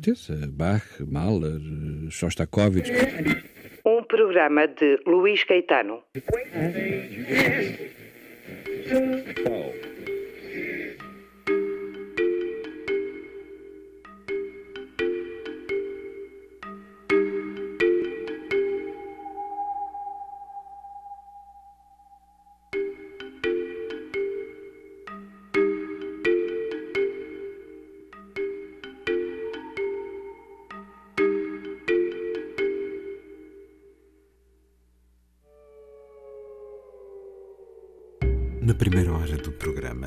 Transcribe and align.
Certeza. 0.00 0.34
Bach, 0.48 1.00
Mahler, 1.00 1.60
Shostakovich. 2.10 2.90
Um 3.84 4.02
programa 4.04 4.66
de 4.66 4.98
Luís 5.06 5.44
Caetano. 5.44 6.02
Na 9.44 9.89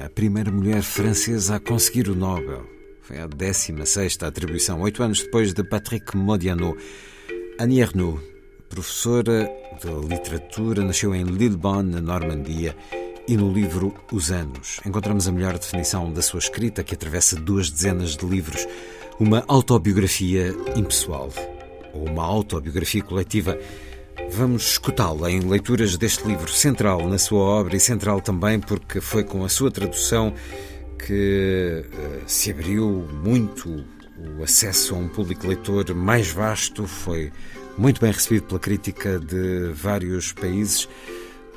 a 0.04 0.10
primeira 0.10 0.52
mulher 0.52 0.82
francesa 0.82 1.56
a 1.56 1.60
conseguir 1.62 2.10
o 2.10 2.16
Nobel. 2.16 2.66
Foi 3.02 3.20
a 3.20 3.26
16 3.26 4.18
atribuição, 4.22 4.82
oito 4.82 5.02
anos 5.02 5.24
depois 5.24 5.54
de 5.54 5.64
Patrick 5.64 6.18
Modiano. 6.18 6.76
Annie 7.58 7.80
Ernaux, 7.80 8.22
professora 8.68 9.50
de 9.82 10.08
literatura, 10.08 10.84
nasceu 10.84 11.16
em 11.16 11.24
Lillebonne, 11.24 11.94
na 11.94 12.02
Normandia, 12.02 12.76
e 13.30 13.38
no 13.38 13.54
livro 13.54 13.96
Os 14.12 14.30
Anos 14.30 14.82
encontramos 14.86 15.26
a 15.26 15.32
melhor 15.32 15.58
definição 15.58 16.12
da 16.12 16.22
sua 16.22 16.40
escrita, 16.40 16.84
que 16.84 16.96
atravessa 16.96 17.38
duas 17.38 17.70
dezenas 17.70 18.18
de 18.18 18.26
livros. 18.26 18.68
Uma 19.22 19.46
autobiografia 19.48 20.54
impessoal, 20.76 21.30
ou 21.94 22.10
uma 22.10 22.26
autobiografia 22.26 23.02
coletiva. 23.02 23.58
Vamos 24.32 24.72
escutá-la 24.72 25.30
em 25.30 25.42
leituras 25.42 25.96
deste 25.98 26.28
livro, 26.28 26.52
central 26.52 27.08
na 27.08 27.18
sua 27.18 27.42
obra 27.42 27.76
e 27.76 27.80
central 27.80 28.22
também 28.22 28.60
porque 28.60 29.00
foi 29.00 29.24
com 29.24 29.44
a 29.44 29.50
sua 29.50 29.70
tradução 29.70 30.34
que 30.98 31.86
uh, 31.86 32.22
se 32.26 32.52
abriu 32.52 33.08
muito 33.24 33.86
o 34.38 34.44
acesso 34.44 34.96
a 34.96 34.98
um 34.98 35.08
público 35.08 35.48
leitor 35.48 35.94
mais 35.94 36.30
vasto, 36.30 36.88
foi 36.88 37.32
muito 37.78 38.00
bem 38.00 38.12
recebido 38.12 38.46
pela 38.48 38.60
crítica 38.60 39.20
de 39.20 39.72
vários 39.74 40.32
países. 40.32 40.88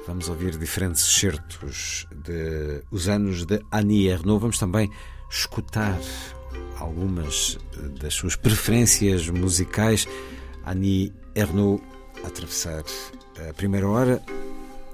Vamos 0.07 0.29
ouvir 0.29 0.57
diferentes 0.57 1.03
excertos 1.03 2.07
de 2.25 2.83
Os 2.91 3.09
Anos 3.09 3.45
de 3.45 3.61
Annie 3.73 4.09
Ernaux. 4.09 4.41
Vamos 4.41 4.59
também 4.59 4.91
escutar 5.31 5.99
algumas 6.79 7.59
das 8.01 8.15
suas 8.15 8.37
preferências 8.37 9.29
musicais. 9.29 10.07
Annie 10.65 11.13
Ernaux 11.35 11.83
a 12.27 12.29
atravessar 12.29 12.83
a 13.49 13.55
primeira 13.55 13.89
hora. 13.89 14.23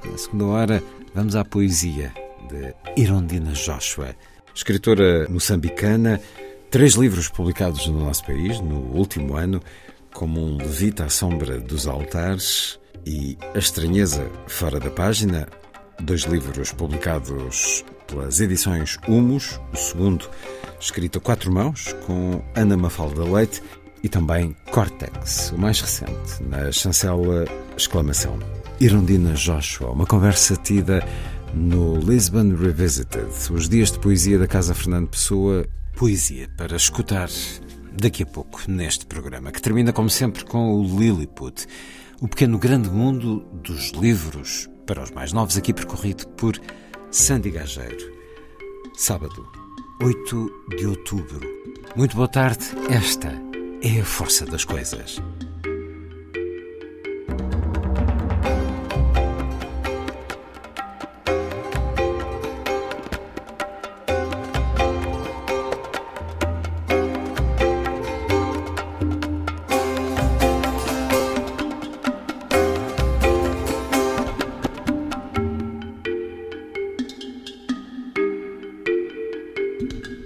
Na 0.05 0.19
segunda 0.19 0.45
hora, 0.47 0.83
vamos 1.15 1.35
à 1.35 1.45
poesia 1.45 2.13
de 2.49 3.03
Irondina 3.03 3.53
Joshua, 3.53 4.15
escritora 4.55 5.27
moçambicana. 5.29 6.21
Três 6.71 6.95
livros 6.95 7.29
publicados 7.29 7.87
no 7.87 8.05
nosso 8.05 8.25
país 8.25 8.61
no 8.61 8.97
último 8.97 9.37
ano, 9.37 9.63
como 10.15 10.41
um 10.41 10.57
Levita 10.57 11.05
à 11.05 11.09
Sombra 11.09 11.59
dos 11.59 11.87
Altares 11.87 12.79
e 13.05 13.37
A 13.55 13.59
Estranheza 13.59 14.31
Fora 14.47 14.79
da 14.79 14.91
Página, 14.91 15.49
dois 16.01 16.23
livros 16.23 16.73
publicados 16.73 17.85
pelas 18.07 18.41
edições 18.41 18.99
Humus, 19.07 19.61
o 19.73 19.77
segundo 19.77 20.29
escrito 20.81 21.19
a 21.19 21.21
quatro 21.21 21.53
mãos, 21.53 21.95
com 22.07 22.43
Ana 22.55 22.77
Mafalda 22.77 23.23
Leite, 23.23 23.63
e 24.03 24.09
também 24.09 24.57
Cortex, 24.71 25.53
o 25.53 25.59
mais 25.59 25.81
recente, 25.81 26.43
na 26.49 26.73
chancela 26.73 27.45
exclamação. 27.77 28.39
Irondina 28.81 29.35
Joshua, 29.35 29.91
uma 29.91 30.07
conversa 30.07 30.57
tida 30.57 31.07
no 31.55 31.97
Lisbon 31.97 32.55
Revisited, 32.57 33.29
os 33.51 33.69
dias 33.69 33.93
de 33.93 33.99
poesia 33.99 34.39
da 34.39 34.47
Casa 34.47 34.75
Fernando 34.75 35.09
Pessoa, 35.09 35.67
poesia 35.97 36.49
para 36.57 36.77
escutar 36.77 37.29
daqui 37.93 38.23
a 38.23 38.27
pouco 38.27 38.63
neste 38.67 39.07
programa, 39.07 39.53
que 39.53 39.63
termina 39.63 39.93
como 39.93 40.11
sempre 40.11 40.45
com 40.45 40.75
o 40.75 40.99
Lilliput, 40.99 41.67
o 42.21 42.27
pequeno 42.27 42.59
grande 42.59 42.91
mundo 42.91 43.47
dos 43.63 43.91
livros 43.93 44.69
para 44.87 45.03
os 45.03 45.11
mais 45.11 45.33
novos, 45.33 45.57
aqui 45.57 45.73
percorrido 45.73 46.27
por 46.29 46.59
Sandy 47.11 47.51
Gageiro. 47.51 48.13
Sábado, 48.97 49.47
8 50.03 50.51
de 50.77 50.87
outubro. 50.87 51.41
Muito 51.95 52.17
boa 52.17 52.29
tarde, 52.29 52.65
esta 52.91 53.52
é 53.83 54.01
a 54.01 54.05
força 54.05 54.47
das 54.47 54.65
coisas. 54.65 55.21
Dans 79.83 80.22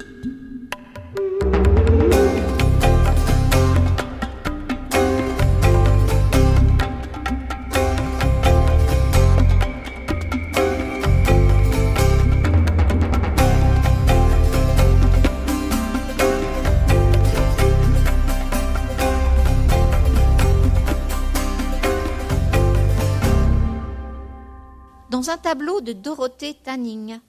de 25.87 25.93
Dorothée 25.93 26.55
Tanning, 26.65 27.21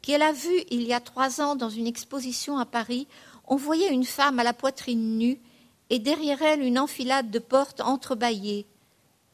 qu'elle 0.00 0.22
a 0.22 0.32
vu 0.32 0.64
il 0.70 0.82
y 0.82 0.94
a 0.94 1.00
trois 1.00 1.42
ans 1.42 1.54
dans 1.54 1.68
une 1.68 1.86
exposition 1.86 2.56
à 2.56 2.64
Paris, 2.64 3.06
on 3.46 3.56
voyait 3.56 3.92
une 3.92 4.06
femme 4.06 4.38
à 4.38 4.42
la 4.42 4.54
poitrine 4.54 5.18
nue 5.18 5.38
et 5.90 5.98
derrière 5.98 6.40
elle 6.40 6.62
une 6.62 6.78
enfilade 6.78 7.30
de 7.30 7.38
portes 7.38 7.82
entrebâillées. 7.82 8.66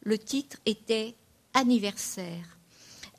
Le 0.02 0.18
titre 0.18 0.56
était 0.66 1.14
Anniversaire. 1.54 2.58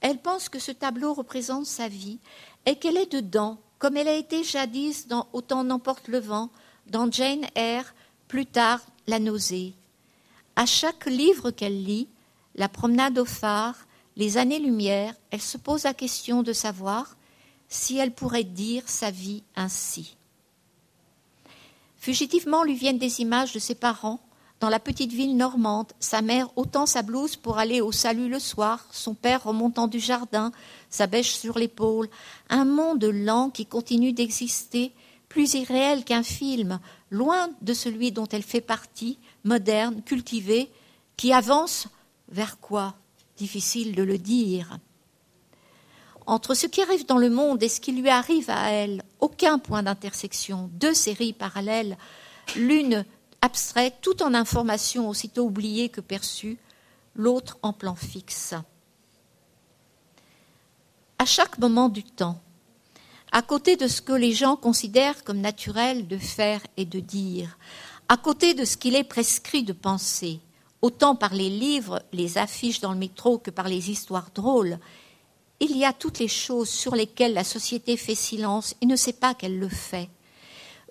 Elle 0.01 0.17
pense 0.17 0.49
que 0.49 0.59
ce 0.59 0.73
tableau 0.73 1.13
représente 1.13 1.65
sa 1.65 1.87
vie 1.87 2.19
et 2.65 2.75
qu'elle 2.75 2.97
est 2.97 3.11
dedans, 3.11 3.57
comme 3.79 3.95
elle 3.95 4.09
a 4.09 4.17
été 4.17 4.43
jadis 4.43 5.07
dans 5.07 5.29
Autant 5.31 5.63
n'emporte 5.63 6.09
le 6.09 6.19
vent, 6.19 6.49
dans 6.87 7.09
Jane 7.09 7.45
Eyre, 7.55 7.95
plus 8.27 8.45
tard 8.45 8.81
La 9.07 9.19
nausée. 9.19 9.73
À 10.57 10.65
chaque 10.65 11.05
livre 11.05 11.51
qu'elle 11.51 11.83
lit, 11.85 12.09
La 12.55 12.67
promenade 12.67 13.17
au 13.17 13.25
phare, 13.25 13.82
Les 14.15 14.37
années-lumière, 14.37 15.15
elle 15.31 15.41
se 15.41 15.57
pose 15.57 15.83
la 15.83 15.93
question 15.93 16.43
de 16.43 16.53
savoir 16.53 17.17
si 17.67 17.97
elle 17.97 18.13
pourrait 18.13 18.43
dire 18.43 18.83
sa 18.87 19.09
vie 19.09 19.43
ainsi. 19.55 20.15
Fugitivement 21.97 22.63
lui 22.63 22.75
viennent 22.75 22.99
des 22.99 23.21
images 23.21 23.53
de 23.53 23.59
ses 23.59 23.75
parents 23.75 24.19
dans 24.59 24.69
la 24.69 24.79
petite 24.79 25.11
ville 25.11 25.35
normande, 25.35 25.91
sa 25.99 26.21
mère 26.21 26.49
ôtant 26.55 26.85
sa 26.85 27.01
blouse 27.01 27.35
pour 27.35 27.57
aller 27.57 27.81
au 27.81 27.91
salut 27.91 28.29
le 28.29 28.39
soir, 28.39 28.87
son 28.91 29.13
père 29.13 29.43
remontant 29.43 29.87
du 29.87 29.99
jardin, 29.99 30.51
sa 30.89 31.07
bêche 31.07 31.33
sur 31.33 31.57
l'épaule, 31.57 32.07
un 32.49 32.63
monde 32.63 33.03
lent 33.03 33.49
qui 33.49 33.65
continue 33.65 34.13
d'exister, 34.13 34.93
plus 35.27 35.55
irréel 35.55 36.05
qu'un 36.05 36.23
film, 36.23 36.79
loin 37.09 37.49
de 37.61 37.73
celui 37.73 38.11
dont 38.11 38.27
elle 38.31 38.43
fait 38.43 38.61
partie, 38.61 39.17
moderne, 39.43 40.01
cultivé, 40.03 40.69
qui 41.17 41.33
avance 41.33 41.87
vers 42.29 42.59
quoi? 42.59 42.95
Difficile 43.43 43.93
de 43.93 44.03
le 44.03 44.17
dire. 44.17 44.79
entre 46.25 46.53
ce 46.53 46.65
qui 46.65 46.81
arrive 46.81 47.05
dans 47.05 47.17
le 47.17 47.29
monde 47.29 47.61
et 47.61 47.67
ce 47.67 47.81
qui 47.81 47.91
lui 47.91 48.07
arrive 48.07 48.49
à 48.49 48.71
elle, 48.71 49.03
aucun 49.19 49.59
point 49.59 49.83
d'intersection, 49.83 50.69
deux 50.71 50.93
séries 50.93 51.33
parallèles, 51.33 51.97
l'une 52.55 53.03
abstraite, 53.41 53.95
tout 54.01 54.23
en 54.23 54.33
information 54.33 55.09
aussitôt 55.09 55.43
oubliée 55.43 55.89
que 55.89 55.99
perçue, 55.99 56.57
l'autre 57.15 57.57
en 57.63 57.73
plan 57.73 57.95
fixe. 57.95 58.53
À 61.19 61.25
chaque 61.25 61.57
moment 61.57 61.89
du 61.89 62.03
temps, 62.03 62.41
à 63.33 63.41
côté 63.41 63.75
de 63.75 63.89
ce 63.89 64.01
que 64.01 64.13
les 64.13 64.31
gens 64.31 64.55
considèrent 64.55 65.25
comme 65.25 65.41
naturel 65.41 66.07
de 66.07 66.17
faire 66.17 66.61
et 66.77 66.85
de 66.85 67.01
dire, 67.01 67.57
à 68.07 68.15
côté 68.15 68.53
de 68.53 68.63
ce 68.63 68.77
qu'il 68.77 68.95
est 68.95 69.03
prescrit 69.03 69.63
de 69.63 69.73
penser, 69.73 70.39
autant 70.83 71.15
par 71.15 71.33
les 71.33 71.49
livres, 71.49 72.03
les 72.11 72.37
affiches 72.37 72.81
dans 72.81 72.91
le 72.91 72.99
métro 72.99 73.37
que 73.37 73.49
par 73.49 73.69
les 73.69 73.89
histoires 73.89 74.29
drôles, 74.35 74.77
il 75.61 75.77
y 75.77 75.85
a 75.85 75.93
toutes 75.93 76.19
les 76.19 76.27
choses 76.27 76.69
sur 76.69 76.93
lesquelles 76.93 77.33
la 77.33 77.45
société 77.45 77.95
fait 77.95 78.15
silence 78.15 78.75
et 78.81 78.85
ne 78.85 78.97
sait 78.97 79.13
pas 79.13 79.33
qu'elle 79.33 79.59
le 79.59 79.69
fait, 79.69 80.09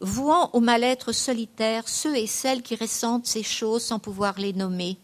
vouant 0.01 0.49
au 0.55 0.61
mal-être 0.61 1.13
solitaire 1.13 1.89
ceux 1.89 2.17
et 2.17 2.27
celles 2.27 2.63
qui 2.63 2.75
ressentent 2.75 3.27
ces 3.27 3.43
choses 3.43 3.85
sans 3.85 3.99
pouvoir 3.99 4.39
les 4.41 4.55
nommer. 4.55 4.97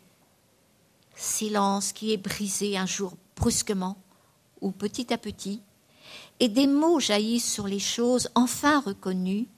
Silence 1.14 1.92
qui 1.92 2.14
est 2.14 2.16
brisé 2.16 2.78
un 2.78 2.86
jour 2.86 3.12
brusquement 3.36 3.98
ou 4.62 4.70
petit 4.70 5.12
à 5.12 5.18
petit, 5.18 5.60
et 6.40 6.48
des 6.48 6.66
mots 6.66 6.98
jaillissent 6.98 7.52
sur 7.52 7.68
les 7.68 7.78
choses 7.78 8.30
enfin 8.34 8.80
reconnues, 8.80 9.48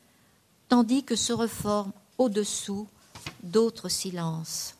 tandis 0.68 1.04
que 1.04 1.14
se 1.14 1.32
reforment 1.32 1.92
au-dessous 2.18 2.88
d'autres 3.44 3.88
silences. 3.88 4.74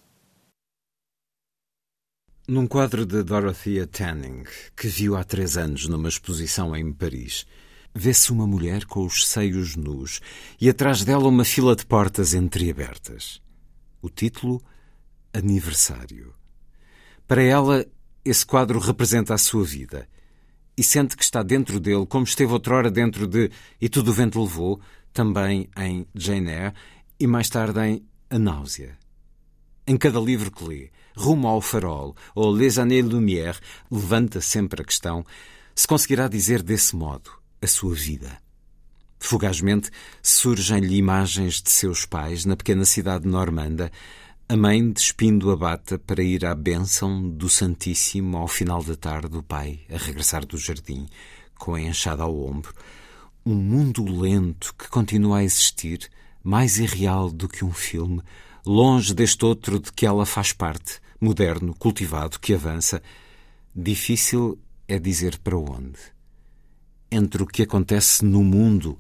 Num 2.51 2.67
quadro 2.67 3.07
de 3.07 3.23
Dorothea 3.23 3.87
Tanning, 3.87 4.43
que 4.77 4.89
viu 4.89 5.15
há 5.15 5.23
três 5.23 5.57
anos 5.57 5.87
numa 5.87 6.09
exposição 6.09 6.75
em 6.75 6.93
Paris, 6.93 7.47
vê-se 7.95 8.33
uma 8.33 8.45
mulher 8.45 8.87
com 8.87 9.07
os 9.07 9.25
seios 9.29 9.77
nus 9.77 10.21
e 10.61 10.69
atrás 10.69 11.05
dela 11.05 11.29
uma 11.29 11.45
fila 11.45 11.77
de 11.77 11.87
portas 11.87 12.35
entreabertas. 12.35 13.41
O 14.03 14.11
título: 14.11 14.61
Aniversário. 15.33 16.35
Para 17.25 17.41
ela, 17.41 17.87
esse 18.25 18.45
quadro 18.45 18.81
representa 18.81 19.33
a 19.33 19.39
sua 19.39 19.63
vida 19.63 20.09
e 20.77 20.83
sente 20.83 21.17
que 21.17 21.23
está 21.23 21.45
dentro 21.45 21.79
dele, 21.79 22.05
como 22.05 22.25
esteve 22.25 22.53
outrora 22.53 22.91
dentro 22.91 23.29
de 23.29 23.49
E 23.81 23.89
Tudo 23.89 24.11
o 24.11 24.13
Vento 24.13 24.43
Levou, 24.43 24.81
também 25.13 25.71
em 25.79 26.05
Jane 26.17 26.51
Eyre 26.51 26.75
e 27.21 27.29
mais 27.29 27.49
tarde 27.49 27.79
em 27.79 28.05
A 28.29 28.41
Náusea. 28.41 28.99
Em 29.87 29.97
cada 29.97 30.19
livro 30.19 30.51
que 30.51 30.65
lê, 30.65 30.91
Rumo 31.21 31.49
ao 31.49 31.61
Farol 31.61 32.17
ou 32.35 32.51
Les 32.51 32.79
Années 32.79 33.03
Lumière, 33.03 33.61
levanta 33.91 34.41
sempre 34.41 34.81
a 34.81 34.85
questão 34.85 35.23
se 35.75 35.87
conseguirá 35.87 36.29
dizer 36.29 36.63
desse 36.63 36.97
modo 36.97 37.31
a 37.61 37.67
sua 37.67 37.95
vida. 37.95 38.39
Fugazmente 39.19 39.91
surgem-lhe 40.23 40.97
imagens 40.97 41.61
de 41.61 41.71
seus 41.71 42.07
pais 42.07 42.47
na 42.47 42.57
pequena 42.57 42.87
cidade 42.87 43.29
normanda, 43.29 43.93
a 44.49 44.57
mãe 44.57 44.91
despindo 44.91 45.51
a 45.51 45.57
bata 45.59 45.99
para 45.99 46.23
ir 46.23 46.47
à 46.47 46.55
bênção 46.55 47.29
do 47.29 47.51
Santíssimo 47.51 48.39
ao 48.39 48.49
final 48.49 48.83
da 48.83 48.97
tarde, 48.97 49.37
o 49.37 49.43
pai 49.43 49.81
a 49.93 49.99
regressar 49.99 50.47
do 50.47 50.57
jardim, 50.57 51.07
com 51.59 51.75
a 51.75 51.83
enxada 51.83 52.23
ao 52.23 52.35
ombro. 52.35 52.73
Um 53.45 53.57
mundo 53.57 54.05
lento 54.11 54.75
que 54.75 54.89
continua 54.89 55.41
a 55.41 55.45
existir, 55.45 56.09
mais 56.43 56.79
irreal 56.79 57.31
do 57.31 57.47
que 57.47 57.63
um 57.63 57.73
filme, 57.73 58.23
longe 58.67 59.13
deste 59.13 59.45
outro 59.45 59.79
de 59.79 59.93
que 59.93 60.07
ela 60.07 60.25
faz 60.25 60.53
parte, 60.53 61.01
moderno, 61.21 61.75
cultivado, 61.75 62.39
que 62.41 62.55
avança. 62.55 63.03
Difícil 63.75 64.59
é 64.89 64.99
dizer 64.99 65.39
para 65.39 65.57
onde 65.57 65.99
entre 67.11 67.43
o 67.43 67.47
que 67.47 67.63
acontece 67.63 68.25
no 68.25 68.43
mundo 68.45 68.99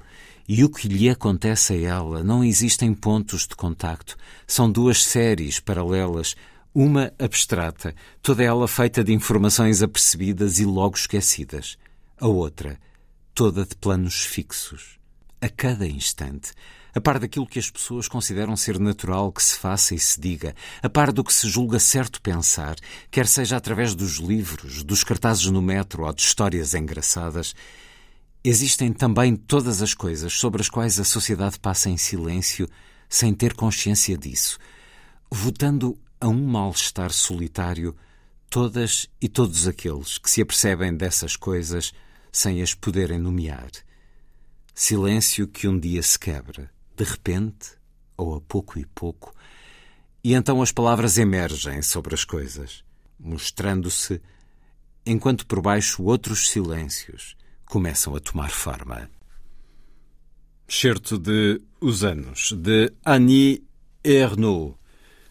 e 0.48 0.64
o 0.64 0.68
que 0.68 0.88
lhe 0.88 1.08
acontece 1.08 1.74
a 1.74 1.80
ela 1.80 2.24
não 2.24 2.42
existem 2.42 2.92
pontos 2.92 3.46
de 3.46 3.54
contacto. 3.54 4.16
São 4.46 4.70
duas 4.70 5.04
séries 5.04 5.60
paralelas, 5.60 6.34
uma 6.74 7.12
abstrata, 7.18 7.94
toda 8.20 8.42
ela 8.42 8.66
feita 8.66 9.04
de 9.04 9.12
informações 9.12 9.80
apercebidas 9.80 10.58
e 10.58 10.64
logo 10.64 10.96
esquecidas. 10.96 11.78
A 12.18 12.26
outra, 12.26 12.80
toda 13.32 13.64
de 13.64 13.76
planos 13.76 14.24
fixos. 14.24 14.98
A 15.40 15.48
cada 15.48 15.86
instante, 15.86 16.52
a 16.94 17.00
par 17.00 17.18
daquilo 17.18 17.46
que 17.46 17.58
as 17.58 17.70
pessoas 17.70 18.08
consideram 18.08 18.56
ser 18.56 18.78
natural 18.78 19.32
que 19.32 19.42
se 19.42 19.56
faça 19.56 19.94
e 19.94 19.98
se 19.98 20.20
diga, 20.20 20.54
a 20.82 20.88
par 20.88 21.12
do 21.12 21.24
que 21.24 21.32
se 21.32 21.48
julga 21.48 21.78
certo 21.78 22.20
pensar, 22.20 22.76
quer 23.10 23.26
seja 23.26 23.56
através 23.56 23.94
dos 23.94 24.16
livros, 24.16 24.82
dos 24.82 25.04
cartazes 25.04 25.46
no 25.46 25.62
metro 25.62 26.04
ou 26.04 26.12
de 26.12 26.22
histórias 26.22 26.74
engraçadas, 26.74 27.54
Existem 28.42 28.90
também 28.90 29.36
todas 29.36 29.82
as 29.82 29.92
coisas 29.92 30.32
sobre 30.32 30.62
as 30.62 30.70
quais 30.70 30.98
a 30.98 31.04
sociedade 31.04 31.60
passa 31.60 31.90
em 31.90 31.98
silêncio 31.98 32.66
sem 33.06 33.34
ter 33.34 33.52
consciência 33.52 34.16
disso, 34.16 34.58
votando 35.30 35.98
a 36.18 36.26
um 36.26 36.46
mal-estar 36.46 37.12
solitário 37.12 37.94
todas 38.48 39.06
e 39.20 39.28
todos 39.28 39.68
aqueles 39.68 40.16
que 40.16 40.30
se 40.30 40.40
apercebem 40.40 40.96
dessas 40.96 41.36
coisas 41.36 41.92
sem 42.32 42.62
as 42.62 42.72
poderem 42.72 43.18
nomear. 43.18 43.70
Silêncio 44.74 45.46
que 45.46 45.68
um 45.68 45.78
dia 45.78 46.02
se 46.02 46.18
quebra, 46.18 46.70
de 46.96 47.04
repente, 47.04 47.70
ou 48.16 48.34
a 48.34 48.40
pouco 48.40 48.78
e 48.78 48.86
pouco, 48.86 49.34
e 50.22 50.34
então 50.34 50.60
as 50.60 50.70
palavras 50.70 51.16
emergem 51.16 51.80
sobre 51.80 52.14
as 52.14 52.24
coisas, 52.24 52.84
mostrando-se, 53.18 54.20
enquanto 55.04 55.46
por 55.46 55.62
baixo 55.62 56.02
outros 56.02 56.50
silêncios 56.50 57.36
começam 57.64 58.14
a 58.14 58.20
tomar 58.20 58.50
forma. 58.50 59.08
Certo 60.68 61.18
de 61.18 61.60
Os 61.80 62.04
Anos, 62.04 62.52
de 62.52 62.92
Annie 63.04 63.64
Ernaux, 64.04 64.76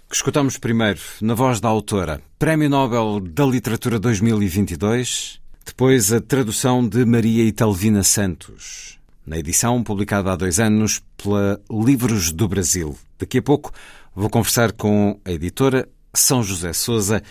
que 0.09 0.15
escutamos 0.15 0.57
primeiro 0.57 0.99
na 1.21 1.33
voz 1.33 1.61
da 1.61 1.69
autora, 1.69 2.21
Prémio 2.37 2.69
Nobel 2.69 3.19
da 3.19 3.45
Literatura 3.45 3.99
2022, 3.99 5.39
depois 5.63 6.11
a 6.11 6.19
tradução 6.19 6.87
de 6.87 7.05
Maria 7.05 7.43
Italvina 7.43 8.03
Santos, 8.03 8.98
na 9.29 9.37
edição 9.37 9.83
publicada 9.83 10.33
há 10.33 10.35
dois 10.35 10.59
anos 10.59 11.01
pela 11.15 11.61
Livros 11.71 12.31
do 12.31 12.47
Brasil. 12.47 12.97
Daqui 13.17 13.37
a 13.37 13.41
pouco 13.41 13.71
vou 14.15 14.29
conversar 14.29 14.71
com 14.73 15.21
a 15.23 15.31
editora 15.31 15.87
São 16.11 16.41
José 16.41 16.73
Souza, 16.73 17.21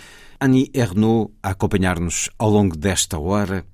Annie 0.41 0.71
Ernaux, 0.73 1.33
a 1.43 1.51
acompanhar-nos 1.51 2.31
ao 2.39 2.49
longo 2.49 2.77
desta 2.77 3.19
hora 3.19 3.67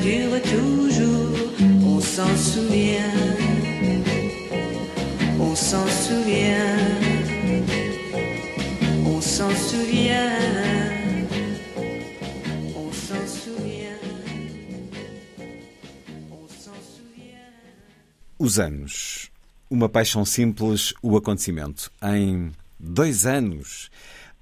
dure 0.00 0.40
toujours, 0.42 1.36
on 1.84 2.00
s'en 2.00 2.36
souvient. 2.36 3.50
On 5.42 5.54
s'en 5.56 5.86
souvient, 5.88 6.76
on 9.06 9.20
s'en 9.20 9.50
souvient, 9.50 10.38
on 12.76 12.92
s'en 12.92 13.26
souvient, 13.26 13.98
on 16.30 16.46
s'en 16.48 16.80
souvient. 16.94 17.52
Os 18.38 18.60
anos. 18.60 19.30
Uma 19.70 19.88
paixão 19.88 20.24
simples, 20.24 20.94
o 21.02 21.16
acontecimento. 21.16 21.90
Em 22.02 22.50
dois 22.78 23.26
anos, 23.26 23.90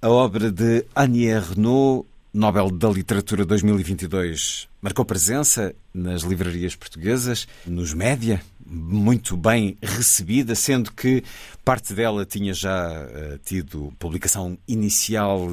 a 0.02 0.10
obra 0.10 0.50
de 0.50 0.84
Annie 0.94 1.26
Ernaux, 1.26 2.06
Nobel 2.32 2.70
da 2.70 2.90
Literatura 2.90 3.44
2022, 3.46 4.68
marcou 4.82 5.02
presença 5.02 5.74
nas 5.94 6.22
livrarias 6.22 6.76
portuguesas, 6.76 7.48
nos 7.66 7.94
média, 7.94 8.42
muito 8.66 9.34
bem 9.34 9.78
recebida, 9.82 10.54
sendo 10.54 10.92
que 10.92 11.24
parte 11.64 11.94
dela 11.94 12.26
tinha 12.26 12.52
já 12.52 12.92
uh, 12.92 13.38
tido 13.42 13.94
publicação 13.98 14.58
inicial 14.68 15.48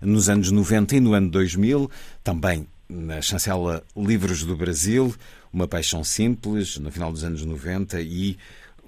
nos 0.00 0.28
anos 0.28 0.52
90 0.52 0.96
e 0.96 1.00
no 1.00 1.14
ano 1.14 1.28
2000, 1.30 1.90
também 2.22 2.64
na 2.88 3.20
chancela 3.20 3.82
Livros 3.96 4.44
do 4.44 4.56
Brasil, 4.56 5.12
Uma 5.52 5.66
Paixão 5.66 6.04
Simples, 6.04 6.76
no 6.78 6.92
final 6.92 7.10
dos 7.10 7.24
anos 7.24 7.44
90, 7.44 8.00
e 8.02 8.38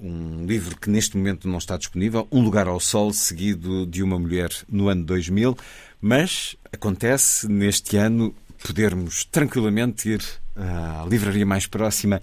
um 0.01 0.47
livro 0.47 0.77
que 0.77 0.91
neste 0.91 1.17
momento 1.17 1.49
não 1.49 1.59
está 1.59 1.77
disponível, 1.77 2.27
Um 2.31 2.43
Lugar 2.43 2.67
ao 2.67 2.81
Sol, 2.81 3.13
seguido 3.13 3.87
de 3.87 4.03
Uma 4.03 4.19
Mulher 4.19 4.51
no 4.69 4.89
ano 4.89 5.05
2000, 5.05 5.57
mas 6.03 6.57
acontece 6.73 7.49
neste 7.49 7.97
ano 7.97 8.35
podermos 8.67 9.25
tranquilamente 9.25 10.09
ir 10.09 10.23
à 10.57 11.07
livraria 11.09 11.47
mais 11.47 11.67
próxima 11.67 12.21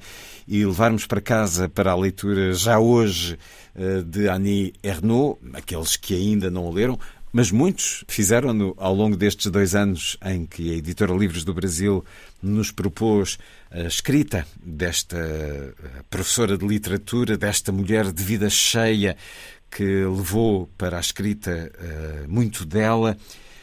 e 0.47 0.65
levarmos 0.65 1.07
para 1.07 1.21
casa 1.21 1.69
para 1.69 1.91
a 1.91 1.95
leitura 1.95 2.53
já 2.53 2.77
hoje 2.77 3.39
eh, 3.75 4.01
de 4.01 4.27
Annie 4.29 4.73
Ernaux, 4.83 5.39
aqueles 5.53 5.95
que 5.95 6.13
ainda 6.13 6.51
não 6.51 6.65
o 6.65 6.71
leram, 6.73 6.99
mas 7.31 7.51
muitos 7.51 8.03
fizeram-no 8.07 8.73
ao 8.77 8.93
longo 8.93 9.15
destes 9.15 9.51
dois 9.51 9.75
anos 9.75 10.17
em 10.25 10.45
que 10.45 10.71
a 10.71 10.77
Editora 10.77 11.13
Livros 11.13 11.43
do 11.43 11.53
Brasil 11.53 12.03
nos 12.41 12.71
propôs 12.71 13.37
a 13.71 13.83
escrita 13.83 14.45
desta 14.61 15.17
eh, 15.17 15.73
professora 16.09 16.57
de 16.57 16.67
literatura, 16.67 17.37
desta 17.37 17.71
mulher 17.71 18.11
de 18.11 18.23
vida 18.23 18.49
cheia 18.49 19.15
que 19.71 19.83
levou 19.83 20.67
para 20.77 20.97
a 20.97 20.99
escrita 20.99 21.71
uh, 21.75 22.31
muito 22.31 22.65
dela. 22.65 23.15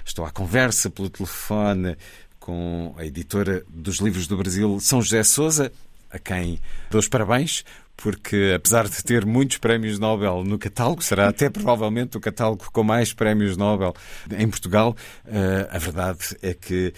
Estou 0.07 0.25
à 0.25 0.31
conversa 0.31 0.89
pelo 0.89 1.11
telefone 1.11 1.97
com 2.39 2.95
a 2.97 3.05
editora 3.05 3.65
dos 3.69 3.97
Livros 3.97 4.29
do 4.29 4.37
Brasil, 4.37 4.79
São 4.81 5.03
José 5.03 5.23
Souza, 5.25 5.73
a 6.09 6.19
quem 6.19 6.61
dou 6.89 7.01
os 7.01 7.09
parabéns 7.09 7.65
porque 7.97 8.53
apesar 8.55 8.89
de 8.89 9.03
ter 9.03 9.25
muitos 9.25 9.57
prémios 9.57 9.99
Nobel 9.99 10.45
no 10.45 10.59
catálogo, 10.59 11.03
será 11.03 11.29
até 11.29 11.49
provavelmente 11.49 12.17
o 12.17 12.21
catálogo 12.21 12.71
com 12.71 12.85
mais 12.85 13.13
prémios 13.13 13.57
Nobel 13.57 13.95
em 14.39 14.49
Portugal, 14.49 14.95
uh, 15.25 15.69
a 15.71 15.79
verdade 15.79 16.37
é 16.43 16.53
que 16.53 16.93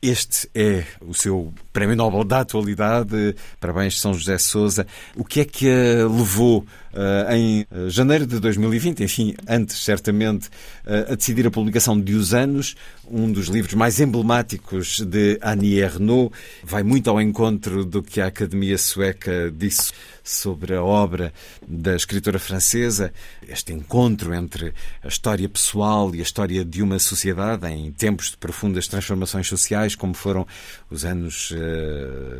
este 0.00 0.48
é 0.54 0.84
o 1.00 1.12
seu 1.12 1.52
Prémio 1.74 1.96
Nobel 1.96 2.22
da 2.22 2.40
atualidade. 2.40 3.34
Parabéns, 3.58 4.00
São 4.00 4.14
José 4.14 4.38
Souza. 4.38 4.86
O 5.16 5.24
que 5.24 5.40
é 5.40 5.44
que 5.44 5.66
levou 6.08 6.64
uh, 6.92 7.34
em 7.34 7.66
janeiro 7.88 8.28
de 8.28 8.38
2020, 8.38 9.02
enfim, 9.02 9.34
antes 9.48 9.82
certamente, 9.82 10.46
uh, 10.86 11.12
a 11.12 11.14
decidir 11.16 11.48
a 11.48 11.50
publicação 11.50 12.00
de 12.00 12.14
Os 12.14 12.32
Anos, 12.32 12.76
um 13.10 13.30
dos 13.30 13.48
livros 13.48 13.74
mais 13.74 13.98
emblemáticos 13.98 15.00
de 15.00 15.36
Annie 15.42 15.80
Ernaux? 15.80 16.32
Vai 16.62 16.84
muito 16.84 17.10
ao 17.10 17.20
encontro 17.20 17.84
do 17.84 18.04
que 18.04 18.20
a 18.20 18.28
Academia 18.28 18.78
Sueca 18.78 19.52
disse 19.52 19.90
sobre 20.22 20.74
a 20.74 20.82
obra 20.82 21.34
da 21.68 21.94
escritora 21.94 22.38
francesa, 22.38 23.12
este 23.46 23.74
encontro 23.74 24.32
entre 24.32 24.72
a 25.02 25.08
história 25.08 25.46
pessoal 25.48 26.14
e 26.14 26.20
a 26.20 26.22
história 26.22 26.64
de 26.64 26.82
uma 26.82 26.98
sociedade 26.98 27.66
em 27.66 27.92
tempos 27.92 28.30
de 28.30 28.36
profundas 28.38 28.88
transformações 28.88 29.46
sociais, 29.46 29.94
como 29.94 30.14
foram 30.14 30.46
os 30.90 31.04
anos 31.04 31.52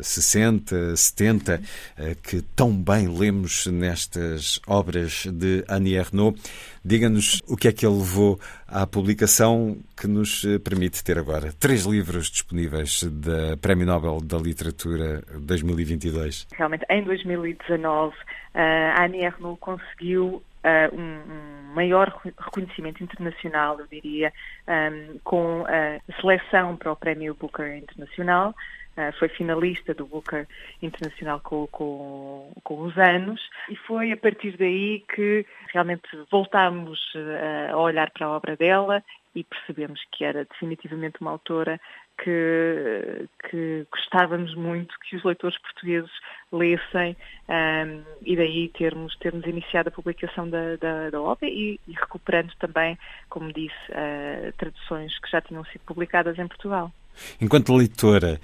60, 0.01 0.95
70, 0.95 1.55
uh, 1.55 2.15
que 2.21 2.41
tão 2.55 2.71
bem 2.71 3.07
lemos 3.07 3.67
nestas 3.67 4.59
obras 4.67 5.25
de 5.25 5.63
Annie 5.69 5.95
Ernaux. 5.95 6.39
Diga-nos 6.83 7.41
o 7.47 7.57
que 7.57 7.67
é 7.67 7.71
que 7.71 7.85
ele 7.85 7.95
levou 7.95 8.39
à 8.67 8.85
publicação 8.85 9.77
que 9.97 10.07
nos 10.07 10.45
eh, 10.45 10.59
permite 10.59 11.03
ter 11.03 11.17
agora 11.17 11.51
três 11.59 11.83
livros 11.83 12.29
disponíveis 12.29 13.01
da 13.03 13.57
Prémio 13.57 13.87
Nobel 13.87 14.21
da 14.21 14.37
Literatura 14.37 15.23
2022. 15.39 16.45
Realmente, 16.55 16.85
em 16.87 17.03
2019, 17.03 18.15
a 18.53 19.03
Annie 19.03 19.23
Ernaux 19.25 19.59
conseguiu 19.59 20.43
Uh, 20.65 20.89
um, 20.99 21.73
maior 21.75 22.19
reconhecimento 22.39 23.03
internacional, 23.03 23.79
eu 23.79 23.85
diria, 23.85 24.33
um, 24.67 25.19
com 25.23 25.63
a 25.67 25.99
seleção 26.19 26.75
para 26.75 26.91
o 26.91 26.95
Prémio 26.95 27.35
Booker 27.35 27.77
Internacional. 27.77 28.55
Uh, 28.97 29.11
foi 29.19 29.27
finalista 29.27 29.93
do 29.93 30.05
Booker 30.05 30.47
Internacional 30.81 31.41
com, 31.41 31.67
com, 31.67 32.49
com, 32.63 32.81
os 32.81 32.97
anos 32.97 33.41
e 33.69 33.75
foi 33.75 34.13
a 34.13 34.17
partir 34.17 34.55
daí 34.55 35.03
que 35.13 35.45
realmente 35.73 36.07
voltámos 36.31 36.97
uh, 37.13 37.73
a 37.73 37.77
olhar 37.77 38.09
para 38.11 38.27
a 38.27 38.29
obra 38.29 38.55
dela 38.55 39.03
e 39.35 39.43
percebemos 39.43 39.99
que 40.11 40.23
era 40.23 40.45
definitivamente 40.45 41.19
uma 41.19 41.31
autora 41.31 41.79
que, 42.23 43.27
que 43.49 43.85
gostávamos 43.91 44.55
muito 44.55 44.95
que 45.01 45.15
os 45.15 45.23
leitores 45.23 45.57
portugueses 45.57 46.11
lessem 46.51 47.15
um, 47.49 48.03
e 48.21 48.35
daí 48.35 48.69
termos, 48.69 49.15
termos 49.17 49.45
iniciado 49.45 49.89
a 49.89 49.91
publicação 49.91 50.49
da, 50.49 50.77
da, 50.77 51.09
da 51.09 51.21
obra 51.21 51.47
e, 51.47 51.79
e, 51.87 51.91
recuperando 51.91 52.53
também, 52.59 52.97
como 53.29 53.51
disse, 53.51 53.75
uh, 53.89 54.53
traduções 54.57 55.17
que 55.19 55.29
já 55.29 55.41
tinham 55.41 55.65
sido 55.65 55.81
publicadas 55.81 56.39
em 56.39 56.47
Portugal. 56.47 56.91
Enquanto 57.39 57.75
leitora, 57.75 58.39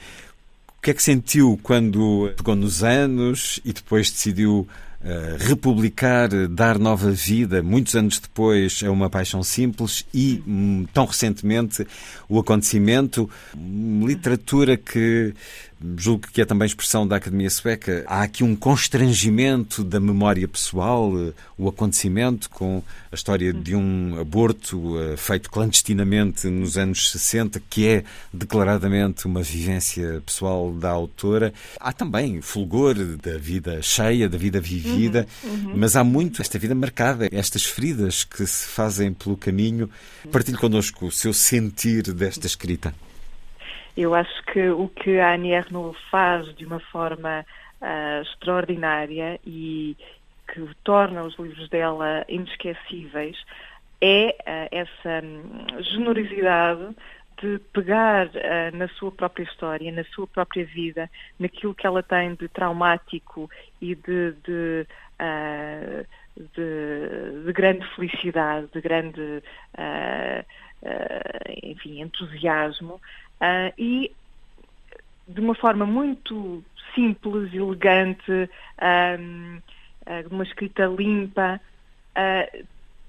o 0.82 0.84
que 0.84 0.90
é 0.90 0.94
que 0.96 1.04
sentiu 1.04 1.60
quando 1.62 2.34
pegou 2.36 2.56
nos 2.56 2.84
anos 2.84 3.60
e 3.64 3.72
depois 3.72 4.10
decidiu 4.10 4.68
uh, 5.00 5.38
republicar, 5.38 6.28
dar 6.50 6.80
nova 6.80 7.12
vida, 7.12 7.62
muitos 7.62 7.96
anos 7.96 8.18
depois, 8.18 8.82
a 8.84 8.90
uma 8.90 9.08
paixão 9.08 9.44
simples 9.44 10.04
e, 10.12 10.44
um, 10.48 10.88
tão 10.92 11.06
recentemente, 11.06 11.86
o 12.28 12.40
acontecimento, 12.40 13.30
literatura 14.04 14.76
que 14.76 15.36
julgo 15.98 16.28
que 16.32 16.42
é 16.42 16.46
também 16.46 16.66
expressão 16.66 17.08
da 17.08 17.16
Academia 17.16 17.50
Sueca. 17.50 18.04
Há 18.08 18.22
aqui 18.22 18.44
um 18.44 18.56
constrangimento 18.56 19.84
da 19.84 20.00
memória 20.00 20.48
pessoal, 20.48 21.12
o 21.58 21.68
acontecimento 21.68 22.50
com 22.50 22.84
a 23.12 23.16
história 23.16 23.52
de 23.52 23.76
um 23.76 24.20
aborto 24.20 24.96
uh, 24.96 25.18
feito 25.18 25.50
clandestinamente 25.50 26.48
nos 26.48 26.78
anos 26.78 27.12
60, 27.12 27.62
que 27.70 27.88
é 27.88 28.04
declaradamente 28.34 29.26
uma 29.26 29.42
vivência 29.42 30.22
pessoal 30.26 30.72
da 30.72 30.90
autora. 30.90 31.54
Há 31.80 31.92
também 31.92 32.42
fulgor 32.42 32.96
da 32.96 33.38
vida 33.38 33.82
cheia, 33.82 34.30
da 34.30 34.38
vida 34.38 34.60
vivida, 34.60 35.28
uhum, 35.44 35.52
uhum. 35.52 35.74
mas 35.76 35.96
há 35.96 36.04
muito 36.04 36.42
esta 36.42 36.58
vida 36.58 36.76
marcada, 36.76 37.28
estas 37.32 37.66
feridas 37.66 38.24
que 38.24 38.46
se 38.46 38.68
fazem 38.68 39.14
pelo 39.14 39.36
caminho. 39.36 39.90
Partilhe 40.32 40.58
connosco 40.58 41.08
o 41.08 41.12
seu 41.12 41.34
sentir 41.34 42.14
desta 42.14 42.48
escrita. 42.48 42.94
Eu 43.96 44.16
acho 44.16 44.44
que 44.46 44.70
o 44.70 44.88
que 44.88 45.20
a 45.20 45.34
Annie 45.34 45.52
Ernaux 45.52 45.98
faz 46.10 46.54
de 46.56 46.66
uma 46.66 46.80
forma 46.80 47.46
uh, 47.82 48.22
extraordinária 48.22 49.40
e 49.46 49.98
que 50.48 50.68
torna 50.84 51.24
os 51.24 51.38
livros 51.38 51.70
dela 51.70 52.26
inesquecíveis 52.28 53.38
é 54.02 54.36
uh, 54.40 54.68
essa 54.72 55.26
um, 55.26 55.84
generosidade 55.84 56.96
de 57.42 57.60
pegar 57.74 58.28
uh, 58.28 58.76
na 58.76 58.88
sua 58.90 59.12
própria 59.12 59.44
história, 59.44 59.92
na 59.92 60.04
sua 60.06 60.28
própria 60.28 60.66
vida, 60.66 61.10
naquilo 61.40 61.76
que 61.76 61.86
ela 61.86 62.04
tem 62.04 62.36
de 62.36 62.48
traumático 62.48 63.50
e 63.82 63.96
de, 63.96 64.32
de, 64.44 64.88
uh, 65.20 66.06
de, 66.38 67.44
de 67.46 67.54
grande 67.54 67.86
felicidade, 67.96 68.68
de 68.74 68.82
grande, 68.82 69.44
uh, 69.78 70.46
enfim, 71.64 72.02
entusiasmo, 72.02 73.00
e 73.78 74.12
de 75.28 75.40
uma 75.40 75.56
forma 75.56 75.86
muito 75.86 76.64
simples, 76.94 77.54
elegante, 77.54 78.50
um, 79.20 79.60
de 80.28 80.34
uma 80.34 80.44
escrita 80.44 80.86
limpa, 80.86 81.60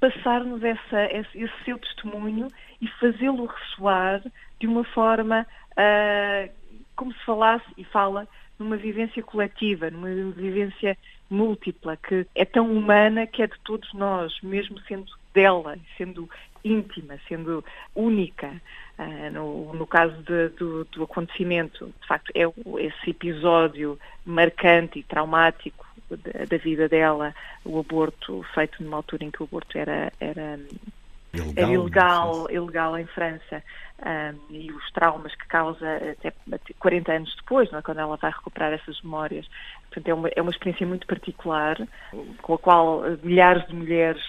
passar-nos 0.03 0.63
essa, 0.65 1.05
esse, 1.13 1.39
esse, 1.39 1.65
seu 1.65 1.79
testemunho 1.79 2.49
e 2.81 2.89
fazê-lo 2.89 3.47
ressoar 3.47 4.21
de 4.59 4.67
uma 4.67 4.83
forma 4.83 5.47
uh, 5.73 6.53
como 6.97 7.13
se 7.13 7.25
falasse 7.25 7.67
e 7.79 7.85
fala 7.85 8.27
numa 8.59 8.77
vivência 8.77 9.23
coletiva, 9.23 9.91
numa 9.91 10.09
vivência 10.33 10.99
múltipla, 11.31 11.97
que 11.97 12.27
é 12.35 12.45
tão 12.45 12.71
humana 12.71 13.27
que 13.27 13.43
é 13.43 13.47
de 13.47 13.59
todos 13.65 13.93
nós, 13.95 14.39
mesmo 14.43 14.79
sendo 14.81 15.07
dela, 15.33 15.79
sendo 15.97 16.29
íntima, 16.65 17.19
sendo 17.29 17.65
única. 17.95 18.61
Uh, 18.99 19.33
no, 19.33 19.75
no, 19.75 19.87
caso 19.87 20.15
de, 20.23 20.49
do, 20.51 20.85
do, 20.85 21.05
acontecimento, 21.05 21.93
de 22.01 22.07
facto, 22.07 22.31
é 22.35 22.43
esse 22.85 23.11
episódio 23.11 23.99
marcante 24.25 24.99
e 24.99 25.03
traumático 25.03 25.87
da, 26.11 26.45
da, 26.45 26.57
vida 26.59 26.89
dela, 26.89 27.35
o 27.65 27.79
aborto 27.79 28.45
feito 28.55 28.83
numa 28.83 28.99
altura 28.99 29.25
em 29.25 29.31
que 29.31 29.43
o 29.43 29.47
aborto 29.47 29.77
era, 29.79 30.13
era 30.21 30.59
ilegal, 31.33 31.53
era 31.57 31.73
ilegal, 31.73 32.51
ilegal 32.51 32.99
em 32.99 33.07
França 33.07 33.63
um, 34.03 34.55
e 34.55 34.71
os 34.71 34.91
traumas 34.93 35.35
que 35.35 35.47
causa 35.47 35.87
até 35.97 36.33
40 36.79 37.13
anos 37.13 37.35
depois, 37.37 37.73
é? 37.73 37.83
quando 37.83 37.99
ela 37.99 38.17
vai 38.17 38.31
recuperar 38.31 38.73
essas 38.73 39.01
memórias. 39.03 39.47
Portanto, 39.89 40.09
é 40.09 40.15
uma, 40.15 40.29
é 40.29 40.43
uma 40.43 40.51
experiência 40.51 40.87
muito 40.87 41.07
particular, 41.07 41.77
com 42.43 42.55
a 42.55 42.59
qual 42.59 43.03
milhares 43.23 43.67
de 43.67 43.75
mulheres 43.75 44.23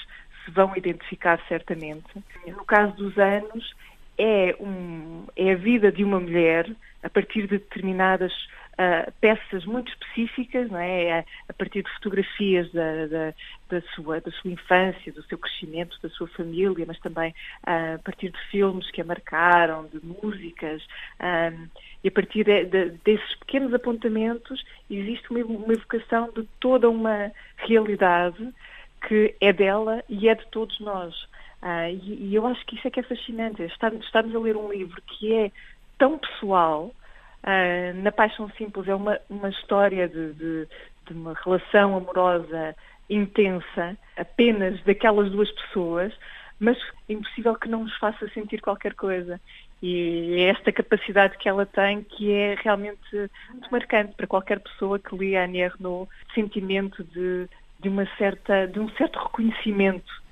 se 0.43 0.51
vão 0.51 0.75
identificar 0.75 1.39
certamente. 1.47 2.05
No 2.47 2.65
caso 2.65 2.95
dos 2.95 3.17
anos, 3.17 3.73
é, 4.17 4.55
um, 4.59 5.25
é 5.35 5.53
a 5.53 5.55
vida 5.55 5.91
de 5.91 6.03
uma 6.03 6.19
mulher 6.19 6.69
a 7.01 7.09
partir 7.09 7.41
de 7.41 7.57
determinadas 7.59 8.31
uh, 8.73 9.11
peças 9.19 9.65
muito 9.65 9.91
específicas, 9.91 10.69
não 10.69 10.79
é? 10.79 11.25
a 11.49 11.53
partir 11.53 11.83
de 11.83 11.91
fotografias 11.95 12.71
da, 12.71 13.07
da, 13.07 13.33
da, 13.69 13.81
sua, 13.93 14.21
da 14.21 14.31
sua 14.31 14.51
infância, 14.51 15.11
do 15.11 15.23
seu 15.23 15.37
crescimento, 15.37 15.97
da 16.01 16.09
sua 16.09 16.27
família, 16.27 16.85
mas 16.87 16.99
também 16.99 17.31
uh, 17.67 17.95
a 17.95 17.99
partir 18.03 18.29
de 18.29 18.39
filmes 18.49 18.89
que 18.91 19.01
a 19.01 19.05
marcaram, 19.05 19.87
de 19.87 19.99
músicas. 20.05 20.81
Um, 21.19 21.67
e 22.03 22.07
a 22.07 22.11
partir 22.11 22.43
de, 22.43 22.65
de, 22.65 22.89
desses 23.03 23.35
pequenos 23.35 23.73
apontamentos 23.73 24.63
existe 24.89 25.29
uma, 25.31 25.43
uma 25.43 25.73
evocação 25.73 26.31
de 26.35 26.43
toda 26.59 26.89
uma 26.89 27.31
realidade 27.57 28.53
que 29.07 29.35
é 29.39 29.51
dela 29.53 30.03
e 30.09 30.29
é 30.29 30.35
de 30.35 30.45
todos 30.47 30.79
nós. 30.79 31.13
Uh, 31.61 31.89
e, 31.89 32.29
e, 32.29 32.35
eu 32.35 32.45
acho 32.45 32.65
que 32.65 32.75
isso 32.75 32.87
é 32.87 32.91
que 32.91 32.99
é 32.99 33.03
fascinante, 33.03 33.63
estarmos, 33.63 34.05
estarmos 34.05 34.35
a 34.35 34.39
ler 34.39 34.57
um 34.57 34.71
livro 34.71 35.01
que 35.03 35.33
é 35.33 35.51
tão 35.97 36.17
pessoal, 36.17 36.91
uh, 37.43 38.01
na 38.01 38.11
Paixão 38.11 38.49
Simples 38.57 38.87
é 38.87 38.95
uma, 38.95 39.19
uma 39.29 39.49
história 39.49 40.07
de, 40.09 40.33
de, 40.33 40.67
de, 41.07 41.13
uma 41.13 41.33
relação 41.33 41.95
amorosa 41.95 42.75
intensa, 43.09 43.97
apenas 44.17 44.81
daquelas 44.83 45.31
duas 45.31 45.49
pessoas, 45.51 46.13
mas 46.59 46.77
é 47.07 47.13
impossível 47.13 47.55
que 47.55 47.69
não 47.69 47.83
nos 47.83 47.95
faça 47.97 48.27
sentir 48.29 48.61
qualquer 48.61 48.93
coisa. 48.93 49.39
E 49.81 50.35
é 50.39 50.49
esta 50.49 50.71
capacidade 50.71 51.37
que 51.37 51.49
ela 51.49 51.65
tem 51.65 52.03
que 52.03 52.31
é 52.31 52.55
realmente 52.55 53.29
muito 53.49 53.69
marcante 53.69 54.13
para 54.15 54.27
qualquer 54.27 54.59
pessoa 54.59 54.97
que 54.97 55.15
lê 55.15 55.35
a 55.35 55.43
Annie 55.43 55.61
Ernaux, 55.61 56.09
sentimento 56.33 57.03
de, 57.03 57.49
de, 57.83 57.89
uma 57.89 58.07
certa, 58.17 58.65
de 58.67 58.79
um 58.79 58.89
certo 58.95 59.19
reconhecimento 59.19 60.23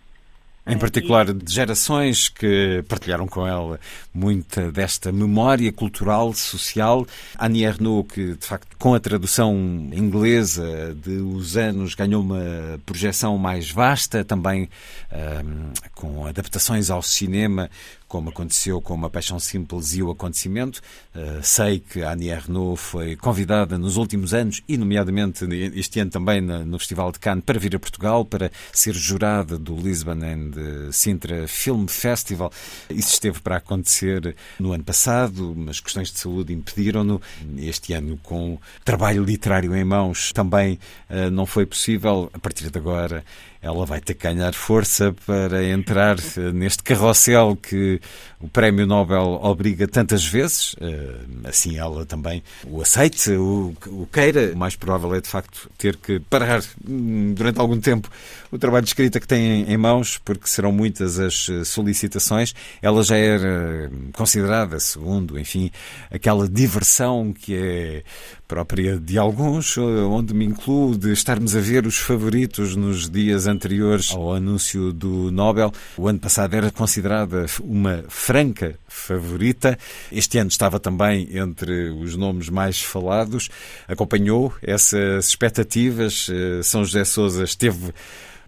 em 0.68 0.78
particular 0.78 1.34
de 1.34 1.52
gerações 1.52 2.30
que 2.30 2.84
partilharam 2.88 3.28
com 3.28 3.48
ela 3.48 3.80
muita 4.14 4.72
desta 4.72 5.12
memória 5.12 5.72
cultural, 5.72 6.34
social. 6.34 7.06
Annie 7.40 7.64
Ernaux, 7.64 8.08
que 8.08 8.36
de 8.36 8.46
facto 8.46 8.78
com 8.78 8.94
a 8.94 9.00
tradução 9.00 9.56
inglesa 9.92 10.96
de 10.96 11.14
Os 11.14 11.58
Anos 11.58 11.96
ganhou 11.96 12.22
uma 12.22 12.80
projeção 12.86 13.40
mais 13.40 13.72
vasta, 13.72 14.24
também 14.24 14.70
um, 15.12 15.74
com 15.96 16.28
adaptações 16.28 16.92
ao 16.92 17.02
cinema, 17.02 17.68
como 18.12 18.30
aconteceu 18.30 18.82
com 18.82 18.94
Uma 18.94 19.10
Paixão 19.10 19.40
Simples 19.40 19.94
e 19.94 20.04
o 20.04 20.12
Acontecimento. 20.12 20.82
Uh, 21.16 21.42
sei 21.42 21.80
que 21.80 22.04
a 22.04 22.12
Annie 22.12 22.28
Ernaux 22.28 22.78
foi 22.78 23.16
convidada 23.16 23.78
nos 23.78 23.96
últimos 23.96 24.34
anos, 24.34 24.62
e 24.68 24.76
nomeadamente 24.76 25.46
este 25.76 26.02
ano 26.02 26.12
também 26.12 26.42
no 26.42 26.78
Festival 26.78 27.14
de 27.14 27.20
Cannes, 27.20 27.46
para 27.46 27.58
vir 27.58 27.74
a 27.74 27.80
Portugal, 27.80 28.26
para 28.26 28.52
ser 28.74 28.94
jurada 28.94 29.58
do 29.58 29.78
Lisbon 29.78 30.20
and 30.26 30.92
Sintra 30.92 31.48
Film 31.48 31.86
Festival. 31.88 32.52
Isso 32.90 33.14
esteve 33.14 33.40
para 33.40 33.56
acontecer 33.56 34.36
no 34.60 34.74
ano 34.74 34.84
passado, 34.84 35.54
mas 35.56 35.80
questões 35.80 36.12
de 36.12 36.20
saúde 36.20 36.52
impediram-no. 36.52 37.22
Este 37.60 37.94
ano, 37.94 38.20
com 38.22 38.60
trabalho 38.84 39.24
literário 39.24 39.74
em 39.74 39.86
mãos, 39.86 40.34
também 40.34 40.78
uh, 41.10 41.32
não 41.32 41.46
foi 41.46 41.66
possível. 41.66 42.30
A 42.34 42.40
partir 42.40 42.70
de 42.70 42.78
agora, 42.78 43.24
ela 43.62 43.86
vai 43.86 44.02
ter 44.02 44.16
que 44.16 44.24
ganhar 44.24 44.54
força 44.54 45.14
para 45.26 45.64
entrar 45.64 46.18
eh, 46.20 46.52
neste 46.52 46.82
carrossel 46.82 47.56
que 47.56 48.02
o 48.40 48.48
Prémio 48.48 48.88
Nobel 48.88 49.40
obriga 49.44 49.88
tantas 49.88 50.26
vezes. 50.26 50.76
Eh, 50.82 51.16
assim 51.44 51.78
ela 51.78 52.04
também 52.06 52.42
o 52.66 52.82
aceite, 52.82 53.32
o, 53.34 53.76
queira. 54.12 54.52
O 54.54 54.58
mais 54.58 54.76
provável 54.76 55.14
é, 55.14 55.22
de 55.22 55.28
facto, 55.28 55.70
ter 55.78 55.96
que 55.96 56.20
parar 56.22 56.64
hum, 56.88 57.34
durante 57.36 57.60
algum 57.60 57.80
tempo 57.80 58.10
o 58.52 58.58
trabalho 58.58 58.84
de 58.84 58.90
escrita 58.90 59.20
que 59.20 59.28
tem 59.28 59.72
em 59.72 59.78
mãos, 59.78 60.18
porque 60.18 60.48
serão 60.48 60.72
muitas 60.72 61.20
as 61.20 61.48
eh, 61.48 61.64
solicitações. 61.64 62.56
Ela 62.82 63.04
já 63.04 63.16
era 63.16 63.92
considerada, 64.14 64.80
segundo, 64.80 65.40
enfim, 65.40 65.72
aquela 66.10 66.50
diversão 66.50 67.32
que 67.32 67.56
é 67.56 68.04
própria 68.52 69.00
de 69.00 69.18
alguns, 69.18 69.78
onde 69.78 70.34
me 70.34 70.44
incluo 70.44 70.98
de 70.98 71.14
estarmos 71.14 71.56
a 71.56 71.62
ver 71.62 71.88
os 71.88 71.98
favoritos 71.98 72.76
nos 72.76 73.10
dias 73.10 73.48
anteriores 73.48 74.12
ao 74.12 74.34
anúncio 74.34 74.92
do 74.92 75.32
Nobel. 75.32 75.72
O 75.96 76.06
ano 76.06 76.20
passado 76.20 76.54
era 76.54 76.70
considerada 76.70 77.46
uma 77.62 78.04
franca 78.10 78.76
favorita. 78.90 79.80
Este 80.12 80.38
ano 80.38 80.50
estava 80.50 80.82
também 80.82 81.30
entre 81.32 81.92
os 81.92 82.18
nomes 82.18 82.50
mais 82.50 82.82
falados. 82.82 83.48
Acompanhou 83.88 84.54
essas 84.62 85.30
expectativas. 85.30 86.28
Eh, 86.30 86.62
São 86.62 86.84
José 86.84 87.06
Sousa 87.06 87.46
esteve 87.46 87.94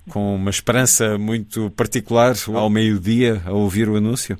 com 0.09 0.35
uma 0.35 0.49
esperança 0.49 1.17
muito 1.17 1.69
particular 1.69 2.35
ao 2.53 2.69
meio-dia 2.69 3.41
a 3.45 3.53
ouvir 3.53 3.87
o 3.87 3.95
anúncio? 3.95 4.37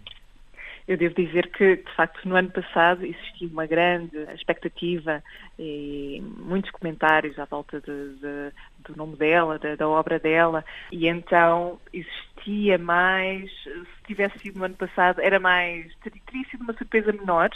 Eu 0.88 0.98
devo 0.98 1.16
dizer 1.16 1.50
que, 1.52 1.78
de 1.78 1.96
facto, 1.96 2.28
no 2.28 2.36
ano 2.36 2.52
passado 2.52 3.06
existiu 3.06 3.50
uma 3.50 3.66
grande 3.66 4.18
expectativa 4.34 5.24
e 5.58 6.22
muitos 6.38 6.72
comentários 6.72 7.40
à 7.40 7.46
volta 7.46 7.80
de, 7.80 8.16
de, 8.16 8.52
do 8.86 8.98
nome 8.98 9.16
dela, 9.16 9.58
da, 9.58 9.76
da, 9.76 9.88
obra 9.88 10.20
dela, 10.20 10.64
e 10.92 11.08
então 11.08 11.80
existia 11.94 12.78
mais, 12.78 13.50
se 13.64 14.04
tivesse 14.08 14.40
sido 14.40 14.60
no 14.60 14.66
ano 14.66 14.76
passado, 14.76 15.22
era 15.22 15.40
mais, 15.40 15.94
teria 16.02 16.46
sido 16.50 16.64
uma 16.64 16.74
surpresa 16.74 17.14
menor, 17.14 17.50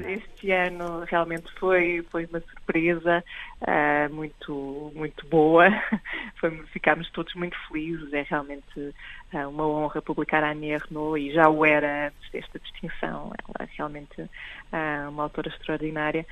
este 0.00 0.50
ano 0.50 1.04
realmente 1.04 1.50
foi, 1.58 2.04
foi 2.10 2.26
uma 2.26 2.40
surpresa 2.40 3.22
uh, 3.60 4.14
muito, 4.14 4.92
muito 4.94 5.26
boa. 5.26 5.66
Foi, 6.40 6.50
ficámos 6.72 7.10
todos 7.10 7.32
muito 7.34 7.56
felizes. 7.68 8.12
É 8.12 8.22
realmente 8.22 8.78
uh, 8.78 9.48
uma 9.48 9.66
honra 9.66 10.02
publicar 10.02 10.42
a 10.42 10.50
Annie 10.50 10.72
Ernaux 10.72 11.20
e 11.20 11.32
já 11.32 11.48
o 11.48 11.64
era 11.64 12.08
antes 12.08 12.30
desta 12.32 12.58
distinção. 12.58 13.32
Ela 13.38 13.66
é 13.66 13.68
realmente 13.76 14.22
uh, 14.22 15.08
uma 15.08 15.24
autora 15.24 15.48
extraordinária. 15.48 16.26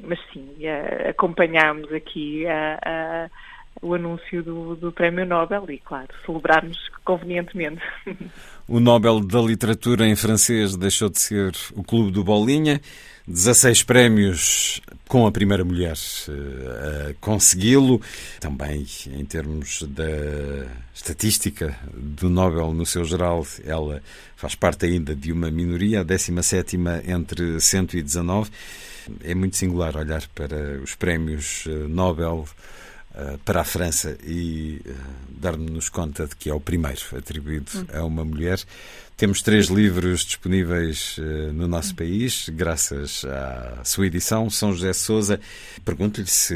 mas 0.00 0.18
sim, 0.32 0.54
acompanhámos 1.08 1.92
aqui 1.92 2.46
a 2.46 3.30
o 3.80 3.94
anúncio 3.94 4.42
do, 4.42 4.76
do 4.76 4.92
Prémio 4.92 5.26
Nobel 5.26 5.64
e, 5.70 5.78
claro, 5.78 6.08
celebrarmos 6.24 6.78
convenientemente. 7.04 7.82
O 8.66 8.80
Nobel 8.80 9.20
da 9.20 9.40
Literatura 9.40 10.06
em 10.06 10.14
francês 10.14 10.76
deixou 10.76 11.08
de 11.08 11.18
ser 11.18 11.52
o 11.74 11.82
Clube 11.82 12.10
do 12.10 12.22
Bolinha. 12.22 12.80
16 13.26 13.82
prémios 13.82 14.80
com 15.06 15.26
a 15.26 15.32
primeira 15.32 15.62
mulher 15.62 15.94
uh, 15.94 17.10
a 17.10 17.14
consegui-lo. 17.20 18.00
Também 18.40 18.86
em 19.06 19.24
termos 19.24 19.82
da 19.82 20.66
estatística 20.94 21.78
do 21.94 22.28
Nobel 22.28 22.72
no 22.72 22.86
seu 22.86 23.04
geral, 23.04 23.46
ela 23.64 24.02
faz 24.36 24.54
parte 24.54 24.86
ainda 24.86 25.14
de 25.14 25.30
uma 25.30 25.50
minoria, 25.50 26.00
a 26.00 26.02
17 26.02 26.78
entre 27.06 27.60
119. 27.60 28.50
É 29.22 29.34
muito 29.34 29.56
singular 29.56 29.96
olhar 29.96 30.22
para 30.34 30.78
os 30.82 30.94
prémios 30.94 31.64
eh, 31.66 31.70
Nobel 31.88 32.46
eh, 32.46 32.77
para 33.44 33.62
a 33.62 33.64
França 33.64 34.16
e 34.22 34.80
uh, 34.86 34.94
dar-nos 35.28 35.88
conta 35.88 36.26
de 36.26 36.36
que 36.36 36.50
é 36.50 36.54
o 36.54 36.60
primeiro 36.60 37.00
atribuído 37.16 37.70
a 37.92 38.04
uma 38.04 38.24
mulher. 38.24 38.62
Temos 39.18 39.42
três 39.42 39.66
livros 39.66 40.20
disponíveis 40.20 41.18
uh, 41.18 41.52
no 41.52 41.66
nosso 41.66 41.92
país, 41.92 42.48
graças 42.50 43.24
à 43.24 43.82
sua 43.82 44.06
edição. 44.06 44.48
São 44.48 44.72
José 44.72 44.92
Souza. 44.92 45.40
Pergunto-lhe 45.84 46.28
se 46.28 46.54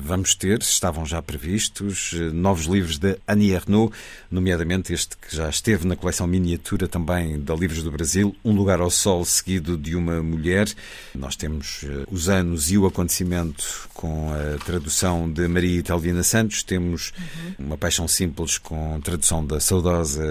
vamos 0.00 0.34
ter, 0.34 0.62
se 0.62 0.72
estavam 0.72 1.04
já 1.04 1.20
previstos, 1.20 2.14
uh, 2.14 2.32
novos 2.32 2.64
livros 2.64 2.96
de 2.96 3.18
Annie 3.28 3.52
Ernaux, 3.52 3.94
nomeadamente 4.30 4.90
este 4.94 5.18
que 5.18 5.36
já 5.36 5.50
esteve 5.50 5.86
na 5.86 5.94
coleção 5.94 6.26
miniatura 6.26 6.88
também 6.88 7.38
da 7.38 7.54
Livros 7.54 7.82
do 7.82 7.90
Brasil, 7.90 8.34
Um 8.42 8.52
Lugar 8.52 8.80
ao 8.80 8.90
Sol, 8.90 9.22
seguido 9.26 9.76
de 9.76 9.94
uma 9.94 10.22
mulher. 10.22 10.68
Nós 11.14 11.36
temos 11.36 11.82
uh, 11.82 12.06
os 12.10 12.30
anos 12.30 12.70
e 12.70 12.78
o 12.78 12.86
acontecimento 12.86 13.90
com 13.92 14.32
a 14.32 14.64
tradução 14.64 15.30
de 15.30 15.46
Maria 15.46 15.80
Italvina 15.80 16.22
Santos, 16.22 16.62
temos 16.62 17.12
uhum. 17.18 17.66
uma 17.66 17.76
paixão 17.76 18.08
simples 18.08 18.56
com 18.56 18.98
tradução 19.02 19.44
da 19.44 19.60
saudosa 19.60 20.22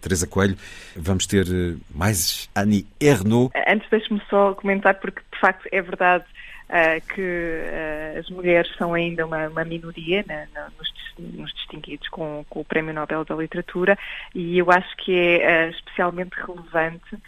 Teresa 0.00 0.26
Coelho. 0.26 0.56
Vamos 1.04 1.26
ter 1.26 1.44
eh, 1.48 1.76
mais 1.92 2.48
Annie 2.54 2.86
Ernaux. 3.00 3.50
Antes 3.66 3.90
deixe-me 3.90 4.22
só 4.30 4.54
comentar, 4.54 4.94
porque 5.00 5.20
de 5.32 5.40
facto 5.40 5.68
é 5.72 5.82
verdade 5.82 6.24
uh, 6.70 7.12
que 7.12 7.20
uh, 7.20 8.20
as 8.20 8.30
mulheres 8.30 8.72
são 8.76 8.94
ainda 8.94 9.26
uma, 9.26 9.48
uma 9.48 9.64
minoria 9.64 10.24
na, 10.28 10.46
na, 10.54 10.70
nos, 10.78 10.92
nos, 11.18 11.52
distinguidos 11.54 12.08
com, 12.08 12.46
com, 12.48 12.60
o 12.60 12.64
Prémio 12.64 12.94
Nobel 12.94 13.24
da 13.24 13.34
Literatura 13.34 13.98
e 14.32 14.56
eu 14.56 14.70
acho 14.70 14.96
que 14.98 15.12
é 15.12 15.66
uh, 15.66 15.70
especialmente 15.70 16.34
relevante 16.36 17.18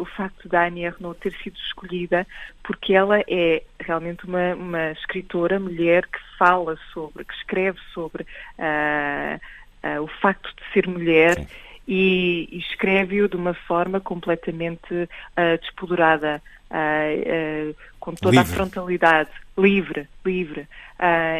o 0.00 0.04
facto 0.04 0.48
da 0.48 0.66
Annie 0.66 0.84
Ernaux 0.84 1.16
ter 1.20 1.32
sido 1.44 1.56
escolhida 1.58 2.26
porque 2.64 2.92
ela 2.92 3.20
é 3.20 3.62
realmente 3.78 4.24
uma, 4.26 4.52
uma 4.56 4.90
escritora 4.90 5.60
mulher 5.60 6.04
que 6.08 6.18
fala 6.36 6.76
sobre, 6.92 7.24
que 7.24 7.34
escreve 7.34 7.78
sobre 7.94 8.26
o 10.02 10.08
facto 10.20 10.52
de 10.56 10.72
ser 10.72 10.88
mulher 10.88 11.46
e, 11.88 12.46
e 12.52 12.58
escreve-o 12.58 13.28
de 13.28 13.36
uma 13.36 13.54
forma 13.54 13.98
completamente 13.98 14.92
uh, 14.94 15.58
despodurada, 15.58 16.42
uh, 16.70 17.70
uh, 17.70 17.76
com 17.98 18.14
toda 18.14 18.36
livre. 18.36 18.52
a 18.52 18.56
frontalidade, 18.56 19.30
livre, 19.56 20.06
livre. 20.24 20.68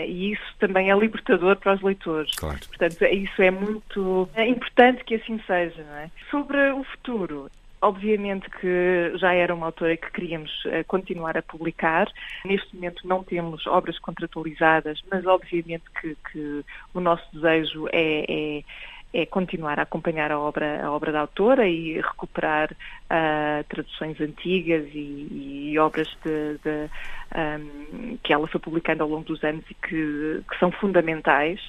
e 0.06 0.32
isso 0.32 0.54
também 0.58 0.90
é 0.90 0.96
libertador 0.96 1.56
para 1.56 1.74
os 1.74 1.82
leitores. 1.82 2.34
Claro. 2.34 2.58
Portanto, 2.66 3.04
isso 3.04 3.42
é 3.42 3.50
muito 3.50 4.28
é 4.34 4.48
importante 4.48 5.04
que 5.04 5.16
assim 5.16 5.38
seja. 5.46 5.82
É? 5.82 6.11
Sobre 6.30 6.72
o 6.72 6.82
futuro, 6.82 7.50
Obviamente 7.80 8.50
que 8.50 9.12
já 9.14 9.32
era 9.32 9.54
uma 9.54 9.66
autora 9.66 9.96
que 9.96 10.11
queríamos 10.11 10.50
uh, 10.64 10.84
continuar 10.88 11.38
a 11.38 11.42
publicar. 11.42 12.11
Neste 12.44 12.74
momento 12.74 13.06
não 13.06 13.22
temos 13.22 13.64
obras 13.68 13.96
contratualizadas, 14.00 15.00
mas 15.08 15.24
obviamente 15.24 15.84
que, 16.00 16.16
que 16.32 16.64
o 16.92 16.98
nosso 16.98 17.24
desejo 17.32 17.87
é, 17.92 18.24
é 18.28 18.64
é 19.12 19.24
continuar 19.24 19.78
a 19.78 19.82
acompanhar 19.82 20.30
a 20.30 20.38
obra, 20.38 20.84
a 20.84 20.92
obra 20.92 21.12
da 21.12 21.20
autora 21.20 21.66
e 21.66 21.94
recuperar 22.00 22.70
uh, 22.72 23.64
traduções 23.68 24.20
antigas 24.20 24.86
e, 24.92 25.70
e 25.72 25.78
obras 25.78 26.08
de, 26.24 26.58
de, 26.58 26.90
um, 27.34 28.18
que 28.22 28.32
ela 28.32 28.46
foi 28.46 28.60
publicando 28.60 29.02
ao 29.02 29.08
longo 29.08 29.24
dos 29.24 29.42
anos 29.42 29.64
e 29.70 29.74
que, 29.74 30.42
que 30.48 30.58
são 30.58 30.70
fundamentais, 30.70 31.60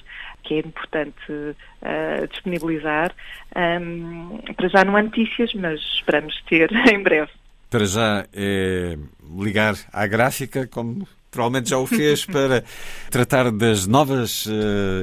que 0.42 0.54
é 0.54 0.58
importante 0.58 1.32
uh, 1.32 2.26
disponibilizar. 2.30 3.14
Um, 3.56 4.38
para 4.54 4.68
já 4.68 4.84
não 4.84 4.96
há 4.96 5.02
notícias, 5.02 5.54
mas 5.54 5.80
esperamos 5.80 6.40
ter 6.42 6.70
em 6.92 7.02
breve. 7.02 7.30
Para 7.70 7.86
já 7.86 8.26
é 8.34 8.98
ligar 9.38 9.74
à 9.92 10.06
gráfica, 10.06 10.66
como 10.66 11.06
provavelmente 11.30 11.70
já 11.70 11.78
o 11.78 11.86
fez 11.86 12.24
para 12.26 12.64
tratar 13.10 13.50
das 13.50 13.86
novas 13.86 14.46
uh, 14.46 14.50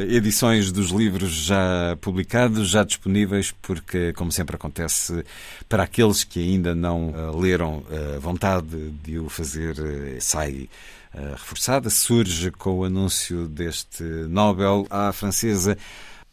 edições 0.10 0.72
dos 0.72 0.90
livros 0.90 1.32
já 1.32 1.98
publicados, 2.02 2.70
já 2.70 2.84
disponíveis, 2.84 3.54
porque, 3.62 4.14
como 4.14 4.32
sempre 4.32 4.56
acontece, 4.56 5.24
para 5.70 5.84
aqueles 5.84 6.24
que 6.24 6.40
ainda 6.40 6.76
não 6.76 7.10
uh, 7.10 7.38
leram, 7.38 7.84
a 7.90 8.18
uh, 8.18 8.20
vontade 8.20 8.92
de 9.04 9.18
o 9.18 9.30
fazer 9.30 9.76
sai 10.20 10.70
reforçada. 11.32 11.90
Surge 11.90 12.52
com 12.52 12.80
o 12.80 12.84
anúncio 12.84 13.48
deste 13.48 14.04
Nobel 14.04 14.86
à 14.90 15.12
francesa. 15.12 15.76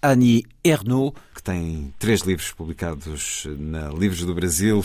Annie 0.02 0.44
Ernaux, 0.62 1.18
que 1.34 1.42
tem 1.42 1.94
três 1.98 2.20
livros 2.20 2.52
publicados 2.52 3.46
na 3.58 3.88
Livros 3.88 4.26
do 4.26 4.34
Brasil, 4.34 4.84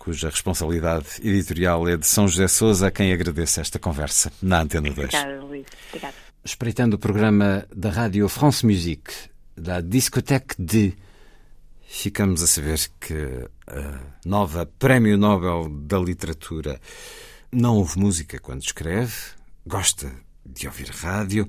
cuja 0.00 0.30
responsabilidade 0.30 1.06
editorial 1.22 1.86
é 1.86 1.94
de 1.94 2.06
São 2.06 2.26
José 2.26 2.48
Souza, 2.48 2.86
a 2.86 2.90
quem 2.90 3.12
agradeço 3.12 3.60
esta 3.60 3.78
conversa 3.78 4.32
na 4.40 4.62
Antena 4.62 4.90
2. 4.90 4.96
Obrigada, 4.96 5.42
Luís. 5.42 5.66
Obrigada. 5.88 6.14
Espreitando 6.42 6.96
o 6.96 6.98
programa 6.98 7.66
da 7.74 7.90
Rádio 7.90 8.26
France 8.26 8.64
Musique, 8.64 9.12
da 9.54 9.82
Discothèque 9.82 10.54
de, 10.58 10.94
ficamos 11.86 12.42
a 12.42 12.46
saber 12.46 12.80
que 12.98 13.46
a 13.66 14.00
nova 14.24 14.64
Prémio 14.64 15.18
Nobel 15.18 15.68
da 15.68 15.98
Literatura 15.98 16.80
não 17.52 17.76
ouve 17.76 17.98
música 17.98 18.38
quando 18.38 18.62
escreve, 18.62 19.14
gosta 19.66 20.10
de 20.46 20.66
ouvir 20.66 20.88
rádio 20.88 21.46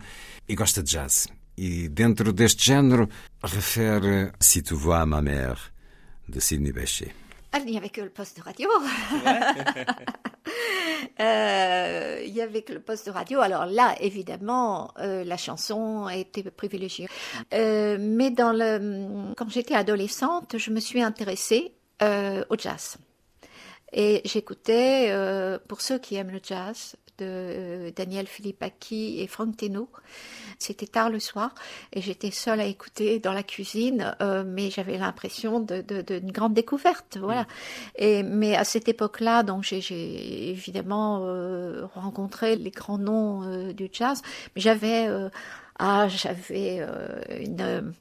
e 0.48 0.56
gosta 0.56 0.84
de 0.84 0.92
jazz. 0.92 1.26
E 1.56 1.88
dentro 1.88 2.34
deste 2.34 2.66
género 2.66 3.08
refere 3.42 4.34
Si 4.42 4.62
tu 4.62 4.76
vois 4.76 5.08
ma 5.08 5.22
mère, 5.22 5.72
de 6.28 6.42
Sidney 6.42 6.74
Bechet. 6.74 7.21
Ah, 7.54 7.60
il 7.60 7.72
n'y 7.72 7.78
avait 7.78 7.90
que 7.90 8.02
le 8.02 8.10
poste 8.10 8.38
de 8.38 8.44
radio. 8.44 8.70
euh, 11.20 12.24
il 12.26 12.34
y 12.34 12.42
avait 12.42 12.62
que 12.62 12.72
le 12.72 12.80
poste 12.80 13.08
de 13.08 13.12
radio. 13.12 13.42
Alors 13.42 13.66
là, 13.66 13.94
évidemment, 14.00 14.94
euh, 15.00 15.26
la 15.26 15.36
chanson 15.36 16.08
était 16.08 16.50
privilégiée. 16.50 17.10
Euh, 17.54 17.98
mais 18.00 18.32
dans 18.32 18.54
le, 18.54 19.34
quand 19.36 19.50
j'étais 19.50 19.76
adolescente, 19.76 20.58
je 20.58 20.72
me 20.72 20.80
suis 20.80 21.02
intéressée 21.02 21.74
au 22.02 22.56
jazz. 22.58 22.98
Et 23.94 24.22
j'écoutais, 24.26 25.14
pour 25.68 25.82
ceux 25.82 26.00
qui 26.00 26.16
aiment 26.16 26.32
le 26.32 26.40
jazz, 26.42 26.96
de 27.18 27.26
euh, 27.26 27.92
Daniel 27.96 28.28
Philippaki 28.28 29.20
et 29.20 29.28
Franck 29.28 29.58
Teno. 29.58 29.90
C'était 30.60 30.88
tard 30.88 31.10
le 31.10 31.20
soir 31.20 31.54
et 31.94 32.02
j'étais 32.02 32.32
seule 32.32 32.60
à 32.60 32.66
écouter 32.66 33.20
dans 33.20 33.34
la 33.34 33.44
cuisine, 33.44 34.16
euh, 34.22 34.44
mais 34.46 34.70
j'avais 34.70 34.98
l'impression 34.98 35.60
d'une 35.60 35.82
de, 35.82 36.02
de, 36.02 36.32
grande 36.32 36.54
découverte, 36.54 37.18
voilà. 37.18 37.48
Et 37.96 38.24
mais 38.24 38.56
à 38.56 38.64
cette 38.64 38.88
époque-là, 38.88 39.44
donc 39.44 39.64
j'ai 39.64 40.50
évidemment 40.50 41.22
euh, 41.24 41.86
rencontré 41.96 42.56
les 42.56 42.72
grands 42.72 42.98
noms 42.98 43.72
du 43.74 43.90
jazz, 43.92 44.22
mais 44.56 44.62
j'avais 44.62 45.08
ah, 45.82 46.08
j'avais 46.08 46.86
une 47.40 47.94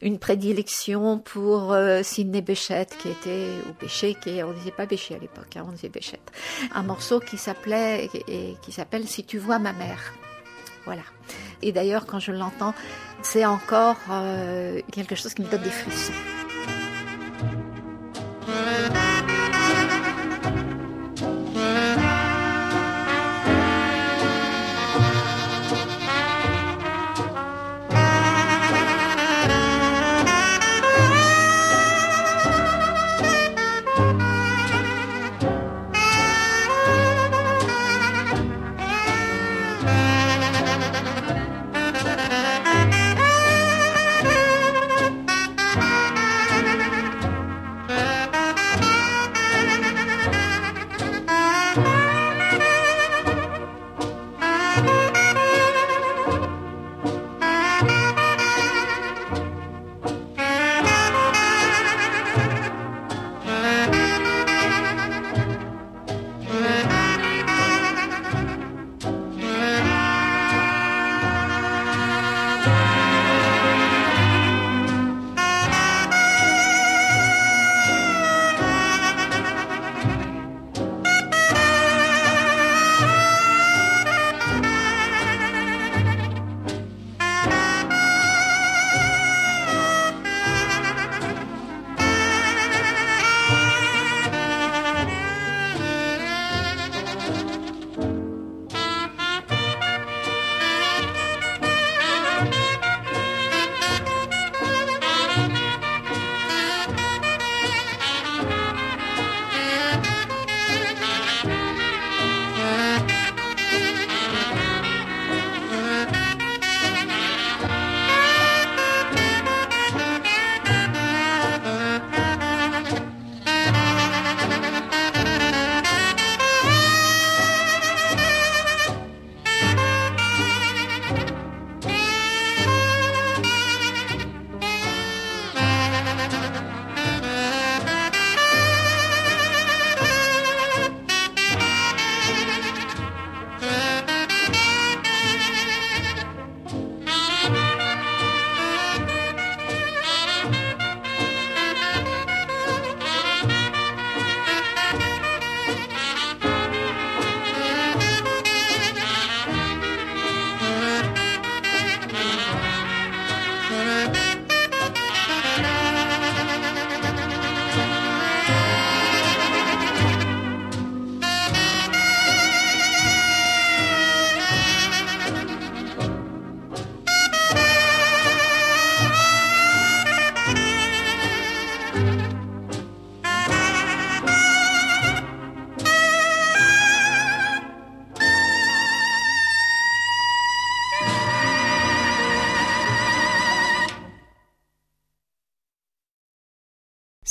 une 0.00 0.18
prédilection 0.18 1.18
pour 1.18 1.72
euh, 1.72 2.02
Sidney 2.02 2.42
Béchette, 2.42 2.96
qui 2.98 3.08
était, 3.08 3.48
ou 3.68 3.74
Béchet, 3.80 4.14
qui, 4.14 4.42
on 4.42 4.52
disait 4.52 4.70
pas 4.70 4.86
Béchet 4.86 5.14
à 5.14 5.18
l'époque, 5.18 5.56
hein, 5.56 5.64
on 5.66 5.72
disait 5.72 5.88
Béchette. 5.88 6.32
Un 6.74 6.82
morceau 6.82 7.20
qui 7.20 7.36
s'appelait, 7.36 8.08
et 8.28 8.56
qui 8.62 8.72
s'appelle 8.72 9.06
Si 9.06 9.24
tu 9.24 9.38
vois 9.38 9.58
ma 9.58 9.72
mère. 9.72 10.14
Voilà. 10.84 11.02
Et 11.62 11.72
d'ailleurs, 11.72 12.06
quand 12.06 12.20
je 12.20 12.32
l'entends, 12.32 12.74
c'est 13.22 13.44
encore 13.44 13.98
euh, 14.10 14.80
quelque 14.92 15.14
chose 15.14 15.34
qui 15.34 15.42
me 15.42 15.48
donne 15.48 15.62
des 15.62 15.70
frissons. 15.70 16.12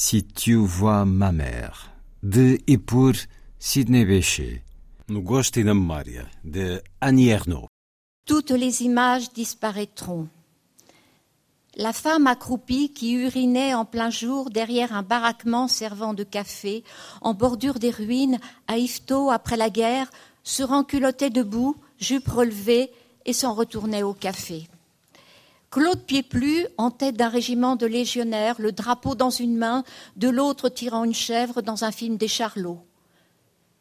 Si 0.10 0.24
tu 0.24 0.56
vois 0.56 1.04
ma 1.04 1.34
mère, 1.34 1.92
de 2.24 2.62
e 2.66 2.78
por 2.78 3.12
Sidney 3.60 4.06
Bechet. 4.06 4.64
No 5.10 5.20
gosto 5.22 5.60
e 5.60 5.66
na 5.66 5.74
memória, 5.74 6.30
de 6.46 6.82
Annie 7.02 7.28
Ernaux. 7.28 7.68
Toutes 8.26 8.52
les 8.52 8.84
images 8.84 9.34
disparaîtront. 9.34 10.30
La 11.76 11.92
femme 11.92 12.26
accroupie 12.26 12.94
qui 12.94 13.16
urinait 13.16 13.74
en 13.74 13.84
plein 13.84 14.10
jour 14.10 14.50
derrière 14.50 14.94
un 14.94 15.04
baraquement 15.04 15.68
servant 15.68 16.14
de 16.14 16.24
café, 16.24 16.86
en 17.20 17.34
bordure 17.34 17.78
des 17.78 17.92
ruines, 17.92 18.40
à 18.70 18.78
Yvetot 18.78 19.30
après 19.30 19.58
la 19.58 19.70
guerre, 19.70 20.10
se 20.42 20.64
renculottait 20.64 21.32
debout, 21.32 21.76
jupe 22.00 22.30
relevée, 22.30 22.92
et 23.26 23.34
s'en 23.34 23.54
retournait 23.54 24.04
au 24.04 24.14
café. 24.14 24.70
Claude 25.78 26.02
Piéplu, 26.08 26.66
en 26.80 26.90
tête 26.90 27.18
d'un 27.18 27.30
régiment 27.30 27.76
de 27.76 27.86
légionnaires, 27.86 28.56
le 28.58 28.72
drapeau 28.72 29.14
dans 29.14 29.30
une 29.30 29.56
main, 29.56 29.84
de 30.16 30.28
l'autre 30.28 30.70
tirant 30.70 31.04
une 31.04 31.14
chèvre 31.14 31.62
dans 31.62 31.84
un 31.84 31.92
film 31.92 32.18
des 32.18 32.28
Charlots. 32.28 32.84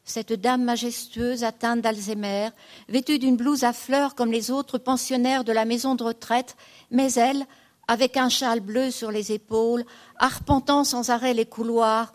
Cette 0.04 0.34
dame 0.34 0.62
majestueuse 0.62 1.42
atteinte 1.42 1.80
d'Alzheimer, 1.80 2.50
vêtue 2.90 3.18
d'une 3.18 3.38
blouse 3.38 3.64
à 3.64 3.72
fleurs 3.72 4.14
comme 4.14 4.30
les 4.30 4.50
autres 4.50 4.76
pensionnaires 4.76 5.42
de 5.42 5.52
la 5.52 5.64
maison 5.64 5.94
de 5.94 6.02
retraite, 6.02 6.54
mais 6.90 7.14
elle, 7.14 7.46
avec 7.88 8.18
un 8.18 8.28
châle 8.28 8.60
bleu 8.60 8.90
sur 8.90 9.10
les 9.10 9.32
épaules, 9.32 9.86
arpentant 10.18 10.84
sans 10.84 11.08
arrêt 11.08 11.32
les 11.32 11.46
couloirs, 11.46 12.12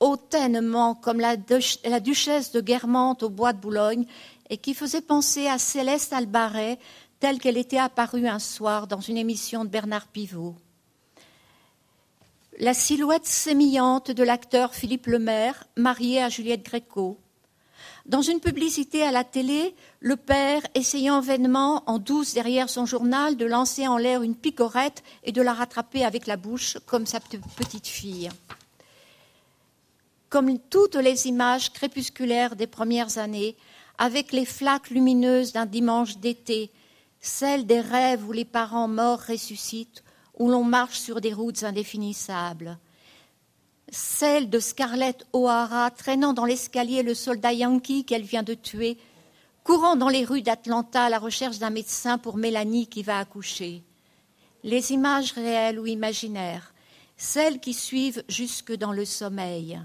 hautainement 0.00 0.94
comme 0.94 1.20
la, 1.20 1.36
la 1.84 2.00
duchesse 2.00 2.50
de 2.52 2.62
Guermantes 2.62 3.22
au 3.24 3.28
bois 3.28 3.52
de 3.52 3.60
Boulogne, 3.60 4.06
et 4.48 4.56
qui 4.56 4.72
faisait 4.72 5.02
penser 5.02 5.48
à 5.48 5.58
Céleste 5.58 6.14
Albaret, 6.14 6.78
telle 7.20 7.38
qu'elle 7.38 7.56
était 7.56 7.78
apparue 7.78 8.28
un 8.28 8.38
soir 8.38 8.86
dans 8.86 9.00
une 9.00 9.16
émission 9.16 9.64
de 9.64 9.70
Bernard 9.70 10.06
Pivot. 10.08 10.54
La 12.60 12.74
silhouette 12.74 13.26
sémillante 13.26 14.10
de 14.10 14.22
l'acteur 14.22 14.74
Philippe 14.74 15.06
Lemaire, 15.06 15.64
marié 15.76 16.22
à 16.22 16.28
Juliette 16.28 16.64
Gréco. 16.64 17.18
Dans 18.06 18.22
une 18.22 18.40
publicité 18.40 19.02
à 19.02 19.12
la 19.12 19.22
télé, 19.22 19.74
le 20.00 20.16
père 20.16 20.62
essayant 20.74 21.20
vainement, 21.20 21.82
en 21.86 21.98
douce 21.98 22.34
derrière 22.34 22.70
son 22.70 22.86
journal, 22.86 23.36
de 23.36 23.44
lancer 23.44 23.86
en 23.86 23.98
l'air 23.98 24.22
une 24.22 24.34
picorette 24.34 25.02
et 25.24 25.32
de 25.32 25.42
la 25.42 25.52
rattraper 25.52 26.04
avec 26.04 26.26
la 26.26 26.36
bouche, 26.36 26.78
comme 26.86 27.06
sa 27.06 27.20
petite 27.20 27.86
fille. 27.86 28.30
Comme 30.30 30.58
toutes 30.58 30.96
les 30.96 31.26
images 31.26 31.72
crépusculaires 31.72 32.56
des 32.56 32.66
premières 32.66 33.18
années, 33.18 33.56
avec 33.98 34.32
les 34.32 34.44
flaques 34.44 34.90
lumineuses 34.90 35.52
d'un 35.52 35.66
dimanche 35.66 36.18
d'été, 36.18 36.70
celles 37.20 37.66
des 37.66 37.80
rêves 37.80 38.26
où 38.28 38.32
les 38.32 38.44
parents 38.44 38.88
morts 38.88 39.22
ressuscitent, 39.28 40.04
où 40.38 40.48
l'on 40.48 40.64
marche 40.64 40.98
sur 40.98 41.20
des 41.20 41.32
routes 41.32 41.64
indéfinissables, 41.64 42.78
celle 43.90 44.50
de 44.50 44.58
Scarlett 44.58 45.26
O'Hara 45.32 45.90
traînant 45.90 46.32
dans 46.32 46.44
l'escalier 46.44 47.02
le 47.02 47.14
soldat 47.14 47.52
yankee 47.52 48.04
qu'elle 48.04 48.22
vient 48.22 48.42
de 48.42 48.54
tuer, 48.54 48.98
courant 49.64 49.96
dans 49.96 50.08
les 50.08 50.24
rues 50.24 50.42
d'Atlanta 50.42 51.04
à 51.04 51.08
la 51.08 51.18
recherche 51.18 51.58
d'un 51.58 51.70
médecin 51.70 52.18
pour 52.18 52.36
Mélanie 52.36 52.86
qui 52.86 53.02
va 53.02 53.18
accoucher. 53.18 53.82
Les 54.62 54.92
images 54.92 55.32
réelles 55.32 55.78
ou 55.78 55.86
imaginaires, 55.86 56.74
celles 57.16 57.60
qui 57.60 57.72
suivent 57.72 58.22
jusque 58.28 58.72
dans 58.72 58.92
le 58.92 59.04
sommeil. 59.04 59.80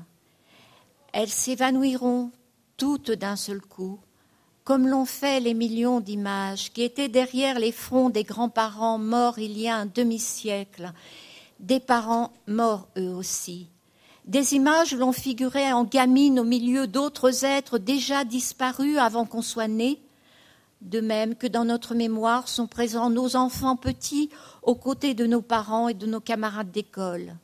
Elles 1.13 1.29
s'évanouiront 1.29 2.31
toutes 2.77 3.11
d'un 3.11 3.35
seul 3.35 3.61
coup, 3.61 3.99
comme 4.63 4.87
l'ont 4.87 5.05
fait 5.05 5.39
les 5.39 5.53
millions 5.53 5.99
d'images 5.99 6.71
qui 6.71 6.83
étaient 6.83 7.09
derrière 7.09 7.59
les 7.59 7.71
fronts 7.71 8.09
des 8.09 8.23
grands-parents 8.23 8.97
morts 8.97 9.39
il 9.39 9.57
y 9.57 9.67
a 9.67 9.75
un 9.75 9.85
demi-siècle, 9.85 10.91
des 11.59 11.79
parents 11.79 12.31
morts 12.47 12.87
eux 12.97 13.13
aussi. 13.13 13.67
Des 14.25 14.53
images 14.53 14.93
où 14.93 14.97
l'on 14.97 15.11
figurait 15.11 15.73
en 15.73 15.83
gamine 15.83 16.39
au 16.39 16.45
milieu 16.45 16.87
d'autres 16.87 17.43
êtres 17.43 17.77
déjà 17.77 18.23
disparus 18.23 18.97
avant 18.97 19.25
qu'on 19.25 19.41
soit 19.41 19.67
né, 19.67 19.99
de 20.81 21.01
même 21.01 21.35
que 21.35 21.47
dans 21.47 21.65
notre 21.65 21.93
mémoire 21.93 22.47
sont 22.47 22.67
présents 22.67 23.09
nos 23.09 23.35
enfants 23.35 23.75
petits 23.75 24.29
aux 24.61 24.75
côtés 24.75 25.13
de 25.13 25.25
nos 25.25 25.41
parents 25.41 25.89
et 25.89 25.93
de 25.93 26.05
nos 26.05 26.21
camarades 26.21 26.71
d'école 26.71 27.35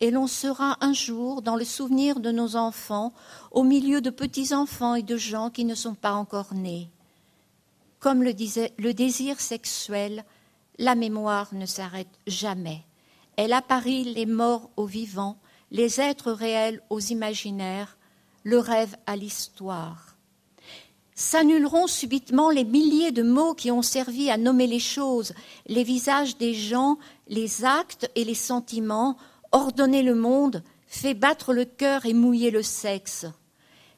et 0.00 0.10
l'on 0.10 0.26
sera 0.26 0.78
un 0.80 0.92
jour 0.92 1.42
dans 1.42 1.56
le 1.56 1.64
souvenir 1.64 2.20
de 2.20 2.30
nos 2.30 2.56
enfants, 2.56 3.12
au 3.50 3.62
milieu 3.62 4.00
de 4.00 4.10
petits-enfants 4.10 4.94
et 4.94 5.02
de 5.02 5.16
gens 5.16 5.50
qui 5.50 5.64
ne 5.64 5.74
sont 5.74 5.94
pas 5.94 6.12
encore 6.12 6.54
nés. 6.54 6.90
Comme 7.98 8.22
le 8.22 8.32
disait 8.32 8.72
le 8.78 8.94
désir 8.94 9.40
sexuel, 9.40 10.24
la 10.78 10.94
mémoire 10.94 11.52
ne 11.52 11.66
s'arrête 11.66 12.08
jamais. 12.26 12.82
Elle 13.36 13.52
apparie 13.52 14.04
les 14.04 14.26
morts 14.26 14.70
aux 14.76 14.86
vivants, 14.86 15.38
les 15.70 16.00
êtres 16.00 16.32
réels 16.32 16.82
aux 16.88 17.00
imaginaires, 17.00 17.98
le 18.42 18.58
rêve 18.58 18.96
à 19.06 19.16
l'histoire. 19.16 20.16
S'annuleront 21.14 21.86
subitement 21.86 22.48
les 22.48 22.64
milliers 22.64 23.12
de 23.12 23.22
mots 23.22 23.52
qui 23.52 23.70
ont 23.70 23.82
servi 23.82 24.30
à 24.30 24.38
nommer 24.38 24.66
les 24.66 24.80
choses, 24.80 25.34
les 25.66 25.84
visages 25.84 26.38
des 26.38 26.54
gens, 26.54 26.98
les 27.28 27.66
actes 27.66 28.10
et 28.14 28.24
les 28.24 28.34
sentiments, 28.34 29.18
ordonner 29.52 30.02
le 30.02 30.14
monde, 30.14 30.62
fait 30.86 31.14
battre 31.14 31.52
le 31.52 31.64
cœur 31.64 32.06
et 32.06 32.14
mouiller 32.14 32.50
le 32.50 32.62
sexe. 32.62 33.26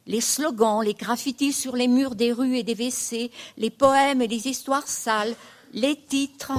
Les 0.06 0.20
slogans, 0.20 0.82
les 0.82 0.94
graffitis 0.94 1.52
sur 1.52 1.76
les 1.76 1.88
murs 1.88 2.14
des 2.14 2.32
rues 2.32 2.56
et 2.56 2.62
des 2.62 2.74
WC, 2.74 3.30
les 3.56 3.70
poèmes 3.70 4.20
et 4.20 4.28
les 4.28 4.48
histoires 4.48 4.88
sales, 4.88 5.34
les 5.72 5.96
titres, 5.96 6.52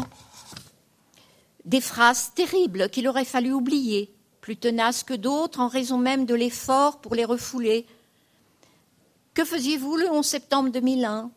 des 1.66 1.82
phrases 1.82 2.32
terribles 2.34 2.90
qu'il 2.90 3.08
aurait 3.08 3.26
fallu 3.26 3.52
oublier, 3.54 4.14
plus 4.42 4.58
tenaces 4.58 5.04
que 5.04 5.14
d'autres 5.14 5.60
en 5.60 5.68
raison 5.68 5.98
même 5.98 6.26
de 6.26 6.36
l'effort 6.36 7.00
pour 7.00 7.16
les 7.16 7.26
refouler. 7.26 7.86
Que 9.34 9.46
faisiez-vous 9.46 9.98
le 9.98 10.12
11 10.12 10.26
septembre 10.26 10.70
2001 10.72 11.32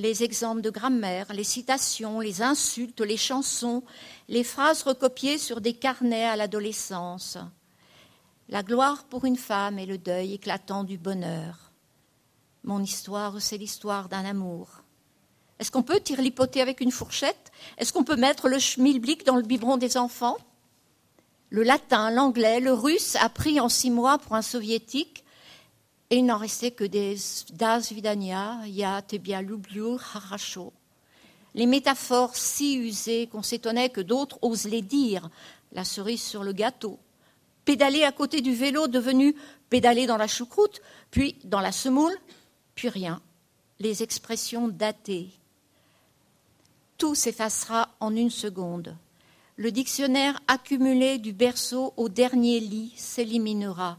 les 0.00 0.24
exemples 0.24 0.62
de 0.62 0.70
grammaire, 0.70 1.30
les 1.34 1.44
citations, 1.44 2.20
les 2.20 2.40
insultes, 2.40 3.02
les 3.02 3.18
chansons, 3.18 3.82
les 4.28 4.44
phrases 4.44 4.82
recopiées 4.82 5.36
sur 5.36 5.60
des 5.60 5.74
carnets 5.74 6.24
à 6.24 6.36
l'adolescence. 6.36 7.36
La 8.48 8.62
gloire 8.62 9.04
pour 9.04 9.26
une 9.26 9.36
femme 9.36 9.78
et 9.78 9.84
le 9.84 9.98
deuil 9.98 10.32
éclatant 10.32 10.84
du 10.84 10.96
bonheur. 10.96 11.70
Mon 12.64 12.82
histoire, 12.82 13.42
c'est 13.42 13.58
l'histoire 13.58 14.08
d'un 14.08 14.24
amour. 14.24 14.68
Est-ce 15.58 15.70
qu'on 15.70 15.82
peut 15.82 16.00
tirer 16.00 16.22
l'hypothèse 16.22 16.62
avec 16.62 16.80
une 16.80 16.92
fourchette? 16.92 17.52
Est-ce 17.76 17.92
qu'on 17.92 18.04
peut 18.04 18.16
mettre 18.16 18.48
le 18.48 18.58
schmilblick 18.58 19.26
dans 19.26 19.36
le 19.36 19.42
biberon 19.42 19.76
des 19.76 19.98
enfants? 19.98 20.38
Le 21.50 21.62
latin, 21.62 22.10
l'anglais, 22.10 22.60
le 22.60 22.72
russe 22.72 23.16
appris 23.16 23.60
en 23.60 23.68
six 23.68 23.90
mois 23.90 24.16
pour 24.16 24.34
un 24.34 24.42
soviétique 24.42 25.24
et 26.10 26.18
il 26.18 26.26
n'en 26.26 26.38
restait 26.38 26.72
que 26.72 26.84
des 26.84 27.16
das 27.52 27.92
vidania, 27.92 28.66
ya 28.66 29.00
tebia 29.00 29.40
lubliu, 29.42 29.96
haracho. 29.96 30.72
Les 31.54 31.66
métaphores 31.66 32.36
si 32.36 32.76
usées 32.76 33.28
qu'on 33.28 33.42
s'étonnait 33.42 33.90
que 33.90 34.00
d'autres 34.00 34.38
osent 34.42 34.66
les 34.66 34.82
dire. 34.82 35.30
La 35.72 35.84
cerise 35.84 36.22
sur 36.22 36.42
le 36.42 36.52
gâteau. 36.52 36.98
Pédaler 37.64 38.02
à 38.02 38.10
côté 38.10 38.40
du 38.40 38.54
vélo 38.54 38.88
devenu 38.88 39.36
pédaler 39.68 40.06
dans 40.06 40.16
la 40.16 40.26
choucroute, 40.26 40.80
puis 41.12 41.36
dans 41.44 41.60
la 41.60 41.70
semoule, 41.70 42.16
puis 42.74 42.88
rien. 42.88 43.22
Les 43.78 44.02
expressions 44.02 44.66
datées. 44.66 45.28
Tout 46.98 47.14
s'effacera 47.14 47.88
en 48.00 48.14
une 48.16 48.30
seconde. 48.30 48.96
Le 49.56 49.70
dictionnaire 49.70 50.40
accumulé 50.48 51.18
du 51.18 51.32
berceau 51.32 51.94
au 51.96 52.08
dernier 52.08 52.58
lit 52.58 52.92
s'éliminera 52.96 53.98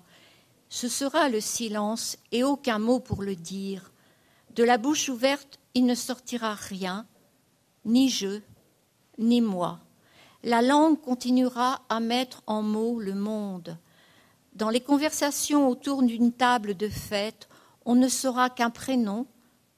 ce 0.71 0.87
sera 0.87 1.27
le 1.27 1.41
silence 1.41 2.17
et 2.31 2.45
aucun 2.45 2.79
mot 2.79 3.01
pour 3.01 3.23
le 3.23 3.35
dire. 3.35 3.91
De 4.55 4.63
la 4.63 4.77
bouche 4.77 5.09
ouverte, 5.09 5.59
il 5.73 5.85
ne 5.85 5.95
sortira 5.95 6.53
rien, 6.53 7.05
ni 7.83 8.09
je, 8.09 8.39
ni 9.17 9.41
moi. 9.41 9.81
La 10.43 10.61
langue 10.61 10.99
continuera 11.01 11.81
à 11.89 11.99
mettre 11.99 12.41
en 12.47 12.61
mots 12.61 13.01
le 13.01 13.13
monde. 13.13 13.77
Dans 14.53 14.69
les 14.69 14.79
conversations 14.79 15.67
autour 15.67 16.03
d'une 16.03 16.31
table 16.31 16.77
de 16.77 16.87
fête, 16.87 17.49
on 17.83 17.95
ne 17.95 18.07
saura 18.07 18.49
qu'un 18.49 18.69
prénom, 18.69 19.27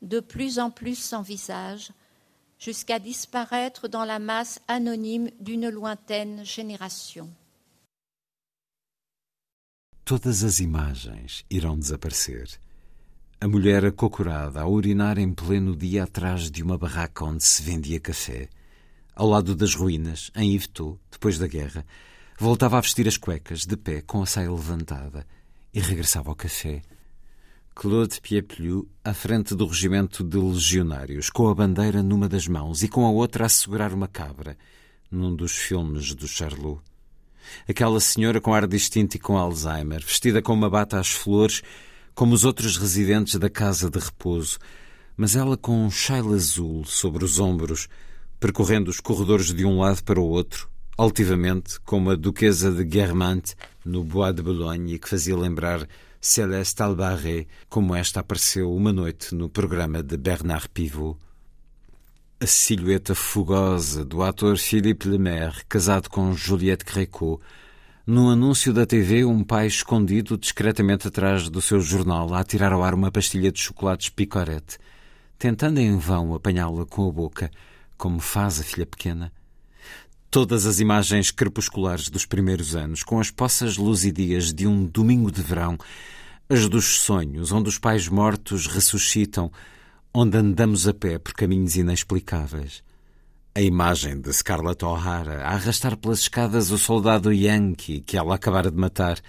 de 0.03 0.19
plus 0.19 0.60
en 0.60 0.69
plus 0.69 0.95
sans 0.95 1.23
visage, 1.23 1.91
jusqu'à 2.60 2.99
disparaître 2.99 3.88
dans 3.88 4.06
la 4.06 4.19
masse 4.19 4.60
anonyme 4.67 5.32
d'une 5.39 5.69
lointaine 5.69 6.45
génération. 6.45 7.32
Todas 10.06 10.44
as 10.44 10.60
imagens 10.60 11.46
irão 11.50 11.80
desaparecer. 11.80 12.50
A 13.39 13.48
mulher 13.48 13.86
acocorada 13.86 14.60
a 14.60 14.68
urinar 14.68 15.18
em 15.18 15.34
pleno 15.34 15.78
dia 15.78 16.04
atrás 16.04 16.52
de 16.52 16.62
uma 16.62 16.78
barraca 16.78 17.24
onde 17.24 17.42
se 17.42 17.63
vendia 17.63 18.02
café, 18.02 18.50
ao 19.16 19.30
lado 19.30 19.56
das 19.56 19.76
ruínas, 19.76 20.30
em 20.36 20.56
Yvetot, 20.56 21.00
depois 21.10 21.38
da 21.38 21.48
guerra, 21.48 21.86
voltava 22.38 22.78
a 22.78 22.82
vestir 22.82 23.08
as 23.08 23.16
cuecas, 23.16 23.66
de 23.66 23.78
pé, 23.78 24.02
com 24.02 24.22
a 24.22 24.26
saia 24.26 24.52
levantada, 24.52 25.26
e 25.74 25.80
regressava 25.80 26.30
ao 26.32 26.36
café. 26.36 26.82
Claude 27.74 28.20
Pieplu, 28.20 28.86
à 29.06 29.13
frente 29.13 29.56
do 29.56 29.66
regimento 29.66 30.22
de 30.22 30.38
legionários, 30.38 31.30
com 31.30 31.48
a 31.48 31.56
bandeira 31.56 32.04
numa 32.04 32.28
das 32.28 32.46
mãos 32.46 32.84
e 32.84 32.89
com 32.89 33.06
a 33.06 33.10
outra 33.10 33.46
a 33.46 33.50
segurar 33.50 33.94
uma 33.94 34.10
cabra, 34.10 34.58
num 35.10 35.34
dos 35.34 35.54
filmes 35.54 36.13
do 36.13 36.28
Charlot. 36.28 36.82
Aquela 37.68 38.00
senhora 38.00 38.42
com 38.42 38.54
ar 38.54 38.68
distinto 38.68 39.18
e 39.18 39.20
com 39.20 39.38
Alzheimer, 39.38 40.04
vestida 40.04 40.42
com 40.42 40.54
uma 40.54 40.70
bata 40.70 41.00
às 41.00 41.10
flores, 41.10 41.62
como 42.16 42.34
os 42.34 42.46
outros 42.46 42.78
residentes 42.78 43.36
da 43.36 43.50
casa 43.50 43.89
de 43.89 44.00
repouso, 44.00 44.60
mas 45.18 45.36
ela 45.36 45.58
com 45.58 45.86
um 45.86 45.92
chale 45.92 46.34
azul 46.34 46.86
sobre 46.86 47.24
os 47.24 47.39
ombros, 47.39 47.88
percorrendo 48.39 48.89
os 48.89 49.00
corredores 49.00 49.54
de 49.54 49.66
um 49.66 49.80
lado 49.80 50.04
para 50.04 50.20
o 50.20 50.28
outro, 50.28 50.70
altivamente, 50.98 51.80
como 51.82 52.12
a 52.12 52.16
duquesa 52.16 52.72
de 52.72 52.84
Guermantes 52.84 53.56
no 53.86 54.04
Bois 54.04 54.34
de 54.34 54.42
Boulogne, 54.42 55.00
que 55.00 55.10
fazia 55.10 55.36
lembrar 55.36 55.88
Céleste 56.22 56.82
Albarré, 56.82 57.48
como 57.70 57.96
esta 57.96 58.22
apareceu 58.22 58.74
uma 58.74 58.94
noite 58.94 59.36
no 59.36 59.50
programa 59.50 60.02
de 60.02 60.16
Bernard 60.18 60.70
Pivot. 60.70 61.18
A 62.39 62.46
silhueta 62.46 63.15
fugosa 63.15 64.04
do 64.04 64.22
ator 64.22 64.58
Philippe 64.58 65.08
Lemaire, 65.08 65.63
casado 65.69 66.10
com 66.10 66.34
Juliette 66.34 66.84
Gréco, 66.84 67.39
num 68.06 68.30
anúncio 68.30 68.74
da 68.74 68.86
TV, 68.86 69.24
um 69.24 69.43
pai 69.43 69.67
escondido 69.67 70.38
discretamente 70.38 71.08
atrás 71.08 71.48
do 71.48 71.62
seu 71.62 71.80
jornal 71.80 72.34
a 72.34 72.43
tirar 72.43 72.74
ao 72.74 72.84
ar 72.84 72.93
uma 72.93 73.12
pastilha 73.12 73.50
de 73.50 73.62
chocolates 73.62 74.10
picorete, 74.10 74.78
tentando 75.39 75.80
em 75.80 75.98
vão 75.98 76.34
apanhá-la 76.34 76.86
com 76.86 77.08
a 77.08 77.12
boca, 77.12 77.50
como 77.98 78.19
faz 78.19 78.60
a 78.60 78.63
filha 78.63 78.86
pequena. 78.86 79.32
Todas 80.30 80.65
as 80.65 80.82
imagens 80.82 81.32
crepusculares 81.32 82.10
dos 82.10 82.26
primeiros 82.26 82.76
anos, 82.76 83.04
com 83.04 83.22
as 83.22 83.32
poças 83.32 83.78
luzidias 83.78 84.54
de 84.54 84.67
um 84.67 84.86
domingo 84.86 85.32
de 85.32 85.41
verão, 85.41 85.78
as 86.50 86.67
dos 86.67 87.00
sonhos, 87.00 87.54
onde 87.54 87.69
os 87.69 87.80
pais 87.80 88.10
mortos 88.10 88.67
ressuscitam, 88.67 89.50
onde 90.15 90.38
andamos 90.38 90.88
a 90.88 90.93
pé 90.93 91.17
por 91.17 91.34
caminhos 91.34 91.76
inexplicáveis. 91.76 92.84
A 93.56 93.62
imagem 93.62 94.21
de 94.21 94.32
Scarlett 94.32 94.86
O'Hara 94.86 95.43
a 95.43 95.54
arrastar 95.56 95.97
pelas 95.97 96.19
escadas 96.19 96.69
o 96.69 96.78
soldado 96.78 97.34
Yankee 97.34 98.02
que 98.02 98.15
ela 98.15 98.36
acabara 98.36 98.69
de 98.69 98.78
matar. 98.78 99.19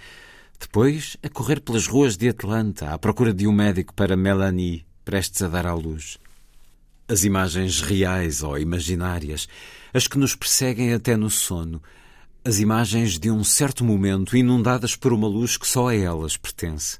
Depois, 0.59 1.17
a 1.23 1.29
correr 1.29 1.61
pelas 1.61 1.87
ruas 1.87 2.15
de 2.15 2.29
Atlanta 2.29 2.93
à 2.93 2.99
procura 2.99 3.33
de 3.33 3.47
um 3.47 3.51
médico 3.51 3.95
para 3.95 4.15
Melanie, 4.15 4.85
prestes 5.03 5.41
a 5.41 5.47
dar 5.47 5.65
à 5.65 5.73
luz. 5.73 6.19
As 7.07 7.23
imagens 7.23 7.81
reais 7.81 8.43
ou 8.43 8.55
imaginárias, 8.55 9.47
as 9.91 10.07
que 10.07 10.19
nos 10.19 10.35
perseguem 10.35 10.93
até 10.93 11.17
no 11.17 11.31
sono, 11.31 11.81
as 12.43 12.59
imagens 12.59 13.17
de 13.17 13.31
um 13.31 13.43
certo 13.43 13.83
momento 13.83 14.37
inundadas 14.37 14.95
por 14.95 15.13
uma 15.13 15.27
luz 15.27 15.57
que 15.57 15.67
só 15.67 15.87
a 15.87 15.95
elas 15.95 16.37
pertence. 16.37 16.99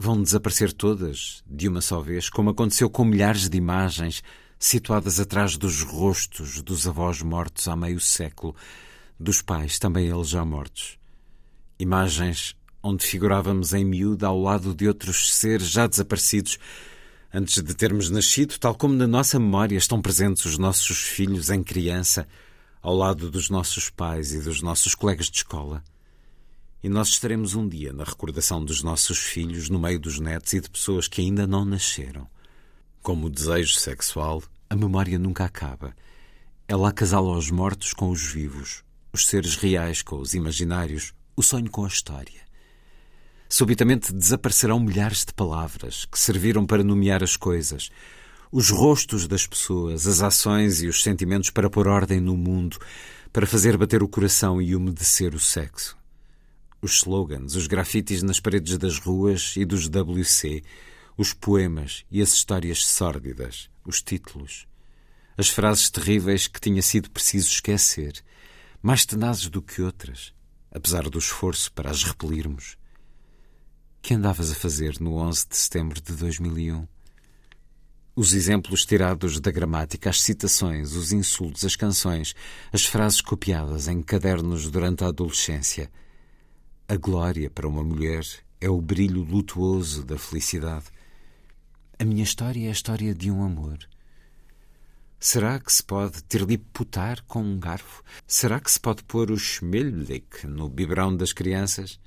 Vão 0.00 0.22
desaparecer 0.22 0.72
todas, 0.72 1.42
de 1.44 1.66
uma 1.66 1.80
só 1.80 2.00
vez, 2.00 2.30
como 2.30 2.50
aconteceu 2.50 2.88
com 2.88 3.04
milhares 3.04 3.48
de 3.48 3.58
imagens 3.58 4.22
situadas 4.56 5.18
atrás 5.18 5.56
dos 5.56 5.82
rostos 5.82 6.62
dos 6.62 6.86
avós 6.86 7.20
mortos 7.20 7.66
há 7.66 7.74
meio 7.74 7.98
século, 7.98 8.54
dos 9.18 9.42
pais, 9.42 9.76
também 9.76 10.06
eles 10.06 10.28
já 10.28 10.44
mortos. 10.44 10.96
Imagens 11.80 12.54
onde 12.80 13.04
figurávamos 13.04 13.74
em 13.74 13.84
miúdo 13.84 14.24
ao 14.24 14.40
lado 14.40 14.72
de 14.72 14.86
outros 14.86 15.34
seres 15.34 15.68
já 15.68 15.88
desaparecidos 15.88 16.58
antes 17.34 17.60
de 17.60 17.74
termos 17.74 18.08
nascido, 18.08 18.56
tal 18.56 18.76
como 18.76 18.94
na 18.94 19.06
nossa 19.06 19.36
memória 19.40 19.76
estão 19.76 20.00
presentes 20.00 20.44
os 20.44 20.58
nossos 20.58 20.98
filhos 20.98 21.50
em 21.50 21.60
criança, 21.60 22.26
ao 22.80 22.94
lado 22.94 23.32
dos 23.32 23.50
nossos 23.50 23.90
pais 23.90 24.32
e 24.32 24.40
dos 24.40 24.62
nossos 24.62 24.94
colegas 24.94 25.26
de 25.26 25.38
escola. 25.38 25.82
E 26.80 26.88
nós 26.88 27.08
estaremos 27.08 27.56
um 27.56 27.66
dia 27.66 27.92
na 27.92 28.04
recordação 28.04 28.64
dos 28.64 28.84
nossos 28.84 29.18
filhos 29.18 29.68
no 29.68 29.80
meio 29.80 29.98
dos 29.98 30.20
netos 30.20 30.52
e 30.52 30.60
de 30.60 30.70
pessoas 30.70 31.08
que 31.08 31.20
ainda 31.20 31.44
não 31.44 31.64
nasceram. 31.64 32.24
Como 33.02 33.26
o 33.26 33.30
desejo 33.30 33.74
sexual, 33.74 34.44
a 34.70 34.76
memória 34.76 35.18
nunca 35.18 35.44
acaba. 35.44 35.92
Ela 36.68 36.90
acasala 36.90 37.36
os 37.36 37.50
mortos 37.50 37.92
com 37.92 38.10
os 38.10 38.22
vivos, 38.22 38.84
os 39.12 39.26
seres 39.26 39.56
reais 39.56 40.02
com 40.02 40.20
os 40.20 40.34
imaginários, 40.34 41.12
o 41.34 41.42
sonho 41.42 41.68
com 41.68 41.84
a 41.84 41.88
história. 41.88 42.46
Subitamente 43.48 44.12
desaparecerão 44.12 44.78
milhares 44.78 45.24
de 45.24 45.34
palavras 45.34 46.04
que 46.04 46.18
serviram 46.18 46.64
para 46.64 46.84
nomear 46.84 47.24
as 47.24 47.36
coisas, 47.36 47.90
os 48.52 48.70
rostos 48.70 49.26
das 49.26 49.48
pessoas, 49.48 50.06
as 50.06 50.20
ações 50.20 50.80
e 50.80 50.86
os 50.86 51.02
sentimentos 51.02 51.50
para 51.50 51.68
pôr 51.68 51.88
ordem 51.88 52.20
no 52.20 52.36
mundo, 52.36 52.78
para 53.32 53.48
fazer 53.48 53.76
bater 53.76 54.00
o 54.00 54.08
coração 54.08 54.62
e 54.62 54.76
umedecer 54.76 55.34
o 55.34 55.40
sexo 55.40 55.98
os 56.80 56.98
slogans, 56.98 57.56
os 57.56 57.66
grafites 57.66 58.22
nas 58.22 58.38
paredes 58.38 58.78
das 58.78 58.98
ruas 58.98 59.54
e 59.56 59.64
dos 59.64 59.88
WC, 59.88 60.62
os 61.16 61.32
poemas 61.32 62.04
e 62.10 62.22
as 62.22 62.32
histórias 62.32 62.86
sórdidas, 62.86 63.68
os 63.84 64.00
títulos, 64.00 64.66
as 65.36 65.48
frases 65.48 65.90
terríveis 65.90 66.46
que 66.46 66.60
tinha 66.60 66.82
sido 66.82 67.10
preciso 67.10 67.48
esquecer, 67.48 68.22
mais 68.80 69.04
tenazes 69.04 69.48
do 69.48 69.60
que 69.60 69.82
outras, 69.82 70.32
apesar 70.70 71.08
do 71.08 71.18
esforço 71.18 71.72
para 71.72 71.90
as 71.90 72.04
repelirmos. 72.04 72.76
Que 74.00 74.14
andavas 74.14 74.52
a 74.52 74.54
fazer 74.54 75.00
no 75.00 75.16
11 75.16 75.48
de 75.48 75.56
setembro 75.56 76.00
de 76.00 76.12
2001? 76.12 76.86
Os 78.14 78.34
exemplos 78.34 78.84
tirados 78.84 79.40
da 79.40 79.50
gramática, 79.50 80.10
as 80.10 80.22
citações, 80.22 80.92
os 80.92 81.12
insultos, 81.12 81.64
as 81.64 81.74
canções, 81.74 82.34
as 82.72 82.84
frases 82.84 83.20
copiadas 83.20 83.88
em 83.88 84.00
cadernos 84.00 84.70
durante 84.70 85.02
a 85.02 85.08
adolescência– 85.08 85.90
a 86.90 86.96
glória 86.96 87.50
para 87.50 87.68
uma 87.68 87.84
mulher 87.84 88.24
é 88.58 88.70
o 88.70 88.80
brilho 88.80 89.22
lutuoso 89.22 90.02
da 90.02 90.16
felicidade. 90.16 90.86
A 91.98 92.04
minha 92.04 92.22
história 92.22 92.64
é 92.64 92.68
a 92.68 92.72
história 92.72 93.14
de 93.14 93.30
um 93.30 93.44
amor. 93.44 93.78
Será 95.20 95.60
que 95.60 95.70
se 95.70 95.82
pode 95.82 96.24
terliputar 96.24 97.22
com 97.24 97.42
um 97.42 97.60
garfo? 97.60 98.02
Será 98.26 98.58
que 98.58 98.70
se 98.70 98.80
pode 98.80 99.04
pôr 99.04 99.30
o 99.30 99.36
schmellik 99.36 100.46
no 100.46 100.66
biberão 100.66 101.14
das 101.14 101.34
crianças? 101.34 102.00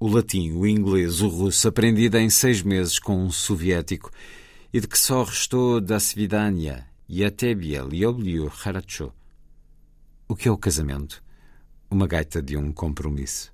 O 0.00 0.08
latim, 0.08 0.50
o 0.50 0.66
inglês, 0.66 1.20
o 1.20 1.28
russo, 1.28 1.68
aprendido 1.68 2.18
em 2.18 2.28
seis 2.30 2.60
meses 2.60 2.98
com 2.98 3.22
um 3.22 3.30
soviético 3.30 4.10
e 4.72 4.80
de 4.80 4.88
que 4.88 4.98
só 4.98 5.22
restou 5.22 5.80
da 5.80 6.00
svidania 6.00 6.88
tebia 7.36 7.82
lioblio 7.82 8.50
haracho. 8.64 9.12
O 10.26 10.34
que 10.34 10.48
é 10.48 10.50
o 10.50 10.58
casamento? 10.58 11.23
Uma 11.94 12.08
gaita 12.08 12.42
de 12.42 12.56
um 12.56 12.72
compromisso. 12.72 13.52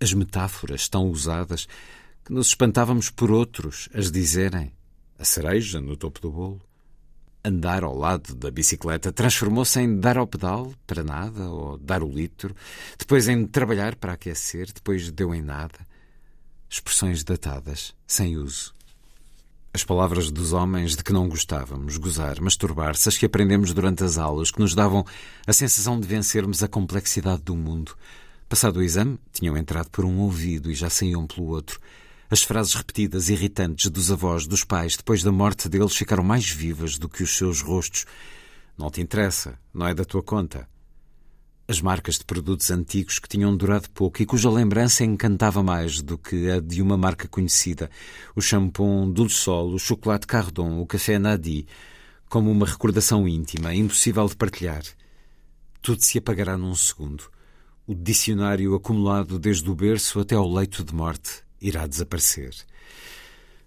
As 0.00 0.12
metáforas 0.12 0.88
tão 0.88 1.08
usadas 1.08 1.68
que 2.24 2.32
nos 2.32 2.48
espantávamos 2.48 3.10
por 3.10 3.30
outros 3.30 3.88
as 3.94 4.10
dizerem. 4.10 4.72
A 5.16 5.24
cereja 5.24 5.80
no 5.80 5.96
topo 5.96 6.20
do 6.20 6.32
bolo. 6.32 6.60
Andar 7.44 7.84
ao 7.84 7.96
lado 7.96 8.34
da 8.34 8.50
bicicleta 8.50 9.12
transformou-se 9.12 9.80
em 9.80 9.98
dar 10.00 10.18
ao 10.18 10.26
pedal 10.26 10.74
para 10.84 11.04
nada 11.04 11.48
ou 11.48 11.78
dar 11.78 12.02
o 12.02 12.10
litro, 12.10 12.54
depois 12.98 13.28
em 13.28 13.46
trabalhar 13.46 13.94
para 13.94 14.12
aquecer, 14.12 14.70
depois 14.72 15.10
deu 15.10 15.34
em 15.34 15.40
nada. 15.40 15.86
Expressões 16.68 17.24
datadas, 17.24 17.94
sem 18.06 18.36
uso. 18.36 18.74
As 19.72 19.84
palavras 19.84 20.32
dos 20.32 20.52
homens 20.52 20.96
de 20.96 21.04
que 21.04 21.12
não 21.12 21.28
gostávamos, 21.28 21.96
gozar, 21.96 22.40
masturbar-se, 22.40 23.08
as 23.08 23.16
que 23.16 23.24
aprendemos 23.24 23.72
durante 23.72 24.02
as 24.02 24.18
aulas, 24.18 24.50
que 24.50 24.58
nos 24.58 24.74
davam 24.74 25.04
a 25.46 25.52
sensação 25.52 25.98
de 26.00 26.08
vencermos 26.08 26.60
a 26.60 26.68
complexidade 26.68 27.42
do 27.42 27.54
mundo. 27.54 27.96
Passado 28.48 28.78
o 28.78 28.82
exame, 28.82 29.16
tinham 29.32 29.56
entrado 29.56 29.88
por 29.88 30.04
um 30.04 30.18
ouvido 30.18 30.72
e 30.72 30.74
já 30.74 30.90
saíam 30.90 31.24
pelo 31.24 31.46
outro. 31.46 31.78
As 32.28 32.42
frases 32.42 32.74
repetidas 32.74 33.28
irritantes 33.28 33.88
dos 33.90 34.10
avós, 34.10 34.44
dos 34.44 34.64
pais, 34.64 34.96
depois 34.96 35.22
da 35.22 35.30
morte 35.30 35.68
deles, 35.68 35.94
ficaram 35.94 36.24
mais 36.24 36.50
vivas 36.50 36.98
do 36.98 37.08
que 37.08 37.22
os 37.22 37.36
seus 37.36 37.60
rostos. 37.60 38.06
Não 38.76 38.90
te 38.90 39.00
interessa, 39.00 39.56
não 39.72 39.86
é 39.86 39.94
da 39.94 40.04
tua 40.04 40.22
conta 40.22 40.68
as 41.70 41.80
marcas 41.80 42.18
de 42.18 42.24
produtos 42.24 42.68
antigos 42.72 43.20
que 43.20 43.28
tinham 43.28 43.56
durado 43.56 43.88
pouco 43.90 44.20
e 44.20 44.26
cuja 44.26 44.50
lembrança 44.50 45.04
encantava 45.04 45.62
mais 45.62 46.02
do 46.02 46.18
que 46.18 46.50
a 46.50 46.58
de 46.58 46.82
uma 46.82 46.96
marca 46.96 47.28
conhecida, 47.28 47.88
o 48.34 48.40
shampoo 48.40 49.06
Dulsol, 49.06 49.72
o 49.72 49.78
chocolate 49.78 50.26
Cardon, 50.26 50.80
o 50.80 50.86
café 50.86 51.16
Nadi, 51.16 51.68
como 52.28 52.50
uma 52.50 52.66
recordação 52.66 53.28
íntima, 53.28 53.72
impossível 53.72 54.26
de 54.26 54.34
partilhar. 54.34 54.82
Tudo 55.80 56.02
se 56.02 56.18
apagará 56.18 56.58
num 56.58 56.74
segundo. 56.74 57.30
O 57.86 57.94
dicionário 57.94 58.74
acumulado 58.74 59.38
desde 59.38 59.70
o 59.70 59.74
berço 59.76 60.18
até 60.18 60.34
ao 60.34 60.52
leito 60.52 60.82
de 60.82 60.92
morte 60.92 61.44
irá 61.60 61.86
desaparecer. 61.86 62.52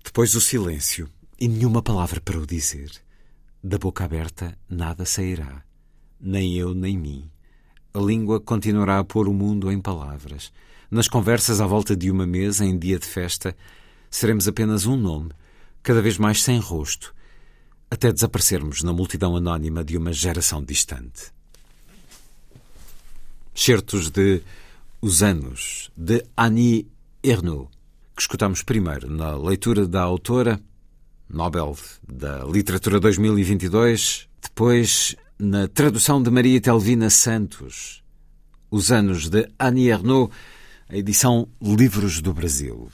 Depois 0.04 0.36
o 0.36 0.41
silêncio 0.41 1.10
e 1.39 1.47
nenhuma 1.47 1.82
palavra 1.82 2.20
para 2.20 2.38
o 2.38 2.45
dizer. 2.45 2.91
Da 3.64 3.78
boca 3.78 4.04
aberta 4.04 4.58
nada 4.68 5.06
sairá, 5.06 5.64
nem 6.20 6.58
eu 6.58 6.74
nem 6.74 6.97
mim 6.97 7.33
a 7.94 8.00
língua 8.00 8.39
continuará 8.39 9.00
a 9.00 9.04
pôr 9.04 9.28
o 9.28 9.34
mundo 9.34 9.72
em 9.72 9.80
palavras. 9.80 10.52
Nas 10.89 11.08
conversas 11.08 11.62
à 11.62 11.68
volta 11.68 11.96
de 11.96 12.10
uma 12.10 12.26
mesa, 12.26 12.66
em 12.66 12.78
dia 12.78 12.98
de 12.98 13.06
festa, 13.06 13.56
seremos 14.10 14.48
apenas 14.48 14.86
um 14.86 14.96
nome, 14.96 15.32
cada 15.82 16.02
vez 16.02 16.18
mais 16.18 16.41
sem 16.41 16.60
rosto, 16.60 17.14
até 17.89 18.12
desaparecermos 18.12 18.82
na 18.82 18.91
multidão 18.91 19.36
anónima 19.36 19.84
de 19.84 19.98
uma 19.98 20.12
geração 20.12 20.64
distante. 20.64 21.32
Certos 23.54 24.10
de 24.10 24.41
Os 25.00 25.22
Anos, 25.22 25.91
de 25.96 26.26
Annie 26.36 26.88
Ernaux, 27.24 27.70
que 28.16 28.22
escutamos 28.22 28.64
primeiro 28.64 29.10
na 29.10 29.36
leitura 29.36 29.88
da 29.88 30.02
autora, 30.02 30.60
Nobel 31.30 31.78
da 32.08 32.44
Literatura 32.46 33.00
2022, 33.00 34.28
depois 34.41 35.16
na 35.40 35.68
tradução 35.68 36.22
de 36.22 36.30
Maria 36.30 36.62
Telvina 36.62 37.10
Santos, 37.10 38.04
os 38.70 38.92
anos 38.92 39.30
de 39.30 39.48
Annie 39.60 39.90
Ernaux, 39.90 40.34
a 40.88 40.96
edição 40.96 41.48
Livros 41.62 42.22
do 42.22 42.34
Brasil. 42.34 42.90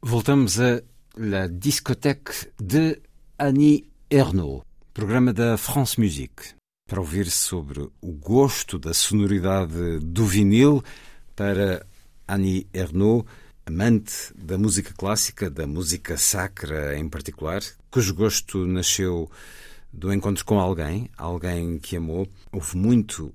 Voltamos 0.00 0.60
a 0.60 0.82
La 1.16 1.48
Discothèque 1.48 2.48
de 2.60 3.00
Annie 3.38 3.90
Ernaux, 4.10 4.64
programa 4.94 5.32
da 5.32 5.56
France 5.56 6.00
Musique, 6.00 6.54
para 6.88 7.00
ouvir 7.00 7.30
sobre 7.30 7.80
o 7.80 8.12
gosto 8.12 8.78
da 8.78 8.94
sonoridade 8.94 9.98
do 10.00 10.24
vinil 10.24 10.82
para 11.34 11.84
Annie 12.28 12.66
Ernaux, 12.72 13.26
amante 13.66 14.32
da 14.34 14.56
música 14.56 14.92
clássica, 14.96 15.50
da 15.50 15.66
música 15.66 16.16
sacra 16.16 16.96
em 16.96 17.08
particular, 17.08 17.62
cujo 17.90 18.14
gosto 18.14 18.66
nasceu 18.66 19.30
do 19.92 20.12
encontro 20.12 20.44
com 20.44 20.58
alguém, 20.58 21.08
alguém 21.16 21.78
que 21.78 21.96
amou. 21.96 22.26
Houve 22.50 22.76
muito 22.76 23.32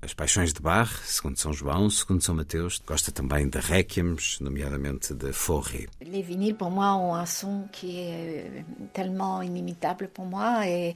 as 0.00 0.14
Paixões 0.14 0.52
de 0.52 0.60
Bach, 0.60 0.88
segundo 1.04 1.36
São 1.36 1.52
João, 1.52 1.90
segundo 1.90 2.22
São 2.22 2.32
Mateus, 2.32 2.80
gosta 2.86 3.10
também 3.10 3.48
de 3.48 3.58
Requiems, 3.58 4.38
nomeadamente 4.40 5.12
de 5.12 5.32
Fauré. 5.32 5.88
Les 6.00 6.22
vinyles, 6.22 6.56
pour 6.56 6.70
moi, 6.70 6.94
ont 6.96 7.26
son 7.26 7.68
qui 7.72 7.98
est 7.98 8.46
euh, 8.46 8.62
tellement 8.92 9.42
inimitable 9.42 10.08
pour 10.08 10.24
moi. 10.24 10.68
Et, 10.68 10.94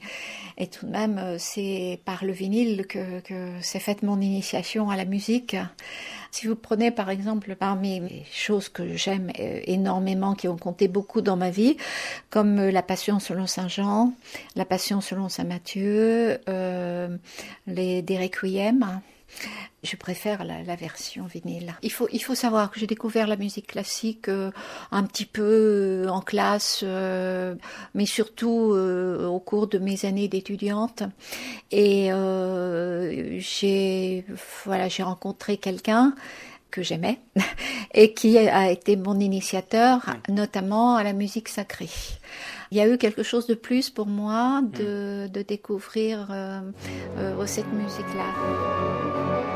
et 0.57 0.67
tout 0.67 0.85
de 0.85 0.91
même, 0.91 1.37
c'est 1.37 1.99
par 2.05 2.23
le 2.23 2.31
vinyle 2.31 2.87
que, 2.87 3.19
que 3.19 3.61
s'est 3.61 3.81
faite 3.81 4.03
mon 4.03 4.21
initiation 4.21 4.89
à 4.89 4.95
la 4.95 5.03
musique. 5.05 5.57
Si 6.33 6.47
vous 6.47 6.55
prenez 6.55 6.89
par 6.89 7.11
exemple 7.11 7.55
parmi 7.55 7.99
les 7.99 8.25
choses 8.31 8.67
que 8.67 8.95
j'aime 8.95 9.31
euh, 9.39 9.61
énormément, 9.65 10.33
qui 10.33 10.47
ont 10.47 10.57
compté 10.57 10.87
beaucoup 10.87 11.21
dans 11.21 11.37
ma 11.37 11.51
vie, 11.51 11.77
comme 12.31 12.59
La 12.69 12.81
Passion 12.81 13.19
selon 13.19 13.45
Saint 13.45 13.67
Jean, 13.67 14.13
La 14.55 14.65
Passion 14.65 14.99
selon 14.99 15.29
Saint 15.29 15.43
Matthieu, 15.43 16.39
euh, 16.49 17.15
les 17.67 18.01
des 18.01 18.17
Requiem, 18.17 18.99
je 19.83 19.95
préfère 19.97 20.43
la, 20.43 20.63
la, 20.63 20.75
version 20.75 21.25
vinyle. 21.25 21.75
Il 21.81 21.91
faut, 21.91 22.07
il 22.11 22.23
faut 22.23 22.35
savoir 22.35 22.71
que 22.71 22.79
j'ai 22.79 22.87
découvert 22.87 23.27
la 23.27 23.35
musique 23.35 23.67
classique 23.67 24.29
euh, 24.29 24.51
un 24.91 25.03
petit 25.03 25.25
peu 25.25 25.43
euh, 25.43 26.07
en 26.07 26.21
classe, 26.21 26.81
euh, 26.83 27.55
mais 27.93 28.05
surtout 28.05 28.73
euh, 28.73 29.25
au 29.25 29.39
cours 29.39 29.67
de 29.67 29.79
mes 29.79 30.05
années 30.05 30.27
d'étudiante. 30.29 31.03
Et 31.71 32.09
j'ai 33.39 34.25
voilà, 34.65 34.87
j'ai 34.87 35.03
rencontré 35.03 35.57
quelqu'un 35.57 36.15
que 36.71 36.81
j'aimais 36.81 37.19
et 37.93 38.13
qui 38.13 38.37
a 38.37 38.71
été 38.71 38.95
mon 38.95 39.19
initiateur, 39.19 40.01
notamment 40.29 40.95
à 40.95 41.03
la 41.03 41.13
musique 41.13 41.49
sacrée. 41.49 41.89
Il 42.73 42.77
y 42.77 42.81
a 42.81 42.87
eu 42.87 42.97
quelque 42.97 43.21
chose 43.21 43.45
de 43.45 43.53
plus 43.53 43.91
pour 43.91 44.07
moi 44.07 44.63
de, 44.63 45.27
de 45.27 45.43
découvrir 45.43 46.27
euh, 46.31 46.59
euh, 47.19 47.45
cette 47.45 47.71
musique-là. 47.71 49.52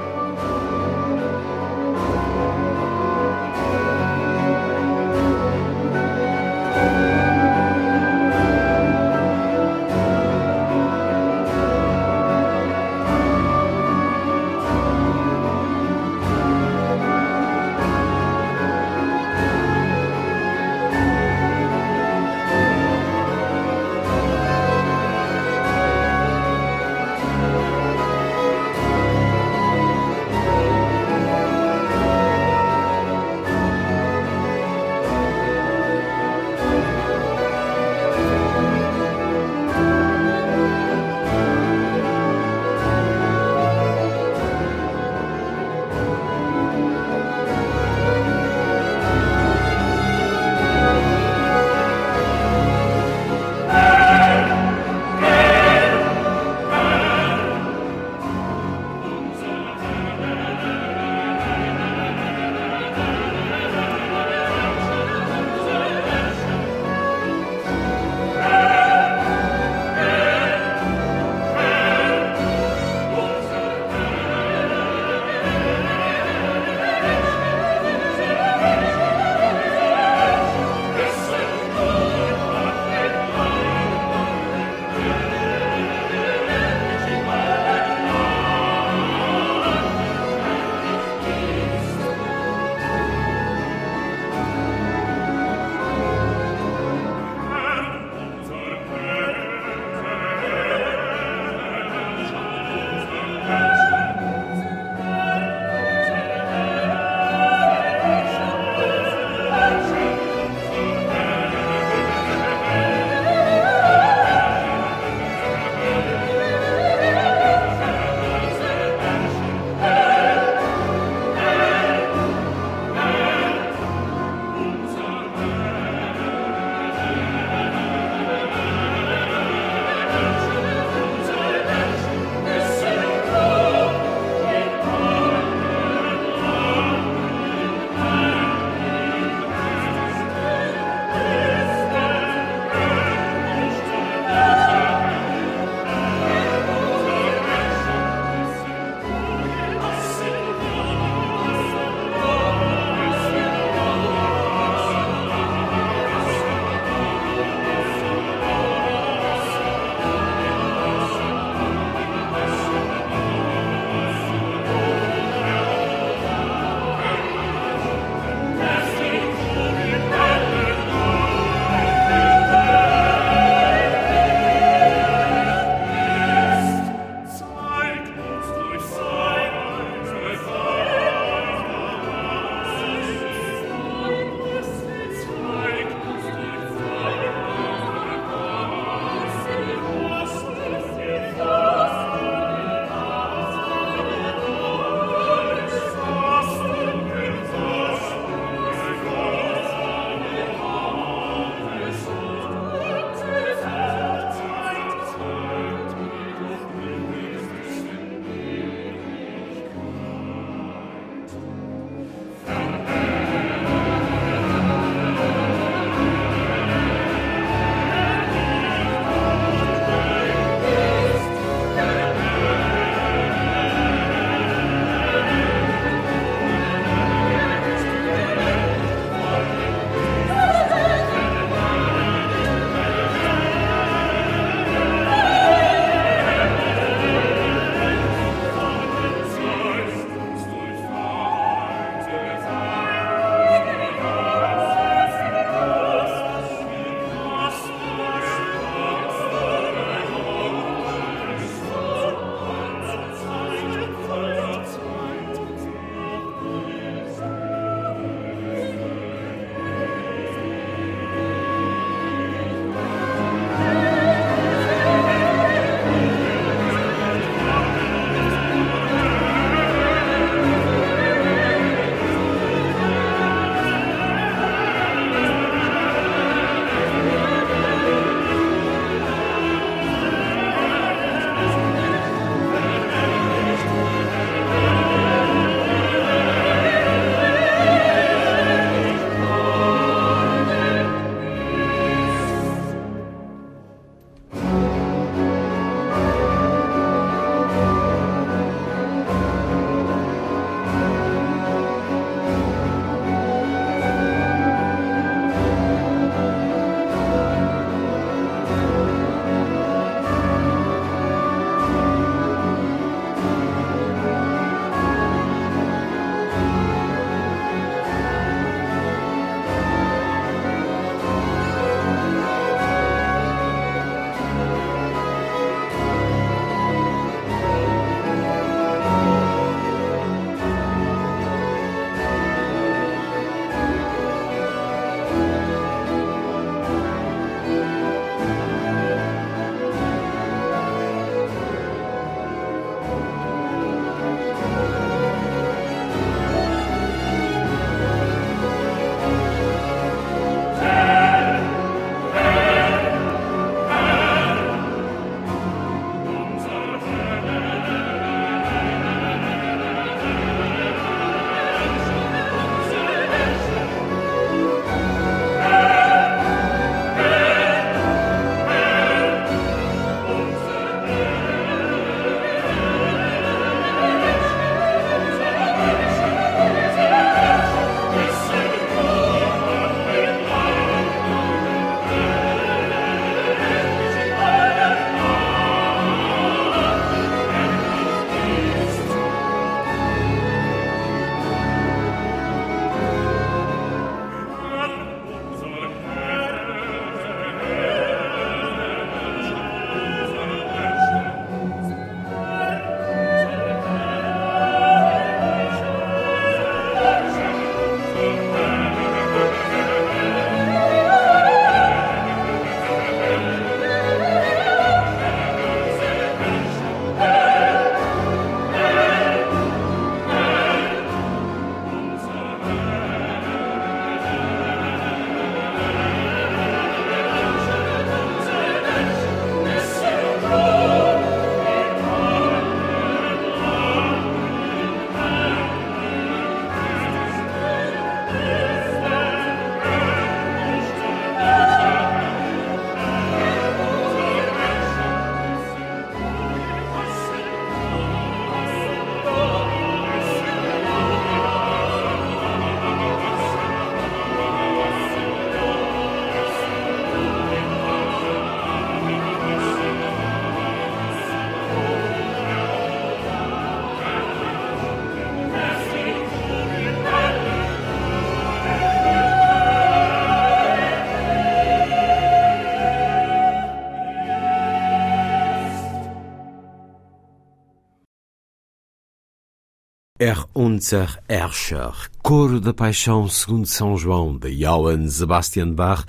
Er 479.99 480.27
unser 480.35 480.99
Herrscher, 481.09 481.89
Coro 482.03 482.39
da 482.39 482.53
Paixão 482.53 483.09
segundo 483.09 483.47
São 483.47 483.75
João, 483.75 484.15
de 484.15 484.29
Johann 484.29 484.87
Sebastian 484.87 485.53
Bach, 485.53 485.85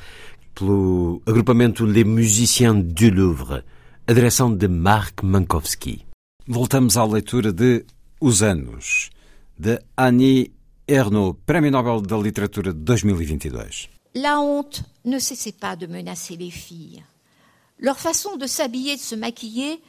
pelo 0.55 1.21
agrupamento 1.27 1.85
Les 1.85 2.05
Musiciens 2.05 2.83
du 2.83 3.11
Louvre, 3.11 3.65
a 4.07 4.13
direção 4.15 4.57
de 4.57 4.67
Marc 4.67 5.23
Mankowski. 5.23 6.07
Voltamos 6.47 6.97
à 6.97 7.05
leitura 7.05 7.53
de 7.53 7.85
Os 8.19 8.43
Anos, 8.43 9.11
de 9.59 9.79
Annie 9.95 10.53
Ernaux, 10.89 11.35
Prémio 11.45 11.71
Nobel 11.71 12.01
da 12.01 12.17
Literatura 12.17 12.73
de 12.73 12.79
2022. 12.79 13.91
La 14.15 14.41
honte 14.41 14.85
ne 15.05 15.19
cessait 15.19 15.53
pas 15.53 15.77
de 15.77 15.87
menacer 15.87 16.35
les 16.35 16.51
filles. 16.51 17.05
Leur 17.79 17.99
façon 17.99 18.39
de 18.39 18.47
s'habiller, 18.47 18.97
de 18.97 19.03
se 19.03 19.15
maquiller, 19.15 19.83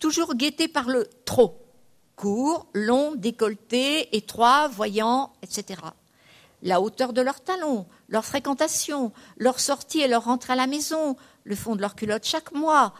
toujours 0.00 0.34
guettée 0.34 0.66
par 0.66 0.88
le 0.88 1.06
trop. 1.24 1.59
Court, 2.20 2.66
long, 2.74 3.14
décolleté, 3.14 4.14
étroit, 4.14 4.68
voyant, 4.68 5.32
etc. 5.40 5.80
La 6.62 6.82
hauteur 6.82 7.14
de 7.14 7.22
leurs 7.22 7.42
talons, 7.42 7.86
leur 8.10 8.26
fréquentation, 8.26 9.10
leur 9.38 9.58
sortie 9.58 10.02
et 10.02 10.06
leur 10.06 10.24
rentrée 10.24 10.52
à 10.52 10.56
la 10.56 10.66
maison, 10.66 11.16
le 11.44 11.56
fond 11.56 11.76
de 11.76 11.80
leur 11.80 11.94
culotte 11.94 12.26
chaque 12.26 12.52
mois, 12.52 12.92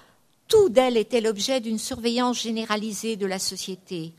tout 0.48 0.70
d'elles 0.70 0.96
était 0.96 1.20
l'objet 1.20 1.60
d'une 1.60 1.78
surveillance 1.78 2.40
généralisée 2.40 3.16
de 3.16 3.26
la 3.26 3.38
société. 3.38 4.14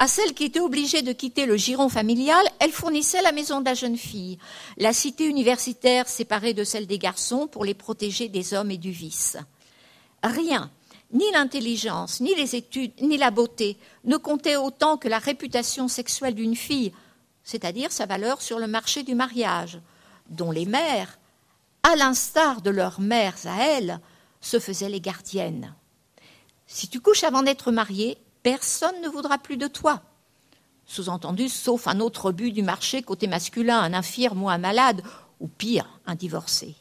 À 0.00 0.08
celles 0.08 0.34
qui 0.34 0.46
étaient 0.46 0.58
obligées 0.58 1.02
de 1.02 1.12
quitter 1.12 1.46
le 1.46 1.56
giron 1.56 1.88
familial, 1.88 2.44
elle 2.58 2.72
fournissait 2.72 3.22
la 3.22 3.30
maison 3.30 3.60
de 3.60 3.66
la 3.66 3.74
jeune 3.74 3.96
fille, 3.96 4.38
la 4.78 4.92
cité 4.92 5.26
universitaire 5.28 6.08
séparée 6.08 6.54
de 6.54 6.64
celle 6.64 6.88
des 6.88 6.98
garçons 6.98 7.46
pour 7.46 7.64
les 7.64 7.74
protéger 7.74 8.28
des 8.28 8.52
hommes 8.52 8.72
et 8.72 8.78
du 8.78 8.90
vice. 8.90 9.36
Rien, 10.24 10.72
ni 11.14 11.30
l'intelligence, 11.32 12.20
ni 12.20 12.34
les 12.34 12.56
études, 12.56 12.92
ni 13.00 13.16
la 13.16 13.30
beauté 13.30 13.78
ne 14.04 14.16
comptaient 14.16 14.56
autant 14.56 14.98
que 14.98 15.08
la 15.08 15.18
réputation 15.18 15.88
sexuelle 15.88 16.34
d'une 16.34 16.56
fille, 16.56 16.92
c'est-à-dire 17.44 17.92
sa 17.92 18.04
valeur 18.04 18.42
sur 18.42 18.58
le 18.58 18.66
marché 18.66 19.04
du 19.04 19.14
mariage, 19.14 19.78
dont 20.28 20.50
les 20.50 20.66
mères, 20.66 21.18
à 21.84 21.96
l'instar 21.96 22.62
de 22.62 22.70
leurs 22.70 23.00
mères 23.00 23.36
à 23.44 23.62
elles, 23.64 24.00
se 24.40 24.58
faisaient 24.58 24.88
les 24.88 25.00
gardiennes. 25.00 25.74
Si 26.66 26.88
tu 26.88 27.00
couches 27.00 27.24
avant 27.24 27.42
d'être 27.42 27.70
mariée, 27.70 28.18
personne 28.42 29.00
ne 29.02 29.08
voudra 29.08 29.38
plus 29.38 29.56
de 29.56 29.68
toi. 29.68 30.02
Sous-entendu, 30.86 31.48
sauf 31.48 31.86
un 31.86 32.00
autre 32.00 32.32
but 32.32 32.50
du 32.50 32.62
marché 32.62 33.02
côté 33.02 33.26
masculin, 33.26 33.78
un 33.78 33.94
infirme 33.94 34.42
ou 34.42 34.50
un 34.50 34.58
malade, 34.58 35.02
ou 35.40 35.46
pire, 35.46 35.88
un 36.06 36.14
divorcé. 36.14 36.74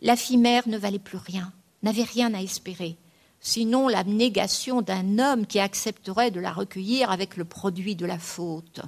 La 0.00 0.16
fille 0.16 0.38
mère 0.38 0.66
ne 0.68 0.78
valait 0.78 0.98
plus 0.98 1.18
rien, 1.18 1.52
n'avait 1.82 2.02
rien 2.02 2.34
à 2.34 2.40
espérer, 2.42 2.96
sinon 3.44 3.88
l'abnégation 3.88 4.80
d'un 4.80 5.18
homme 5.18 5.46
qui 5.46 5.60
accepterait 5.60 6.30
de 6.30 6.40
la 6.40 6.50
recueillir 6.50 7.10
avec 7.10 7.36
le 7.36 7.44
produit 7.44 7.94
de 7.94 8.06
la 8.06 8.18
faute. 8.18 8.80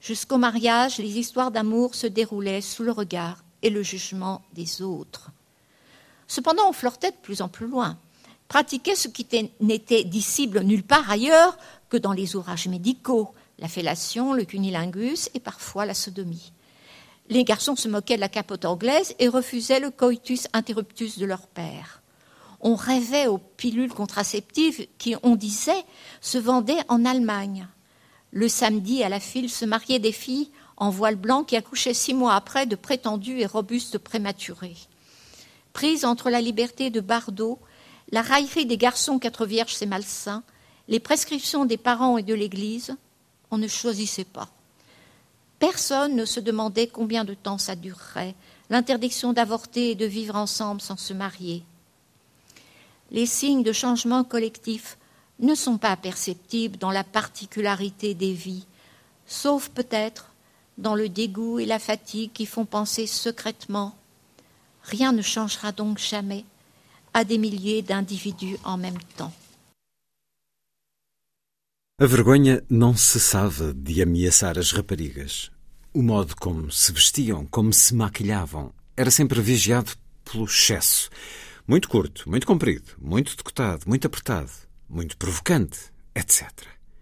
Jusqu'au 0.00 0.36
mariage, 0.36 0.98
les 0.98 1.16
histoires 1.16 1.52
d'amour 1.52 1.94
se 1.94 2.08
déroulaient 2.08 2.60
sous 2.60 2.82
le 2.82 2.90
regard 2.90 3.44
et 3.62 3.70
le 3.70 3.84
jugement 3.84 4.42
des 4.52 4.82
autres. 4.82 5.30
Cependant, 6.26 6.68
on 6.68 6.72
flirtait 6.72 7.12
de 7.12 7.16
plus 7.22 7.40
en 7.40 7.48
plus 7.48 7.68
loin, 7.68 7.96
pratiquait 8.48 8.96
ce 8.96 9.06
qui 9.06 9.26
n'était 9.60 10.02
dissible 10.02 10.62
nulle 10.62 10.82
part 10.82 11.08
ailleurs 11.08 11.56
que 11.88 11.96
dans 11.96 12.12
les 12.12 12.34
ouvrages 12.34 12.66
médicaux, 12.66 13.32
la 13.60 13.68
fellation, 13.68 14.32
le 14.32 14.44
cunilingus 14.44 15.30
et 15.34 15.40
parfois 15.40 15.86
la 15.86 15.94
sodomie. 15.94 16.52
Les 17.28 17.44
garçons 17.44 17.76
se 17.76 17.86
moquaient 17.86 18.16
de 18.16 18.20
la 18.20 18.28
capote 18.28 18.64
anglaise 18.64 19.14
et 19.20 19.28
refusaient 19.28 19.78
le 19.78 19.90
coitus 19.90 20.48
interruptus 20.52 21.16
de 21.16 21.26
leur 21.26 21.46
père. 21.46 22.01
On 22.62 22.76
rêvait 22.76 23.26
aux 23.26 23.38
pilules 23.38 23.92
contraceptives 23.92 24.86
qui, 24.98 25.16
on 25.22 25.34
disait, 25.34 25.84
se 26.20 26.38
vendaient 26.38 26.84
en 26.88 27.04
Allemagne. 27.04 27.66
Le 28.30 28.48
samedi, 28.48 29.02
à 29.02 29.08
la 29.08 29.20
file, 29.20 29.50
se 29.50 29.64
mariaient 29.64 29.98
des 29.98 30.12
filles 30.12 30.50
en 30.76 30.90
voile 30.90 31.16
blanc 31.16 31.44
qui 31.44 31.56
accouchaient 31.56 31.94
six 31.94 32.14
mois 32.14 32.34
après 32.34 32.66
de 32.66 32.76
prétendus 32.76 33.40
et 33.40 33.46
robustes 33.46 33.98
prématurés. 33.98 34.76
Prise 35.72 36.04
entre 36.04 36.30
la 36.30 36.40
liberté 36.40 36.90
de 36.90 37.00
Bardot, 37.00 37.58
la 38.10 38.22
raillerie 38.22 38.66
des 38.66 38.76
garçons 38.76 39.18
quatre 39.18 39.46
vierges, 39.46 39.74
c'est 39.74 39.86
malsain, 39.86 40.42
les 40.88 41.00
prescriptions 41.00 41.64
des 41.64 41.76
parents 41.76 42.18
et 42.18 42.22
de 42.22 42.34
l'Église, 42.34 42.96
on 43.50 43.58
ne 43.58 43.68
choisissait 43.68 44.24
pas. 44.24 44.48
Personne 45.58 46.16
ne 46.16 46.24
se 46.24 46.40
demandait 46.40 46.88
combien 46.88 47.24
de 47.24 47.34
temps 47.34 47.58
ça 47.58 47.76
durerait, 47.76 48.34
l'interdiction 48.68 49.32
d'avorter 49.32 49.90
et 49.90 49.94
de 49.94 50.06
vivre 50.06 50.36
ensemble 50.36 50.80
sans 50.80 50.96
se 50.96 51.12
marier. 51.12 51.62
Les 53.12 53.26
signes 53.26 53.62
de 53.62 53.72
changement 53.72 54.24
collectif 54.24 54.98
ne 55.38 55.54
sont 55.54 55.78
pas 55.78 55.96
perceptibles 55.96 56.78
dans 56.78 56.90
la 56.90 57.04
particularité 57.04 58.14
des 58.14 58.32
vies, 58.32 58.66
sauf 59.26 59.68
peut-être 59.68 60.32
dans 60.78 60.94
le 60.94 61.08
dégoût 61.08 61.58
et 61.58 61.66
la 61.66 61.78
fatigue 61.78 62.32
qui 62.32 62.46
font 62.46 62.64
penser 62.64 63.06
secrètement 63.06 63.94
Rien 64.82 65.12
ne 65.12 65.22
changera 65.22 65.70
donc 65.70 65.98
jamais 65.98 66.44
à 67.14 67.24
des 67.24 67.38
milliers 67.38 67.82
d'individus 67.82 68.56
en 68.64 68.76
même 68.78 68.98
temps. 69.16 69.32
A 72.00 72.06
vergonha 72.06 72.62
não 72.68 72.96
cessava 72.96 73.72
de 73.74 74.02
ameaçar 74.02 74.58
as 74.58 74.72
raparigas. 74.72 75.50
O 75.94 76.02
modo 76.02 76.34
como 76.34 76.70
se 76.70 76.90
vestiam, 76.90 77.46
como 77.46 77.72
se 77.72 77.94
maquilhavam, 77.94 78.72
era 78.96 79.10
sempre 79.10 79.40
vigiado 79.40 79.92
pelo 80.24 80.44
excesso. 80.44 81.10
Muito 81.66 81.88
curto, 81.88 82.28
muito 82.28 82.46
comprido, 82.46 82.92
muito 83.00 83.36
decotado, 83.36 83.84
muito 83.86 84.06
apertado, 84.06 84.50
muito 84.88 85.16
provocante, 85.16 85.78
etc. 86.14 86.50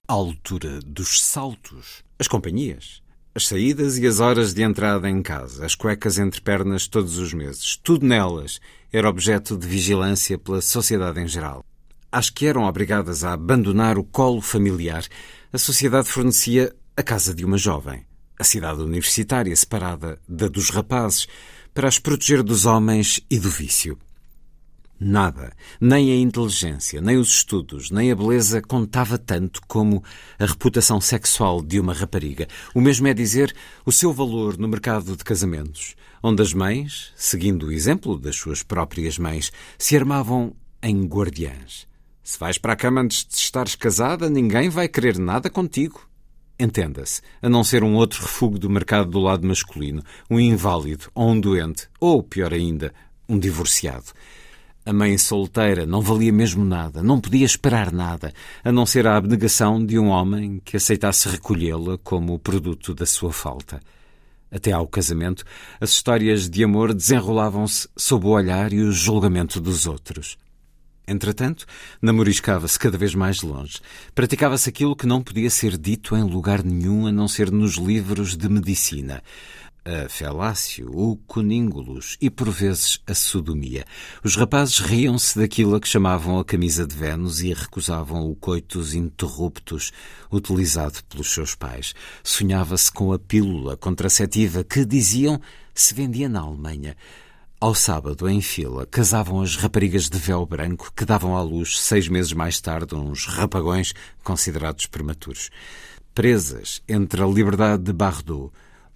A 0.06 0.12
altura 0.12 0.80
dos 0.84 1.22
saltos, 1.22 2.04
as 2.18 2.28
companhias, 2.28 3.02
as 3.34 3.46
saídas 3.46 3.96
e 3.96 4.06
as 4.06 4.20
horas 4.20 4.52
de 4.52 4.62
entrada 4.62 5.08
em 5.08 5.22
casa, 5.22 5.64
as 5.64 5.74
cuecas 5.74 6.18
entre 6.18 6.42
pernas 6.42 6.86
todos 6.86 7.16
os 7.16 7.32
meses, 7.32 7.76
tudo 7.82 8.04
nelas 8.04 8.60
era 8.92 9.08
objeto 9.08 9.56
de 9.56 9.66
vigilância 9.66 10.36
pela 10.36 10.60
sociedade 10.60 11.20
em 11.20 11.26
geral. 11.26 11.64
Às 12.12 12.28
que 12.28 12.46
eram 12.46 12.64
obrigadas 12.64 13.24
a 13.24 13.32
abandonar 13.32 13.96
o 13.96 14.04
colo 14.04 14.42
familiar, 14.42 15.06
a 15.52 15.58
sociedade 15.58 16.08
fornecia 16.08 16.74
a 16.94 17.02
casa 17.02 17.32
de 17.32 17.46
uma 17.46 17.56
jovem, 17.56 18.04
a 18.38 18.44
cidade 18.44 18.82
universitária 18.82 19.56
separada 19.56 20.20
da 20.28 20.48
dos 20.48 20.68
rapazes, 20.68 21.26
para 21.72 21.88
as 21.88 21.98
proteger 21.98 22.42
dos 22.42 22.66
homens 22.66 23.20
e 23.30 23.38
do 23.38 23.48
vício. 23.48 23.96
Nada, 25.02 25.54
nem 25.80 26.12
a 26.12 26.16
inteligência, 26.16 27.00
nem 27.00 27.16
os 27.16 27.28
estudos, 27.28 27.90
nem 27.90 28.12
a 28.12 28.14
beleza 28.14 28.60
contava 28.60 29.16
tanto 29.16 29.62
como 29.66 30.04
a 30.38 30.44
reputação 30.44 31.00
sexual 31.00 31.62
de 31.62 31.80
uma 31.80 31.94
rapariga. 31.94 32.46
O 32.74 32.82
mesmo 32.82 33.08
é 33.08 33.14
dizer 33.14 33.56
o 33.86 33.90
seu 33.90 34.12
valor 34.12 34.58
no 34.58 34.68
mercado 34.68 35.16
de 35.16 35.24
casamentos, 35.24 35.96
onde 36.22 36.42
as 36.42 36.52
mães, 36.52 37.14
seguindo 37.16 37.68
o 37.68 37.72
exemplo 37.72 38.18
das 38.18 38.36
suas 38.36 38.62
próprias 38.62 39.16
mães, 39.16 39.50
se 39.78 39.96
armavam 39.96 40.54
em 40.82 41.06
guardiãs. 41.06 41.88
Se 42.22 42.38
vais 42.38 42.58
para 42.58 42.74
a 42.74 42.76
cama 42.76 43.00
antes 43.00 43.24
de 43.24 43.36
estares 43.36 43.74
casada, 43.74 44.28
ninguém 44.28 44.68
vai 44.68 44.86
querer 44.86 45.18
nada 45.18 45.48
contigo. 45.48 46.06
Entenda-se, 46.58 47.22
a 47.40 47.48
não 47.48 47.64
ser 47.64 47.82
um 47.82 47.94
outro 47.94 48.20
refúgio 48.20 48.58
do 48.58 48.68
mercado 48.68 49.08
do 49.08 49.18
lado 49.18 49.46
masculino, 49.46 50.04
um 50.28 50.38
inválido 50.38 51.06
ou 51.14 51.30
um 51.30 51.40
doente, 51.40 51.88
ou, 51.98 52.22
pior 52.22 52.52
ainda, 52.52 52.92
um 53.26 53.38
divorciado. 53.38 54.12
A 54.84 54.94
mãe 54.94 55.18
solteira 55.18 55.84
não 55.84 56.00
valia 56.00 56.32
mesmo 56.32 56.64
nada, 56.64 57.02
não 57.02 57.20
podia 57.20 57.44
esperar 57.44 57.92
nada, 57.92 58.32
a 58.64 58.72
não 58.72 58.86
ser 58.86 59.06
a 59.06 59.14
abnegação 59.14 59.84
de 59.84 59.98
um 59.98 60.08
homem 60.08 60.60
que 60.64 60.76
aceitasse 60.76 61.28
recolhê-la 61.28 61.98
como 61.98 62.38
produto 62.38 62.94
da 62.94 63.04
sua 63.04 63.30
falta. 63.30 63.80
Até 64.50 64.72
ao 64.72 64.88
casamento, 64.88 65.44
as 65.80 65.90
histórias 65.90 66.48
de 66.48 66.64
amor 66.64 66.94
desenrolavam-se 66.94 67.88
sob 67.94 68.26
o 68.26 68.30
olhar 68.30 68.72
e 68.72 68.80
o 68.80 68.90
julgamento 68.90 69.60
dos 69.60 69.86
outros. 69.86 70.38
Entretanto, 71.06 71.66
namoriscava-se 72.00 72.78
cada 72.78 72.96
vez 72.96 73.14
mais 73.14 73.42
longe. 73.42 73.80
Praticava-se 74.14 74.68
aquilo 74.68 74.96
que 74.96 75.06
não 75.06 75.20
podia 75.20 75.50
ser 75.50 75.76
dito 75.76 76.16
em 76.16 76.22
lugar 76.22 76.64
nenhum 76.64 77.06
a 77.06 77.12
não 77.12 77.28
ser 77.28 77.50
nos 77.50 77.74
livros 77.74 78.36
de 78.36 78.48
medicina 78.48 79.22
a 79.84 80.08
felácio, 80.08 80.90
o 80.92 81.16
coníngulus 81.16 82.16
e, 82.20 82.28
por 82.28 82.50
vezes, 82.50 83.00
a 83.06 83.14
sodomia. 83.14 83.84
Os 84.22 84.36
rapazes 84.36 84.78
riam-se 84.78 85.38
daquilo 85.38 85.74
a 85.74 85.80
que 85.80 85.88
chamavam 85.88 86.38
a 86.38 86.44
camisa 86.44 86.86
de 86.86 86.94
Vênus 86.94 87.40
e 87.40 87.52
recusavam 87.52 88.30
o 88.30 88.36
coitus 88.36 88.94
interruptus 88.94 89.92
utilizado 90.30 91.02
pelos 91.08 91.32
seus 91.32 91.54
pais. 91.54 91.94
Sonhava-se 92.22 92.92
com 92.92 93.12
a 93.12 93.18
pílula 93.18 93.76
contraceptiva 93.76 94.62
que, 94.62 94.84
diziam, 94.84 95.40
se 95.74 95.94
vendia 95.94 96.28
na 96.28 96.40
Alemanha. 96.40 96.96
Ao 97.60 97.74
sábado, 97.74 98.26
em 98.26 98.40
fila, 98.40 98.86
casavam 98.86 99.42
as 99.42 99.54
raparigas 99.54 100.08
de 100.08 100.18
véu 100.18 100.46
branco 100.46 100.90
que 100.96 101.04
davam 101.04 101.36
à 101.36 101.42
luz, 101.42 101.78
seis 101.78 102.08
meses 102.08 102.32
mais 102.32 102.58
tarde, 102.58 102.94
uns 102.94 103.26
rapagões 103.26 103.92
considerados 104.24 104.86
prematuros. 104.86 105.50
Presas 106.14 106.82
entre 106.88 107.22
a 107.22 107.26
liberdade 107.26 107.82
de 107.82 107.92
Bardot 107.92 108.50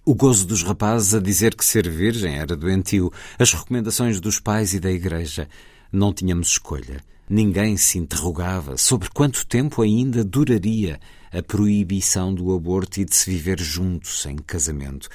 o 0.05 0.13
gozo 0.13 0.45
dos 0.45 0.61
rapazes 0.61 1.15
a 1.15 1.19
dizer 1.19 1.55
que 1.55 1.65
ser 1.65 1.89
virgem 1.89 2.35
era 2.35 2.55
doentio, 2.55 3.11
as 3.39 3.51
recomendações 3.51 4.19
dos 4.19 4.39
pais 4.39 4.75
e 4.75 4.79
da 4.79 4.91
igreja. 4.91 5.49
Não 5.91 6.13
tínhamos 6.13 6.49
escolha. 6.49 7.03
Ninguém 7.27 7.75
se 7.75 7.97
interrogava 7.97 8.77
sobre 8.77 9.09
quanto 9.09 9.47
tempo 9.47 9.81
ainda 9.81 10.23
duraria 10.23 10.99
a 11.33 11.41
proibição 11.41 12.31
do 12.31 12.53
aborto 12.53 13.01
e 13.01 13.05
de 13.05 13.15
se 13.15 13.31
viver 13.31 13.59
juntos 13.59 14.21
sem 14.21 14.35
casamento. 14.35 15.09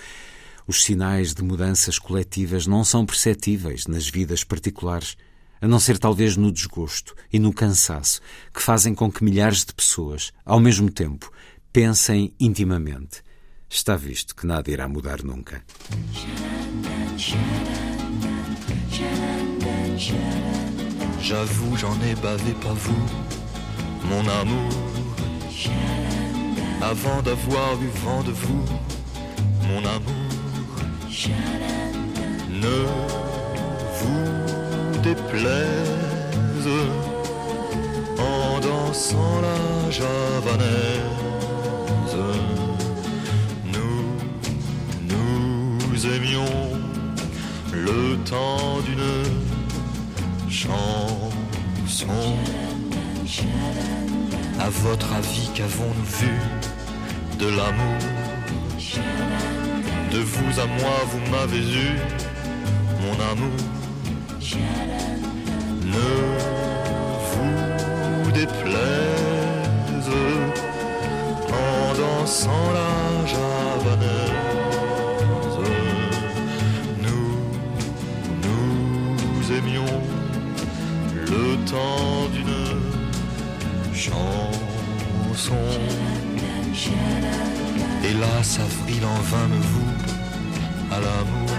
Os 0.67 0.83
sinais 0.83 1.33
de 1.35 1.45
mudanças 1.45 1.97
coletivas 1.97 2.67
não 2.67 2.83
são 2.83 3.07
perceptíveis 3.07 3.87
nas 3.87 4.09
vidas 4.09 4.43
particulares, 4.43 5.17
a 5.61 5.69
não 5.69 5.79
ser 5.79 5.99
talvez 5.99 6.37
no 6.37 6.51
desgosto 6.51 7.15
e 7.33 7.39
no 7.39 7.53
cansaço 7.53 8.21
que 8.53 8.61
fazem 8.61 8.93
com 8.93 9.11
que 9.11 9.23
milhares 9.23 9.65
de 9.65 9.73
pessoas, 9.73 10.33
ao 10.45 10.59
mesmo 10.59 10.91
tempo, 10.91 11.31
pensem 11.73 12.35
intimamente. 12.41 13.23
Está 13.73 13.97
visto 13.97 14.35
que 14.35 14.47
nada 14.49 14.69
irá 14.69 14.89
mudar 14.89 15.23
nunca. 15.23 15.63
J'avoue, 21.23 21.77
j'en 21.77 21.95
ai 22.03 22.17
bavé, 22.17 22.53
pas 22.61 22.73
vous, 22.73 23.07
mon 24.11 24.29
amour. 24.41 24.73
Avant 26.83 27.23
d'avoir 27.23 27.81
eu 27.81 27.91
vent 28.05 28.23
de 28.25 28.33
vous, 28.33 28.65
mon 29.69 29.85
amour. 29.85 30.31
Ne 32.51 32.79
vous 33.99 34.99
déplaise 35.01 36.69
en 38.19 38.59
dansant 38.59 39.41
la 39.43 39.91
javanaise. 39.91 41.21
Nous 46.03 46.15
aimions 46.15 46.45
le 47.73 48.17
temps 48.25 48.79
d'une 48.87 49.25
chanson. 50.51 51.21
À 54.59 54.69
votre 54.69 55.13
avis, 55.15 55.51
qu'avons-nous 55.55 56.05
vu 56.05 56.39
de 57.39 57.47
l'amour? 57.47 57.99
De 60.13 60.19
vous 60.19 60.61
à 60.61 60.67
moi, 60.67 60.97
vous 61.11 61.31
m'avez 61.31 61.59
eu, 61.59 61.97
mon 63.03 63.15
amour. 63.33 63.61
Ne 65.85 66.11
vous 67.31 68.31
déplaise 68.33 70.11
en 71.49 71.95
dansant 71.95 72.73
la 72.73 72.91
le 81.31 81.57
temps 81.65 82.29
d'une 82.33 82.67
chanson. 83.95 85.65
Hélas, 88.05 88.59
avril 88.59 89.05
en 89.05 89.21
vain 89.31 89.49
me 89.49 89.63
vous 89.73 89.95
à 90.91 90.99
l'amour. 91.01 91.57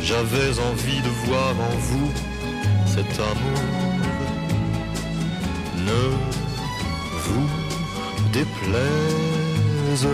J'avais 0.00 0.58
envie 0.70 1.00
de 1.00 1.12
voir 1.26 1.54
en 1.70 1.76
vous 1.88 2.12
cet 2.86 3.12
amour. 3.32 3.62
Ne 5.88 6.04
vous 7.24 7.48
déplaise 8.32 10.06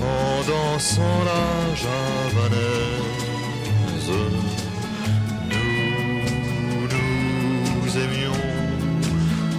en 0.00 0.42
dansant 0.50 1.18
la 1.30 1.44
javanaise. 1.82 2.90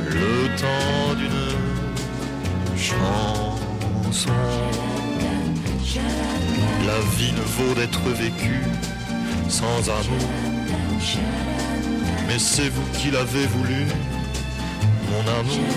Le 0.10 0.58
temps 0.58 1.14
d'une 1.16 1.56
chanson. 2.78 4.30
La 6.86 7.00
vie 7.18 7.34
ne 7.34 7.42
vaut 7.42 7.74
d'être 7.76 8.10
vécue 8.10 8.64
sans 9.48 9.90
amour. 9.90 10.30
Mais 12.28 12.40
c'est 12.40 12.70
vous 12.70 12.88
qui 12.98 13.12
l'avez 13.12 13.46
voulu, 13.48 13.86
mon 15.10 15.24
amour. 15.40 15.68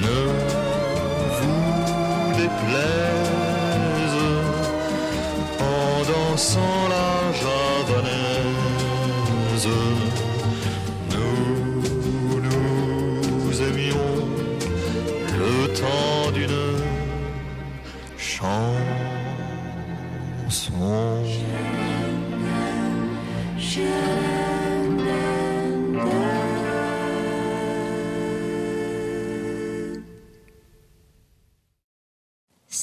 Ne 0.00 0.20
vous 1.38 2.32
déplaise 2.36 4.18
en 5.60 6.02
dansant 6.10 6.88
la 6.88 7.01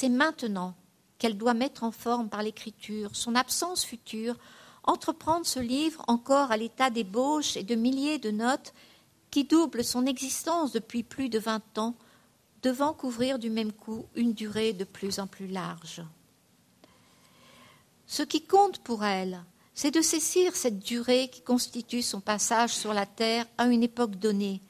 C'est 0.00 0.08
maintenant 0.08 0.74
qu'elle 1.18 1.36
doit 1.36 1.52
mettre 1.52 1.84
en 1.84 1.90
forme 1.90 2.30
par 2.30 2.42
l'écriture 2.42 3.10
son 3.12 3.34
absence 3.34 3.84
future, 3.84 4.34
entreprendre 4.82 5.44
ce 5.44 5.60
livre 5.60 6.02
encore 6.08 6.50
à 6.50 6.56
l'état 6.56 6.88
d'ébauche 6.88 7.58
et 7.58 7.64
de 7.64 7.74
milliers 7.74 8.16
de 8.16 8.30
notes 8.30 8.72
qui 9.30 9.44
doublent 9.44 9.84
son 9.84 10.06
existence 10.06 10.72
depuis 10.72 11.02
plus 11.02 11.28
de 11.28 11.38
vingt 11.38 11.76
ans, 11.76 11.96
devant 12.62 12.94
couvrir 12.94 13.38
du 13.38 13.50
même 13.50 13.74
coup 13.74 14.06
une 14.14 14.32
durée 14.32 14.72
de 14.72 14.84
plus 14.84 15.18
en 15.18 15.26
plus 15.26 15.48
large. 15.48 16.02
Ce 18.06 18.22
qui 18.22 18.40
compte 18.46 18.78
pour 18.78 19.04
elle, 19.04 19.44
c'est 19.74 19.90
de 19.90 20.00
saisir 20.00 20.56
cette 20.56 20.78
durée 20.78 21.28
qui 21.28 21.42
constitue 21.42 22.00
son 22.00 22.22
passage 22.22 22.74
sur 22.74 22.94
la 22.94 23.04
terre 23.04 23.44
à 23.58 23.66
une 23.66 23.82
époque 23.82 24.16
donnée, 24.16 24.62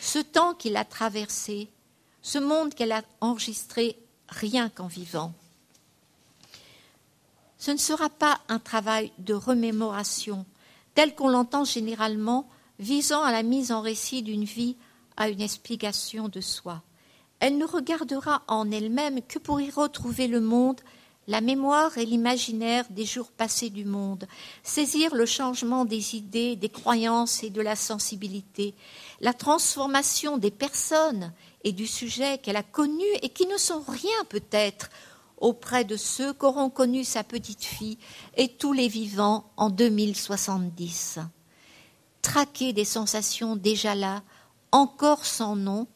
ce 0.00 0.20
temps 0.20 0.54
qu'il 0.54 0.78
a 0.78 0.86
traversé, 0.86 1.68
ce 2.22 2.38
monde 2.38 2.72
qu'elle 2.72 2.92
a 2.92 3.02
enregistré 3.20 3.98
rien 4.34 4.68
qu'en 4.68 4.86
vivant. 4.86 5.32
Ce 7.58 7.70
ne 7.70 7.76
sera 7.76 8.10
pas 8.10 8.40
un 8.48 8.58
travail 8.58 9.10
de 9.18 9.34
remémoration, 9.34 10.44
tel 10.94 11.14
qu'on 11.14 11.28
l'entend 11.28 11.64
généralement, 11.64 12.46
visant 12.78 13.22
à 13.22 13.32
la 13.32 13.42
mise 13.42 13.72
en 13.72 13.80
récit 13.80 14.22
d'une 14.22 14.44
vie, 14.44 14.76
à 15.16 15.28
une 15.28 15.40
explication 15.40 16.28
de 16.28 16.40
soi. 16.40 16.82
Elle 17.40 17.58
ne 17.58 17.64
regardera 17.64 18.42
en 18.48 18.70
elle-même 18.70 19.22
que 19.22 19.38
pour 19.38 19.60
y 19.60 19.70
retrouver 19.70 20.26
le 20.26 20.40
monde, 20.40 20.80
la 21.26 21.40
mémoire 21.40 21.96
et 21.96 22.04
l'imaginaire 22.04 22.84
des 22.90 23.04
jours 23.04 23.30
passés 23.30 23.70
du 23.70 23.84
monde, 23.84 24.26
saisir 24.62 25.14
le 25.14 25.24
changement 25.24 25.84
des 25.84 26.16
idées, 26.16 26.56
des 26.56 26.68
croyances 26.68 27.42
et 27.42 27.50
de 27.50 27.62
la 27.62 27.76
sensibilité, 27.76 28.74
la 29.20 29.32
transformation 29.32 30.36
des 30.36 30.50
personnes 30.50 31.32
et 31.64 31.72
du 31.72 31.86
sujet 31.86 32.38
qu'elle 32.38 32.56
a 32.56 32.62
connu 32.62 33.04
et 33.22 33.30
qui 33.30 33.46
ne 33.46 33.56
sont 33.56 33.82
rien 33.86 34.24
peut-être 34.28 34.90
auprès 35.38 35.84
de 35.84 35.96
ceux 35.96 36.32
qu'auront 36.32 36.70
connu 36.70 37.04
sa 37.04 37.24
petite 37.24 37.64
fille 37.64 37.98
et 38.36 38.48
tous 38.48 38.72
les 38.72 38.88
vivants 38.88 39.50
en 39.56 39.70
2070. 39.70 41.18
Traquer 42.22 42.72
des 42.72 42.84
sensations 42.84 43.56
déjà 43.56 43.94
là, 43.94 44.22
encore 44.72 45.24
sans 45.24 45.56
nom, 45.56 45.86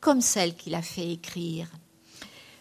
comme 0.00 0.20
celle 0.20 0.54
qu'il 0.54 0.74
a 0.74 0.82
fait 0.82 1.10
écrire. 1.10 1.68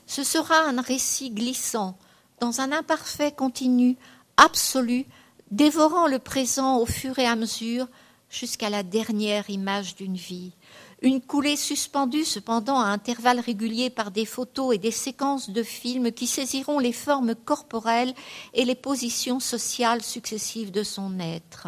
Ce 0.06 0.24
sera 0.24 0.60
un 0.62 0.82
récit 0.82 1.32
glissant, 1.32 1.98
dans 2.40 2.62
un 2.62 2.72
imparfait 2.72 3.32
continu, 3.32 3.98
absolu, 4.38 5.06
dévorant 5.52 6.08
le 6.08 6.20
présent 6.20 6.78
au 6.78 6.86
fur 6.86 7.18
et 7.20 7.26
à 7.26 7.36
mesure, 7.36 7.88
jusqu'à 8.30 8.70
la 8.70 8.84
dernière 8.84 9.50
image 9.50 9.96
d'une 9.96 10.18
vie. 10.18 10.54
Une 11.02 11.22
coulée 11.22 11.58
suspendue 11.58 12.26
cependant 12.26 12.80
à 12.80 12.86
intervalles 12.86 13.40
réguliers 13.40 13.92
par 13.92 14.10
des 14.10 14.26
photos 14.26 14.74
et 14.74 14.80
des 14.80 14.92
séquences 14.92 15.52
de 15.52 15.62
films 15.62 16.12
qui 16.12 16.26
saisiront 16.26 16.80
les 16.80 16.94
formes 16.94 17.36
corporelles 17.36 18.16
et 18.54 18.66
les 18.66 18.76
positions 18.76 19.40
sociales 19.40 20.02
successives 20.02 20.72
de 20.72 20.82
son 20.82 21.20
être. 21.20 21.68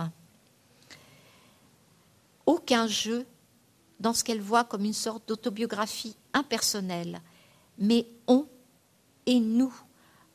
Aucun 2.48 2.88
jeu 2.88 3.28
dans 4.00 4.14
ce 4.14 4.24
qu'elle 4.24 4.42
voit 4.42 4.64
comme 4.64 4.86
une 4.86 4.94
sorte 4.94 5.28
d'autobiographie 5.28 6.16
impersonnelle, 6.34 7.22
mais 7.78 8.08
on 8.28 8.48
et 9.28 9.40
nous, 9.40 9.74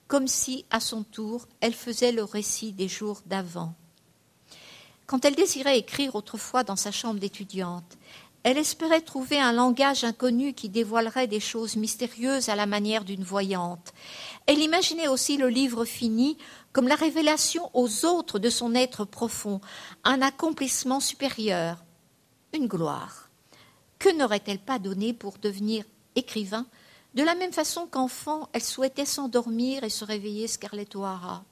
comme 0.06 0.28
si, 0.28 0.64
à 0.70 0.78
son 0.78 1.02
tour, 1.02 1.48
elle 1.60 1.74
faisait 1.74 2.12
le 2.12 2.22
récit 2.22 2.72
des 2.72 2.86
jours 2.86 3.22
d'avant. 3.26 3.74
Quand 5.06 5.24
elle 5.24 5.34
désirait 5.34 5.78
écrire 5.78 6.14
autrefois 6.14 6.62
dans 6.64 6.76
sa 6.76 6.92
chambre 6.92 7.20
d'étudiante, 7.20 7.98
elle 8.44 8.58
espérait 8.58 9.00
trouver 9.00 9.40
un 9.40 9.52
langage 9.52 10.04
inconnu 10.04 10.52
qui 10.52 10.68
dévoilerait 10.68 11.26
des 11.26 11.40
choses 11.40 11.76
mystérieuses 11.76 12.50
à 12.50 12.54
la 12.54 12.66
manière 12.66 13.04
d'une 13.04 13.24
voyante. 13.24 13.94
Elle 14.46 14.58
imaginait 14.58 15.08
aussi 15.08 15.38
le 15.38 15.48
livre 15.48 15.86
fini 15.86 16.36
comme 16.72 16.86
la 16.86 16.94
révélation 16.94 17.70
aux 17.72 18.04
autres 18.04 18.38
de 18.38 18.50
son 18.50 18.74
être 18.74 19.06
profond, 19.06 19.62
un 20.04 20.20
accomplissement 20.20 21.00
supérieur, 21.00 21.82
une 22.52 22.66
gloire. 22.68 23.30
que 23.98 24.14
n'aurait-elle 24.14 24.58
pas 24.58 24.78
donné 24.78 25.14
pour 25.14 25.38
devenir 25.38 25.84
écrivain 26.14 26.66
De 27.14 27.22
la 27.22 27.34
même 27.34 27.54
façon 27.54 27.86
qu'enfant, 27.86 28.50
elle 28.52 28.62
souhaitait 28.62 29.06
s'endormir 29.06 29.82
et 29.84 29.88
se 29.88 30.04
réveiller 30.04 30.46
Scarlett 30.48 30.94
O'Hara? 30.94 31.42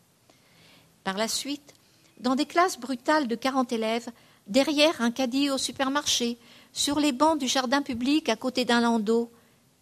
Par 1.05 1.17
la 1.17 1.29
suite, 1.29 1.73
dans 2.21 2.35
des 2.35 2.45
classes 2.45 2.79
brutales 2.79 3.29
de 3.29 3.35
40 3.35 3.73
élèves, 3.73 4.11
derrière 4.47 5.01
un 5.01 5.11
caddie 5.11 5.49
au 5.49 5.57
supermarché, 5.57 6.37
sur 6.73 6.99
les 6.99 7.13
bancs 7.13 7.39
du 7.39 7.49
jardin 7.49 7.83
public 7.83 8.29
à 8.29 8.37
côté 8.37 8.65
d'un 8.65 8.81
landau, 8.81 9.31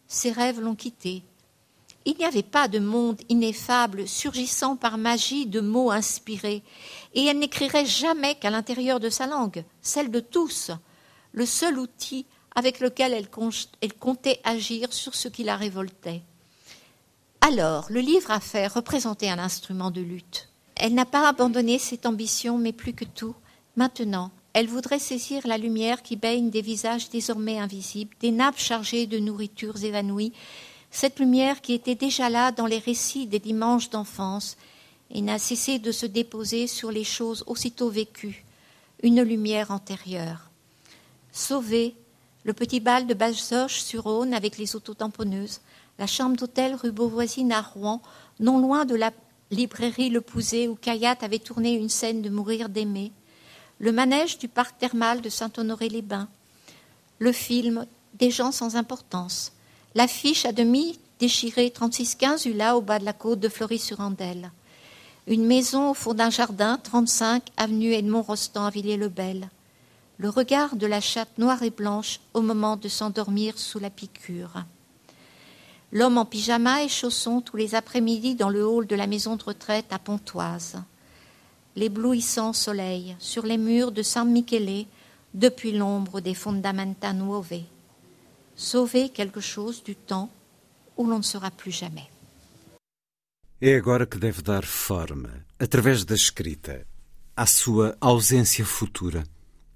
ses 0.08 0.32
rêves 0.32 0.60
l'ont 0.60 0.74
quittée. 0.74 1.22
Il 2.04 2.16
n'y 2.16 2.24
avait 2.24 2.42
pas 2.42 2.66
de 2.66 2.78
monde 2.78 3.20
ineffable 3.28 4.08
surgissant 4.08 4.76
par 4.76 4.98
magie 4.98 5.46
de 5.46 5.60
mots 5.60 5.90
inspirés, 5.90 6.62
et 7.14 7.26
elle 7.26 7.38
n'écrirait 7.38 7.86
jamais 7.86 8.34
qu'à 8.36 8.50
l'intérieur 8.50 9.00
de 9.00 9.10
sa 9.10 9.26
langue, 9.26 9.64
celle 9.82 10.10
de 10.10 10.20
tous, 10.20 10.70
le 11.32 11.46
seul 11.46 11.78
outil 11.78 12.26
avec 12.54 12.80
lequel 12.80 13.12
elle, 13.12 13.28
elle 13.80 13.94
comptait 13.94 14.40
agir 14.44 14.92
sur 14.92 15.14
ce 15.14 15.28
qui 15.28 15.44
la 15.44 15.56
révoltait. 15.56 16.22
Alors, 17.40 17.86
le 17.90 18.00
livre 18.00 18.30
à 18.30 18.40
faire 18.40 18.74
représentait 18.74 19.28
un 19.28 19.38
instrument 19.38 19.90
de 19.90 20.00
lutte. 20.00 20.48
Elle 20.76 20.94
n'a 20.94 21.06
pas 21.06 21.28
abandonné 21.28 21.78
cette 21.78 22.06
ambition, 22.06 22.58
mais 22.58 22.72
plus 22.72 22.94
que 22.94 23.04
tout, 23.04 23.34
maintenant, 23.76 24.30
elle 24.52 24.66
voudrait 24.66 24.98
saisir 24.98 25.46
la 25.46 25.58
lumière 25.58 26.02
qui 26.02 26.16
baigne 26.16 26.50
des 26.50 26.62
visages 26.62 27.08
désormais 27.08 27.58
invisibles, 27.58 28.14
des 28.20 28.32
nappes 28.32 28.58
chargées 28.58 29.06
de 29.06 29.18
nourritures 29.18 29.82
évanouies, 29.84 30.32
cette 30.90 31.20
lumière 31.20 31.60
qui 31.60 31.72
était 31.72 31.94
déjà 31.94 32.28
là 32.28 32.50
dans 32.50 32.66
les 32.66 32.78
récits 32.78 33.26
des 33.26 33.38
dimanches 33.38 33.90
d'enfance 33.90 34.56
et 35.10 35.22
n'a 35.22 35.38
cessé 35.38 35.78
de 35.78 35.92
se 35.92 36.06
déposer 36.06 36.66
sur 36.66 36.90
les 36.90 37.04
choses 37.04 37.44
aussitôt 37.46 37.90
vécues, 37.90 38.44
une 39.02 39.22
lumière 39.22 39.70
antérieure. 39.70 40.50
Sauver 41.32 41.94
le 42.44 42.52
petit 42.52 42.80
bal 42.80 43.06
de 43.06 43.14
Bazoches 43.14 43.80
sur 43.80 44.04
Rhône 44.04 44.34
avec 44.34 44.58
les 44.58 44.74
autotamponneuses, 44.74 45.60
la 45.98 46.06
chambre 46.06 46.36
d'hôtel 46.36 46.74
rue 46.74 46.92
Beauvoisine 46.92 47.52
à 47.52 47.60
Rouen, 47.60 48.02
non 48.40 48.58
loin 48.58 48.84
de 48.84 48.94
la 48.94 49.12
librairie 49.50 50.10
Le 50.10 50.20
Pouzet 50.20 50.66
où 50.66 50.74
Kayat 50.74 51.18
avait 51.20 51.38
tourné 51.38 51.74
une 51.74 51.88
scène 51.88 52.22
de 52.22 52.30
Mourir 52.30 52.68
d'aimer, 52.68 53.12
le 53.80 53.92
manège 53.92 54.38
du 54.38 54.46
parc 54.46 54.78
thermal 54.78 55.22
de 55.22 55.30
Saint-Honoré-les-Bains, 55.30 56.28
le 57.18 57.32
film 57.32 57.86
Des 58.14 58.30
gens 58.30 58.52
sans 58.52 58.76
importance, 58.76 59.52
l'affiche 59.94 60.44
à 60.44 60.52
demi 60.52 60.98
déchirée 61.18 61.70
3615 61.70 62.44
Ula 62.44 62.76
au 62.76 62.82
bas 62.82 62.98
de 62.98 63.06
la 63.06 63.14
côte 63.14 63.40
de 63.40 63.48
Fleury-sur-Andelle, 63.48 64.52
une 65.26 65.46
maison 65.46 65.90
au 65.90 65.94
fond 65.94 66.12
d'un 66.12 66.28
jardin 66.28 66.76
35 66.76 67.42
avenue 67.56 67.92
Edmond 67.92 68.22
Rostand 68.22 68.66
à 68.66 68.70
Villiers-le-Bel, 68.70 69.48
le 70.18 70.28
regard 70.28 70.76
de 70.76 70.86
la 70.86 71.00
chatte 71.00 71.38
noire 71.38 71.62
et 71.62 71.70
blanche 71.70 72.20
au 72.34 72.42
moment 72.42 72.76
de 72.76 72.88
s'endormir 72.88 73.58
sous 73.58 73.78
la 73.78 73.88
piqûre. 73.88 74.64
L'homme 75.92 76.18
en 76.18 76.26
pyjama 76.26 76.84
et 76.84 76.88
chaussons 76.88 77.40
tous 77.40 77.56
les 77.56 77.74
après-midi 77.74 78.34
dans 78.34 78.50
le 78.50 78.66
hall 78.66 78.86
de 78.86 78.96
la 78.96 79.06
maison 79.06 79.36
de 79.36 79.42
retraite 79.42 79.90
à 79.90 79.98
Pontoise 79.98 80.76
l'éblouissant 81.76 82.52
soleil 82.52 83.16
sur 83.18 83.46
les 83.46 83.58
murs 83.58 83.92
de 83.92 84.02
San 84.02 84.26
Michele 84.26 84.86
depuis 85.34 85.72
l'ombre 85.72 86.20
des 86.20 86.34
Fondamenta 86.34 87.12
Nuove. 87.12 87.62
Sauver 88.56 89.10
quelque 89.10 89.40
chose 89.40 89.82
du 89.82 89.94
temps 89.94 90.30
où 90.96 91.06
l'on 91.06 91.18
ne 91.18 91.22
sera 91.22 91.50
plus 91.50 91.72
jamais. 91.72 92.08
É 93.62 93.74
agora 93.76 94.06
que 94.06 94.18
deve 94.18 94.42
dar 94.42 94.64
forma, 94.64 95.44
através 95.58 96.04
da 96.04 96.14
escrita, 96.14 96.86
à 97.36 97.46
sua 97.46 97.96
ausência 98.00 98.64
futura. 98.64 99.24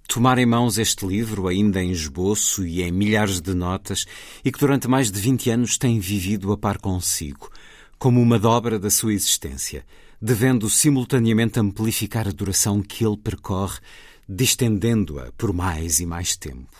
Tomar 0.09 0.39
em 0.39 0.47
mãos 0.47 0.79
este 0.79 1.07
livro, 1.07 1.49
ainda 1.49 1.83
em 1.83 1.91
esboço 1.91 2.67
e 2.67 2.83
em 2.83 2.91
milhares 2.91 3.41
de 3.41 3.55
notas, 3.55 4.07
e 4.45 4.51
que 4.51 4.59
durante 4.59 4.89
mais 4.89 5.11
de 5.11 5.21
vinte 5.21 5.51
anos 5.51 5.79
tem 5.79 5.99
vivido 5.99 6.53
a 6.53 6.59
par 6.59 6.79
consigo, 6.79 7.51
como 7.99 8.21
uma 8.21 8.39
dobra 8.39 8.79
da 8.79 8.91
sua 8.91 9.13
existência 9.13 9.85
devendo 10.25 10.71
simultaneamente 10.71 11.61
amplificar 11.61 12.27
a 12.27 12.31
duração 12.31 12.81
que 12.81 13.05
ele 13.05 13.19
percorre, 13.19 13.79
distendendo-a 14.27 15.31
por 15.37 15.53
mais 15.53 16.01
e 16.01 16.07
mais 16.07 16.35
tempo. 16.35 16.75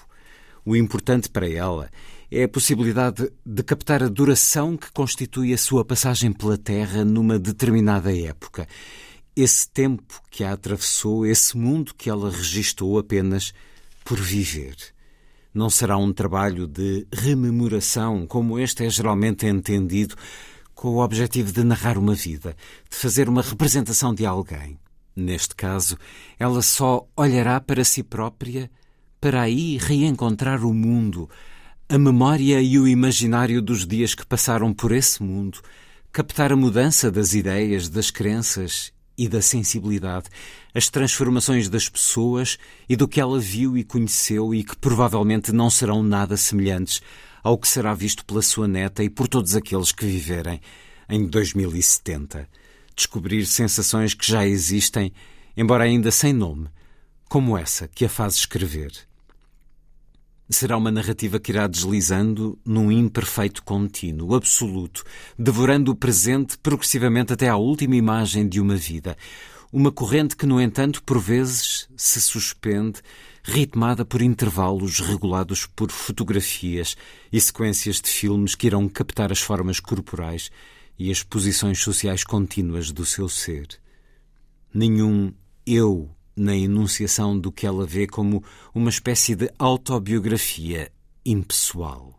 O 0.65 0.75
importante 0.75 1.29
para 1.29 1.47
ela 1.47 1.91
é 2.31 2.45
a 2.45 2.49
possibilidade 2.49 3.31
de 3.45 3.63
captar 3.63 4.03
a 4.03 4.09
duração 4.09 4.79
que 4.79 4.91
constitui 4.91 5.53
a 5.53 5.59
sua 5.59 5.85
passagem 5.85 6.33
pela 6.33 6.57
Terra 6.57 7.05
numa 7.05 7.39
determinada 7.39 8.17
época. 8.17 8.67
Esse 9.37 9.69
tempo 9.69 10.23
que 10.31 10.43
a 10.43 10.55
atravessou, 10.55 11.27
esse 11.27 11.55
mundo 11.55 11.93
que 11.95 12.09
ela 12.09 12.31
registou 12.31 12.99
apenas 12.99 13.53
por 14.07 14.19
viver. 14.19 14.75
Não 15.53 15.69
será 15.69 15.99
um 15.99 16.15
trabalho 16.15 16.67
de 16.67 17.07
rememoração, 17.13 18.27
como 18.27 18.59
este 18.59 18.87
é 18.87 18.89
geralmente 18.89 19.47
entendido, 19.47 20.17
com 20.75 20.89
o 20.89 21.03
objetivo 21.03 21.53
de 21.53 21.63
narrar 21.65 21.97
uma 21.97 22.15
vida, 22.15 22.57
de 22.91 22.97
fazer 22.97 23.29
uma 23.29 23.43
representação 23.43 24.15
de 24.15 24.27
alguém. 24.27 24.79
Neste 25.17 25.55
caso, 25.55 25.97
ela 26.39 26.61
só 26.61 27.07
olhará 27.17 27.61
para 27.61 27.85
si 27.85 28.03
própria 28.03 28.71
para 29.21 29.43
aí 29.43 29.79
reencontrar 29.79 30.65
o 30.65 30.75
mundo, 30.75 31.31
a 31.89 31.97
memória 31.97 32.61
e 32.61 32.79
o 32.79 32.87
imaginário 32.87 33.63
dos 33.63 33.87
dias 33.87 34.15
que 34.15 34.27
passaram 34.27 34.75
por 34.75 34.93
esse 34.93 35.23
mundo, 35.23 35.61
captar 36.13 36.53
a 36.53 36.57
mudança 36.57 37.11
das 37.11 37.33
ideias, 37.33 37.89
das 37.89 38.11
crenças 38.11 38.93
e 39.17 39.29
da 39.29 39.41
sensibilidade, 39.41 40.27
as 40.75 40.89
transformações 40.91 41.69
das 41.69 41.89
pessoas 41.89 42.59
e 42.89 42.97
do 42.97 43.07
que 43.09 43.21
ela 43.21 43.39
viu 43.39 43.79
e 43.79 43.85
conheceu 43.85 44.55
e 44.55 44.65
que 44.65 44.77
provavelmente 44.77 45.53
não 45.53 45.71
serão 45.71 46.03
nada 46.03 46.37
semelhantes 46.37 47.01
ao 47.45 47.59
que 47.59 47.69
será 47.69 47.93
visto 47.93 48.25
pela 48.25 48.41
sua 48.41 48.67
neta 48.67 49.05
e 49.05 49.11
por 49.11 49.29
todos 49.29 49.55
aqueles 49.55 49.93
que 49.93 50.07
viverem 50.07 50.63
em 51.07 51.27
2070. 51.27 52.49
Descobrir 52.97 53.45
sensações 53.45 54.15
que 54.15 54.27
já 54.27 54.47
existem, 54.47 55.13
embora 55.55 55.85
ainda 55.85 56.11
sem 56.11 56.33
nome, 56.33 56.69
como 57.29 57.59
essa 57.59 57.87
que 57.87 58.07
a 58.07 58.09
faz 58.09 58.37
escrever. 58.37 58.93
Será 60.49 60.77
uma 60.77 60.91
narrativa 60.91 61.39
que 61.39 61.53
irá 61.53 61.67
deslizando 61.67 62.59
num 62.65 62.91
imperfeito 62.91 63.63
contínuo, 63.63 64.35
absoluto, 64.35 65.05
devorando 65.39 65.93
o 65.93 65.97
presente 65.97 66.57
progressivamente 66.59 67.33
até 67.33 67.49
à 67.49 67.57
última 67.57 67.97
imagem 67.97 68.49
de 68.49 68.61
uma 68.61 68.77
vida. 68.77 69.17
Uma 69.71 69.91
corrente 69.93 70.37
que, 70.37 70.47
no 70.47 70.61
entanto, 70.61 71.03
por 71.03 71.19
vezes 71.19 71.89
se 71.97 72.21
suspende 72.21 73.03
ritmada 73.47 74.07
por 74.07 74.23
intervalos 74.23 75.01
regulados 75.01 75.67
por 75.67 75.91
fotografias 75.91 76.97
e 77.31 77.39
sequências 77.39 78.01
de 78.01 78.09
filmes 78.09 78.55
que 78.55 78.67
irão 78.67 78.89
captar 78.89 79.31
as 79.31 79.41
formas 79.41 79.79
corporais 79.79 80.51
e 80.99 81.11
as 81.11 81.23
posições 81.23 81.79
sociais 81.79 82.25
contínuas 82.25 82.91
do 82.91 83.05
seu 83.05 83.29
ser. 83.29 83.69
Nenhum 84.73 85.33
eu 85.67 86.11
na 86.35 86.57
enunciação 86.57 87.39
do 87.39 87.53
que 87.53 87.67
ela 87.67 87.87
vê 87.87 88.07
como 88.07 88.43
uma 88.75 88.89
espécie 88.89 89.37
de 89.37 89.51
autobiografia 89.59 90.91
impessoal. 91.25 92.19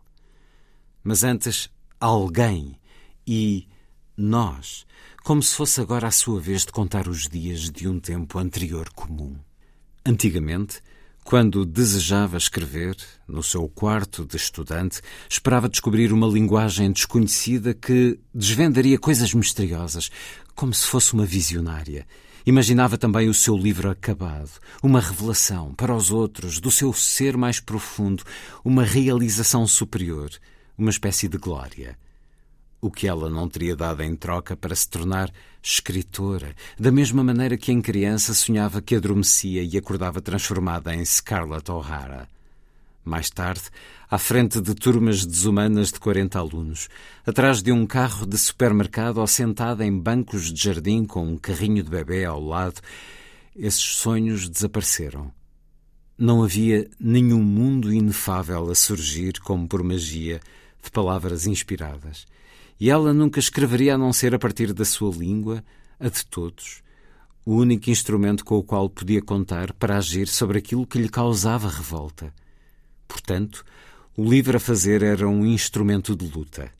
Mas 1.02 1.24
antes, 1.24 1.68
alguém 2.00 2.78
e 3.26 3.66
nós, 4.16 4.86
como 5.24 5.42
se 5.42 5.54
fosse 5.54 5.80
agora 5.80 6.06
a 6.06 6.12
sua 6.12 6.40
vez 6.40 6.64
de 6.64 6.72
contar 6.72 7.08
os 7.08 7.28
dias 7.28 7.68
de 7.68 7.88
um 7.88 7.98
tempo 7.98 8.38
anterior 8.38 8.88
comum. 8.90 9.36
Antigamente, 10.04 10.80
quando 11.26 11.66
desejava 11.66 12.36
escrever, 12.36 12.96
no 13.26 13.42
seu 13.42 13.68
quarto 13.68 14.24
de 14.24 14.36
estudante, 14.36 15.00
esperava 15.28 15.68
descobrir 15.68 16.12
uma 16.12 16.28
linguagem 16.28 16.92
desconhecida 16.92 17.74
que 17.74 18.20
desvendaria 18.32 18.96
coisas 18.96 19.34
misteriosas, 19.34 20.08
como 20.54 20.72
se 20.72 20.86
fosse 20.86 21.14
uma 21.14 21.26
visionária. 21.26 22.06
Imaginava 22.46 22.96
também 22.96 23.28
o 23.28 23.34
seu 23.34 23.56
livro 23.56 23.90
acabado, 23.90 24.52
uma 24.80 25.00
revelação 25.00 25.74
para 25.74 25.96
os 25.96 26.12
outros 26.12 26.60
do 26.60 26.70
seu 26.70 26.92
ser 26.92 27.36
mais 27.36 27.58
profundo, 27.58 28.22
uma 28.64 28.84
realização 28.84 29.66
superior, 29.66 30.30
uma 30.78 30.90
espécie 30.90 31.26
de 31.26 31.38
glória 31.38 31.98
o 32.80 32.90
que 32.90 33.08
ela 33.08 33.28
não 33.28 33.48
teria 33.48 33.74
dado 33.74 34.02
em 34.02 34.14
troca 34.14 34.56
para 34.56 34.74
se 34.74 34.88
tornar 34.88 35.32
escritora, 35.62 36.54
da 36.78 36.92
mesma 36.92 37.24
maneira 37.24 37.56
que 37.56 37.72
em 37.72 37.80
criança 37.80 38.34
sonhava 38.34 38.80
que 38.80 38.94
adormecia 38.94 39.62
e 39.62 39.76
acordava 39.76 40.20
transformada 40.20 40.94
em 40.94 41.04
Scarlett 41.04 41.70
O'Hara. 41.70 42.28
Mais 43.04 43.30
tarde, 43.30 43.62
à 44.10 44.18
frente 44.18 44.60
de 44.60 44.74
turmas 44.74 45.24
desumanas 45.24 45.92
de 45.92 46.00
40 46.00 46.38
alunos, 46.38 46.88
atrás 47.24 47.62
de 47.62 47.72
um 47.72 47.86
carro 47.86 48.26
de 48.26 48.36
supermercado 48.36 49.18
ou 49.18 49.26
sentada 49.26 49.84
em 49.84 49.96
bancos 49.96 50.52
de 50.52 50.62
jardim 50.62 51.04
com 51.04 51.26
um 51.26 51.38
carrinho 51.38 51.82
de 51.82 51.90
bebê 51.90 52.24
ao 52.24 52.40
lado, 52.40 52.80
esses 53.54 53.82
sonhos 53.82 54.48
desapareceram. 54.48 55.32
Não 56.18 56.42
havia 56.42 56.88
nenhum 56.98 57.42
mundo 57.42 57.92
inefável 57.92 58.70
a 58.70 58.74
surgir 58.74 59.40
como 59.40 59.68
por 59.68 59.82
magia 59.82 60.40
de 60.82 60.90
palavras 60.90 61.46
inspiradas 61.46 62.26
e 62.78 62.90
ela 62.90 63.12
nunca 63.12 63.40
escreveria 63.40 63.94
a 63.94 63.98
não 63.98 64.12
ser 64.12 64.34
a 64.34 64.38
partir 64.38 64.72
da 64.72 64.84
sua 64.84 65.14
língua, 65.14 65.64
a 65.98 66.08
de 66.08 66.26
todos, 66.26 66.82
o 67.44 67.54
único 67.54 67.90
instrumento 67.90 68.44
com 68.44 68.58
o 68.58 68.62
qual 68.62 68.90
podia 68.90 69.22
contar 69.22 69.72
para 69.72 69.96
agir 69.96 70.28
sobre 70.28 70.58
aquilo 70.58 70.86
que 70.86 70.98
lhe 70.98 71.08
causava 71.08 71.68
revolta. 71.68 72.32
Portanto, 73.08 73.64
o 74.16 74.28
livro 74.28 74.56
a 74.56 74.60
fazer 74.60 75.02
era 75.02 75.28
um 75.28 75.46
instrumento 75.46 76.16
de 76.16 76.26
luta. 76.26 76.70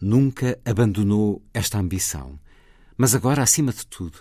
Nunca 0.00 0.58
abandonou 0.64 1.42
esta 1.54 1.78
ambição. 1.78 2.38
Mas 2.96 3.14
agora, 3.14 3.42
acima 3.42 3.72
de 3.72 3.86
tudo, 3.86 4.18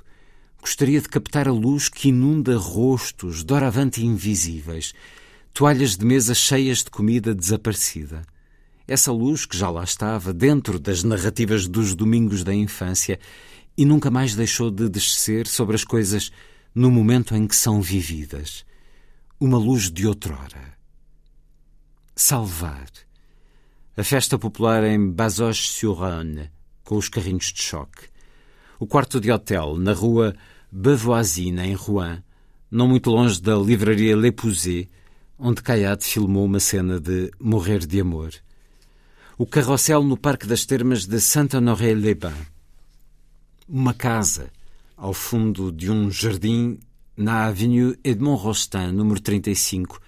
gostaria 0.62 1.02
de 1.02 1.10
captar 1.10 1.48
a 1.48 1.52
luz 1.52 1.90
que 1.90 2.10
inunda 2.10 2.58
rostos 2.58 3.44
doravante 3.44 4.06
invisíveis, 4.06 4.94
toalhas 5.54 5.98
de 5.98 6.06
mesa 6.06 6.34
cheias 6.34 6.80
de 6.80 6.90
comida 6.90 7.34
desaparecida. 7.34 8.24
Essa 8.88 9.12
luz 9.12 9.46
que 9.46 9.58
já 9.58 9.70
lá 9.70 9.84
estava, 9.84 10.34
dentro 10.34 10.78
das 10.78 11.04
narrativas 11.04 11.68
dos 11.68 11.96
domingos 11.96 12.44
da 12.44 12.54
infância, 12.54 13.18
e 13.78 13.86
nunca 13.86 14.12
mais 14.12 14.36
deixou 14.36 14.70
de 14.70 14.90
descer 14.90 15.48
sobre 15.48 15.76
as 15.76 15.84
coisas 15.84 16.32
no 16.76 16.92
momento 16.92 17.36
em 17.36 17.48
que 17.48 17.56
são 17.56 17.82
vividas. 17.82 18.66
Uma 19.40 19.58
luz 19.58 19.90
de 19.90 20.06
outrora. 20.06 20.78
Salvar. 22.16 22.88
A 23.96 24.04
festa 24.04 24.38
popular 24.38 24.84
em 24.84 25.12
Bazoches-sur-Rhône, 25.12 26.52
com 26.84 26.98
os 26.98 27.08
carrinhos 27.08 27.54
de 27.54 27.62
choque. 27.62 28.08
O 28.80 28.86
quarto 28.86 29.20
de 29.20 29.32
hotel, 29.32 29.78
na 29.78 29.94
rua 29.94 30.36
Beauvoisine, 30.72 31.62
em 31.62 31.74
Rouen, 31.74 32.22
não 32.70 32.88
muito 32.88 33.10
longe 33.10 33.42
da 33.42 33.56
livraria 33.56 34.18
L'Épousé, 34.18 34.88
onde 35.38 35.62
Caiade 35.62 36.06
filmou 36.06 36.46
uma 36.46 36.60
cena 36.60 37.00
de 37.00 37.32
Morrer 37.40 37.86
de 37.86 38.02
Amor. 38.02 38.34
O 39.36 39.48
carrossel 39.48 40.04
no 40.04 40.16
Parque 40.16 40.46
das 40.46 40.64
Termas 40.64 41.08
de 41.08 41.20
Saint-Honoré-les-Bains. 41.20 42.46
Uma 43.68 43.92
casa, 43.92 44.52
ao 44.96 45.12
fundo 45.12 45.72
de 45.72 45.90
um 45.90 46.12
jardim, 46.12 46.78
na 47.18 47.46
Avenue 47.46 47.98
Edmond 48.04 48.44
Rostand, 48.44 48.92
número 48.92 49.20
35, 49.20 50.00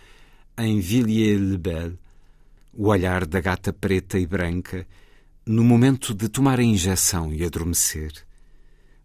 em 0.60 0.80
Villiers-le-Bel, 0.80 1.94
o 2.72 2.90
olhar 2.90 3.26
da 3.26 3.42
gata 3.42 3.74
preta 3.74 4.20
e 4.20 4.28
branca, 4.28 4.88
no 5.44 5.64
momento 5.64 6.14
de 6.14 6.30
tomar 6.30 6.60
a 6.60 6.64
injeção 6.64 7.34
e 7.34 7.44
adormecer. 7.44 8.12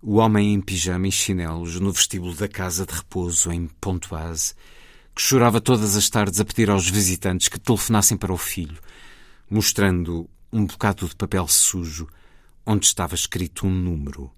O 0.03 0.17
homem 0.17 0.53
em 0.53 0.61
pijama 0.61 1.09
e 1.09 1.13
chinelos 1.13 1.81
no 1.81 1.93
vestíbulo 1.93 2.35
da 2.35 2.47
casa 2.47 2.85
de 2.85 2.93
repouso 2.93 3.51
em 3.51 3.67
Pontoise, 3.81 4.53
que 5.15 5.23
chorava 5.23 5.63
todas 5.63 5.97
as 5.97 6.11
tardes 6.11 6.41
a 6.41 6.45
pedir 6.45 6.69
aos 6.69 6.87
visitantes 6.91 7.49
que 7.49 7.59
telefonassem 7.59 8.19
para 8.19 8.35
o 8.35 8.37
filho, 8.37 8.79
mostrando 9.51 10.31
um 10.53 10.65
bocado 10.65 11.09
de 11.09 11.17
papel 11.17 11.47
sujo 11.49 12.09
onde 12.65 12.87
estava 12.87 13.15
escrito 13.15 13.67
um 13.67 13.71
número. 13.71 14.31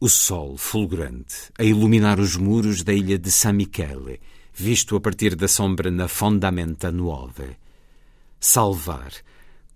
O 0.00 0.08
sol 0.08 0.56
fulgurante 0.56 1.52
a 1.58 1.62
iluminar 1.62 2.18
os 2.18 2.34
muros 2.34 2.82
da 2.82 2.92
ilha 2.92 3.18
de 3.18 3.30
San 3.30 3.52
Michele, 3.52 4.20
visto 4.52 4.96
a 4.96 5.00
partir 5.00 5.36
da 5.36 5.46
sombra 5.46 5.90
na 5.90 6.08
Fondamenta 6.08 6.90
Nuove. 6.90 7.56
Salvar 8.40 9.12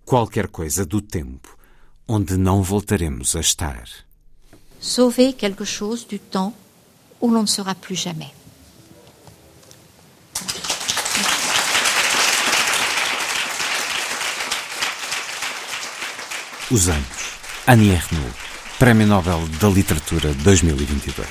qualquer 0.03 0.47
coisa 0.47 0.85
do 0.85 1.01
tempo 1.01 1.55
onde 2.07 2.37
não 2.37 2.61
voltaremos 2.61 3.35
a 3.35 3.39
estar. 3.39 3.87
Sauver 4.79 5.33
quelque 5.33 5.65
chose 5.65 6.05
du 6.05 6.19
temps 6.19 6.53
où 7.19 7.31
l'on 7.31 7.43
ne 7.43 7.47
sera 7.47 7.73
plus 7.73 7.95
jamais. 7.95 8.31
Os 16.71 16.89
anos. 16.89 17.05
Annie 17.67 17.91
Ernaux, 17.91 18.33
Prémio 18.79 19.05
Nobel 19.05 19.47
da 19.61 19.69
Literatura 19.69 20.33
2022. 20.33 21.27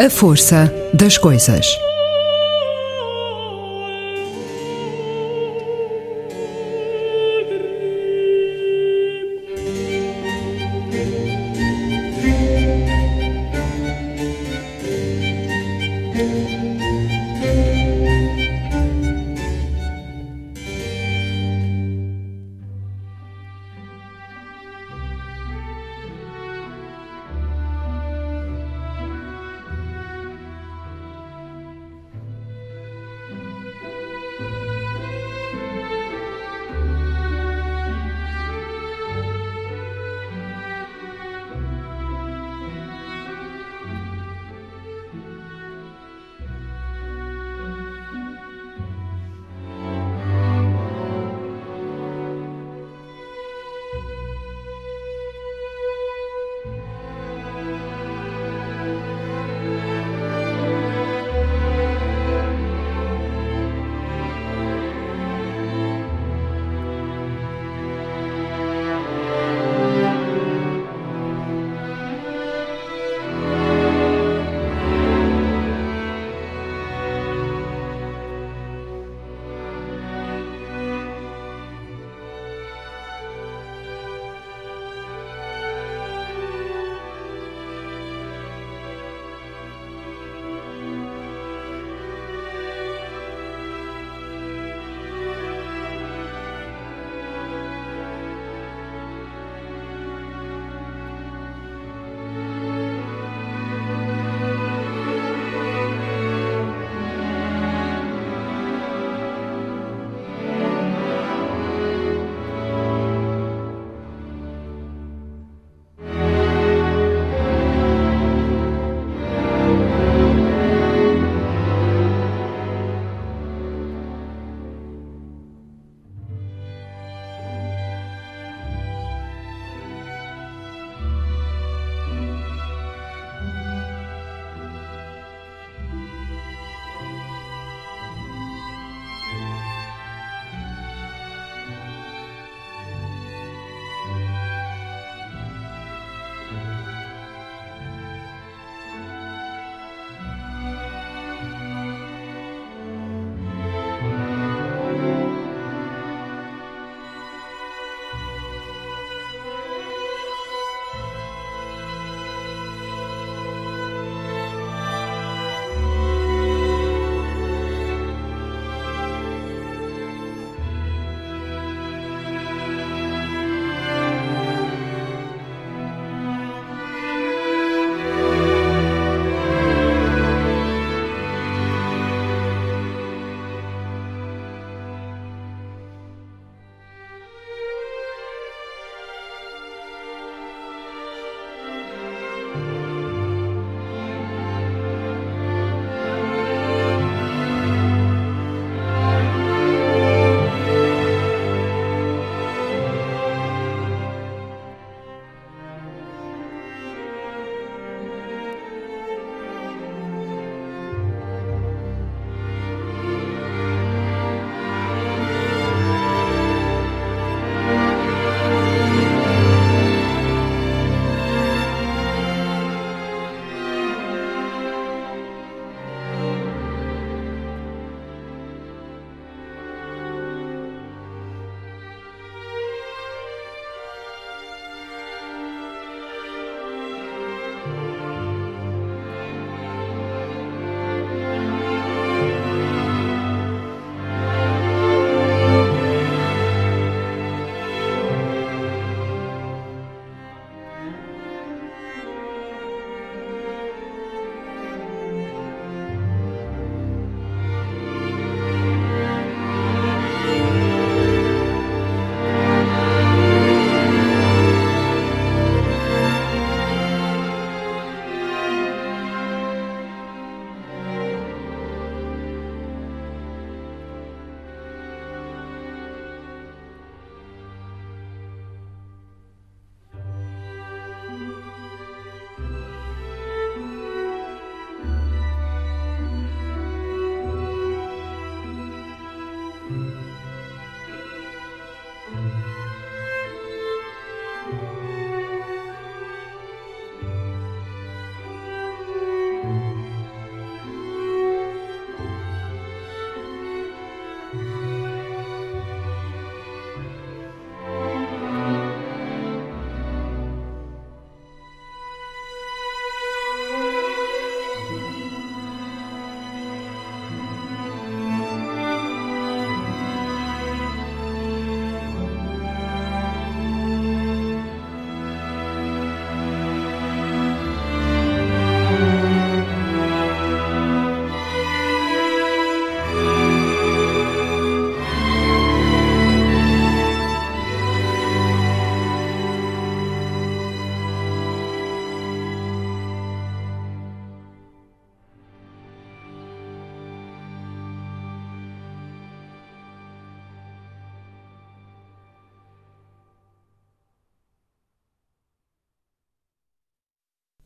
A 0.00 0.08
força 0.08 0.72
das 0.94 1.18
coisas. 1.18 1.66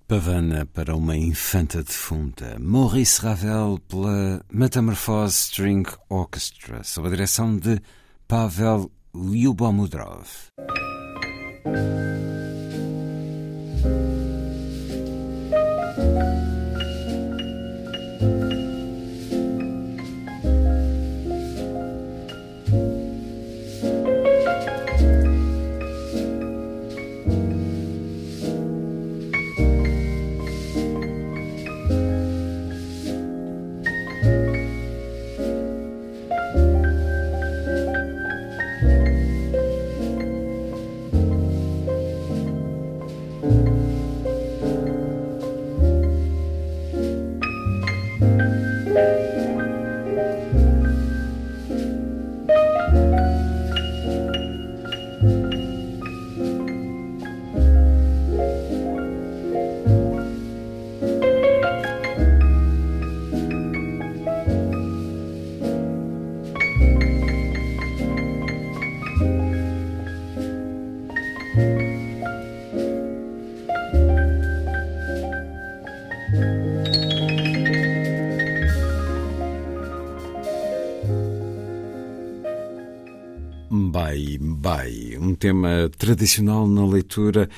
Pavana 0.06 0.66
para 0.66 0.94
uma 0.94 1.16
infanta 1.16 1.82
defunta. 1.82 2.58
Maurice 2.60 3.22
Ravel 3.22 3.80
pela 3.88 4.44
Metamorphose 4.52 5.34
String 5.34 5.84
Orchestra, 6.10 6.84
sob 6.84 7.08
a 7.08 7.10
direção 7.10 7.56
de 7.56 7.80
Pavel 8.28 8.90
Lyubomudrov. 9.14 10.28
Tema 85.44 85.90
tradicional 85.98 86.66
na 86.66 86.86
leitura 86.86 87.50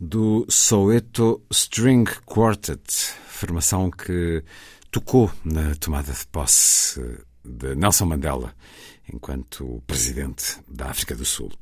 do 0.00 0.44
Soweto 0.48 1.40
String 1.48 2.04
Quartet, 2.26 2.82
formação 3.28 3.88
que 3.88 4.42
tocou 4.90 5.30
na 5.44 5.76
tomada 5.76 6.12
de 6.12 6.26
posse 6.26 7.00
de 7.44 7.76
Nelson 7.76 8.06
Mandela 8.06 8.52
enquanto 9.14 9.80
presidente 9.86 10.58
da 10.66 10.86
África 10.86 11.14
do 11.14 11.24
Sul. 11.24 11.52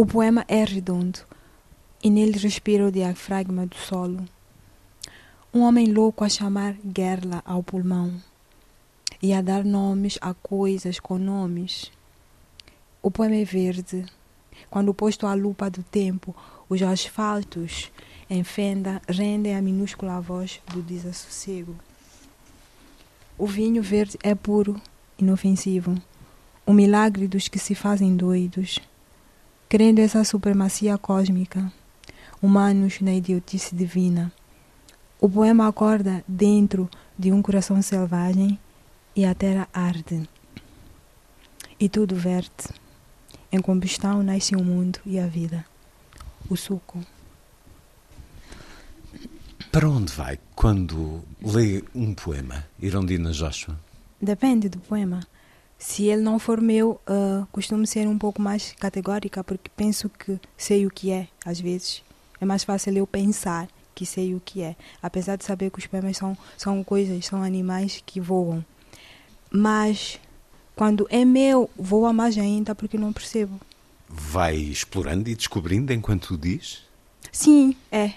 O 0.00 0.06
poema 0.06 0.46
é 0.48 0.64
redondo 0.64 1.18
e 2.02 2.08
nele 2.08 2.38
respira 2.38 2.86
o 2.86 2.90
diafragma 2.90 3.66
do 3.66 3.76
solo. 3.76 4.24
Um 5.52 5.60
homem 5.60 5.92
louco 5.92 6.24
a 6.24 6.28
chamar 6.30 6.74
Gerla 6.82 7.42
ao 7.44 7.62
pulmão 7.62 8.10
e 9.20 9.34
a 9.34 9.42
dar 9.42 9.62
nomes 9.62 10.16
a 10.22 10.32
coisas 10.32 10.98
com 10.98 11.18
nomes. 11.18 11.92
O 13.02 13.10
poema 13.10 13.34
é 13.34 13.44
verde. 13.44 14.06
Quando 14.70 14.94
posto 14.94 15.26
à 15.26 15.34
lupa 15.34 15.68
do 15.68 15.82
tempo, 15.82 16.34
os 16.66 16.80
asfaltos 16.80 17.92
em 18.30 18.42
fenda 18.42 19.02
rendem 19.06 19.54
a 19.54 19.60
minúscula 19.60 20.18
voz 20.18 20.62
do 20.72 20.80
desassossego. 20.80 21.76
O 23.36 23.46
vinho 23.46 23.82
verde 23.82 24.16
é 24.22 24.34
puro, 24.34 24.80
inofensivo, 25.18 25.94
o 26.64 26.72
milagre 26.72 27.28
dos 27.28 27.48
que 27.48 27.58
se 27.58 27.74
fazem 27.74 28.16
doidos, 28.16 28.80
crendo 29.70 30.00
essa 30.00 30.24
supremacia 30.24 30.98
cósmica, 30.98 31.72
humanos 32.42 33.00
na 33.00 33.14
idiotice 33.14 33.72
divina. 33.72 34.32
O 35.20 35.30
poema 35.30 35.68
acorda 35.68 36.24
dentro 36.26 36.90
de 37.16 37.30
um 37.30 37.40
coração 37.40 37.80
selvagem 37.80 38.58
e 39.14 39.24
a 39.24 39.32
terra 39.32 39.68
arde. 39.72 40.28
E 41.78 41.88
tudo 41.88 42.16
verte. 42.16 42.68
Em 43.52 43.60
combustão 43.60 44.24
nasce 44.24 44.56
o 44.56 44.64
mundo 44.64 44.98
e 45.06 45.20
a 45.20 45.28
vida. 45.28 45.64
O 46.48 46.56
suco. 46.56 46.98
Para 49.70 49.88
onde 49.88 50.12
vai 50.12 50.36
quando 50.56 51.22
lê 51.40 51.84
um 51.94 52.12
poema, 52.12 52.66
Irondina 52.80 53.30
Joshua? 53.30 53.78
Depende 54.20 54.68
do 54.68 54.80
poema. 54.80 55.20
Se 55.80 56.04
ele 56.04 56.20
não 56.20 56.38
for 56.38 56.60
meu, 56.60 57.00
uh, 57.08 57.46
costumo 57.50 57.86
ser 57.86 58.06
um 58.06 58.18
pouco 58.18 58.40
mais 58.40 58.72
categórica, 58.78 59.42
porque 59.42 59.70
penso 59.74 60.10
que 60.10 60.38
sei 60.54 60.86
o 60.86 60.90
que 60.90 61.10
é, 61.10 61.26
às 61.42 61.58
vezes. 61.58 62.02
É 62.38 62.44
mais 62.44 62.62
fácil 62.62 62.94
eu 62.98 63.06
pensar 63.06 63.66
que 63.94 64.04
sei 64.04 64.34
o 64.34 64.42
que 64.44 64.60
é, 64.62 64.76
apesar 65.02 65.36
de 65.36 65.44
saber 65.44 65.70
que 65.70 65.78
os 65.78 65.86
poemas 65.86 66.18
são, 66.18 66.36
são 66.56 66.84
coisas, 66.84 67.24
são 67.24 67.42
animais 67.42 68.02
que 68.04 68.20
voam. 68.20 68.62
Mas 69.50 70.20
quando 70.76 71.06
é 71.10 71.24
meu, 71.24 71.68
voa 71.74 72.12
mais 72.12 72.36
ainda 72.36 72.74
porque 72.74 72.98
não 72.98 73.10
percebo. 73.10 73.58
Vai 74.06 74.56
explorando 74.56 75.30
e 75.30 75.34
descobrindo 75.34 75.94
enquanto 75.94 76.36
diz? 76.36 76.82
Sim, 77.32 77.74
é. 77.90 78.12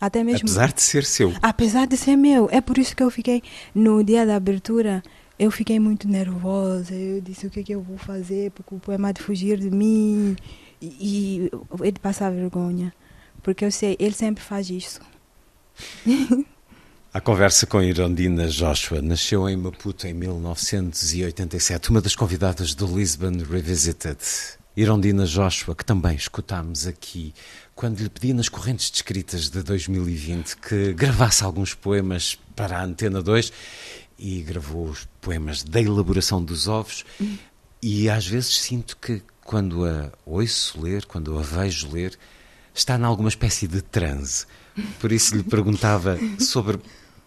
Até 0.00 0.22
mesmo. 0.22 0.46
Apesar 0.46 0.72
de 0.72 0.80
ser 0.80 1.04
seu. 1.04 1.34
Apesar 1.42 1.88
de 1.88 1.96
ser 1.96 2.14
meu. 2.14 2.48
É 2.52 2.60
por 2.60 2.78
isso 2.78 2.94
que 2.94 3.02
eu 3.02 3.10
fiquei, 3.10 3.42
no 3.74 4.02
dia 4.04 4.24
da 4.24 4.36
abertura, 4.36 5.02
eu 5.40 5.50
fiquei 5.50 5.80
muito 5.80 6.06
nervosa. 6.06 6.94
Eu 6.94 7.22
disse 7.22 7.46
o 7.46 7.50
que, 7.50 7.60
é 7.60 7.62
que 7.62 7.72
eu 7.72 7.80
vou 7.80 7.96
fazer, 7.96 8.50
porque 8.50 8.74
o 8.74 8.78
poema 8.78 9.10
de 9.10 9.22
fugir 9.22 9.58
de 9.58 9.70
mim. 9.70 10.36
E, 10.82 11.48
e 11.48 11.50
ele 11.80 11.98
passar 11.98 12.30
vergonha. 12.30 12.92
Porque 13.42 13.64
eu 13.64 13.70
sei, 13.70 13.96
ele 13.98 14.12
sempre 14.12 14.44
faz 14.44 14.68
isso. 14.68 15.00
A 17.12 17.20
conversa 17.20 17.66
com 17.66 17.82
Irondina 17.82 18.46
Joshua 18.46 19.02
nasceu 19.02 19.48
em 19.48 19.56
Maputo 19.56 20.06
em 20.06 20.14
1987, 20.14 21.90
uma 21.90 22.00
das 22.00 22.14
convidadas 22.14 22.72
do 22.72 22.86
Lisbon 22.86 23.32
Revisited. 23.50 24.18
Irondina 24.76 25.26
Joshua, 25.26 25.74
que 25.74 25.84
também 25.84 26.14
escutámos 26.14 26.86
aqui, 26.86 27.34
quando 27.74 27.98
lhe 27.98 28.08
pedi 28.08 28.32
nas 28.32 28.48
correntes 28.48 28.90
descritas 28.90 29.50
de 29.50 29.62
2020 29.62 30.56
que 30.58 30.92
gravasse 30.92 31.42
alguns 31.42 31.74
poemas 31.74 32.38
para 32.54 32.78
a 32.78 32.84
Antena 32.84 33.20
2 33.20 33.52
e 34.20 34.42
gravou 34.42 34.84
os 34.84 35.08
poemas 35.20 35.62
da 35.62 35.80
elaboração 35.80 36.44
dos 36.44 36.68
ovos. 36.68 37.06
E 37.82 38.10
às 38.10 38.26
vezes 38.26 38.60
sinto 38.60 38.96
que 38.98 39.22
quando 39.42 39.86
a 39.86 40.12
ouço 40.26 40.80
ler, 40.80 41.06
quando 41.06 41.38
a 41.38 41.42
vejo 41.42 41.90
ler, 41.90 42.16
está 42.74 42.96
em 42.98 43.02
alguma 43.02 43.30
espécie 43.30 43.66
de 43.66 43.80
transe. 43.80 44.44
Por 45.00 45.10
isso 45.10 45.34
lhe 45.34 45.42
perguntava 45.42 46.18
sobre 46.38 46.78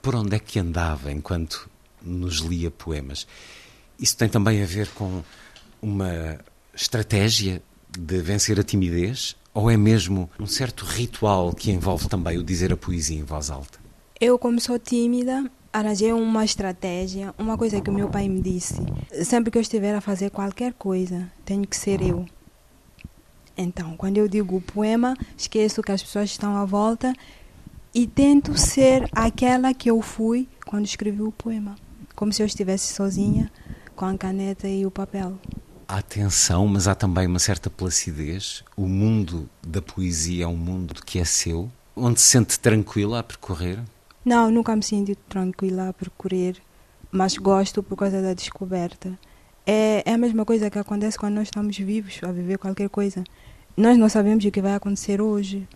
por 0.02 0.16
onde 0.16 0.36
é 0.36 0.40
que 0.40 0.60
andava 0.60 1.12
enquanto 1.12 1.68
nos 2.02 2.38
lia 2.38 2.70
poemas. 2.70 3.26
Isso 4.00 4.16
tem 4.16 4.30
também 4.30 4.62
a 4.62 4.66
ver 4.66 4.88
com 4.90 5.24
uma 5.82 6.40
estratégia 6.76 7.62
de 7.90 8.22
vencer 8.22 8.60
a 8.60 8.64
timidez 8.64 9.36
ou 9.54 9.70
é 9.70 9.78
mesmo 9.78 10.30
um 10.40 10.48
certo 10.48 10.86
ritual 10.86 11.54
que 11.54 11.72
envolve 11.72 12.08
também 12.08 12.38
o 12.38 12.44
dizer 12.44 12.72
a 12.72 12.78
poesia 12.78 13.18
em 13.18 13.24
voz 13.24 13.50
alta? 13.50 13.80
Eu, 14.20 14.40
como 14.40 14.60
sou 14.60 14.80
tímida, 14.80 15.50
arranjei 15.74 16.14
uma 16.14 16.46
estratégia, 16.46 17.34
uma 17.38 17.58
coisa 17.58 17.82
que 17.82 17.90
o 17.90 17.94
meu 17.94 18.08
pai 18.08 18.30
me 18.30 18.40
disse. 18.40 18.76
Sempre 19.24 19.50
que 19.50 19.58
eu 19.58 19.62
estiver 19.62 19.96
a 19.96 20.00
fazer 20.00 20.30
qualquer 20.30 20.74
coisa, 20.74 21.28
tenho 21.44 21.68
que 21.68 21.76
ser 21.76 22.00
eu. 22.02 22.26
Então, 23.58 23.98
quando 23.98 24.18
eu 24.18 24.28
digo 24.28 24.62
poema, 24.62 25.16
esqueço 25.36 25.82
que 25.82 25.92
as 25.92 26.04
pessoas 26.04 26.30
estão 26.30 26.56
à 26.56 26.64
volta 26.64 27.14
e 27.94 28.06
tento 28.08 28.58
ser 28.58 29.10
aquela 29.12 29.74
que 29.74 29.90
eu 29.90 30.02
fui 30.02 30.48
quando 30.66 30.86
escrevi 30.86 31.22
o 31.22 31.32
poema, 31.32 31.76
como 32.16 32.32
se 32.32 32.42
eu 32.42 32.48
estivesse 32.48 32.94
sozinha 32.94 33.52
com 33.96 34.06
a 34.06 34.18
caneta 34.18 34.68
e 34.68 34.86
o 34.86 34.92
papel. 34.92 35.38
Há 35.88 36.02
tensão, 36.02 36.68
mas 36.68 36.88
há 36.88 36.96
também 36.96 37.28
uma 37.28 37.40
certa 37.40 37.70
placidez. 37.70 38.64
O 38.76 38.88
mundo 38.88 39.50
da 39.66 39.82
poesia 39.82 40.46
é 40.46 40.48
um 40.48 40.56
mundo 40.56 40.96
que 41.06 41.20
é 41.20 41.26
seu, 41.26 41.70
onde 41.96 42.20
se 42.22 42.28
sente 42.28 42.60
tranquila 42.60 43.20
a 43.20 43.24
percorrer? 43.24 43.80
Não, 44.26 44.50
nunca 44.50 44.74
me 44.74 44.82
sinto 44.82 45.14
tranquila 45.28 45.90
a 45.90 45.94
percorrer, 45.94 46.56
mas 47.12 47.38
gosto 47.38 47.84
por 47.84 47.98
causa 47.98 48.22
da 48.22 48.34
descoberta. 48.34 49.20
É, 49.66 50.02
é 50.06 50.14
a 50.14 50.18
mesma 50.18 50.46
coisa 50.46 50.70
que 50.70 50.80
acontece 50.80 51.18
quando 51.18 51.36
nós 51.36 51.48
estamos 51.48 51.78
vivos 51.78 52.22
a 52.24 52.32
viver 52.32 52.58
qualquer 52.58 52.90
coisa. 52.90 53.22
Nós 53.76 53.98
não 53.98 54.08
sabemos 54.08 54.46
o 54.46 54.52
que 54.52 54.62
vai 54.62 54.76
acontecer 54.76 55.20
hoje. 55.20 55.68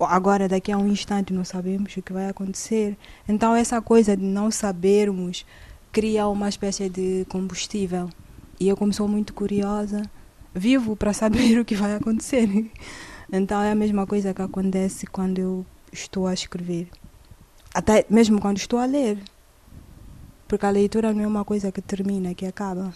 Agora, 0.00 0.48
daqui 0.48 0.72
a 0.72 0.76
um 0.76 0.88
instante, 0.88 1.32
não 1.32 1.44
sabemos 1.44 1.96
o 1.96 2.02
que 2.02 2.12
vai 2.12 2.28
acontecer. 2.28 2.96
Então, 3.28 3.54
essa 3.54 3.80
coisa 3.80 4.16
de 4.16 4.24
não 4.24 4.50
sabermos 4.50 5.46
cria 5.92 6.26
uma 6.26 6.48
espécie 6.48 6.88
de 6.88 7.24
combustível. 7.28 8.10
E 8.58 8.68
eu, 8.68 8.76
como 8.76 8.92
sou 8.92 9.06
muito 9.06 9.32
curiosa, 9.32 10.02
vivo 10.52 10.96
para 10.96 11.12
saber 11.12 11.58
o 11.60 11.64
que 11.64 11.76
vai 11.76 11.94
acontecer. 11.94 12.48
Então, 13.32 13.60
é 13.62 13.70
a 13.70 13.76
mesma 13.76 14.08
coisa 14.08 14.34
que 14.34 14.42
acontece 14.42 15.06
quando 15.06 15.38
eu 15.38 15.66
estou 15.92 16.26
a 16.26 16.34
escrever. 16.34 16.88
Até 17.74 18.06
mesmo 18.08 18.40
quando 18.40 18.58
estou 18.58 18.78
a 18.78 18.86
ler. 18.86 19.18
Porque 20.48 20.64
a 20.64 20.70
leitura 20.70 21.12
não 21.12 21.22
é 21.22 21.26
uma 21.26 21.44
coisa 21.44 21.72
que 21.72 21.82
termina, 21.82 22.34
que 22.34 22.46
acaba. 22.46 22.92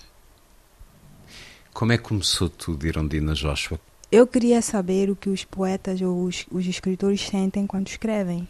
Como 1.73 1.93
é 1.93 1.97
que 1.97 2.05
começou 2.05 2.49
tudo, 2.49 2.87
Irondina 2.87 3.35
Joshua? 3.35 3.81
Eu 4.11 4.27
queria 4.27 4.61
saber 4.61 5.09
o 5.09 5.17
que 5.17 5.31
os 5.31 5.45
poetas 5.45 6.01
ou 6.01 6.25
os, 6.25 6.45
os 6.51 6.67
escritores 6.67 7.21
sentem 7.21 7.67
quando 7.67 7.89
escrevem. 7.89 8.47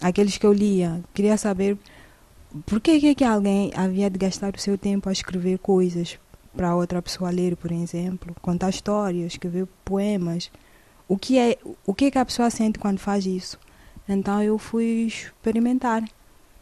Aqueles 0.00 0.38
que 0.38 0.46
eu 0.46 0.52
lia. 0.52 1.02
Queria 1.12 1.36
saber 1.36 1.76
por 2.64 2.80
que, 2.80 3.00
que, 3.00 3.14
que 3.16 3.24
alguém 3.24 3.72
havia 3.74 4.08
de 4.08 4.18
gastar 4.18 4.54
o 4.54 4.60
seu 4.60 4.78
tempo 4.78 5.08
a 5.08 5.12
escrever 5.12 5.58
coisas 5.58 6.18
para 6.56 6.74
outra 6.74 7.02
pessoa 7.02 7.30
ler, 7.30 7.56
por 7.56 7.70
exemplo, 7.70 8.34
contar 8.40 8.70
histórias, 8.70 9.32
escrever 9.32 9.66
poemas. 9.84 10.50
O 11.06 11.18
que 11.18 11.38
é, 11.38 11.58
o 11.84 11.94
que, 11.94 12.10
que 12.10 12.18
a 12.18 12.24
pessoa 12.24 12.50
sente 12.50 12.78
quando 12.78 12.98
faz 12.98 13.26
isso? 13.26 13.58
Então 14.08 14.42
eu 14.42 14.58
fui 14.58 15.06
experimentar. 15.06 16.02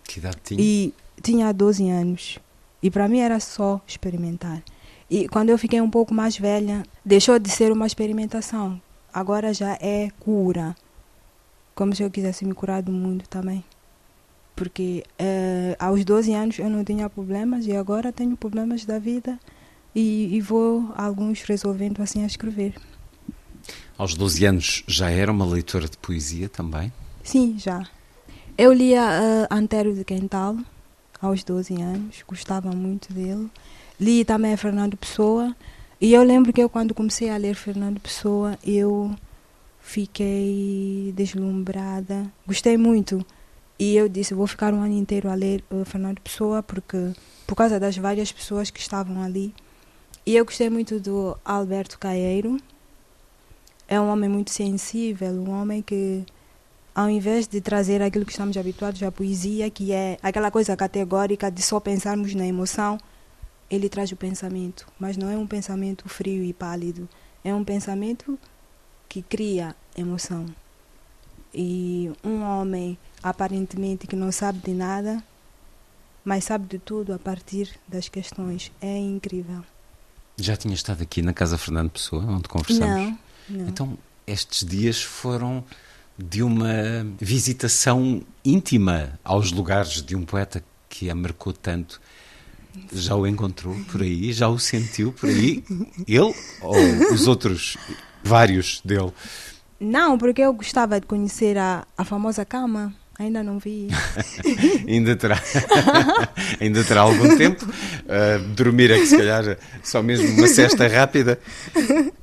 Que 0.04 0.18
idade 0.18 0.36
tinha? 0.42 0.60
E 0.60 0.92
tinha 1.22 1.52
12 1.52 1.88
anos. 1.88 2.38
E 2.82 2.90
para 2.90 3.08
mim 3.08 3.20
era 3.20 3.38
só 3.40 3.80
experimentar. 3.86 4.62
E 5.08 5.28
quando 5.28 5.50
eu 5.50 5.58
fiquei 5.58 5.80
um 5.80 5.90
pouco 5.90 6.12
mais 6.12 6.36
velha, 6.36 6.82
deixou 7.04 7.38
de 7.38 7.48
ser 7.48 7.70
uma 7.70 7.86
experimentação. 7.86 8.80
Agora 9.12 9.54
já 9.54 9.78
é 9.80 10.10
cura. 10.18 10.74
Como 11.74 11.94
se 11.94 12.02
eu 12.02 12.10
quisesse 12.10 12.44
me 12.44 12.54
curar 12.54 12.82
do 12.82 12.90
mundo 12.90 13.24
também. 13.28 13.64
Porque 14.54 15.04
eh, 15.18 15.76
aos 15.78 16.04
12 16.04 16.32
anos 16.32 16.58
eu 16.58 16.68
não 16.68 16.82
tinha 16.82 17.08
problemas 17.08 17.66
e 17.66 17.76
agora 17.76 18.12
tenho 18.12 18.36
problemas 18.36 18.84
da 18.84 18.98
vida 18.98 19.38
e, 19.94 20.34
e 20.34 20.40
vou 20.40 20.92
alguns 20.96 21.42
resolvendo 21.42 22.02
assim 22.02 22.22
a 22.22 22.26
escrever. 22.26 22.74
Aos 23.96 24.14
12 24.14 24.44
anos 24.44 24.84
já 24.86 25.10
era 25.10 25.30
uma 25.30 25.46
leitora 25.46 25.88
de 25.88 25.96
poesia 25.98 26.48
também? 26.48 26.92
Sim, 27.26 27.58
já. 27.58 27.84
Eu 28.56 28.72
lia 28.72 29.02
uh, 29.02 29.52
Antero 29.52 29.92
de 29.92 30.04
Quental 30.04 30.56
aos 31.20 31.42
12 31.42 31.74
anos, 31.82 32.22
gostava 32.24 32.70
muito 32.70 33.12
dele. 33.12 33.50
Li 33.98 34.24
também 34.24 34.56
Fernando 34.56 34.96
Pessoa. 34.96 35.54
E 36.00 36.14
eu 36.14 36.22
lembro 36.22 36.52
que 36.52 36.62
eu, 36.62 36.68
quando 36.68 36.94
comecei 36.94 37.28
a 37.28 37.36
ler 37.36 37.56
Fernando 37.56 37.98
Pessoa, 37.98 38.56
eu 38.64 39.12
fiquei 39.80 41.12
deslumbrada. 41.16 42.30
Gostei 42.46 42.76
muito. 42.76 43.26
E 43.76 43.96
eu 43.96 44.08
disse, 44.08 44.32
vou 44.32 44.46
ficar 44.46 44.72
um 44.72 44.80
ano 44.80 44.94
inteiro 44.94 45.28
a 45.28 45.34
ler 45.34 45.64
uh, 45.68 45.84
Fernando 45.84 46.20
Pessoa, 46.20 46.62
porque 46.62 47.12
por 47.44 47.56
causa 47.56 47.80
das 47.80 47.96
várias 47.96 48.30
pessoas 48.30 48.70
que 48.70 48.78
estavam 48.78 49.20
ali. 49.20 49.52
E 50.24 50.36
eu 50.36 50.44
gostei 50.44 50.70
muito 50.70 51.00
do 51.00 51.36
Alberto 51.44 51.98
Caeiro. 51.98 52.56
É 53.88 54.00
um 54.00 54.08
homem 54.08 54.30
muito 54.30 54.52
sensível, 54.52 55.32
um 55.32 55.50
homem 55.50 55.82
que, 55.82 56.24
ao 56.96 57.10
invés 57.10 57.46
de 57.46 57.60
trazer 57.60 58.00
aquilo 58.00 58.24
que 58.24 58.32
estamos 58.32 58.56
habituados 58.56 59.02
à 59.02 59.12
poesia, 59.12 59.68
que 59.68 59.92
é 59.92 60.16
aquela 60.22 60.50
coisa 60.50 60.74
categórica 60.74 61.50
de 61.50 61.60
só 61.60 61.78
pensarmos 61.78 62.34
na 62.34 62.46
emoção, 62.46 62.96
ele 63.70 63.86
traz 63.90 64.10
o 64.12 64.16
pensamento, 64.16 64.86
mas 64.98 65.14
não 65.14 65.28
é 65.28 65.36
um 65.36 65.46
pensamento 65.46 66.08
frio 66.08 66.42
e 66.42 66.54
pálido. 66.54 67.06
É 67.44 67.54
um 67.54 67.62
pensamento 67.62 68.38
que 69.10 69.20
cria 69.20 69.76
emoção. 69.94 70.46
E 71.52 72.10
um 72.24 72.42
homem 72.42 72.96
aparentemente 73.22 74.06
que 74.06 74.16
não 74.16 74.32
sabe 74.32 74.60
de 74.60 74.72
nada, 74.72 75.22
mas 76.24 76.44
sabe 76.44 76.66
de 76.66 76.78
tudo 76.78 77.12
a 77.12 77.18
partir 77.18 77.78
das 77.86 78.08
questões. 78.08 78.72
É 78.80 78.96
incrível. 78.96 79.62
Já 80.38 80.56
tinha 80.56 80.72
estado 80.72 81.02
aqui 81.02 81.20
na 81.20 81.34
Casa 81.34 81.58
Fernando 81.58 81.90
Pessoa, 81.90 82.24
onde 82.24 82.48
conversamos? 82.48 82.88
Não, 82.88 83.18
não. 83.50 83.68
Então, 83.68 83.98
estes 84.26 84.66
dias 84.66 85.02
foram 85.02 85.62
de 86.18 86.42
uma 86.42 87.06
visitação 87.20 88.22
íntima 88.44 89.18
aos 89.22 89.52
lugares 89.52 90.02
de 90.02 90.16
um 90.16 90.24
poeta 90.24 90.64
que 90.88 91.10
a 91.10 91.14
marcou 91.14 91.52
tanto. 91.52 92.00
Já 92.92 93.14
o 93.14 93.26
encontrou 93.26 93.74
por 93.90 94.02
aí? 94.02 94.32
Já 94.32 94.48
o 94.48 94.58
sentiu 94.58 95.12
por 95.12 95.28
aí? 95.28 95.64
Ele 96.06 96.34
ou 96.60 96.76
os 97.12 97.26
outros, 97.26 97.76
vários 98.22 98.80
dele? 98.84 99.12
Não, 99.80 100.16
porque 100.16 100.42
eu 100.42 100.52
gostava 100.52 101.00
de 101.00 101.06
conhecer 101.06 101.58
a, 101.58 101.86
a 101.96 102.04
famosa 102.04 102.44
cama. 102.44 102.94
Ainda 103.18 103.42
não 103.42 103.58
vi. 103.58 103.88
ainda, 104.86 105.16
terá, 105.16 105.42
ainda 106.60 106.84
terá 106.84 107.00
algum 107.00 107.36
tempo. 107.36 107.64
Uh, 107.64 108.38
dormir 108.54 108.90
é 108.90 108.98
que 108.98 109.06
se 109.06 109.16
calhar 109.16 109.56
só 109.82 110.02
mesmo 110.02 110.28
uma 110.36 110.46
cesta 110.46 110.86
rápida. 110.86 111.38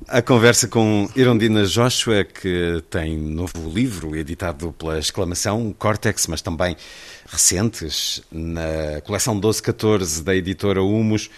A 0.06 0.22
conversa 0.22 0.68
com 0.68 1.08
Irondina 1.16 1.64
Joshua, 1.64 2.24
que 2.24 2.82
tem 2.90 3.18
novo 3.18 3.68
livro 3.68 4.14
editado 4.14 4.72
pela 4.78 4.98
exclamação 4.98 5.74
Cortex, 5.76 6.28
mas 6.28 6.40
também 6.40 6.76
recentes, 7.26 8.22
na 8.30 9.00
coleção 9.02 9.34
1214 9.34 10.22
da 10.22 10.36
editora 10.36 10.80
Humus 10.80 11.28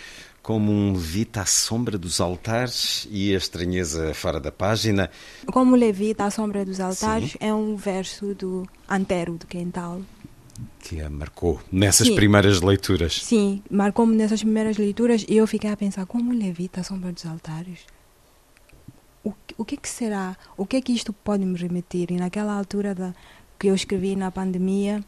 como 0.46 0.70
um 0.70 0.92
levita 0.92 1.40
à 1.40 1.44
sombra 1.44 1.98
dos 1.98 2.20
altares 2.20 3.08
e 3.10 3.34
a 3.34 3.36
estranheza 3.36 4.14
fora 4.14 4.38
da 4.38 4.52
página. 4.52 5.10
Como 5.44 5.74
levita 5.74 6.24
à 6.24 6.30
sombra 6.30 6.64
dos 6.64 6.78
altares 6.78 7.32
Sim. 7.32 7.38
é 7.40 7.52
um 7.52 7.74
verso 7.74 8.32
do 8.32 8.64
Antero 8.88 9.32
do 9.38 9.44
Quental. 9.44 10.02
Que 10.78 11.00
a 11.00 11.10
marcou 11.10 11.60
nessas 11.72 12.06
Sim. 12.06 12.14
primeiras 12.14 12.60
leituras. 12.60 13.24
Sim, 13.24 13.60
marcou-me 13.68 14.14
nessas 14.14 14.40
primeiras 14.40 14.76
leituras 14.76 15.26
e 15.28 15.36
eu 15.36 15.48
fiquei 15.48 15.68
a 15.68 15.76
pensar, 15.76 16.06
como 16.06 16.32
levita 16.32 16.80
à 16.80 16.84
sombra 16.84 17.10
dos 17.10 17.26
altares? 17.26 17.80
O, 19.24 19.34
o 19.58 19.64
que, 19.64 19.76
que 19.76 19.88
será? 19.88 20.36
O 20.56 20.64
que 20.64 20.76
é 20.76 20.80
que 20.80 20.92
isto 20.92 21.12
pode 21.12 21.44
me 21.44 21.58
remeter? 21.58 22.12
E 22.12 22.16
naquela 22.18 22.56
altura 22.56 22.94
da, 22.94 23.12
que 23.58 23.66
eu 23.66 23.74
escrevi 23.74 24.14
na 24.14 24.30
pandemia, 24.30 25.04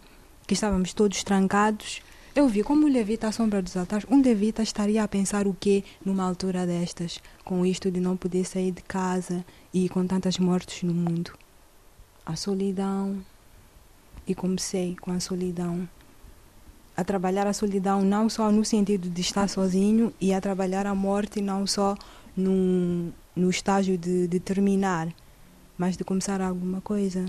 que 0.49 0.55
estávamos 0.55 0.93
todos 0.93 1.23
trancados, 1.23 2.03
eu 2.39 2.47
vi 2.47 2.63
como 2.63 2.87
o 2.87 2.89
levita 2.89 3.27
à 3.27 3.33
sombra 3.33 3.61
dos 3.61 3.77
altares. 3.77 4.07
Um 4.09 4.23
levita 4.23 4.63
estaria 4.63 5.03
a 5.03 5.09
pensar 5.09 5.49
o 5.49 5.53
quê 5.59 5.83
numa 6.05 6.23
altura 6.23 6.65
destas, 6.65 7.21
com 7.45 7.67
isto 7.67 7.91
de 7.91 7.99
não 7.99 8.17
poder 8.17 8.45
sair 8.45 8.71
de 8.71 8.81
casa 8.81 9.45
e 9.75 9.89
com 9.89 10.07
tantas 10.07 10.39
mortes 10.39 10.85
no 10.85 10.95
mundo? 10.95 11.33
A 12.25 12.37
solidão. 12.37 13.19
E 14.25 14.37
comecei 14.37 14.95
com 15.01 15.11
a 15.11 15.19
solidão. 15.19 15.89
A 16.97 17.03
trabalhar 17.03 17.45
a 17.49 17.53
solidão 17.53 18.03
não 18.03 18.29
só 18.29 18.53
no 18.53 18.65
sentido 18.65 19.11
de 19.11 19.21
estar 19.21 19.49
sozinho 19.49 20.15
e 20.21 20.33
a 20.33 20.41
trabalhar 20.41 20.87
a 20.87 20.95
morte 20.95 21.41
não 21.41 21.67
só 21.67 21.97
no, 22.37 23.13
no 23.35 23.51
estágio 23.51 23.99
de, 23.99 24.29
de 24.29 24.39
terminar, 24.39 25.09
mas 25.77 25.97
de 25.97 26.05
começar 26.05 26.41
alguma 26.41 26.81
coisa. 26.81 27.27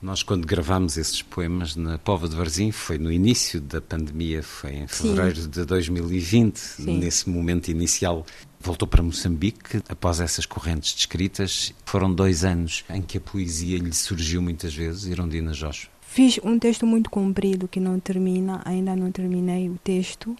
Nós, 0.00 0.22
quando 0.22 0.46
gravámos 0.46 0.98
esses 0.98 1.22
poemas 1.22 1.74
na 1.74 1.98
Pova 1.98 2.28
de 2.28 2.36
Varzim, 2.36 2.70
foi 2.70 2.98
no 2.98 3.10
início 3.10 3.60
da 3.60 3.80
pandemia, 3.80 4.42
foi 4.42 4.74
em 4.74 4.86
fevereiro 4.86 5.40
Sim. 5.40 5.48
de 5.48 5.64
2020, 5.64 6.56
Sim. 6.56 6.98
nesse 6.98 7.28
momento 7.28 7.68
inicial. 7.68 8.24
Voltou 8.60 8.86
para 8.86 9.02
Moçambique 9.02 9.82
após 9.88 10.20
essas 10.20 10.44
correntes 10.44 10.92
descritas. 10.94 11.72
Foram 11.86 12.12
dois 12.12 12.44
anos 12.44 12.84
em 12.90 13.00
que 13.00 13.16
a 13.16 13.20
poesia 13.20 13.78
lhe 13.78 13.92
surgiu 13.92 14.42
muitas 14.42 14.74
vezes, 14.74 15.06
Irondina 15.06 15.54
Jorge. 15.54 15.88
Fiz 16.02 16.38
um 16.44 16.58
texto 16.58 16.86
muito 16.86 17.10
comprido 17.10 17.66
que 17.66 17.80
não 17.80 17.98
termina, 17.98 18.60
ainda 18.64 18.94
não 18.94 19.10
terminei 19.10 19.68
o 19.68 19.78
texto, 19.82 20.36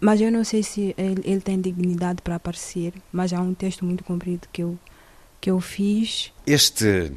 mas 0.00 0.20
eu 0.20 0.30
não 0.30 0.44
sei 0.44 0.62
se 0.62 0.94
ele, 0.98 1.22
ele 1.24 1.40
tem 1.40 1.60
dignidade 1.60 2.20
para 2.22 2.36
aparecer, 2.36 2.92
mas 3.12 3.32
há 3.32 3.40
um 3.40 3.54
texto 3.54 3.84
muito 3.84 4.02
comprido 4.02 4.48
que 4.52 4.62
eu, 4.62 4.78
que 5.40 5.50
eu 5.50 5.60
fiz. 5.60 6.32
Este 6.46 7.12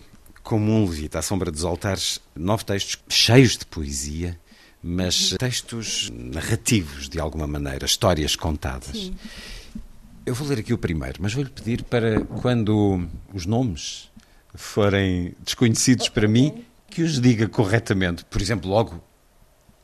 como 0.47 0.71
um 0.71 0.85
levita 0.85 1.19
à 1.19 1.21
sombra 1.21 1.51
dos 1.51 1.65
altares, 1.65 2.21
nove 2.33 2.63
textos 2.63 2.97
cheios 3.09 3.57
de 3.57 3.65
poesia, 3.65 4.39
mas 4.81 5.35
textos 5.37 6.09
narrativos, 6.09 7.09
de 7.09 7.19
alguma 7.19 7.45
maneira, 7.45 7.85
histórias 7.85 8.33
contadas. 8.33 8.95
Sim. 8.95 9.13
Eu 10.25 10.33
vou 10.33 10.47
ler 10.47 10.59
aqui 10.59 10.73
o 10.73 10.77
primeiro, 10.77 11.17
mas 11.21 11.33
vou-lhe 11.33 11.49
pedir 11.49 11.83
para, 11.83 12.21
quando 12.21 13.05
os 13.33 13.45
nomes 13.45 14.09
forem 14.55 15.35
desconhecidos 15.43 16.07
para 16.07 16.29
mim, 16.29 16.63
que 16.89 17.01
os 17.01 17.19
diga 17.19 17.49
corretamente. 17.49 18.23
Por 18.23 18.41
exemplo, 18.41 18.69
logo, 18.69 19.03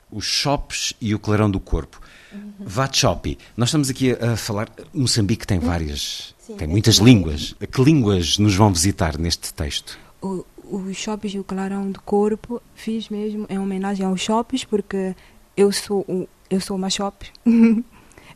os 0.09 0.23
shops 0.23 0.93
e 1.01 1.13
o 1.13 1.19
clarão 1.19 1.51
do 1.51 1.59
corpo. 1.59 1.99
Uhum. 2.31 2.53
Vachopi. 2.61 3.37
Nós 3.57 3.67
estamos 3.67 3.89
aqui 3.89 4.13
a 4.13 4.37
falar. 4.37 4.69
Moçambique 4.93 5.45
tem 5.45 5.59
várias. 5.59 6.33
Sim, 6.39 6.55
tem 6.55 6.67
muitas 6.69 6.95
línguas. 6.95 7.53
Que 7.69 7.83
línguas 7.83 8.37
nos 8.37 8.55
vão 8.55 8.71
visitar 8.71 9.17
neste 9.17 9.53
texto? 9.53 9.99
O, 10.21 10.45
os 10.63 10.95
shoppings 10.95 11.35
e 11.35 11.39
o 11.39 11.43
clarão 11.43 11.91
do 11.91 12.01
corpo 12.01 12.61
fiz 12.75 13.09
mesmo 13.09 13.45
em 13.49 13.59
homenagem 13.59 14.05
aos 14.05 14.21
shoppings 14.21 14.65
porque 14.65 15.15
eu 15.55 15.71
sou 15.71 16.05
eu 16.49 16.61
sou 16.61 16.77
uma 16.77 16.89
shop 16.89 17.25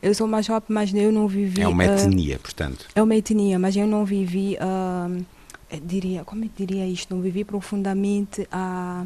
eu 0.02 0.14
sou 0.14 0.28
uma 0.28 0.41
shop 0.41 0.72
mas 0.72 0.94
eu 0.94 1.12
não 1.12 1.28
vivi 1.28 1.62
é 1.62 1.68
uma 1.68 1.84
ah, 1.84 1.95
etnia 1.95 2.36
uh, 2.36 2.40
portanto 2.40 2.88
é 2.94 3.02
uma 3.02 3.16
etnia 3.16 3.58
mas 3.58 3.76
eu 3.76 3.88
não 3.88 4.06
vivi 4.06 4.58
uh, 4.58 5.26
diria 5.84 6.24
como 6.24 6.45
é 6.45 6.49
diria 6.56 6.86
isto 6.86 7.14
não 7.14 7.22
vivi 7.22 7.44
profundamente 7.44 8.48
a 8.52 9.06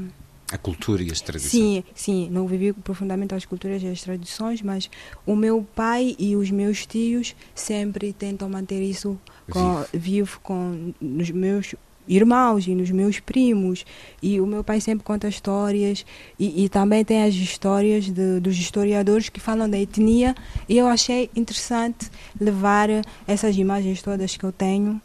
a 0.52 0.58
cultura 0.58 1.02
e 1.02 1.10
as 1.10 1.22
tradições. 1.22 1.50
Sim, 1.50 1.84
sim, 1.96 2.30
não 2.30 2.46
vivi 2.46 2.74
profundamente 2.74 3.34
as 3.34 3.46
culturas 3.46 3.82
e 3.82 3.88
as 3.88 4.02
tradições, 4.02 4.62
mas 4.62 4.90
o 5.26 5.34
meu 5.34 5.66
pai 5.74 6.14
e 6.20 6.36
os 6.36 6.52
meus 6.52 6.86
tios 6.86 7.34
sempre 7.56 8.12
tentam 8.12 8.50
manter 8.50 8.82
isso 8.82 9.18
com, 9.50 9.78
vivo. 9.78 9.88
vivo 9.94 10.40
com 10.44 10.94
os 11.00 11.32
meus 11.32 11.74
irmãos 12.08 12.68
e 12.68 12.76
nos 12.76 12.92
meus 12.92 13.20
primos. 13.20 13.86
E 14.22 14.40
o 14.40 14.46
meu 14.46 14.64
pai 14.64 14.82
sempre 14.82 15.04
conta 15.04 15.28
histórias 15.28 16.06
e, 16.40 16.66
e 16.66 16.70
também 16.70 17.04
tem 17.04 17.24
as 17.24 17.34
histórias 17.36 18.06
de, 18.06 18.40
dos 18.40 18.58
historiadores 18.58 19.30
que 19.30 19.40
falam 19.40 19.70
da 19.70 19.78
etnia. 19.78 20.36
E 20.68 20.78
eu 20.78 20.88
achei 20.88 21.30
interessante 21.36 22.10
levar 22.40 22.90
essas 23.28 23.58
imagens 23.58 24.02
todas 24.02 24.36
que 24.36 24.44
eu 24.44 24.52
tenho 24.52 25.02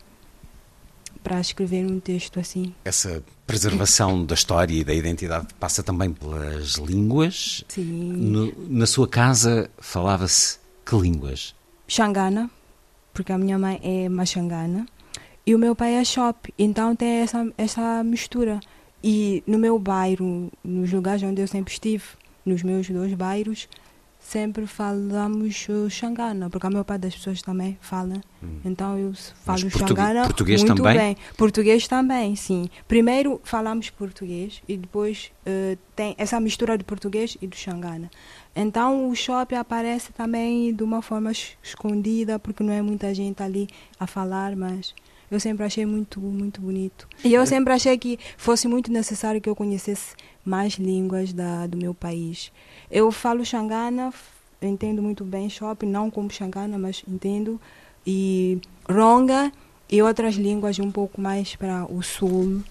para 1.26 1.40
escrever 1.40 1.84
um 1.84 1.98
texto 1.98 2.38
assim. 2.38 2.72
Essa 2.84 3.20
preservação 3.44 4.24
da 4.24 4.36
história 4.36 4.72
e 4.72 4.84
da 4.84 4.94
identidade 4.94 5.48
passa 5.58 5.82
também 5.82 6.12
pelas 6.12 6.74
línguas. 6.74 7.64
Sim. 7.66 8.12
No, 8.12 8.54
na 8.68 8.86
sua 8.86 9.08
casa 9.08 9.68
falava-se 9.78 10.58
que 10.84 10.96
línguas? 10.96 11.52
Xangana, 11.88 12.48
porque 13.12 13.32
a 13.32 13.38
minha 13.38 13.58
mãe 13.58 13.80
é 13.82 14.08
machangana. 14.08 14.86
E 15.46 15.54
o 15.54 15.58
meu 15.58 15.76
pai 15.76 15.94
é 15.94 16.04
shop, 16.04 16.52
então 16.58 16.96
tem 16.96 17.20
essa, 17.20 17.46
essa 17.56 18.02
mistura. 18.02 18.58
E 19.02 19.44
no 19.46 19.58
meu 19.58 19.78
bairro, 19.78 20.50
nos 20.64 20.92
lugares 20.92 21.22
onde 21.22 21.40
eu 21.40 21.46
sempre 21.46 21.72
estive, 21.72 22.02
nos 22.44 22.64
meus 22.64 22.90
dois 22.90 23.14
bairros, 23.14 23.68
sempre 24.26 24.66
falamos 24.66 25.68
xangana, 25.88 26.50
porque 26.50 26.66
a 26.66 26.70
maior 26.70 26.82
parte 26.82 27.02
das 27.02 27.14
pessoas 27.14 27.40
também 27.42 27.78
fala. 27.80 28.20
Hum. 28.42 28.58
Então 28.64 28.98
eu 28.98 29.14
falo 29.14 29.60
Mas 29.62 29.72
xangana 29.72 30.24
português 30.24 30.64
muito 30.64 30.82
também? 30.82 30.98
bem. 30.98 31.16
Português 31.36 31.86
também, 31.86 32.34
sim. 32.34 32.68
Primeiro 32.88 33.40
falamos 33.44 33.88
português 33.88 34.60
e 34.66 34.76
depois 34.76 35.30
uh, 35.46 35.78
tem 35.94 36.16
essa 36.18 36.40
mistura 36.40 36.76
de 36.76 36.82
português 36.82 37.38
e 37.40 37.46
do 37.46 37.54
xangana. 37.54 38.10
Então 38.54 39.08
o 39.08 39.14
shopping 39.14 39.54
aparece 39.54 40.12
também 40.12 40.74
de 40.74 40.82
uma 40.82 41.00
forma 41.02 41.30
escondida, 41.62 42.36
porque 42.36 42.64
não 42.64 42.72
é 42.72 42.82
muita 42.82 43.14
gente 43.14 43.40
ali 43.44 43.68
a 44.00 44.08
falar, 44.08 44.56
mas 44.56 44.92
eu 45.30 45.40
sempre 45.40 45.64
achei 45.64 45.84
muito, 45.84 46.20
muito 46.20 46.60
bonito. 46.60 47.08
E 47.24 47.34
eu 47.34 47.44
sempre 47.46 47.72
achei 47.72 47.96
que 47.98 48.18
fosse 48.36 48.68
muito 48.68 48.92
necessário 48.92 49.40
que 49.40 49.48
eu 49.48 49.56
conhecesse 49.56 50.14
mais 50.44 50.74
línguas 50.74 51.32
da, 51.32 51.66
do 51.66 51.76
meu 51.76 51.92
país. 51.92 52.52
Eu 52.90 53.10
falo 53.10 53.44
Xangana, 53.44 54.12
entendo 54.62 55.02
muito 55.02 55.24
bem 55.24 55.50
shopping, 55.50 55.86
não 55.86 56.10
como 56.10 56.30
Xangana, 56.30 56.78
mas 56.78 57.02
entendo. 57.08 57.60
E 58.06 58.60
Ronga 58.88 59.52
e 59.90 60.00
outras 60.00 60.36
línguas 60.36 60.78
um 60.78 60.90
pouco 60.90 61.20
mais 61.20 61.56
para 61.56 61.84
o 61.92 62.02
sul, 62.02 62.62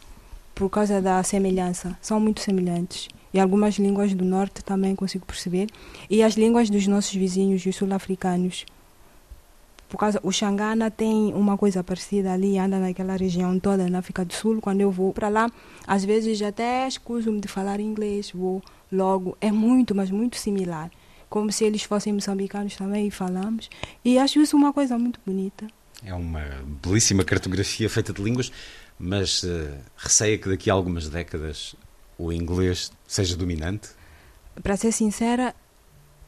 por 0.54 0.70
causa 0.70 1.02
da 1.02 1.22
semelhança. 1.24 1.98
São 2.02 2.20
muito 2.20 2.42
semelhantes. 2.42 3.10
E 3.34 3.40
algumas 3.40 3.76
línguas 3.76 4.14
do 4.14 4.24
norte 4.24 4.64
também 4.64 4.96
consigo 4.96 5.26
perceber. 5.26 5.68
E 6.10 6.24
as 6.24 6.36
línguas 6.36 6.70
dos 6.70 6.88
nossos 6.88 7.14
vizinhos, 7.14 7.66
os 7.66 7.76
sul-africanos 7.76 8.66
por 9.88 9.98
causa 9.98 10.20
o 10.24 10.32
Xangana 10.32 10.90
tem 10.90 11.34
uma 11.34 11.58
coisa 11.58 11.84
parecida 11.84 12.34
ali, 12.34 12.58
anda 12.58 12.80
naquela 12.80 13.16
região 13.16 13.60
toda 13.60 13.90
na 13.90 14.00
África 14.00 14.26
do 14.26 14.34
Sul. 14.34 14.60
Quando 14.62 14.82
eu 14.82 14.92
vou 14.92 15.14
para 15.14 15.30
lá, 15.30 15.52
às 15.86 16.04
vezes 16.04 16.42
até 16.42 16.88
escuso-me 16.88 17.40
de 17.40 17.48
falar 17.48 17.80
inglês, 17.80 18.32
vou 18.34 18.62
logo. 18.92 19.38
É 19.40 19.52
muito, 19.52 19.94
mas 19.94 20.10
muito 20.10 20.38
similar. 20.38 20.90
Como 21.30 21.52
se 21.52 21.66
eles 21.66 21.84
fossem 21.84 22.14
moçambicanos 22.14 22.76
também 22.76 23.08
e 23.08 23.12
falamos. 23.12 23.70
E 24.04 24.18
acho 24.18 24.40
isso 24.40 24.58
uma 24.58 24.74
coisa 24.74 24.98
muito 24.98 25.20
bonita. 25.26 25.68
É 26.04 26.14
uma 26.14 26.44
belíssima 26.84 27.24
cartografia 27.24 27.90
feita 27.90 28.14
de 28.14 28.22
línguas, 28.22 28.52
mas 28.98 29.44
uh, 29.44 29.78
receia 29.98 30.38
que 30.38 30.50
daqui 30.50 30.70
a 30.70 30.74
algumas 30.74 31.10
décadas 31.10 31.76
o 32.18 32.32
inglês 32.32 32.92
seja 33.08 33.36
dominante? 33.36 33.90
Para 34.62 34.78
ser 34.78 34.92
sincera, 34.92 35.54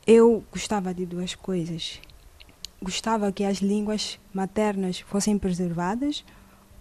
eu 0.05 0.43
gostava 0.51 0.93
de 0.93 1.05
duas 1.05 1.35
coisas. 1.35 1.99
Gostava 2.81 3.31
que 3.31 3.43
as 3.43 3.57
línguas 3.57 4.19
maternas 4.33 4.99
fossem 4.99 5.37
preservadas, 5.37 6.23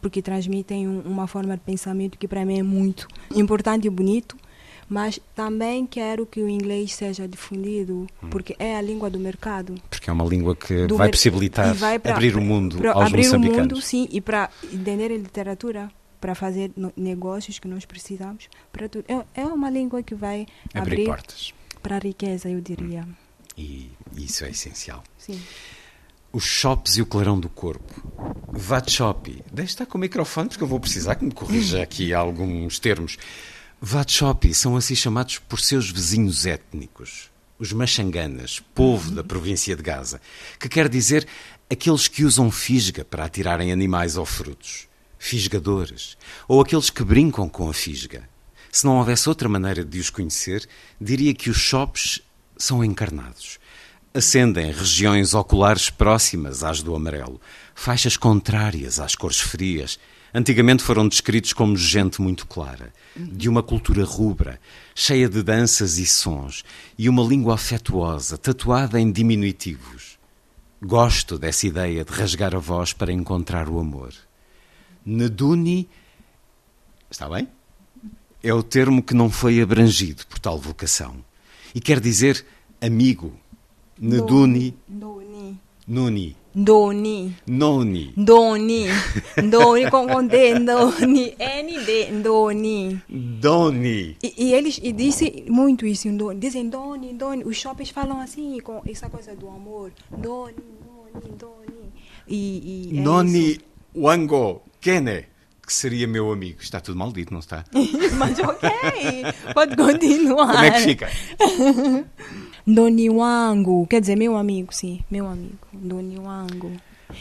porque 0.00 0.20
transmitem 0.20 0.86
um, 0.86 1.00
uma 1.00 1.26
forma 1.26 1.56
de 1.56 1.62
pensamento 1.62 2.18
que 2.18 2.28
para 2.28 2.44
mim 2.44 2.58
é 2.58 2.62
muito 2.62 3.08
importante 3.34 3.86
e 3.86 3.90
bonito, 3.90 4.36
mas 4.88 5.18
também 5.34 5.86
quero 5.86 6.26
que 6.26 6.40
o 6.40 6.48
inglês 6.48 6.94
seja 6.94 7.26
difundido, 7.26 8.06
hum. 8.22 8.30
porque 8.30 8.54
é 8.58 8.76
a 8.76 8.80
língua 8.80 9.10
do 9.10 9.18
mercado. 9.18 9.74
Porque 9.90 10.08
é 10.08 10.12
uma 10.12 10.24
língua 10.24 10.54
que 10.54 10.86
vai 10.88 11.10
possibilitar 11.10 11.74
vai 11.74 11.98
pra, 11.98 12.12
abrir 12.12 12.36
o 12.36 12.40
mundo 12.40 12.78
pra, 12.78 12.92
aos 12.92 13.06
abrir 13.06 13.24
moçambicanos. 13.24 13.58
Abrir 13.58 13.72
o 13.72 13.76
mundo, 13.76 13.82
sim, 13.82 14.08
e 14.10 14.20
para 14.20 14.50
entender 14.72 15.10
a 15.10 15.16
literatura, 15.16 15.90
para 16.20 16.34
fazer 16.34 16.70
negócios 16.96 17.58
que 17.58 17.66
nós 17.66 17.84
precisamos, 17.84 18.48
para 18.72 18.88
tudo. 18.88 19.04
É, 19.08 19.42
é 19.42 19.44
uma 19.44 19.70
língua 19.70 20.02
que 20.02 20.14
vai 20.14 20.46
abrir, 20.72 20.94
abrir 20.94 21.04
portas 21.06 21.52
para 21.82 21.96
a 21.96 21.98
riqueza, 22.00 22.48
eu 22.48 22.60
diria. 22.60 23.02
Hum. 23.02 23.14
E 23.56 23.90
isso 24.16 24.44
é 24.44 24.50
essencial. 24.50 25.02
Sim. 25.18 25.40
Os 26.36 26.44
shops 26.44 26.98
e 26.98 27.00
o 27.00 27.06
clarão 27.06 27.40
do 27.40 27.48
corpo. 27.48 27.94
Vatshop. 28.52 29.42
Deixe 29.50 29.72
estar 29.72 29.86
com 29.86 29.96
o 29.96 30.00
microfone 30.02 30.50
porque 30.50 30.62
eu 30.62 30.68
vou 30.68 30.78
precisar 30.78 31.14
que 31.14 31.24
me 31.24 31.32
corrija 31.32 31.82
aqui 31.82 32.12
alguns 32.12 32.78
termos. 32.78 33.16
Vatshop 33.80 34.52
são 34.52 34.76
assim 34.76 34.94
chamados 34.94 35.38
por 35.38 35.58
seus 35.58 35.90
vizinhos 35.90 36.44
étnicos, 36.44 37.30
os 37.58 37.72
Machanganas, 37.72 38.60
povo 38.74 39.12
da 39.12 39.24
província 39.24 39.74
de 39.74 39.82
Gaza, 39.82 40.20
que 40.60 40.68
quer 40.68 40.90
dizer 40.90 41.26
aqueles 41.70 42.06
que 42.06 42.22
usam 42.22 42.50
fisga 42.50 43.02
para 43.02 43.24
atirarem 43.24 43.72
animais 43.72 44.18
ou 44.18 44.26
frutos, 44.26 44.88
fisgadores, 45.18 46.18
ou 46.46 46.60
aqueles 46.60 46.90
que 46.90 47.02
brincam 47.02 47.48
com 47.48 47.70
a 47.70 47.72
fisga. 47.72 48.28
Se 48.70 48.84
não 48.84 48.98
houvesse 48.98 49.26
outra 49.26 49.48
maneira 49.48 49.82
de 49.82 49.98
os 49.98 50.10
conhecer, 50.10 50.68
diria 51.00 51.32
que 51.32 51.48
os 51.48 51.56
shops 51.56 52.20
são 52.58 52.84
encarnados. 52.84 53.58
Acendem 54.16 54.72
regiões 54.72 55.34
oculares 55.34 55.90
próximas 55.90 56.64
às 56.64 56.80
do 56.80 56.96
amarelo, 56.96 57.38
faixas 57.74 58.16
contrárias 58.16 58.98
às 58.98 59.14
cores 59.14 59.40
frias. 59.40 59.98
Antigamente 60.32 60.82
foram 60.82 61.06
descritos 61.06 61.52
como 61.52 61.76
gente 61.76 62.22
muito 62.22 62.46
clara, 62.46 62.94
de 63.14 63.46
uma 63.46 63.62
cultura 63.62 64.06
rubra, 64.06 64.58
cheia 64.94 65.28
de 65.28 65.42
danças 65.42 65.98
e 65.98 66.06
sons, 66.06 66.64
e 66.96 67.10
uma 67.10 67.22
língua 67.22 67.56
afetuosa, 67.56 68.38
tatuada 68.38 68.98
em 68.98 69.12
diminutivos. 69.12 70.18
Gosto 70.82 71.38
dessa 71.38 71.66
ideia 71.66 72.02
de 72.02 72.10
rasgar 72.10 72.56
a 72.56 72.58
voz 72.58 72.94
para 72.94 73.12
encontrar 73.12 73.68
o 73.68 73.78
amor. 73.78 74.14
Neduni. 75.04 75.90
Está 77.10 77.28
bem? 77.28 77.50
É 78.42 78.54
o 78.54 78.62
termo 78.62 79.02
que 79.02 79.12
não 79.12 79.28
foi 79.28 79.60
abrangido 79.60 80.26
por 80.26 80.38
tal 80.38 80.58
vocação 80.58 81.22
e 81.74 81.80
quer 81.82 82.00
dizer 82.00 82.46
amigo. 82.80 83.38
Neduni. 83.98 84.76
Doni. 84.86 85.58
Nuni. 85.88 86.36
Doni. 86.52 87.36
Noni. 87.46 88.12
Doni. 88.16 88.86
Doni 89.50 89.88
com, 89.90 90.06
com 90.06 90.26
D. 90.26 90.58
Doni. 90.58 91.34
N-D. 91.38 92.22
Doni. 92.22 93.02
Doni. 93.08 94.16
E, 94.22 94.34
e 94.36 94.54
eles 94.54 94.80
e 94.82 94.90
dizem 94.92 95.44
muito 95.48 95.86
isso. 95.86 96.08
Dizem 96.38 96.68
Doni, 96.68 97.12
Doni. 97.12 97.44
Os 97.44 97.56
shoppings 97.56 97.90
falam 97.90 98.20
assim, 98.20 98.58
com 98.60 98.82
essa 98.86 99.08
coisa 99.08 99.36
do 99.36 99.48
amor. 99.48 99.92
Doni, 100.10 100.54
Doni, 100.54 101.36
Doni. 101.38 101.92
E, 102.26 102.90
e 102.94 102.98
é 102.98 103.00
Noni 103.02 103.50
isso. 103.52 103.60
Wango 103.94 104.62
Kene 104.80 105.26
que 105.66 105.72
seria 105.72 106.06
meu 106.06 106.30
amigo. 106.30 106.60
Está 106.60 106.80
tudo 106.80 106.96
maldito, 106.96 107.32
não 107.32 107.40
está? 107.40 107.64
Mas 108.16 108.38
ok, 108.38 108.70
pode 109.52 109.76
continuar. 109.76 110.52
Como 110.52 110.64
é 110.64 110.70
que 110.70 110.80
fica? 110.80 111.08
Doni 112.66 113.10
wangu, 113.10 113.86
quer 113.86 114.00
dizer, 114.00 114.16
meu 114.16 114.36
amigo, 114.36 114.72
sim, 114.72 115.04
meu 115.10 115.26
amigo. 115.26 115.66
Doni 115.72 116.18
wangu. 116.18 116.72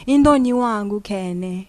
Em 0.06 0.22
Doni 0.22 0.54
wangu, 0.54 1.00
Kene. 1.00 1.68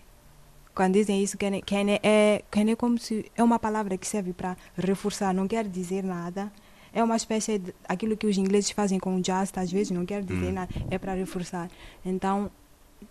Quando 0.73 0.93
dizem 0.93 1.23
isso, 1.23 1.37
Kene, 1.37 1.61
Kene, 1.63 1.99
é, 2.03 2.43
Kene 2.51 2.71
é 2.71 2.75
como 2.75 2.99
se. 2.99 3.31
É 3.35 3.43
uma 3.43 3.57
palavra 3.57 3.97
que 3.97 4.07
serve 4.07 4.33
para 4.33 4.55
reforçar, 4.77 5.33
não 5.33 5.47
quer 5.47 5.67
dizer 5.67 6.03
nada. 6.03 6.51
É 6.93 7.03
uma 7.03 7.15
espécie 7.15 7.57
de. 7.57 7.73
aquilo 7.87 8.15
que 8.15 8.27
os 8.27 8.37
ingleses 8.37 8.69
fazem 8.71 8.99
com 8.99 9.15
o 9.15 9.21
jazz, 9.21 9.51
às 9.55 9.71
vezes, 9.71 9.91
não 9.91 10.05
quer 10.05 10.21
dizer 10.23 10.49
hum. 10.49 10.53
nada, 10.53 10.73
é 10.89 10.97
para 10.99 11.13
reforçar. 11.13 11.69
Então, 12.05 12.51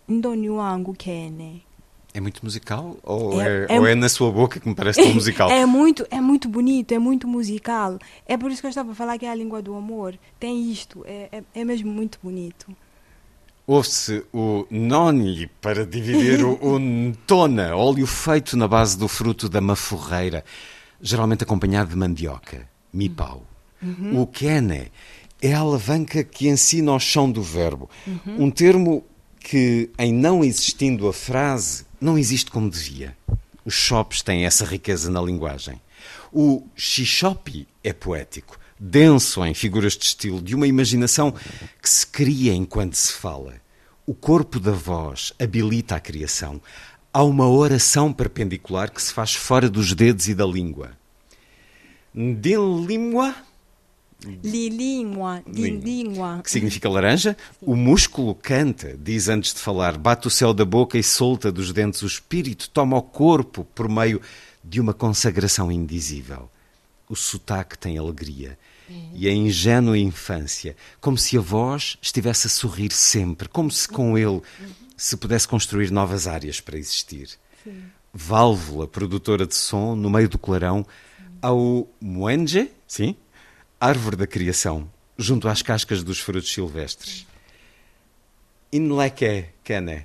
Doni 0.08 0.48
wangu, 0.48 0.94
Kene. 0.94 1.65
É 2.16 2.20
muito 2.20 2.42
musical? 2.42 2.96
Ou 3.02 3.42
é, 3.42 3.66
é, 3.68 3.76
é, 3.76 3.78
ou 3.78 3.86
é 3.86 3.94
na 3.94 4.08
sua 4.08 4.32
boca 4.32 4.58
que 4.58 4.66
me 4.66 4.74
parece 4.74 5.02
tão 5.02 5.12
musical? 5.12 5.50
É 5.52 5.66
muito, 5.66 6.06
é 6.10 6.18
muito 6.18 6.48
bonito, 6.48 6.92
é 6.92 6.98
muito 6.98 7.28
musical. 7.28 7.98
É 8.26 8.38
por 8.38 8.50
isso 8.50 8.62
que 8.62 8.66
eu 8.66 8.70
estava 8.70 8.92
a 8.92 8.94
falar 8.94 9.18
que 9.18 9.26
é 9.26 9.30
a 9.30 9.34
língua 9.34 9.60
do 9.60 9.74
amor. 9.74 10.18
Tem 10.40 10.72
isto, 10.72 11.04
é, 11.06 11.28
é, 11.30 11.42
é 11.54 11.62
mesmo 11.62 11.92
muito 11.92 12.18
bonito. 12.22 12.74
Ouve-se 13.66 14.24
o 14.32 14.66
noni 14.70 15.50
para 15.60 15.84
dividir 15.84 16.42
o, 16.42 16.58
o 16.62 16.78
ntona, 16.78 17.76
óleo 17.76 18.06
feito 18.06 18.56
na 18.56 18.66
base 18.66 18.96
do 18.96 19.08
fruto 19.08 19.46
da 19.46 19.60
maforreira, 19.60 20.42
geralmente 21.02 21.44
acompanhado 21.44 21.90
de 21.90 21.96
mandioca, 21.96 22.66
mipau. 22.94 23.42
Uhum. 23.82 24.22
O 24.22 24.26
kene 24.26 24.90
é 25.42 25.52
a 25.52 25.58
alavanca 25.58 26.24
que 26.24 26.48
ensina 26.48 26.92
ao 26.92 26.98
chão 26.98 27.30
do 27.30 27.42
verbo, 27.42 27.90
uhum. 28.06 28.44
um 28.44 28.50
termo 28.50 29.04
que, 29.46 29.90
em 29.96 30.12
não 30.12 30.42
existindo 30.42 31.06
a 31.06 31.12
frase, 31.12 31.84
não 32.00 32.18
existe 32.18 32.50
como 32.50 32.68
devia. 32.68 33.16
Os 33.64 33.74
shops 33.74 34.20
têm 34.20 34.44
essa 34.44 34.64
riqueza 34.64 35.08
na 35.08 35.22
linguagem. 35.22 35.80
O 36.32 36.66
xixopi 36.74 37.68
é 37.84 37.92
poético, 37.92 38.58
denso 38.76 39.46
em 39.46 39.54
figuras 39.54 39.96
de 39.96 40.04
estilo, 40.04 40.42
de 40.42 40.52
uma 40.56 40.66
imaginação 40.66 41.32
que 41.80 41.88
se 41.88 42.04
cria 42.08 42.52
enquanto 42.52 42.94
se 42.94 43.12
fala. 43.12 43.54
O 44.04 44.14
corpo 44.14 44.58
da 44.58 44.72
voz 44.72 45.32
habilita 45.38 45.94
a 45.94 46.00
criação. 46.00 46.60
Há 47.12 47.22
uma 47.22 47.48
oração 47.48 48.12
perpendicular 48.12 48.90
que 48.90 49.00
se 49.00 49.14
faz 49.14 49.32
fora 49.32 49.70
dos 49.70 49.94
dedos 49.94 50.26
e 50.26 50.34
da 50.34 50.44
língua. 50.44 50.90
Ndinlimwa 52.12 53.32
Lilingua, 54.42 55.42
lilingua. 55.46 56.40
Que 56.42 56.50
significa 56.50 56.88
laranja. 56.88 57.36
O 57.60 57.76
músculo 57.76 58.34
canta, 58.34 58.96
diz 58.96 59.28
antes 59.28 59.54
de 59.54 59.60
falar, 59.60 59.96
bate 59.96 60.26
o 60.26 60.30
céu 60.30 60.52
da 60.52 60.64
boca 60.64 60.98
e 60.98 61.02
solta 61.02 61.52
dos 61.52 61.72
dentes. 61.72 62.02
O 62.02 62.06
espírito 62.06 62.68
toma 62.70 62.96
o 62.96 63.02
corpo 63.02 63.64
por 63.74 63.88
meio 63.88 64.20
de 64.62 64.80
uma 64.80 64.92
consagração 64.92 65.70
indizível. 65.70 66.50
O 67.08 67.14
sotaque 67.14 67.78
tem 67.78 67.98
alegria. 67.98 68.58
É. 68.90 68.94
E 69.14 69.28
a 69.28 69.32
ingênua 69.32 69.98
infância, 69.98 70.76
como 71.00 71.18
se 71.18 71.36
a 71.36 71.40
voz 71.40 71.98
estivesse 72.00 72.46
a 72.46 72.50
sorrir 72.50 72.92
sempre, 72.92 73.48
como 73.48 73.70
se 73.70 73.88
com 73.88 74.16
ele 74.16 74.42
se 74.96 75.16
pudesse 75.16 75.46
construir 75.46 75.90
novas 75.90 76.26
áreas 76.26 76.60
para 76.60 76.78
existir. 76.78 77.30
Sim. 77.62 77.82
Válvula 78.12 78.86
produtora 78.86 79.46
de 79.46 79.54
som 79.54 79.94
no 79.94 80.08
meio 80.08 80.28
do 80.28 80.38
clarão, 80.38 80.86
ao 81.42 81.86
muenge, 82.00 82.70
sim, 82.88 83.14
árvore 83.80 84.16
da 84.16 84.26
criação, 84.26 84.90
junto 85.18 85.48
às 85.48 85.62
cascas 85.62 86.02
dos 86.02 86.18
frutos 86.18 86.52
silvestres. 86.52 87.26
Inleke 88.72 89.46
kene. 89.62 90.04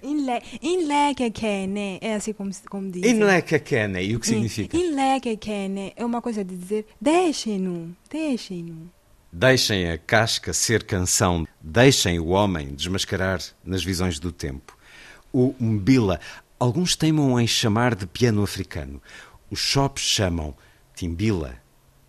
Inleke 0.61 1.31
kene, 1.31 1.97
é 2.01 2.15
assim 2.15 2.31
como, 2.31 2.51
como 2.69 2.91
diz. 2.91 3.03
Inleke 3.03 3.59
kene, 3.59 4.03
e 4.03 4.15
o 4.15 4.19
que 4.19 4.27
significa? 4.27 4.77
Inleke 4.77 5.35
kene 5.37 5.93
é 5.95 6.05
uma 6.05 6.21
coisa 6.21 6.43
de 6.43 6.55
dizer 6.55 6.85
deixem-no, 6.99 7.95
deixem-no. 8.09 8.91
Deixem 9.33 9.89
a 9.89 9.97
casca 9.97 10.51
ser 10.53 10.83
canção, 10.83 11.47
deixem 11.61 12.19
o 12.19 12.27
homem 12.27 12.73
desmascarar 12.75 13.41
nas 13.63 13.83
visões 13.83 14.19
do 14.19 14.31
tempo. 14.31 14.77
O 15.33 15.55
mbila, 15.59 16.19
alguns 16.59 16.95
teimam 16.95 17.39
em 17.39 17.47
chamar 17.47 17.95
de 17.95 18.05
piano 18.05 18.43
africano. 18.43 19.01
Os 19.49 19.59
shops 19.59 20.03
chamam 20.03 20.53
timbila, 20.93 21.60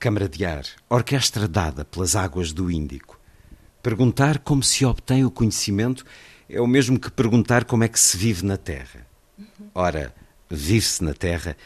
camaradear, 0.03 0.65
orquestra 0.91 1.47
dada 1.47 1.85
pelas 1.85 2.17
águas 2.17 2.53
do 2.53 2.69
Índico. 2.69 3.21
Perguntar 3.81 4.41
como 4.41 4.61
se 4.61 4.85
obtém 4.85 5.25
o 5.25 5.31
conhecimento 5.31 6.05
é 6.49 6.61
o 6.61 6.67
mesmo 6.67 6.99
que 6.99 7.09
perguntar 7.09 7.65
como 7.65 7.85
é 7.85 7.89
que 7.89 8.01
se 8.01 8.17
vive 8.17 8.45
na 8.45 8.57
Terra. 8.57 9.07
Ora, 9.73 10.13
vive-se 10.51 11.05
na 11.05 11.15
Terra 11.15 11.57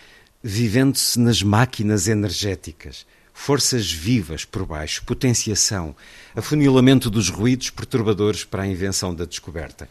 vivendo-se 0.43 1.19
nas 1.19 1.43
máquinas 1.43 2.09
energéticas, 2.09 3.07
forças 3.33 3.91
vivas 3.91 4.45
por 4.45 4.67
baixo, 4.67 5.03
potenciação, 5.05 5.97
afunilamento 6.35 7.09
dos 7.09 7.31
ruídos 7.31 7.71
perturbadores 7.71 8.45
para 8.45 8.65
a 8.65 8.67
invenção 8.67 9.15
da 9.15 9.25
descoberta. 9.25 9.89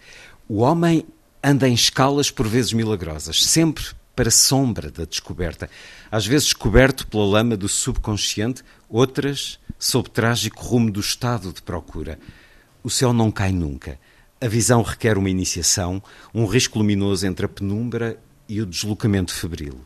O 0.48 0.60
homem 0.60 1.04
anda 1.44 1.68
em 1.68 1.74
escalas 1.74 2.30
por 2.30 2.48
vezes 2.48 2.74
milagrosas, 2.74 3.44
sempre 3.44 3.86
para 4.16 4.32
sombra 4.32 4.90
da 4.90 5.06
descoberta, 5.06 5.70
às 6.10 6.26
vezes 6.26 6.54
coberto 6.54 7.06
pela 7.08 7.26
lama 7.26 7.58
do 7.58 7.68
subconsciente, 7.68 8.64
outras 8.90 9.60
sob 9.78 10.10
trágico 10.10 10.64
rumo 10.64 10.92
do 10.92 11.00
estado 11.00 11.52
de 11.52 11.62
procura. 11.62 12.18
O 12.82 12.90
céu 12.90 13.12
não 13.12 13.30
cai 13.30 13.52
nunca. 13.52 14.00
A 14.40 14.48
visão 14.48 14.82
requer 14.82 15.18
uma 15.18 15.30
iniciação, 15.30 16.02
um 16.34 16.46
risco 16.46 16.78
luminoso 16.80 17.26
entre 17.28 17.46
a 17.46 17.50
penumbra 17.50 18.20
e 18.48 18.62
o 18.62 18.66
deslocamento 18.66 19.34
febril. 19.34 19.82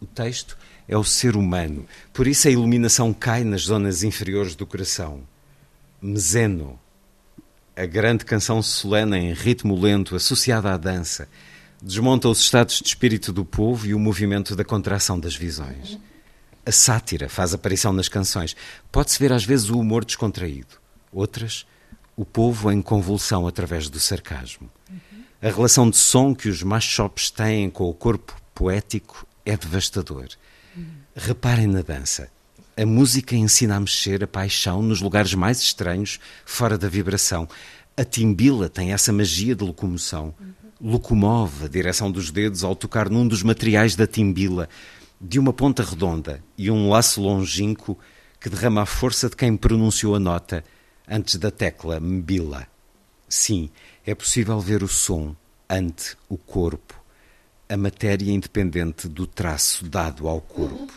O 0.00 0.06
texto 0.06 0.56
é 0.88 0.96
o 0.96 1.04
ser 1.04 1.36
humano, 1.36 1.86
por 2.12 2.26
isso 2.26 2.48
a 2.48 2.50
iluminação 2.50 3.12
cai 3.12 3.44
nas 3.44 3.62
zonas 3.62 4.02
inferiores 4.02 4.56
do 4.56 4.66
coração. 4.66 5.20
Meseno, 6.00 6.78
a 7.76 7.86
grande 7.86 8.24
canção 8.24 8.62
solene 8.62 9.16
em 9.16 9.32
ritmo 9.32 9.78
lento 9.78 10.16
associada 10.16 10.72
à 10.72 10.76
dança, 10.76 11.28
desmonta 11.82 12.28
os 12.28 12.38
estados 12.38 12.78
de 12.78 12.86
espírito 12.86 13.32
do 13.32 13.44
povo 13.44 13.86
e 13.86 13.94
o 13.94 13.98
movimento 13.98 14.54
da 14.54 14.64
contração 14.64 15.18
das 15.18 15.34
visões. 15.34 15.98
A 16.64 16.70
sátira 16.70 17.28
faz 17.28 17.52
aparição 17.52 17.92
nas 17.92 18.08
canções. 18.08 18.54
Pode-se 18.92 19.18
ver 19.18 19.32
às 19.32 19.44
vezes 19.44 19.68
o 19.68 19.78
humor 19.80 20.04
descontraído, 20.04 20.76
outras, 21.12 21.66
o 22.16 22.24
povo 22.24 22.70
em 22.70 22.80
convulsão 22.80 23.48
através 23.48 23.88
do 23.88 23.98
sarcasmo. 23.98 24.70
A 25.42 25.48
relação 25.48 25.90
de 25.90 25.96
som 25.96 26.32
que 26.32 26.48
os 26.48 26.62
machopes 26.62 27.30
têm 27.30 27.68
com 27.68 27.90
o 27.90 27.94
corpo 27.94 28.40
poético 28.54 29.26
é 29.44 29.56
devastador. 29.56 30.28
Reparem 31.16 31.66
na 31.66 31.82
dança. 31.82 32.30
A 32.76 32.86
música 32.86 33.34
ensina 33.34 33.74
a 33.74 33.80
mexer 33.80 34.22
a 34.22 34.26
paixão 34.28 34.80
nos 34.80 35.00
lugares 35.00 35.34
mais 35.34 35.58
estranhos, 35.58 36.20
fora 36.46 36.78
da 36.78 36.88
vibração. 36.88 37.48
A 37.96 38.04
timbila 38.04 38.68
tem 38.68 38.92
essa 38.92 39.12
magia 39.12 39.54
de 39.56 39.64
locomoção. 39.64 40.32
Locomove 40.82 41.66
a 41.66 41.68
direção 41.68 42.10
dos 42.10 42.32
dedos 42.32 42.64
ao 42.64 42.74
tocar 42.74 43.08
num 43.08 43.28
dos 43.28 43.44
materiais 43.44 43.94
da 43.94 44.04
timbila, 44.04 44.68
de 45.20 45.38
uma 45.38 45.52
ponta 45.52 45.84
redonda 45.84 46.42
e 46.58 46.72
um 46.72 46.90
laço 46.90 47.22
longínquo 47.22 47.96
que 48.40 48.50
derrama 48.50 48.82
a 48.82 48.86
força 48.86 49.30
de 49.30 49.36
quem 49.36 49.56
pronunciou 49.56 50.16
a 50.16 50.18
nota 50.18 50.64
antes 51.08 51.36
da 51.36 51.52
tecla 51.52 52.00
mbila. 52.00 52.66
Sim, 53.28 53.70
é 54.04 54.12
possível 54.12 54.58
ver 54.58 54.82
o 54.82 54.88
som 54.88 55.36
ante 55.70 56.16
o 56.28 56.36
corpo, 56.36 57.00
a 57.68 57.76
matéria 57.76 58.32
independente 58.32 59.06
do 59.06 59.24
traço 59.24 59.88
dado 59.88 60.26
ao 60.26 60.40
corpo. 60.40 60.92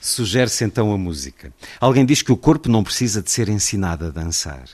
Sugere-se 0.00 0.64
então 0.64 0.92
a 0.92 0.98
música. 0.98 1.54
Alguém 1.80 2.04
diz 2.04 2.20
que 2.20 2.32
o 2.32 2.36
corpo 2.36 2.68
não 2.68 2.82
precisa 2.82 3.22
de 3.22 3.30
ser 3.30 3.48
ensinado 3.48 4.06
a 4.06 4.10
dançar. 4.10 4.64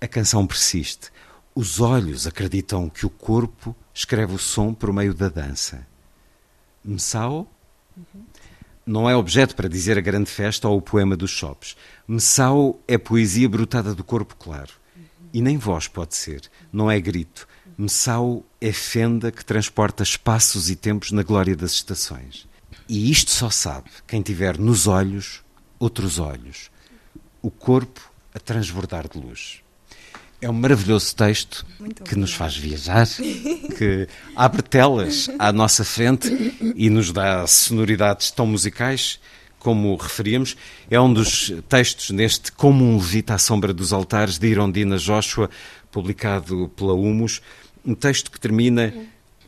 A 0.00 0.08
canção 0.08 0.44
persiste. 0.46 1.10
Os 1.54 1.80
olhos 1.80 2.26
acreditam 2.26 2.88
que 2.88 3.04
o 3.04 3.10
corpo 3.10 3.74
escreve 3.92 4.34
o 4.34 4.38
som 4.38 4.72
por 4.72 4.92
meio 4.92 5.12
da 5.12 5.28
dança. 5.28 5.86
Messao 6.84 7.46
não 8.86 9.08
é 9.08 9.14
objeto 9.14 9.54
para 9.54 9.68
dizer 9.68 9.98
a 9.98 10.00
grande 10.00 10.30
festa 10.30 10.68
ou 10.68 10.78
o 10.78 10.82
poema 10.82 11.16
dos 11.16 11.30
shops. 11.30 11.76
Messao 12.06 12.80
é 12.88 12.96
poesia 12.96 13.48
brotada 13.48 13.94
do 13.94 14.04
corpo 14.04 14.36
claro. 14.36 14.72
E 15.32 15.40
nem 15.40 15.58
voz 15.58 15.86
pode 15.86 16.16
ser, 16.16 16.42
não 16.72 16.90
é 16.90 17.00
grito. 17.00 17.46
Messao 17.76 18.44
é 18.60 18.72
fenda 18.72 19.30
que 19.30 19.44
transporta 19.44 20.02
espaços 20.02 20.70
e 20.70 20.76
tempos 20.76 21.12
na 21.12 21.22
glória 21.22 21.56
das 21.56 21.72
estações. 21.72 22.48
E 22.88 23.10
isto 23.10 23.30
só 23.30 23.50
sabe 23.50 23.90
quem 24.06 24.22
tiver 24.22 24.58
nos 24.58 24.86
olhos 24.86 25.42
outros 25.80 26.18
olhos, 26.18 26.70
o 27.40 27.50
corpo 27.50 28.12
a 28.34 28.38
transbordar 28.38 29.08
de 29.08 29.18
luz. 29.18 29.62
É 30.42 30.48
um 30.48 30.54
maravilhoso 30.54 31.14
texto 31.14 31.66
que 32.04 32.16
nos 32.16 32.32
faz 32.32 32.56
viajar, 32.56 33.06
que 33.76 34.08
abre 34.34 34.62
telas 34.62 35.28
à 35.38 35.52
nossa 35.52 35.84
frente 35.84 36.28
e 36.74 36.88
nos 36.88 37.12
dá 37.12 37.46
sonoridades 37.46 38.30
tão 38.30 38.46
musicais 38.46 39.20
como 39.58 39.94
referíamos. 39.96 40.56
É 40.90 40.98
um 40.98 41.12
dos 41.12 41.52
textos 41.68 42.10
neste 42.10 42.50
Como 42.52 42.82
um 42.82 42.96
Levita 42.96 43.34
à 43.34 43.38
Sombra 43.38 43.74
dos 43.74 43.92
Altares, 43.92 44.38
de 44.38 44.48
Irondina 44.48 44.96
Joshua, 44.96 45.50
publicado 45.92 46.70
pela 46.74 46.94
Humus. 46.94 47.42
Um 47.84 47.94
texto 47.94 48.30
que 48.30 48.40
termina 48.40 48.94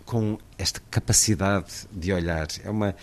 com 0.04 0.38
esta 0.58 0.80
capacidade 0.90 1.72
de 1.90 2.12
olhar. 2.12 2.46
É 2.62 2.68
uma 2.68 2.94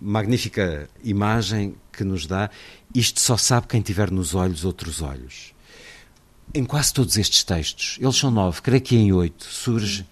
magnífica 0.00 0.88
imagem 1.02 1.74
que 1.90 2.04
nos 2.04 2.26
dá. 2.26 2.50
Isto 2.94 3.20
só 3.20 3.38
sabe 3.38 3.66
quem 3.66 3.80
tiver 3.80 4.10
nos 4.10 4.34
olhos 4.34 4.66
outros 4.66 5.00
olhos. 5.00 5.54
Em 6.54 6.64
quase 6.64 6.92
todos 6.94 7.16
estes 7.18 7.44
textos, 7.44 7.98
eles 8.00 8.16
são 8.16 8.30
nove, 8.30 8.62
creio 8.62 8.80
que 8.80 8.96
em 8.96 9.12
oito, 9.12 9.44
surge 9.44 10.06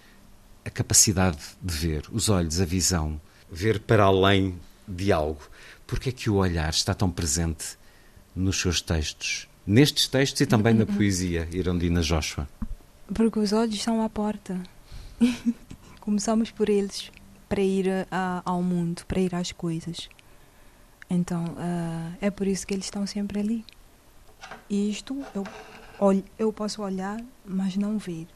a 0.63 0.69
capacidade 0.69 1.39
de 1.61 1.73
ver, 1.73 2.05
os 2.11 2.29
olhos, 2.29 2.61
a 2.61 2.65
visão, 2.65 3.19
ver 3.51 3.79
para 3.79 4.03
além 4.03 4.55
de 4.87 5.11
algo. 5.11 5.41
Porque 5.87 6.09
é 6.09 6.11
que 6.11 6.29
o 6.29 6.35
olhar 6.35 6.69
está 6.69 6.93
tão 6.93 7.09
presente 7.09 7.77
nos 8.35 8.59
seus 8.59 8.81
textos? 8.81 9.47
Nestes 9.65 10.07
textos 10.07 10.41
e 10.41 10.45
também 10.45 10.73
na 10.73 10.85
poesia, 10.85 11.47
Irondina 11.51 12.01
Joshua? 12.01 12.47
Porque 13.13 13.39
os 13.39 13.53
olhos 13.53 13.81
são 13.81 14.03
a 14.03 14.09
porta. 14.09 14.61
Começamos 15.99 16.51
por 16.51 16.69
eles 16.69 17.11
para 17.49 17.61
ir 17.61 17.87
uh, 17.87 18.41
ao 18.45 18.61
mundo, 18.61 19.03
para 19.07 19.19
ir 19.19 19.33
às 19.33 19.51
coisas. 19.51 20.09
Então, 21.09 21.45
uh, 21.45 22.17
é 22.19 22.29
por 22.29 22.45
isso 22.45 22.67
que 22.67 22.73
eles 22.73 22.85
estão 22.85 23.07
sempre 23.07 23.39
ali. 23.39 23.65
E 24.69 24.89
isto 24.89 25.21
eu, 25.33 25.43
eu 26.37 26.53
posso 26.53 26.81
olhar, 26.81 27.19
mas 27.45 27.75
não 27.75 27.97
ver. 27.97 28.27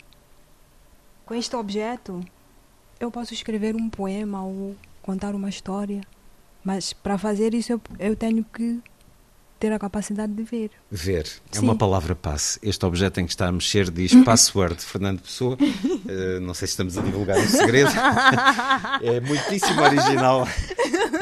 Com 1.26 1.36
este 1.36 1.56
objeto, 1.56 2.22
eu 3.00 3.12
posso 3.12 3.34
escrever 3.34 3.76
um 3.76 3.90
poema 3.90 4.44
ou 4.44 4.76
contar 5.02 5.36
uma 5.36 5.50
história, 5.50 6.02
mas 6.64 6.94
para 6.94 7.18
fazer 7.18 7.54
isso 7.54 7.74
eu, 7.74 7.82
eu 8.00 8.16
tenho 8.16 8.44
que 8.44 8.82
ter 9.62 9.72
a 9.72 9.78
capacidade 9.78 10.34
de 10.34 10.42
ver. 10.42 10.72
Ver. 10.90 11.28
É 11.52 11.58
Sim. 11.60 11.66
uma 11.66 11.76
palavra 11.76 12.16
passe. 12.16 12.60
Este 12.64 12.84
objeto 12.84 13.22
em 13.22 13.26
que 13.26 13.32
está 13.32 13.48
a 13.48 13.52
mexer 13.52 13.92
diz 13.92 14.12
password 14.26 14.82
Fernando 14.84 15.22
Pessoa. 15.22 15.56
Uh, 15.56 16.42
não 16.42 16.56
sei 16.56 16.68
se 16.68 16.74
estamos 16.74 16.98
a 16.98 17.02
divulgar 17.04 17.38
um 17.38 17.48
segredo. 17.48 17.92
é 19.04 19.20
muitíssimo 19.20 19.80
original. 19.82 20.48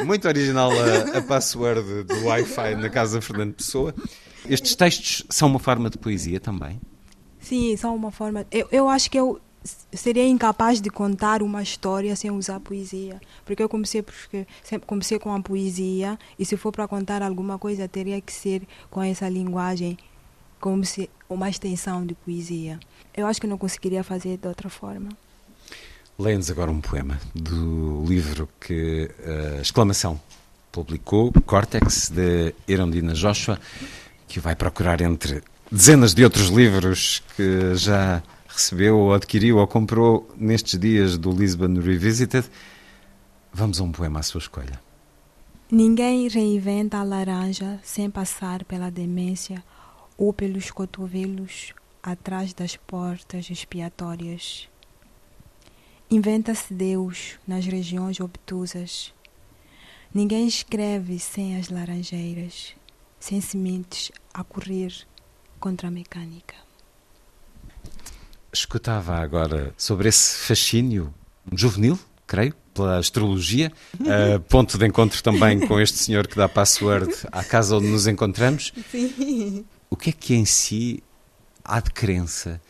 Muito 0.05 0.25
original 0.25 0.71
a, 0.71 1.17
a 1.17 1.21
password 1.21 2.03
do 2.03 2.25
Wi-Fi 2.27 2.75
na 2.75 2.89
casa 2.89 3.19
de 3.19 3.25
Fernando 3.25 3.53
Pessoa. 3.55 3.93
Estes 4.49 4.73
textos 4.73 5.25
são 5.29 5.49
uma 5.49 5.59
forma 5.59 5.89
de 5.89 5.97
poesia 5.97 6.39
também? 6.39 6.79
Sim, 7.41 7.75
são 7.75 7.93
uma 7.93 8.09
forma. 8.09 8.45
Eu, 8.49 8.69
eu 8.71 8.87
acho 8.87 9.11
que 9.11 9.19
eu 9.19 9.41
seria 9.93 10.27
incapaz 10.27 10.79
de 10.81 10.89
contar 10.89 11.41
uma 11.41 11.61
história 11.61 12.15
sem 12.15 12.31
usar 12.31 12.59
poesia, 12.59 13.19
porque 13.45 13.61
eu 13.61 13.69
comecei 13.69 14.01
porque 14.01 14.47
sempre 14.63 14.87
comecei 14.87 15.19
com 15.19 15.33
a 15.33 15.41
poesia 15.41 16.17
e 16.37 16.45
se 16.45 16.55
for 16.55 16.71
para 16.71 16.87
contar 16.87 17.21
alguma 17.21 17.57
coisa 17.57 17.87
teria 17.87 18.19
que 18.21 18.31
ser 18.31 18.61
com 18.89 19.01
essa 19.01 19.27
linguagem 19.27 19.97
como 20.59 20.85
se 20.85 21.09
uma 21.29 21.49
extensão 21.49 22.05
de 22.05 22.13
poesia. 22.13 22.79
Eu 23.15 23.27
acho 23.27 23.39
que 23.39 23.47
não 23.47 23.57
conseguiria 23.57 24.03
fazer 24.03 24.37
de 24.37 24.47
outra 24.47 24.69
forma. 24.69 25.09
Leia-nos 26.17 26.51
agora 26.51 26.69
um 26.69 26.81
poema 26.81 27.19
do 27.33 28.03
livro 28.05 28.49
que 28.59 29.09
a 29.57 29.61
Exclamação 29.61 30.19
publicou, 30.71 31.31
Córtex, 31.45 32.09
de 32.09 32.53
Erondina 32.67 33.13
Joshua, 33.13 33.59
que 34.27 34.39
vai 34.39 34.55
procurar 34.55 35.01
entre 35.01 35.41
dezenas 35.71 36.13
de 36.13 36.23
outros 36.23 36.49
livros 36.49 37.23
que 37.35 37.75
já 37.75 38.21
recebeu 38.59 38.97
ou 38.97 39.13
adquiriu 39.13 39.57
ou 39.57 39.65
comprou 39.65 40.27
nestes 40.35 40.77
dias 40.77 41.17
do 41.17 41.31
Lisbon 41.31 41.79
Revisited. 41.79 42.45
Vamos 43.53 43.79
a 43.79 43.83
um 43.83 43.91
poema 43.91 44.19
à 44.19 44.23
sua 44.23 44.39
escolha. 44.39 44.81
Ninguém 45.71 46.27
reinventa 46.27 46.97
a 46.97 47.03
laranja 47.03 47.79
sem 47.81 48.09
passar 48.09 48.65
pela 48.65 48.91
demência 48.91 49.63
ou 50.17 50.33
pelos 50.33 50.71
cotovelos 50.71 51.73
atrás 52.03 52.53
das 52.53 52.75
portas 52.75 53.49
expiatórias. 53.49 54.67
Inventa-se 56.11 56.73
Deus 56.73 57.39
nas 57.47 57.65
regiões 57.65 58.19
obtusas. 58.19 59.13
Ninguém 60.13 60.47
escreve 60.47 61.17
sem 61.17 61.55
as 61.55 61.69
laranjeiras, 61.69 62.75
sem 63.19 63.39
sementes 63.39 64.11
a 64.33 64.43
correr 64.43 64.93
contra 65.61 65.87
a 65.87 65.91
mecânica. 65.91 66.68
Escutava 68.51 69.15
agora 69.15 69.73
sobre 69.77 70.09
esse 70.09 70.37
fascínio 70.47 71.13
juvenil, 71.53 71.99
creio, 72.25 72.53
pela 72.73 72.97
astrologia, 72.97 73.71
uh, 73.99 74.39
ponto 74.41 74.77
de 74.77 74.87
encontro 74.87 75.21
também 75.21 75.59
com 75.59 75.79
este 75.79 75.97
senhor 75.97 76.27
que 76.27 76.35
dá 76.35 76.47
password 76.47 77.11
à 77.31 77.43
casa 77.43 77.75
onde 77.77 77.87
nos 77.87 78.07
encontramos. 78.07 78.73
Sim. 78.89 79.65
O 79.89 79.95
que 79.95 80.11
é 80.11 80.13
que 80.13 80.33
em 80.33 80.45
si 80.45 81.03
há 81.63 81.79
de 81.79 81.91
crença 81.91 82.61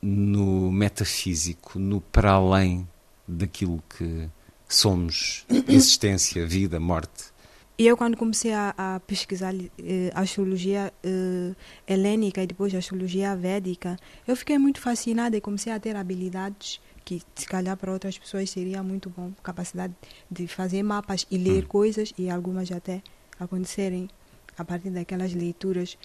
no 0.00 0.70
metafísico, 0.70 1.78
no 1.78 2.00
para 2.00 2.32
além 2.32 2.88
daquilo 3.26 3.82
que 3.96 4.28
somos, 4.68 5.44
existência, 5.68 6.46
vida, 6.46 6.78
morte? 6.78 7.33
E 7.76 7.86
eu, 7.88 7.96
quando 7.96 8.16
comecei 8.16 8.52
a, 8.52 8.72
a 8.78 9.00
pesquisar 9.00 9.52
eh, 9.52 10.10
astrologia 10.14 10.92
eh, 11.02 11.54
helênica 11.88 12.40
e 12.40 12.46
depois 12.46 12.72
astrologia 12.72 13.34
védica, 13.34 13.96
eu 14.28 14.36
fiquei 14.36 14.58
muito 14.58 14.80
fascinada 14.80 15.36
e 15.36 15.40
comecei 15.40 15.72
a 15.72 15.80
ter 15.80 15.96
habilidades 15.96 16.80
que, 17.04 17.20
se 17.34 17.46
calhar, 17.46 17.76
para 17.76 17.90
outras 17.92 18.16
pessoas 18.16 18.48
seria 18.48 18.80
muito 18.82 19.10
bom 19.10 19.32
capacidade 19.42 19.92
de 20.30 20.46
fazer 20.46 20.84
mapas 20.84 21.26
e 21.28 21.36
ler 21.36 21.64
Hum. 21.64 21.68
coisas 21.68 22.14
e 22.16 22.30
algumas 22.30 22.70
até 22.70 23.02
acontecerem 23.40 24.08
a 24.56 24.64
partir 24.64 24.90
daquelas 24.90 25.34
leituras. 25.34 25.98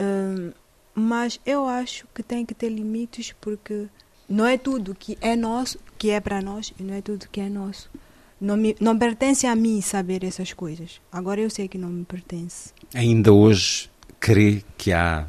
Hum, 0.00 0.52
Mas 0.98 1.38
eu 1.46 1.66
acho 1.68 2.06
que 2.14 2.22
tem 2.22 2.44
que 2.44 2.54
ter 2.54 2.70
limites 2.70 3.30
porque 3.40 3.86
não 4.28 4.46
é 4.46 4.56
tudo 4.58 4.94
que 4.94 5.16
é 5.20 5.36
nosso 5.36 5.78
que 5.98 6.10
é 6.10 6.20
para 6.20 6.40
nós 6.42 6.72
e 6.80 6.82
não 6.82 6.94
é 6.94 7.02
tudo 7.02 7.28
que 7.28 7.38
é 7.40 7.48
nosso. 7.50 7.90
Não, 8.40 8.56
me, 8.56 8.76
não 8.80 8.98
pertence 8.98 9.46
a 9.46 9.54
mim 9.56 9.80
saber 9.80 10.22
essas 10.24 10.52
coisas. 10.52 11.00
Agora 11.10 11.40
eu 11.40 11.48
sei 11.48 11.68
que 11.68 11.78
não 11.78 11.88
me 11.88 12.04
pertence. 12.04 12.70
Ainda 12.94 13.32
hoje 13.32 13.88
crê 14.20 14.62
que 14.76 14.92
há 14.92 15.26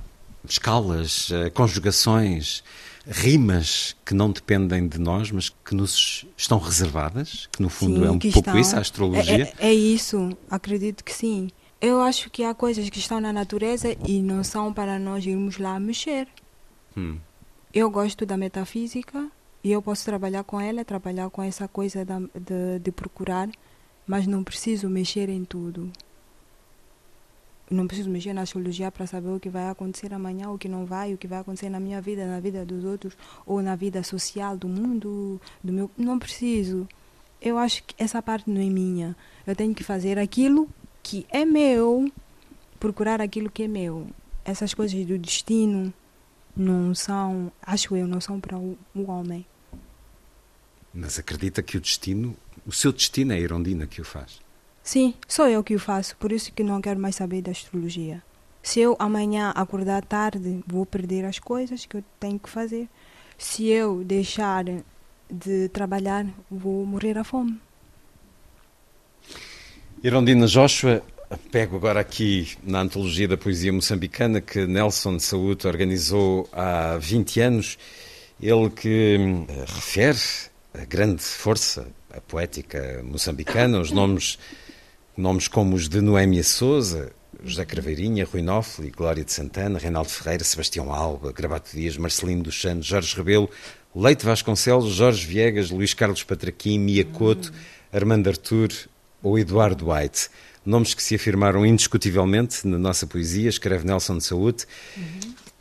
escalas, 0.47 1.29
eh, 1.31 1.49
conjugações, 1.49 2.63
rimas 3.05 3.95
que 4.05 4.13
não 4.13 4.29
dependem 4.31 4.87
de 4.87 4.97
nós, 4.99 5.31
mas 5.31 5.49
que 5.49 5.73
nos 5.73 6.25
estão 6.35 6.57
reservadas, 6.57 7.47
que 7.51 7.61
no 7.61 7.69
fundo 7.69 7.95
Sim, 8.01 8.05
é 8.05 8.11
um 8.11 8.19
pouco 8.19 8.39
estão- 8.39 8.59
isso, 8.59 8.75
a 8.75 8.79
astrologia. 8.79 9.53
É, 9.59 9.67
é- 9.67 9.69
é 9.69 9.73
isso, 9.73 10.29
acredito 10.49 11.03
que 11.03 11.13
sim. 11.13 11.49
Eu 11.79 12.01
acho 12.01 12.29
que 12.29 12.43
há 12.43 12.53
coisas 12.53 12.89
que 12.89 12.99
estão 12.99 13.21
na 13.21 13.31
natureza 13.31 13.95
e 14.05 14.21
não 14.21 14.43
são 14.43 14.73
para 14.73 14.97
nós 14.99 15.25
irmos 15.25 15.57
lá 15.57 15.79
mexer. 15.79 16.27
Hum. 16.97 17.17
Eu 17.73 17.89
gosto 17.91 18.25
da 18.25 18.35
metafísica 18.35 19.27
e 19.67 19.71
eu 19.73 19.81
posso 19.81 20.05
trabalhar 20.05 20.45
com 20.45 20.61
ela, 20.61 20.85
trabalhar 20.85 21.29
com 21.29 21.43
essa 21.43 21.67
coisa 21.67 22.05
de, 22.05 22.79
de 22.79 22.89
procurar, 22.89 23.49
mas 24.07 24.25
não 24.25 24.41
preciso 24.41 24.87
mexer 24.87 25.27
em 25.27 25.43
tudo. 25.43 25.91
Não 27.69 27.85
preciso 27.85 28.09
mexer 28.09 28.31
na 28.31 28.43
astrologia 28.43 28.89
para 28.89 29.05
saber 29.05 29.27
o 29.27 29.41
que 29.41 29.49
vai 29.49 29.67
acontecer 29.67 30.13
amanhã, 30.13 30.49
o 30.49 30.57
que 30.57 30.69
não 30.69 30.85
vai, 30.85 31.13
o 31.13 31.17
que 31.17 31.27
vai 31.27 31.39
acontecer 31.39 31.67
na 31.67 31.81
minha 31.81 31.99
vida, 31.99 32.25
na 32.25 32.39
vida 32.39 32.63
dos 32.63 32.85
outros, 32.85 33.17
ou 33.45 33.61
na 33.61 33.75
vida 33.75 34.01
social 34.03 34.55
do 34.55 34.69
mundo, 34.69 35.41
do 35.61 35.73
meu. 35.73 35.91
Não 35.97 36.17
preciso. 36.17 36.87
Eu 37.41 37.57
acho 37.57 37.83
que 37.83 37.93
essa 38.01 38.21
parte 38.21 38.49
não 38.49 38.61
é 38.61 38.69
minha. 38.69 39.17
Eu 39.45 39.53
tenho 39.53 39.75
que 39.75 39.83
fazer 39.83 40.17
aquilo 40.17 40.69
que 41.03 41.27
é 41.29 41.43
meu, 41.43 42.09
procurar 42.79 43.19
aquilo 43.19 43.51
que 43.51 43.63
é 43.63 43.67
meu. 43.67 44.07
Essas 44.45 44.73
coisas 44.73 45.05
do 45.05 45.17
destino 45.17 45.93
não 46.55 46.95
são, 46.95 47.51
acho 47.61 47.97
eu, 47.97 48.07
não 48.07 48.21
são 48.21 48.39
para 48.39 48.57
o 48.57 48.77
homem. 48.95 49.45
Mas 50.99 51.19
acredita 51.19 51.61
que 51.61 51.77
o 51.77 51.79
destino, 51.79 52.35
o 52.65 52.71
seu 52.71 52.91
destino 52.91 53.31
é 53.31 53.35
a 53.35 53.39
Irondina 53.39 53.85
que 53.85 54.01
o 54.01 54.03
faz. 54.03 54.41
Sim, 54.81 55.13
sou 55.27 55.47
eu 55.47 55.63
que 55.63 55.75
o 55.75 55.79
faço, 55.79 56.17
por 56.17 56.31
isso 56.31 56.51
que 56.51 56.63
não 56.63 56.81
quero 56.81 56.99
mais 56.99 57.15
saber 57.15 57.43
da 57.43 57.51
astrologia. 57.51 58.23
Se 58.63 58.79
eu 58.79 58.95
amanhã 58.97 59.51
acordar 59.55 60.03
tarde, 60.03 60.63
vou 60.65 60.87
perder 60.87 61.23
as 61.23 61.37
coisas 61.37 61.85
que 61.85 61.97
eu 61.97 62.03
tenho 62.19 62.39
que 62.39 62.49
fazer. 62.49 62.89
Se 63.37 63.67
eu 63.67 64.03
deixar 64.03 64.65
de 65.29 65.69
trabalhar, 65.69 66.25
vou 66.49 66.83
morrer 66.83 67.15
à 67.15 67.23
fome. 67.23 67.61
Irondina 70.03 70.47
Joshua, 70.47 71.03
pego 71.51 71.75
agora 71.75 71.99
aqui 71.99 72.57
na 72.63 72.81
antologia 72.81 73.27
da 73.27 73.37
poesia 73.37 73.71
moçambicana 73.71 74.41
que 74.41 74.65
Nelson 74.65 75.17
de 75.17 75.23
Saúde 75.23 75.67
organizou 75.67 76.49
há 76.51 76.97
20 76.97 77.39
anos. 77.41 77.77
Ele 78.41 78.69
que 78.71 79.17
hum, 79.19 79.45
refere 79.75 80.17
a 80.79 80.85
grande 80.85 81.21
força, 81.21 81.87
a 82.11 82.21
poética 82.21 83.01
moçambicana, 83.03 83.79
os 83.79 83.91
nomes, 83.91 84.37
nomes 85.15 85.47
como 85.47 85.75
os 85.75 85.89
de 85.89 86.01
Noémia 86.01 86.43
Souza, 86.43 87.11
José 87.43 87.65
Craveirinha, 87.65 88.25
Rui 88.25 88.41
Nofli, 88.41 88.89
Glória 88.89 89.23
de 89.23 89.31
Santana, 89.31 89.79
Reinaldo 89.79 90.09
Ferreira, 90.09 90.43
Sebastião 90.43 90.93
Alba, 90.93 91.31
Gravato 91.31 91.75
Dias, 91.75 91.97
Marcelino 91.97 92.43
dos 92.43 92.59
Santos, 92.59 92.85
Jorge 92.85 93.15
Rebelo, 93.15 93.49
Leite 93.95 94.25
Vasconcelos, 94.25 94.93
Jorge 94.93 95.25
Viegas, 95.25 95.69
Luís 95.69 95.93
Carlos 95.93 96.23
Patraquim, 96.23 96.79
Mia 96.79 97.05
Couto, 97.05 97.51
Armando 97.91 98.27
Artur 98.27 98.69
ou 99.23 99.37
Eduardo 99.37 99.91
White. 99.91 100.29
Nomes 100.65 100.93
que 100.93 101.01
se 101.01 101.15
afirmaram 101.15 101.65
indiscutivelmente 101.65 102.67
na 102.67 102.77
nossa 102.77 103.07
poesia, 103.07 103.49
escreve 103.49 103.85
Nelson 103.85 104.17
de 104.17 104.25
Saúde, 104.25 104.65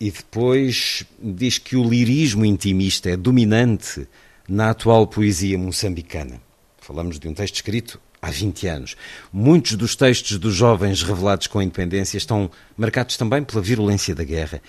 e 0.01 0.11
depois 0.11 1.05
diz 1.23 1.59
que 1.59 1.77
o 1.77 1.89
lirismo 1.89 2.45
intimista 2.45 3.09
é 3.09 3.17
dominante 3.17 4.07
na 4.49 4.71
atual 4.71 5.07
poesia 5.07 5.59
moçambicana. 5.59 6.41
Falamos 6.81 7.19
de 7.19 7.29
um 7.29 7.35
texto 7.35 7.57
escrito 7.57 8.01
há 8.23 8.31
20 8.31 8.67
anos. 8.69 8.97
Muitos 9.33 9.75
dos 9.75 9.97
textos 9.97 10.39
dos 10.39 10.55
jovens 10.55 11.03
revelados 11.03 11.47
com 11.47 11.59
a 11.59 11.65
independência 11.65 12.17
estão 12.17 12.51
marcados 12.77 13.17
também 13.17 13.43
pela 13.43 13.61
virulência 13.61 14.15
da 14.15 14.25
guerra. 14.25 14.63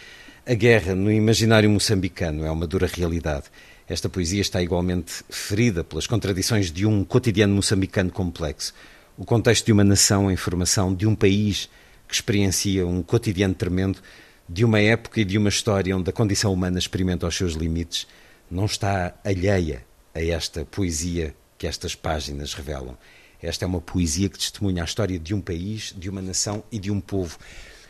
A 0.45 0.53
guerra 0.53 0.95
no 0.95 1.11
imaginário 1.11 1.69
moçambicano 1.69 2.45
é 2.45 2.51
uma 2.51 2.65
dura 2.65 2.87
realidade. 2.91 3.45
Esta 3.87 4.09
poesia 4.09 4.41
está 4.41 4.61
igualmente 4.61 5.23
ferida 5.29 5.83
pelas 5.83 6.07
contradições 6.07 6.71
de 6.71 6.85
um 6.85 7.03
cotidiano 7.03 7.55
moçambicano 7.55 8.11
complexo. 8.11 8.73
O 9.17 9.25
contexto 9.25 9.65
de 9.65 9.71
uma 9.71 9.83
nação 9.83 10.31
em 10.31 10.35
formação, 10.35 10.93
de 10.93 11.07
um 11.07 11.15
país 11.15 11.69
que 12.07 12.13
experiencia 12.13 12.85
um 12.85 13.03
cotidiano 13.03 13.53
tremendo, 13.53 13.99
de 14.47 14.63
uma 14.63 14.79
época 14.79 15.21
e 15.21 15.25
de 15.25 15.37
uma 15.37 15.49
história 15.49 15.95
onde 15.95 16.09
a 16.09 16.13
condição 16.13 16.53
humana 16.53 16.79
experimenta 16.79 17.27
os 17.27 17.35
seus 17.35 17.53
limites, 17.53 18.07
não 18.49 18.65
está 18.65 19.13
alheia 19.23 19.85
a 20.13 20.23
esta 20.23 20.65
poesia 20.65 21.35
que 21.57 21.67
estas 21.67 21.95
páginas 21.95 22.53
revelam. 22.53 22.97
Esta 23.41 23.65
é 23.65 23.67
uma 23.67 23.81
poesia 23.81 24.29
que 24.29 24.37
testemunha 24.37 24.81
a 24.81 24.85
história 24.85 25.19
de 25.19 25.33
um 25.33 25.41
país, 25.41 25.93
de 25.95 26.09
uma 26.09 26.21
nação 26.21 26.63
e 26.71 26.79
de 26.79 26.91
um 26.91 26.99
povo. 26.99 27.37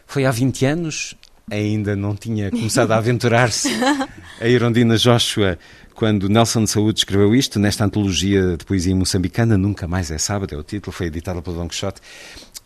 Foi 0.06 0.26
há 0.26 0.32
20 0.32 0.66
anos, 0.66 1.16
ainda 1.50 1.96
não 1.96 2.16
tinha 2.16 2.52
começado 2.52 2.92
a 2.92 2.98
aventurar-se 2.98 3.70
a 4.40 4.48
Irondina 4.48 4.98
Joshua 4.98 5.58
quando 5.94 6.30
Nelson 6.30 6.66
de 6.66 6.70
Saúde 6.70 7.00
escreveu 7.00 7.34
isto, 7.34 7.58
nesta 7.58 7.84
antologia 7.84 8.56
de 8.56 8.64
poesia 8.64 8.96
moçambicana, 8.96 9.58
Nunca 9.58 9.88
Mais 9.88 10.12
é 10.12 10.18
Sábado, 10.20 10.54
é 10.54 10.58
o 10.58 10.62
título, 10.62 10.92
foi 10.92 11.08
editada 11.08 11.42
pelo 11.42 11.56
Don 11.56 11.68
Quixote. 11.68 12.02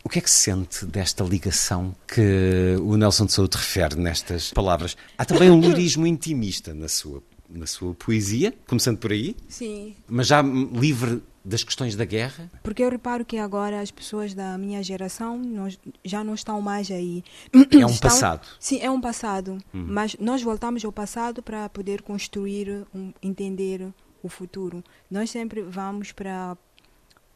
O 0.04 0.08
que 0.08 0.18
é 0.18 0.22
que 0.22 0.28
se 0.28 0.50
sente 0.50 0.84
desta 0.84 1.24
ligação 1.24 1.94
que 2.06 2.76
o 2.82 2.94
Nelson 2.96 3.24
de 3.24 3.32
Saúde 3.32 3.56
refere 3.56 3.94
nestas 3.96 4.50
palavras? 4.50 4.96
Há 5.16 5.24
também 5.24 5.48
um 5.48 5.60
lirismo 5.60 6.06
intimista 6.06 6.74
na 6.74 6.88
sua, 6.88 7.22
na 7.52 7.66
sua 7.66 7.94
poesia, 7.94 8.54
começando 8.66 8.98
por 8.98 9.12
aí, 9.12 9.36
Sim. 9.48 9.94
mas 10.08 10.26
já 10.28 10.40
livre 10.42 11.22
das 11.44 11.64
questões 11.64 11.96
da 11.96 12.04
guerra? 12.04 12.50
Porque 12.62 12.82
eu 12.82 12.88
reparo 12.90 13.24
que 13.24 13.36
agora 13.36 13.80
as 13.80 13.90
pessoas 13.90 14.32
da 14.32 14.56
minha 14.56 14.82
geração 14.82 15.36
nós, 15.38 15.78
já 16.04 16.22
não 16.22 16.34
estão 16.34 16.60
mais 16.60 16.90
aí. 16.90 17.24
É 17.52 17.58
um 17.84 17.90
Estão- 17.90 18.10
passado. 18.10 18.46
Sim, 18.60 18.78
é 18.80 18.90
um 18.90 19.00
passado. 19.00 19.58
Uhum. 19.74 19.86
Mas 19.88 20.16
nós 20.20 20.40
voltamos 20.42 20.84
ao 20.84 20.92
passado 20.92 21.42
para 21.42 21.68
poder 21.68 22.00
construir, 22.02 22.86
um, 22.94 23.12
entender 23.22 23.88
o 24.22 24.28
futuro. 24.28 24.84
Nós 25.10 25.30
sempre 25.30 25.62
vamos 25.62 26.12
para 26.12 26.56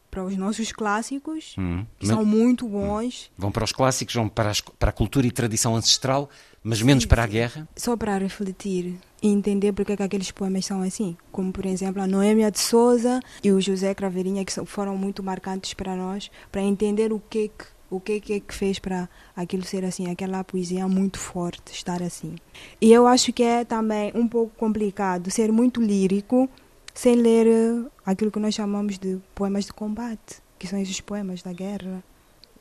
para 0.09 0.23
os 0.23 0.37
nossos 0.37 0.71
clássicos, 0.71 1.53
Hum. 1.59 1.85
que 1.99 2.07
Mas- 2.07 2.15
são 2.15 2.25
muito 2.25 2.67
bons, 2.67 3.29
Vão 3.37 3.51
para 3.51 3.65
os 3.65 3.73
clássicos, 3.73 4.15
vão 4.15 4.27
para, 4.29 4.49
as- 4.49 4.61
para 4.61 4.89
a 4.89 4.93
cultura 4.93 5.27
e 5.27 5.31
tradição 5.31 5.75
ancestral, 5.75 6.29
mas 6.69 6.81
menos 6.81 7.05
para 7.05 7.23
a 7.23 7.27
guerra? 7.27 7.67
só 7.75 7.95
para 7.95 8.17
refletir 8.17 8.95
e 9.23 9.27
entender 9.29 9.71
porque 9.73 9.93
é 9.93 9.97
que 9.97 10.03
aqueles 10.03 10.31
poemas 10.31 10.65
são 10.65 10.81
assim. 10.81 11.15
Como, 11.31 11.51
por 11.51 11.65
exemplo, 11.65 12.01
a 12.01 12.07
Noêmia 12.07 12.51
de 12.51 12.59
Souza 12.59 13.19
e 13.43 13.51
o 13.51 13.59
José 13.61 13.93
Craveirinha, 13.95 14.43
que 14.45 14.53
foram 14.65 14.95
muito 14.97 15.23
marcantes 15.23 15.73
para 15.73 15.95
nós, 15.95 16.29
para 16.51 16.61
entender 16.61 17.11
o 17.13 17.19
que 17.29 17.49
que 17.49 17.65
o 17.89 18.01
que 18.01 18.19
que, 18.19 18.33
é 18.33 18.39
que 18.41 18.53
fez 18.53 18.79
para 18.79 19.07
aquilo 19.33 19.63
ser 19.63 19.85
assim, 19.85 20.11
aquela 20.11 20.43
poesia 20.43 20.85
muito 20.89 21.17
forte, 21.17 21.71
estar 21.71 22.03
assim. 22.03 22.35
E 22.81 22.91
eu 22.91 23.07
acho 23.07 23.31
que 23.31 23.41
é 23.41 23.63
também 23.63 24.11
um 24.13 24.27
pouco 24.27 24.53
complicado 24.57 25.31
ser 25.31 25.53
muito 25.53 25.81
lírico 25.81 26.49
sem 26.93 27.15
ler 27.15 27.47
eh, 27.47 27.89
aquilo 28.05 28.29
que 28.29 28.39
nós 28.39 28.53
chamamos 28.53 28.99
de 28.99 29.17
poemas 29.33 29.65
de 29.65 29.71
combate, 29.71 30.41
que 30.59 30.67
são 30.67 30.77
esses 30.77 30.99
poemas 30.99 31.41
da 31.41 31.53
guerra. 31.53 32.03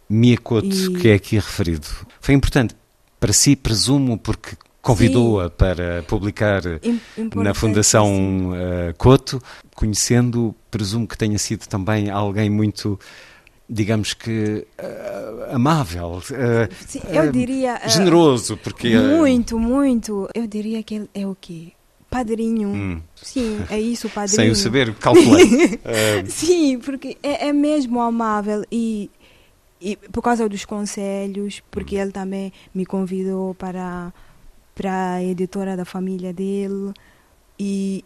Mia 0.09 0.39
Couto, 0.39 0.69
E- 0.69 1.01
que 1.01 1.09
é 1.09 1.15
aqui 1.15 1.35
referido, 1.35 1.89
foi 2.21 2.33
importante 2.37 2.77
para 3.19 3.33
si, 3.33 3.57
presumo, 3.57 4.19
porque 4.19 4.57
convidou-a 4.83 5.51
para 5.51 6.05
publicar 6.07 6.63
Im- 6.83 7.01
na 7.17 7.23
importante, 7.25 7.59
Fundação 7.59 8.53
eh, 8.55 8.95
Couto, 8.97 9.43
conhecendo, 9.75 10.55
presumo 10.71 11.07
que 11.09 11.19
tenha 11.19 11.39
sido 11.39 11.67
também 11.67 12.09
alguém 12.09 12.49
muito, 12.49 12.99
digamos 13.69 14.15
que, 14.15 14.65
eh, 14.79 15.49
amável, 15.51 16.23
eh, 16.31 16.69
Sim, 16.87 17.01
eu 17.09 17.33
diria, 17.33 17.81
eh, 17.83 17.89
generoso, 17.89 18.57
porque... 18.59 18.97
Muito, 18.97 19.59
muito. 19.59 20.29
Eu 20.35 20.47
diria 20.47 20.83
que 20.85 20.95
ele 20.95 21.11
é 21.15 21.27
o 21.27 21.37
quê? 21.41 21.73
Padrinho. 22.09 22.69
Hum. 22.69 23.01
Sim, 23.21 23.59
é 23.69 23.81
isso, 23.81 24.09
padrinho. 24.09 24.37
Sem 24.45 24.51
o 24.51 24.55
saber, 24.55 24.95
calculei. 24.95 25.81
Sim, 26.29 26.79
porque 26.79 27.17
é, 27.21 27.49
é 27.49 27.53
mesmo 27.53 28.01
amável 28.01 28.63
e, 28.71 29.11
e 29.81 29.97
por 29.97 30.23
causa 30.23 30.49
dos 30.49 30.65
conselhos, 30.65 31.63
porque 31.71 31.97
ele 31.97 32.13
também 32.13 32.53
me 32.75 32.87
convidou 32.87 33.55
para, 33.55 34.13
para 34.75 35.15
a 35.15 35.25
editora 35.25 35.77
da 35.77 35.85
família 35.85 36.33
dele. 36.33 36.93
E, 37.59 38.05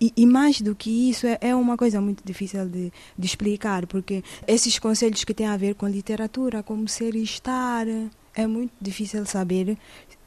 e, 0.00 0.12
e 0.16 0.26
mais 0.26 0.60
do 0.60 0.74
que 0.74 1.10
isso, 1.10 1.26
é, 1.26 1.38
é 1.40 1.54
uma 1.54 1.76
coisa 1.76 2.00
muito 2.00 2.22
difícil 2.24 2.68
de, 2.68 2.92
de 3.18 3.26
explicar, 3.26 3.86
porque 3.86 4.22
esses 4.46 4.78
conselhos 4.78 5.24
que 5.24 5.34
têm 5.34 5.46
a 5.46 5.56
ver 5.56 5.74
com 5.74 5.88
literatura, 5.88 6.62
como 6.62 6.88
ser 6.88 7.14
e 7.14 7.22
estar, 7.22 7.86
é 8.34 8.46
muito 8.46 8.72
difícil 8.80 9.24
saber 9.26 9.78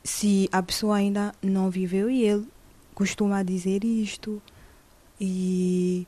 se 0.03 0.49
a 0.51 0.61
pessoa 0.63 0.97
ainda 0.97 1.33
não 1.41 1.69
viveu. 1.69 2.09
E 2.09 2.23
ele 2.23 2.47
costuma 2.93 3.43
dizer 3.43 3.83
isto. 3.83 4.41
E, 5.21 6.07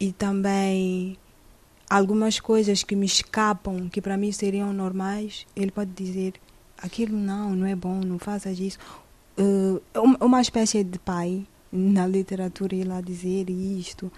e 0.00 0.12
também 0.12 1.18
algumas 1.88 2.38
coisas 2.40 2.82
que 2.82 2.94
me 2.96 3.06
escapam, 3.06 3.88
que 3.88 4.00
para 4.00 4.16
mim 4.16 4.30
seriam 4.32 4.72
normais, 4.72 5.46
ele 5.56 5.70
pode 5.70 5.90
dizer 5.92 6.34
aquilo 6.76 7.16
não, 7.16 7.50
não 7.54 7.66
é 7.66 7.74
bom, 7.74 8.00
não 8.04 8.18
faças 8.18 8.58
isso. 8.58 8.78
Uh, 9.38 9.80
uma- 9.98 10.18
uma 10.20 10.40
espécie 10.40 10.82
de 10.84 10.98
pai 10.98 11.46
na 11.72 12.06
literatura 12.06 12.74
ir 12.74 12.84
lá 12.84 13.00
dizer 13.00 13.48
isto. 13.50 14.10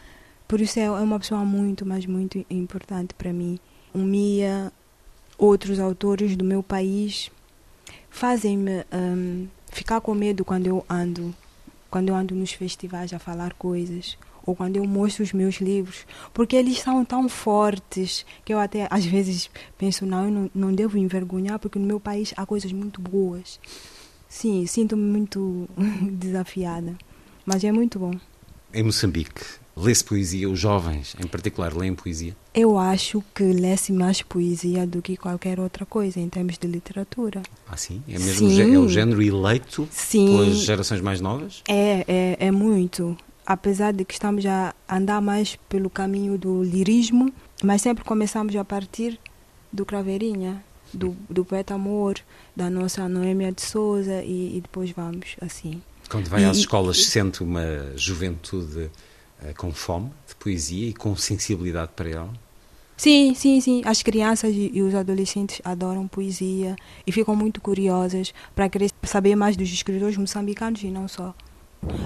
Por 0.48 0.60
isso 0.60 0.78
é 0.78 0.84
é 0.84 0.90
uma 0.90 1.18
pessoa 1.20 1.44
muito, 1.44 1.86
mas 1.86 2.06
muito 2.06 2.44
importante 2.50 3.14
para 3.14 3.32
mim. 3.32 3.58
O 3.94 3.98
Mia, 3.98 4.72
outros 5.38 5.78
autores 5.78 6.36
do 6.36 6.44
meu 6.44 6.62
país 6.62 7.30
fazem-me 8.10 8.84
hum, 8.92 9.46
ficar 9.70 10.00
com 10.00 10.14
medo 10.14 10.44
quando 10.44 10.66
eu 10.66 10.84
ando, 10.88 11.34
quando 11.90 12.08
eu 12.08 12.14
ando 12.14 12.34
nos 12.34 12.52
festivais 12.52 13.12
a 13.12 13.18
falar 13.18 13.52
coisas 13.54 14.16
ou 14.50 14.56
quando 14.56 14.76
eu 14.76 14.84
mostro 14.84 15.22
os 15.22 15.32
meus 15.32 15.56
livros, 15.56 16.04
porque 16.34 16.56
eles 16.56 16.80
são 16.80 17.04
tão 17.04 17.28
fortes 17.28 18.26
que 18.44 18.52
eu 18.52 18.58
até 18.58 18.88
às 18.90 19.04
vezes 19.04 19.48
penso 19.78 20.04
não, 20.04 20.24
eu 20.24 20.30
não, 20.30 20.50
não 20.52 20.74
devo 20.74 20.98
envergonhar 20.98 21.58
porque 21.58 21.78
no 21.78 21.86
meu 21.86 22.00
país 22.00 22.34
há 22.36 22.44
coisas 22.44 22.72
muito 22.72 23.00
boas. 23.00 23.60
Sim, 24.28 24.66
sinto-me 24.66 25.02
muito 25.02 25.68
desafiada, 26.12 26.96
mas 27.46 27.62
é 27.62 27.70
muito 27.70 27.98
bom. 27.98 28.12
Em 28.74 28.82
Moçambique, 28.82 29.42
lê-se 29.76 30.04
poesia, 30.04 30.48
os 30.48 30.58
jovens 30.58 31.14
em 31.22 31.26
particular 31.26 31.72
leem 31.76 31.94
poesia. 31.94 32.36
Eu 32.52 32.76
acho 32.76 33.22
que 33.32 33.44
lê-se 33.44 33.92
mais 33.92 34.22
poesia 34.22 34.84
do 34.84 35.00
que 35.00 35.16
qualquer 35.16 35.60
outra 35.60 35.86
coisa 35.86 36.18
em 36.18 36.28
termos 36.28 36.58
de 36.58 36.66
literatura. 36.66 37.42
Ah, 37.68 37.76
sim? 37.76 38.02
É 38.08 38.18
mesmo 38.18 38.48
o 38.48 38.50
Sim. 38.50 38.74
é 38.74 38.78
o 38.78 38.88
género 38.88 39.22
eleito 39.22 39.88
Sim. 39.92 40.26
pelas 40.26 40.58
gerações 40.58 41.00
mais 41.00 41.20
novas? 41.20 41.62
É, 41.68 42.04
é, 42.08 42.46
é 42.46 42.50
muito. 42.50 43.16
Apesar 43.54 43.92
de 43.92 44.04
que 44.04 44.12
estamos 44.12 44.46
a 44.46 44.72
andar 44.88 45.20
mais 45.20 45.56
pelo 45.68 45.90
caminho 45.90 46.38
do 46.38 46.62
lirismo, 46.62 47.32
mas 47.64 47.82
sempre 47.82 48.04
começamos 48.04 48.54
a 48.54 48.64
partir 48.64 49.18
do 49.72 49.84
Craveirinha, 49.84 50.62
do, 50.94 51.16
do 51.28 51.44
poeta 51.44 51.74
Amor, 51.74 52.14
da 52.54 52.70
nossa 52.70 53.08
Noêmia 53.08 53.50
de 53.50 53.60
Souza 53.62 54.22
e, 54.22 54.56
e 54.56 54.60
depois 54.60 54.92
vamos 54.92 55.34
assim. 55.40 55.82
Quando 56.08 56.28
vai 56.28 56.42
E- 56.42 56.44
às 56.44 56.58
escolas, 56.58 57.04
sente 57.06 57.42
uma 57.42 57.92
juventude 57.96 58.88
eh, 59.42 59.52
com 59.54 59.72
fome 59.72 60.10
de 60.28 60.34
poesia 60.36 60.88
e 60.90 60.92
com 60.94 61.16
sensibilidade 61.16 61.90
para 61.96 62.08
ela? 62.08 62.32
Sim, 62.96 63.34
sim, 63.34 63.60
sim. 63.60 63.82
As 63.84 64.00
crianças 64.00 64.54
e, 64.54 64.70
e 64.74 64.80
os 64.80 64.94
adolescentes 64.94 65.60
adoram 65.64 66.06
poesia 66.06 66.76
e 67.04 67.10
ficam 67.10 67.34
muito 67.34 67.60
curiosas 67.60 68.32
para 68.54 68.68
querer 68.68 68.92
saber 69.02 69.34
mais 69.34 69.56
dos 69.56 69.72
escritores 69.72 70.16
moçambicanos 70.16 70.84
e 70.84 70.86
não 70.88 71.08
só. 71.08 71.34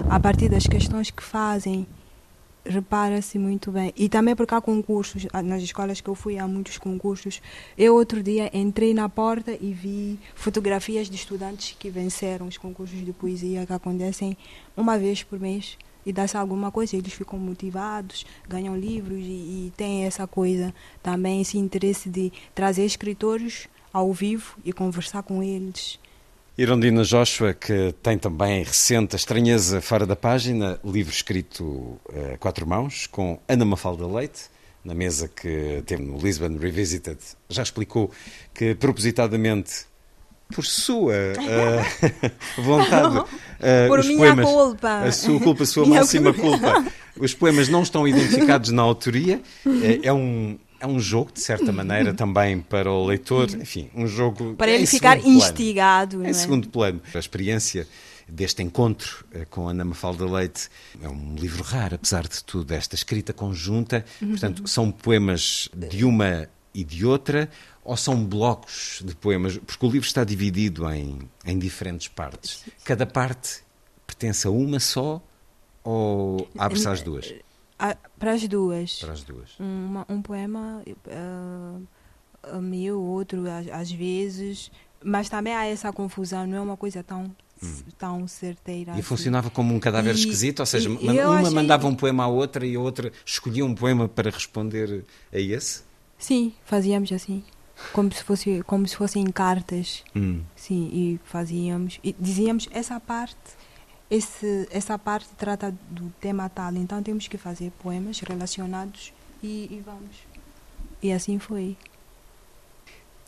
A 0.09 0.19
partir 0.19 0.49
das 0.49 0.65
questões 0.65 1.11
que 1.11 1.23
fazem, 1.23 1.85
repara-se 2.65 3.37
muito 3.37 3.71
bem. 3.71 3.93
E 3.95 4.09
também 4.09 4.35
porque 4.35 4.55
há 4.55 4.61
concursos, 4.61 5.27
ah, 5.31 5.41
nas 5.41 5.61
escolas 5.61 6.01
que 6.01 6.09
eu 6.09 6.15
fui 6.15 6.37
há 6.37 6.47
muitos 6.47 6.77
concursos. 6.77 7.41
Eu 7.77 7.95
outro 7.95 8.23
dia 8.23 8.49
entrei 8.53 8.93
na 8.93 9.07
porta 9.07 9.57
e 9.59 9.71
vi 9.73 10.19
fotografias 10.33 11.09
de 11.09 11.15
estudantes 11.15 11.75
que 11.77 11.89
venceram 11.89 12.47
os 12.47 12.57
concursos 12.57 13.03
de 13.05 13.13
poesia 13.13 13.65
que 13.65 13.73
acontecem 13.73 14.37
uma 14.75 14.97
vez 14.97 15.23
por 15.23 15.39
mês. 15.39 15.77
E 16.05 16.13
dá-se 16.13 16.37
alguma 16.37 16.71
coisa, 16.71 16.95
eles 16.95 17.13
ficam 17.13 17.39
motivados, 17.39 18.25
ganham 18.47 18.77
livros 18.77 19.23
e, 19.23 19.67
e 19.67 19.73
têm 19.75 20.05
essa 20.05 20.27
coisa 20.27 20.73
também, 21.01 21.41
esse 21.41 21.57
interesse 21.57 22.09
de 22.09 22.31
trazer 22.53 22.85
escritores 22.85 23.67
ao 23.91 24.13
vivo 24.13 24.55
e 24.63 24.71
conversar 24.71 25.23
com 25.23 25.41
eles. 25.41 25.99
Irondina 26.57 27.03
Joshua, 27.03 27.53
que 27.53 27.93
tem 28.01 28.17
também 28.17 28.63
recente 28.63 29.15
A 29.15 29.17
Estranheza 29.17 29.81
Fora 29.81 30.05
da 30.05 30.15
Página, 30.15 30.79
livro 30.85 31.11
escrito 31.13 31.99
a 32.33 32.37
quatro 32.37 32.65
mãos, 32.65 33.07
com 33.07 33.37
Ana 33.47 33.65
Mafalda 33.65 34.07
Leite, 34.07 34.43
na 34.83 34.93
mesa 34.95 35.27
que 35.27 35.83
teve 35.85 36.01
no 36.03 36.17
Lisbon 36.17 36.57
Revisited, 36.57 37.17
já 37.49 37.61
explicou 37.61 38.09
que 38.53 38.73
propositadamente, 38.73 39.85
por 40.55 40.63
sua 40.63 41.13
eh, 41.13 41.33
vontade, 42.61 43.23
eh, 43.59 43.87
Por 43.87 43.99
os 43.99 44.05
minha 44.07 44.19
poemas, 44.19 44.45
culpa. 44.45 44.99
a 44.99 45.11
sua 45.11 45.39
culpa, 45.41 45.63
a 45.63 45.65
sua 45.65 45.83
Minha 45.87 45.99
máxima 46.01 46.33
culpa. 46.33 46.71
culpa, 46.73 46.91
os 47.17 47.33
poemas 47.33 47.67
não 47.67 47.81
estão 47.81 48.07
identificados 48.07 48.71
na 48.71 48.81
autoria, 48.81 49.41
é, 49.83 50.07
é 50.07 50.13
um. 50.13 50.57
É 50.79 50.85
um 50.87 50.99
jogo, 50.99 51.31
de 51.31 51.41
certa 51.41 51.71
maneira, 51.71 52.13
também 52.13 52.59
para 52.59 52.91
o 52.91 53.05
leitor, 53.05 53.49
enfim, 53.49 53.89
um 53.95 54.05
jogo 54.05 54.55
Para 54.55 54.71
ele 54.71 54.85
ficar 54.85 55.19
plano. 55.19 55.37
instigado, 55.37 56.17
não 56.17 56.25
Em 56.25 56.29
é? 56.29 56.33
segundo 56.33 56.69
plano. 56.69 57.01
A 57.13 57.17
experiência 57.19 57.87
deste 58.27 58.61
encontro 58.63 59.25
eh, 59.31 59.45
com 59.49 59.67
Ana 59.67 59.85
Mafalda 59.85 60.25
Leite 60.25 60.67
é 61.01 61.07
um 61.07 61.35
livro 61.35 61.63
raro, 61.63 61.95
apesar 61.95 62.27
de 62.27 62.43
tudo, 62.43 62.71
esta 62.73 62.95
escrita 62.95 63.31
conjunta. 63.33 64.03
Uhum. 64.21 64.29
Portanto, 64.29 64.67
são 64.67 64.91
poemas 64.91 65.69
de 65.75 66.03
uma 66.03 66.47
e 66.73 66.83
de 66.83 67.05
outra, 67.05 67.49
ou 67.83 67.95
são 67.95 68.25
blocos 68.25 69.01
de 69.05 69.15
poemas? 69.15 69.57
Porque 69.57 69.85
o 69.85 69.89
livro 69.89 70.07
está 70.07 70.23
dividido 70.23 70.89
em, 70.91 71.19
em 71.45 71.57
diferentes 71.57 72.07
partes. 72.09 72.63
Cada 72.83 73.05
parte 73.05 73.59
pertence 74.05 74.45
a 74.45 74.49
uma 74.51 74.79
só 74.79 75.21
ou 75.83 76.49
abre-se 76.57 76.87
às 76.89 77.01
duas? 77.01 77.33
Ah, 77.77 77.95
para 78.17 78.31
as 78.33 78.47
duas. 78.47 78.99
Para 78.99 79.13
as 79.13 79.23
duas. 79.23 79.51
Uma- 79.59 80.05
um 80.07 80.21
poema 80.21 80.81
ah, 81.11 82.59
meu, 82.61 83.01
outro 83.01 83.49
às, 83.49 83.67
às 83.69 83.91
vezes. 83.91 84.71
Mas 85.03 85.29
também 85.29 85.53
há 85.53 85.65
essa 85.65 85.91
confusão, 85.93 86.47
não 86.47 86.57
é 86.57 86.61
uma 86.61 86.77
coisa 86.77 87.03
tão, 87.03 87.35
tão 87.97 88.27
certeira. 88.27 88.91
Hum. 88.91 88.95
E 88.95 88.99
assim. 88.99 89.01
funcionava 89.07 89.49
como 89.49 89.73
um 89.73 89.79
cadáver 89.79 90.15
E- 90.15 90.19
esquisito, 90.19 90.61
ou 90.61 90.65
seja, 90.65 90.89
e- 90.89 90.93
uma 90.93 91.39
achei- 91.41 91.53
mandava 91.53 91.87
um 91.87 91.95
poema 91.95 92.23
à 92.23 92.27
outra 92.27 92.65
e 92.65 92.75
a 92.75 92.79
outra 92.79 93.11
escolhia 93.25 93.65
um 93.65 93.75
poema 93.75 94.07
para 94.07 94.29
responder 94.31 95.03
a 95.31 95.39
esse? 95.39 95.83
Sim, 96.17 96.53
fazíamos 96.65 97.11
assim. 97.11 97.43
Como 97.91 98.09
se 98.11 98.23
fosse, 98.23 98.63
como 98.65 98.87
se 98.87 98.95
fossem 98.95 99.25
cartas. 99.25 100.03
Hum. 100.15 100.41
Sim, 100.55 100.89
e 100.93 101.19
fazíamos. 101.25 101.99
E 102.03 102.15
dizíamos 102.17 102.69
essa 102.71 102.97
parte. 103.01 103.35
Esse, 104.09 104.67
essa 104.71 104.99
parte 104.99 105.29
trata 105.35 105.73
do 105.89 106.13
tema 106.21 106.47
tal, 106.47 106.73
então 106.75 107.01
temos 107.01 107.27
que 107.27 107.37
fazer 107.37 107.71
poemas 107.81 108.19
relacionados 108.19 109.11
e, 109.41 109.67
e 109.71 109.83
vamos. 109.83 110.15
E 111.01 111.11
assim 111.11 111.39
foi. 111.39 111.75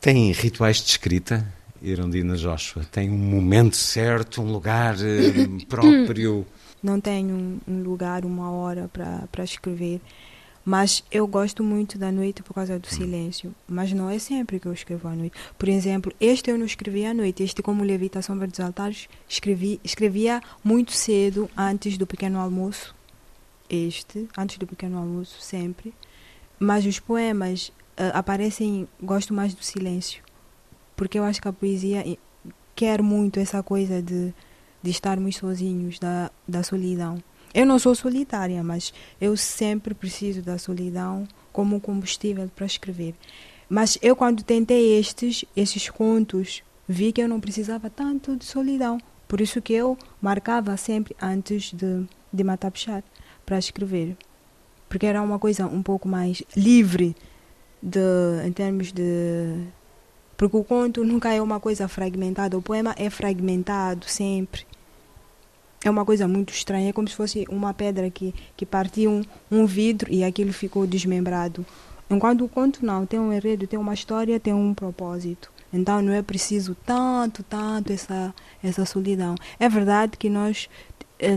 Tem 0.00 0.30
rituais 0.30 0.76
de 0.76 0.90
escrita, 0.90 1.46
Irondina 1.82 2.36
Joshua? 2.36 2.84
Tem 2.84 3.10
um 3.10 3.18
momento 3.18 3.76
certo, 3.76 4.40
um 4.40 4.52
lugar 4.52 4.94
eh, 5.00 5.48
próprio? 5.68 6.46
Não 6.80 7.00
tenho 7.00 7.34
um, 7.34 7.60
um 7.66 7.82
lugar, 7.82 8.24
uma 8.24 8.50
hora 8.50 8.88
para 8.88 9.42
escrever, 9.42 10.00
mas 10.68 11.02
eu 11.10 11.26
gosto 11.26 11.64
muito 11.64 11.96
da 11.96 12.12
noite 12.12 12.42
por 12.42 12.52
causa 12.52 12.78
do 12.78 12.86
silêncio. 12.88 13.54
Mas 13.66 13.90
não 13.90 14.10
é 14.10 14.18
sempre 14.18 14.60
que 14.60 14.68
eu 14.68 14.72
escrevo 14.74 15.08
à 15.08 15.16
noite. 15.16 15.34
Por 15.58 15.66
exemplo, 15.66 16.12
este 16.20 16.50
eu 16.50 16.58
não 16.58 16.66
escrevi 16.66 17.06
à 17.06 17.14
noite. 17.14 17.42
Este, 17.42 17.62
como 17.62 17.82
Levita 17.82 18.20
Sombra 18.20 18.46
dos 18.46 18.60
Altares, 18.60 19.08
escrevi, 19.26 19.80
escrevia 19.82 20.42
muito 20.62 20.92
cedo, 20.92 21.48
antes 21.56 21.96
do 21.96 22.06
pequeno 22.06 22.38
almoço. 22.38 22.94
Este, 23.70 24.28
antes 24.36 24.58
do 24.58 24.66
pequeno 24.66 24.98
almoço, 24.98 25.40
sempre. 25.40 25.94
Mas 26.58 26.84
os 26.84 27.00
poemas 27.00 27.72
ah, 27.96 28.18
aparecem, 28.18 28.86
gosto 29.02 29.32
mais 29.32 29.54
do 29.54 29.64
silêncio. 29.64 30.22
Porque 30.94 31.18
eu 31.18 31.24
acho 31.24 31.40
que 31.40 31.48
a 31.48 31.52
poesia 31.52 32.04
quer 32.76 33.00
muito 33.00 33.40
essa 33.40 33.62
coisa 33.62 34.02
de, 34.02 34.34
de 34.82 34.90
estarmos 34.90 35.36
sozinhos, 35.36 35.98
da, 35.98 36.30
da 36.46 36.62
solidão. 36.62 37.22
Eu 37.54 37.64
não 37.64 37.78
sou 37.78 37.94
solitária, 37.94 38.62
mas 38.62 38.92
eu 39.20 39.36
sempre 39.36 39.94
preciso 39.94 40.42
da 40.42 40.58
solidão 40.58 41.26
como 41.52 41.80
combustível 41.80 42.48
para 42.54 42.66
escrever. 42.66 43.14
Mas 43.68 43.98
eu, 44.00 44.16
quando 44.16 44.42
tentei 44.42 44.98
estes, 44.98 45.44
esses 45.56 45.90
contos, 45.90 46.62
vi 46.88 47.12
que 47.12 47.20
eu 47.20 47.28
não 47.28 47.40
precisava 47.40 47.90
tanto 47.90 48.36
de 48.36 48.44
solidão. 48.44 48.98
Por 49.26 49.40
isso 49.40 49.60
que 49.60 49.74
eu 49.74 49.96
marcava 50.22 50.76
sempre 50.76 51.14
antes 51.20 51.72
de, 51.72 52.06
de 52.32 52.44
matar 52.44 52.70
puxar 52.70 53.02
para 53.44 53.58
escrever. 53.58 54.16
Porque 54.88 55.04
era 55.04 55.20
uma 55.20 55.38
coisa 55.38 55.66
um 55.66 55.82
pouco 55.82 56.08
mais 56.08 56.42
livre 56.56 57.14
de, 57.82 58.00
em 58.46 58.52
termos 58.52 58.90
de. 58.90 59.66
Porque 60.36 60.56
o 60.56 60.64
conto 60.64 61.04
nunca 61.04 61.32
é 61.32 61.42
uma 61.42 61.60
coisa 61.60 61.88
fragmentada, 61.88 62.56
o 62.56 62.62
poema 62.62 62.94
é 62.96 63.10
fragmentado 63.10 64.08
sempre. 64.08 64.64
É 65.84 65.88
uma 65.88 66.04
coisa 66.04 66.26
muito 66.26 66.52
estranha, 66.52 66.90
é 66.90 66.92
como 66.92 67.08
se 67.08 67.14
fosse 67.14 67.44
uma 67.48 67.72
pedra 67.72 68.10
que, 68.10 68.34
que 68.56 68.66
partiu 68.66 69.10
um, 69.10 69.22
um 69.50 69.66
vidro 69.66 70.12
e 70.12 70.24
aquilo 70.24 70.52
ficou 70.52 70.86
desmembrado. 70.86 71.64
Enquanto 72.10 72.44
o 72.44 72.48
conto 72.48 72.84
não, 72.84 73.04
tem 73.06 73.20
um 73.20 73.32
enredo, 73.32 73.66
tem 73.66 73.78
uma 73.78 73.94
história, 73.94 74.40
tem 74.40 74.54
um 74.54 74.74
propósito. 74.74 75.50
Então 75.72 76.00
não 76.00 76.12
é 76.12 76.22
preciso 76.22 76.74
tanto, 76.86 77.42
tanto 77.42 77.92
essa, 77.92 78.34
essa 78.62 78.84
solidão. 78.86 79.34
É 79.60 79.68
verdade 79.68 80.16
que 80.16 80.30
nós, 80.30 80.68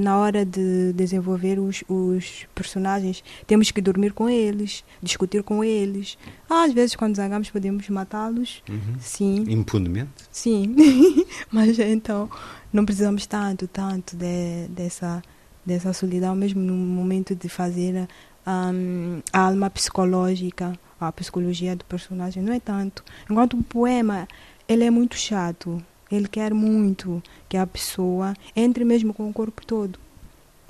na 0.01 0.17
hora 0.17 0.45
de 0.45 0.93
desenvolver 0.93 1.59
os, 1.59 1.83
os 1.89 2.45
personagens, 2.53 3.23
temos 3.47 3.71
que 3.71 3.81
dormir 3.81 4.13
com 4.13 4.29
eles, 4.29 4.83
discutir 5.01 5.43
com 5.43 5.63
eles. 5.63 6.17
Às 6.49 6.71
vezes, 6.73 6.95
quando 6.95 7.15
zangamos, 7.15 7.49
podemos 7.49 7.89
matá-los. 7.89 8.61
Uhum. 8.69 8.95
Sim. 8.99 9.45
Impunemente? 9.47 10.11
Sim, 10.31 10.75
mas 11.51 11.79
então 11.79 12.29
não 12.71 12.85
precisamos 12.85 13.25
tanto, 13.25 13.67
tanto 13.67 14.15
de, 14.15 14.67
dessa, 14.69 15.21
dessa 15.65 15.93
solidão, 15.93 16.35
mesmo 16.35 16.61
no 16.61 16.73
momento 16.73 17.35
de 17.35 17.49
fazer 17.49 18.07
hum, 18.45 19.21
a 19.33 19.39
alma 19.39 19.69
psicológica, 19.69 20.73
a 20.99 21.11
psicologia 21.11 21.75
do 21.75 21.83
personagem, 21.85 22.43
não 22.43 22.53
é 22.53 22.59
tanto. 22.59 23.03
Enquanto 23.29 23.57
um 23.57 23.63
poema 23.63 24.27
ele 24.67 24.85
é 24.85 24.89
muito 24.89 25.17
chato. 25.17 25.83
Ele 26.11 26.27
quer 26.27 26.53
muito 26.53 27.21
que 27.47 27.57
a 27.57 27.65
pessoa 27.65 28.33
entre 28.55 28.83
mesmo 28.83 29.13
com 29.13 29.29
o 29.29 29.33
corpo 29.33 29.65
todo. 29.65 29.97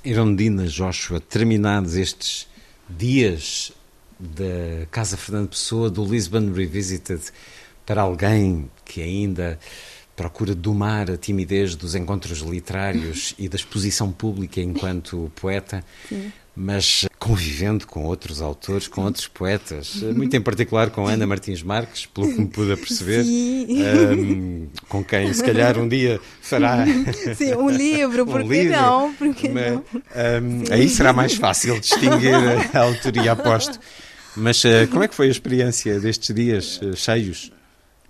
Irondina 0.04 0.66
Joshua, 0.66 1.20
terminados 1.20 1.94
estes 1.96 2.48
dias 2.88 3.72
da 4.18 4.86
Casa 4.90 5.16
Fernando 5.16 5.48
Pessoa, 5.48 5.90
do 5.90 6.04
Lisbon 6.04 6.52
Revisited, 6.52 7.22
para 7.84 8.02
alguém 8.02 8.70
que 8.84 9.02
ainda 9.02 9.58
procura 10.14 10.54
domar 10.54 11.10
a 11.10 11.16
timidez 11.16 11.74
dos 11.74 11.94
encontros 11.94 12.40
literários 12.40 13.34
e 13.38 13.48
da 13.48 13.56
exposição 13.56 14.12
pública 14.12 14.60
enquanto 14.60 15.32
poeta, 15.34 15.84
Sim. 16.08 16.32
Mas 16.54 17.06
convivendo 17.18 17.86
com 17.86 18.04
outros 18.04 18.42
autores, 18.42 18.86
com 18.86 19.04
outros 19.04 19.26
poetas, 19.26 20.02
muito 20.14 20.36
em 20.36 20.40
particular 20.40 20.90
com 20.90 21.06
Ana 21.06 21.26
Martins 21.26 21.62
Marques, 21.62 22.04
pelo 22.04 22.32
que 22.32 22.40
me 22.40 22.46
pude 22.46 22.76
perceber, 22.76 23.24
Sim. 23.24 23.82
um, 23.82 24.68
com 24.88 25.02
quem 25.02 25.32
se 25.32 25.42
calhar 25.42 25.78
um 25.78 25.88
dia 25.88 26.20
fará 26.42 26.84
Sim, 27.36 27.54
um 27.54 27.70
livro, 27.70 28.24
um 28.28 28.42
que 28.42 28.48
livro, 28.48 28.72
não? 28.72 29.14
Por 29.14 29.34
que 29.34 29.48
mas, 29.48 29.72
não? 29.72 29.78
um, 29.78 30.64
aí 30.70 30.88
será 30.88 31.12
mais 31.12 31.34
fácil 31.34 31.80
distinguir 31.80 32.34
a 32.74 32.80
autoria, 32.80 33.32
aposto. 33.32 33.80
Mas 34.36 34.62
uh, 34.64 34.86
como 34.90 35.04
é 35.04 35.08
que 35.08 35.14
foi 35.14 35.28
a 35.28 35.30
experiência 35.30 36.00
destes 36.00 36.34
dias 36.34 36.80
uh, 36.82 36.96
cheios? 36.96 37.50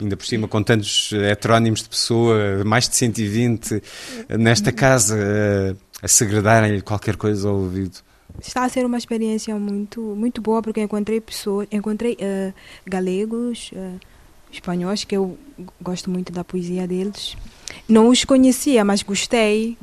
Ainda 0.01 0.17
por 0.17 0.27
cima, 0.27 0.49
com 0.49 0.63
tantos 0.63 1.13
heterónimos 1.13 1.83
de 1.83 1.89
pessoa, 1.89 2.65
mais 2.65 2.89
de 2.89 2.97
120, 2.97 3.75
uh, 3.75 3.83
nesta 4.39 4.73
casa, 4.73 5.17
uh, 5.17 5.77
a 6.01 6.09
segredarem-lhe 6.09 6.81
qualquer 6.81 7.17
coisa 7.17 7.49
ao 7.49 7.57
ouvido. 7.57 7.99
Está 8.41 8.65
a 8.65 8.69
ser 8.69 8.85
uma 8.85 8.99
experiência 8.99 9.55
muito, 9.57 10.01
muito 10.01 10.41
boa 10.41 10.61
porque 10.63 10.81
encontrei 10.81 11.21
pessoas, 11.21 11.69
encontrei 11.71 12.17
eh, 12.21 12.53
galegos, 12.87 13.71
eh, 13.75 13.95
espanhóis, 14.51 15.05
que 15.05 15.17
eu 15.17 15.39
gosto 15.81 16.11
muito 16.11 16.33
da 16.33 16.43
poesia 16.45 16.87
deles. 16.87 17.37
Não 17.89 18.09
os 18.09 18.25
conhecia, 18.25 18.85
mas 18.85 19.03
gostei. 19.03 19.77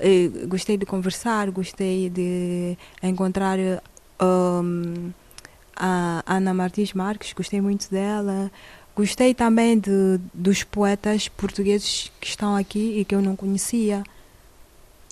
eh, 0.00 0.28
gostei 0.46 0.76
de 0.76 0.84
conversar, 0.84 1.50
gostei 1.50 2.10
de 2.10 2.76
encontrar 3.02 3.58
eh, 3.58 3.80
um, 4.20 5.12
a 5.76 6.22
Ana 6.26 6.52
Martins 6.52 6.92
Marques, 6.92 7.32
gostei 7.32 7.60
muito 7.60 7.88
dela. 7.90 8.50
Gostei 8.94 9.32
também 9.32 9.78
de, 9.78 10.20
dos 10.34 10.62
poetas 10.64 11.28
portugueses 11.28 12.12
que 12.20 12.26
estão 12.26 12.54
aqui 12.56 12.98
e 13.00 13.04
que 13.04 13.14
eu 13.14 13.22
não 13.22 13.34
conhecia 13.34 14.02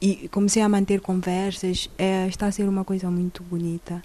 e 0.01 0.29
comecei 0.29 0.63
a 0.63 0.69
manter 0.69 1.01
conversas. 1.01 1.89
É, 1.99 2.27
está 2.27 2.47
a 2.47 2.53
ser 2.53 2.69
uma 2.69 2.85
coisa 2.85 3.11
muito 3.11 3.43
bonita. 3.43 4.03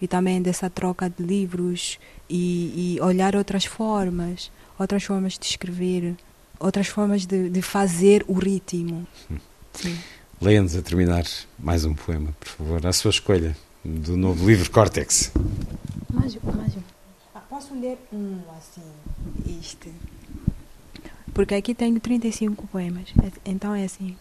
E 0.00 0.06
também 0.06 0.40
dessa 0.40 0.70
troca 0.70 1.10
de 1.10 1.22
livros 1.24 1.98
e, 2.30 2.94
e 2.96 3.00
olhar 3.00 3.34
outras 3.34 3.64
formas, 3.64 4.50
outras 4.78 5.02
formas 5.02 5.36
de 5.38 5.44
escrever, 5.46 6.14
outras 6.60 6.86
formas 6.86 7.26
de, 7.26 7.48
de 7.50 7.60
fazer 7.62 8.24
o 8.28 8.34
ritmo. 8.34 9.06
Sim. 9.74 9.98
Leia-nos 10.40 10.76
a 10.76 10.82
terminar 10.82 11.24
mais 11.58 11.84
um 11.84 11.94
poema, 11.94 12.32
por 12.38 12.48
favor, 12.48 12.86
à 12.86 12.92
sua 12.92 13.10
escolha, 13.10 13.56
do 13.84 14.16
novo 14.16 14.48
livro 14.48 14.70
Córtex. 14.70 15.32
Mais, 16.12 16.36
mais 16.36 16.76
um. 16.76 16.82
Ah, 17.34 17.40
posso 17.50 17.74
ler 17.74 17.98
um 18.12 18.38
assim, 18.56 19.58
este? 19.60 19.92
Porque 21.34 21.56
aqui 21.56 21.74
tenho 21.74 21.98
35 21.98 22.68
poemas, 22.68 23.08
é- 23.20 23.50
então 23.50 23.74
é 23.74 23.84
assim. 23.84 24.16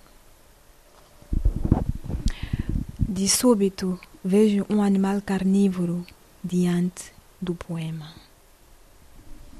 De 2.99 3.27
súbito, 3.27 3.99
vejo 4.23 4.65
um 4.69 4.81
animal 4.81 5.21
carnívoro 5.21 6.05
diante 6.43 7.11
do 7.41 7.55
poema. 7.55 8.11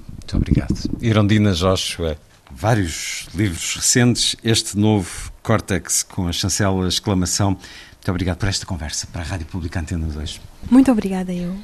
Muito 0.09 0.37
obrigado. 0.37 0.75
Irondina 1.01 1.53
Joshua, 1.53 2.17
vários 2.51 3.27
livros 3.33 3.75
recentes, 3.75 4.35
este 4.43 4.77
novo 4.77 5.31
Córtex 5.41 6.03
com 6.03 6.27
a 6.27 6.31
chancela 6.31 6.87
exclamação. 6.87 7.51
Muito 7.51 8.11
obrigado 8.11 8.37
por 8.37 8.49
esta 8.49 8.65
conversa 8.65 9.07
para 9.07 9.21
a 9.21 9.25
Rádio 9.25 9.45
Pública 9.47 9.79
Antena 9.79 10.07
2. 10.07 10.41
Muito 10.69 10.91
obrigada, 10.91 11.33
eu. 11.33 11.55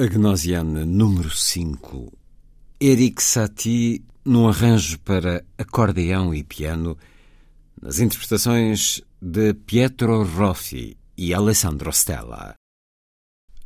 Agnosiana 0.00 0.86
número 0.86 1.28
5. 1.28 2.12
Eric 2.80 3.20
Satie 3.20 4.04
num 4.24 4.46
arranjo 4.46 4.96
para 5.00 5.44
acordeão 5.58 6.32
e 6.32 6.44
piano, 6.44 6.96
nas 7.82 7.98
interpretações 7.98 9.02
de 9.20 9.54
Pietro 9.54 10.22
Roffi 10.22 10.96
e 11.16 11.34
Alessandro 11.34 11.90
Stella. 11.90 12.54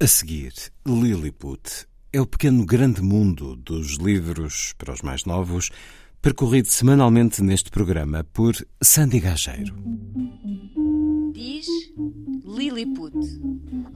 A 0.01 0.07
seguir, 0.07 0.55
Lilliput 0.87 1.87
é 2.11 2.19
o 2.19 2.27
pequeno 2.27 2.65
grande 2.65 3.03
mundo 3.03 3.55
dos 3.55 3.99
livros 3.99 4.73
para 4.79 4.95
os 4.95 5.03
mais 5.03 5.27
novos, 5.27 5.69
percorrido 6.23 6.69
semanalmente 6.69 7.43
neste 7.43 7.71
programa 7.71 8.25
por 8.33 8.55
Sandy 8.83 9.21
Gageiro. 9.21 9.75
Diz 11.35 11.67
Lilliput. 12.47 13.19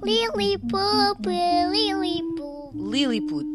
Lilliput, 0.05 1.25
Lilliput. 1.71 2.26
Lilliput. 2.97 3.47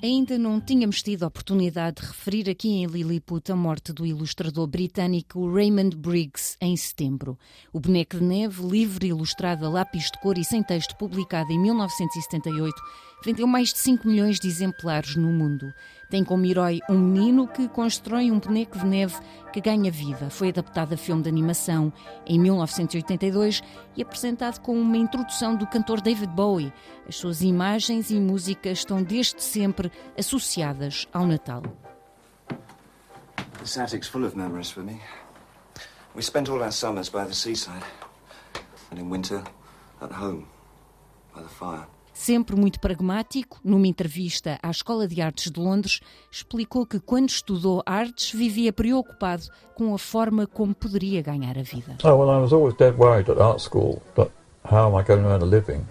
Ainda 0.00 0.38
não 0.38 0.60
tínhamos 0.60 1.02
tido 1.02 1.24
a 1.24 1.26
oportunidade 1.26 2.00
de 2.00 2.06
referir 2.06 2.48
aqui 2.48 2.68
em 2.68 2.86
Lilliput 2.86 3.50
a 3.50 3.56
morte 3.56 3.92
do 3.92 4.06
ilustrador 4.06 4.68
britânico 4.68 5.52
Raymond 5.52 5.96
Briggs 5.96 6.56
em 6.60 6.76
setembro. 6.76 7.36
O 7.72 7.80
Boneco 7.80 8.18
de 8.18 8.22
Neve, 8.22 8.62
livre, 8.64 9.08
ilustrado 9.08 9.66
a 9.66 9.68
lápis 9.68 10.04
de 10.04 10.20
cor 10.20 10.38
e 10.38 10.44
sem 10.44 10.62
texto, 10.62 10.96
publicado 10.96 11.50
em 11.50 11.58
1978, 11.58 12.80
vendeu 13.26 13.44
mais 13.44 13.72
de 13.72 13.80
5 13.80 14.06
milhões 14.06 14.38
de 14.38 14.46
exemplares 14.46 15.16
no 15.16 15.32
mundo. 15.32 15.74
Tem 16.08 16.22
como 16.22 16.46
herói 16.46 16.78
um 16.88 16.96
menino 16.96 17.48
que 17.48 17.66
constrói 17.66 18.30
um 18.30 18.38
boneco 18.38 18.78
de 18.78 18.86
neve 18.86 19.16
que 19.52 19.60
ganha 19.60 19.90
vida. 19.90 20.30
Foi 20.30 20.50
adaptado 20.50 20.92
a 20.92 20.96
filme 20.96 21.24
de 21.24 21.28
animação 21.28 21.92
em 22.24 22.38
1982 22.38 23.64
e 23.96 24.02
apresentado 24.02 24.60
com 24.60 24.80
uma 24.80 24.96
introdução 24.96 25.56
do 25.56 25.66
cantor 25.66 26.00
David 26.00 26.32
Bowie. 26.34 26.72
As 27.08 27.16
suas 27.16 27.42
imagens 27.42 28.10
e 28.10 28.20
músicas 28.20 28.78
estão 28.78 29.02
desde 29.02 29.42
sempre 29.42 29.90
associadas 30.16 31.08
ao 31.12 31.26
Natal. 31.26 31.64
This 33.58 33.76
attic's 33.76 34.06
full 34.06 34.24
of 34.24 34.36
memories 34.36 34.70
for 34.70 34.84
me. 34.84 35.00
We 36.14 36.22
spent 36.22 36.48
all 36.48 36.62
our 36.62 36.70
summers 36.70 37.08
by 37.08 37.24
the 37.24 37.34
seaside, 37.34 37.82
and 38.92 39.00
in 39.00 39.10
winter 39.10 39.42
at 40.00 40.12
home 40.12 40.46
by 41.34 41.42
the 41.42 41.48
fire. 41.48 41.95
Sempre 42.16 42.56
muito 42.56 42.80
pragmático, 42.80 43.60
numa 43.62 43.86
entrevista 43.86 44.58
à 44.62 44.70
Escola 44.70 45.06
de 45.06 45.20
Artes 45.20 45.50
de 45.50 45.60
Londres, 45.60 46.00
explicou 46.32 46.86
que 46.86 46.98
quando 46.98 47.28
estudou 47.28 47.82
artes 47.84 48.32
vivia 48.32 48.72
preocupado 48.72 49.44
com 49.74 49.94
a 49.94 49.98
forma 49.98 50.46
como 50.46 50.74
poderia 50.74 51.20
ganhar 51.20 51.58
a 51.58 51.62
vida. 51.62 51.98
Oh, 52.02 52.16
well, 52.16 52.30
I 52.30 52.40
was 52.40 52.54
always 52.54 52.74
dead 52.78 52.96
worried 52.96 53.30
at 53.30 53.38
art 53.38 53.60
school 53.60 54.02
that 54.14 54.30
how 54.64 54.88
am 54.88 54.98
I 54.98 55.04
going 55.06 55.22
to 55.22 55.28
earn 55.28 55.42
a 55.42 55.44
living? 55.44 55.86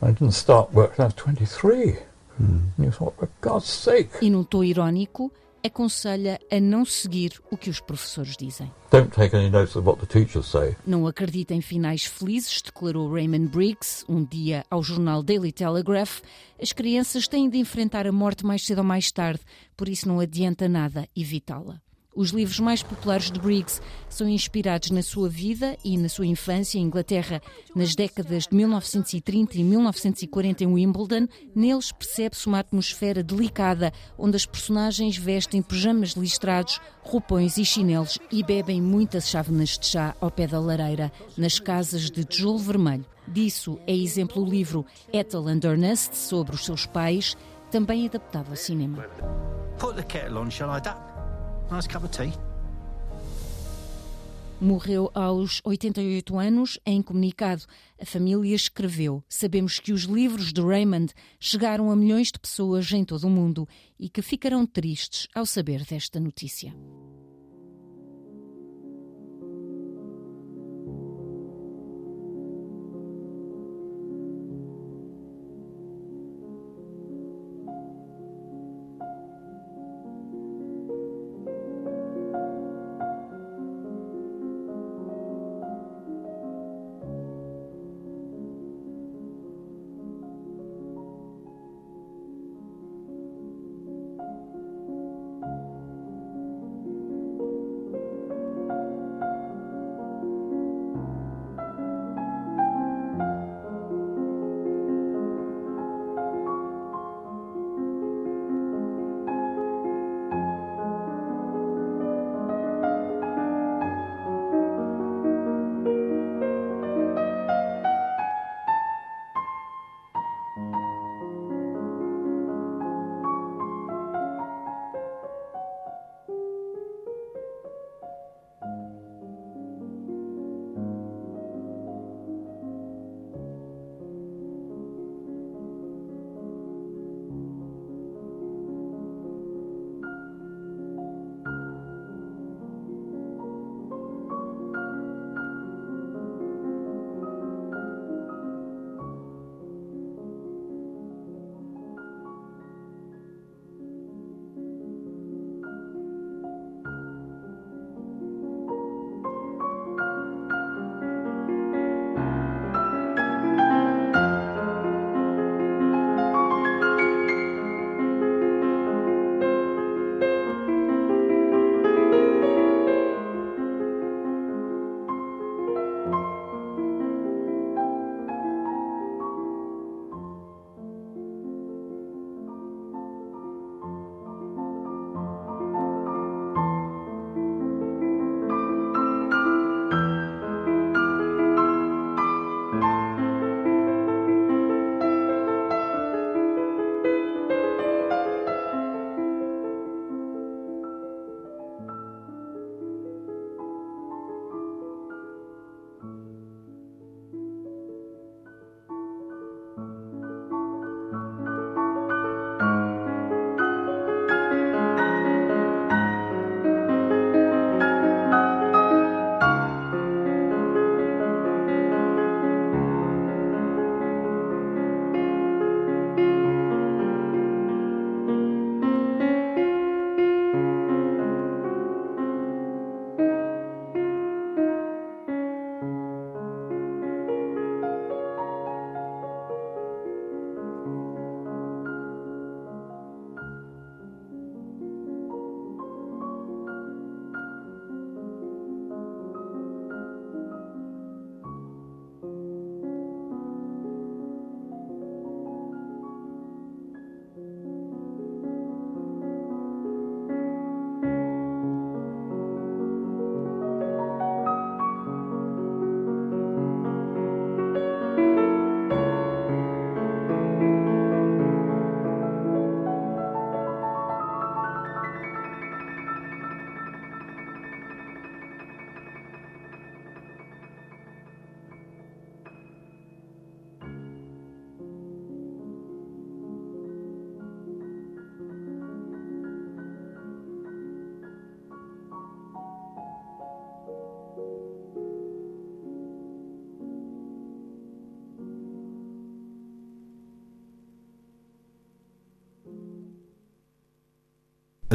I 0.00 0.12
didn't 0.12 0.32
start 0.32 0.72
work 0.72 0.92
until 0.98 1.04
I 1.04 1.06
was 1.08 1.14
23. 1.14 1.98
And 2.38 2.72
you 2.78 2.90
thought, 2.90 3.14
for 3.18 3.28
God's 3.42 3.68
sake. 3.68 4.24
E 4.24 4.30
num 4.30 4.44
tom 4.44 4.64
irónico, 4.64 5.30
aconselha 5.64 6.38
a 6.50 6.60
não 6.60 6.84
seguir 6.84 7.40
o 7.50 7.56
que 7.56 7.70
os 7.70 7.80
professores 7.80 8.36
dizem. 8.36 8.70
Don't 8.90 9.10
take 9.10 9.34
any 9.34 9.48
notice 9.48 9.76
of 9.78 9.88
what 9.88 9.98
the 9.98 10.06
teachers 10.06 10.46
say. 10.46 10.76
Não 10.86 11.06
acredita 11.06 11.54
em 11.54 11.60
finais 11.60 12.04
felizes, 12.04 12.60
declarou 12.60 13.12
Raymond 13.12 13.48
Briggs 13.48 14.04
um 14.08 14.24
dia 14.24 14.64
ao 14.70 14.82
jornal 14.82 15.22
Daily 15.22 15.50
Telegraph. 15.50 16.20
As 16.60 16.72
crianças 16.72 17.26
têm 17.26 17.48
de 17.48 17.58
enfrentar 17.58 18.06
a 18.06 18.12
morte 18.12 18.44
mais 18.44 18.64
cedo 18.64 18.78
ou 18.78 18.84
mais 18.84 19.10
tarde, 19.10 19.40
por 19.76 19.88
isso 19.88 20.06
não 20.06 20.20
adianta 20.20 20.68
nada 20.68 21.08
evitá-la. 21.16 21.83
Os 22.14 22.30
livros 22.30 22.60
mais 22.60 22.82
populares 22.82 23.30
de 23.30 23.40
Briggs 23.40 23.80
são 24.08 24.28
inspirados 24.28 24.90
na 24.90 25.02
sua 25.02 25.28
vida 25.28 25.76
e 25.84 25.98
na 25.98 26.08
sua 26.08 26.26
infância 26.26 26.78
em 26.78 26.82
Inglaterra, 26.82 27.42
nas 27.74 27.96
décadas 27.96 28.46
de 28.46 28.54
1930 28.54 29.58
e 29.58 29.64
1940 29.64 30.64
em 30.64 30.66
Wimbledon. 30.68 31.26
Neles 31.54 31.90
percebe-se 31.90 32.46
uma 32.46 32.60
atmosfera 32.60 33.22
delicada, 33.22 33.92
onde 34.16 34.36
as 34.36 34.46
personagens 34.46 35.16
vestem 35.16 35.60
pijamas 35.60 36.10
listrados, 36.10 36.80
roupões 37.02 37.58
e 37.58 37.64
chinelos 37.64 38.18
e 38.30 38.44
bebem 38.44 38.80
muitas 38.80 39.28
chávenas 39.28 39.76
de 39.76 39.86
chá 39.86 40.14
ao 40.20 40.30
pé 40.30 40.46
da 40.46 40.60
lareira, 40.60 41.10
nas 41.36 41.58
casas 41.58 42.10
de 42.10 42.24
tijolo 42.24 42.58
vermelho. 42.58 43.04
Disso 43.26 43.78
é 43.86 43.96
exemplo 43.96 44.42
o 44.42 44.48
livro 44.48 44.84
Ethel 45.12 45.48
and 45.48 45.60
Ernest, 45.64 46.16
sobre 46.16 46.54
os 46.54 46.64
seus 46.64 46.86
pais, 46.86 47.36
também 47.70 48.06
adaptado 48.06 48.50
ao 48.50 48.56
cinema. 48.56 49.04
Put 49.78 49.96
the 49.96 50.04
kettle 50.04 50.38
on, 50.38 50.50
shall 50.50 50.70
I? 50.70 51.13
Nice 51.70 51.88
cup 51.88 52.04
of 52.04 52.10
tea. 52.10 52.32
Morreu 54.60 55.10
aos 55.14 55.60
88 55.64 56.38
anos. 56.38 56.78
Em 56.86 57.02
comunicado, 57.02 57.64
a 58.00 58.04
família 58.06 58.54
escreveu: 58.54 59.22
Sabemos 59.28 59.78
que 59.78 59.92
os 59.92 60.02
livros 60.02 60.52
de 60.52 60.60
Raymond 60.60 61.12
chegaram 61.40 61.90
a 61.90 61.96
milhões 61.96 62.30
de 62.30 62.38
pessoas 62.38 62.90
em 62.92 63.04
todo 63.04 63.24
o 63.24 63.30
mundo 63.30 63.68
e 63.98 64.08
que 64.08 64.22
ficarão 64.22 64.66
tristes 64.66 65.26
ao 65.34 65.44
saber 65.44 65.84
desta 65.84 66.20
notícia. 66.20 66.74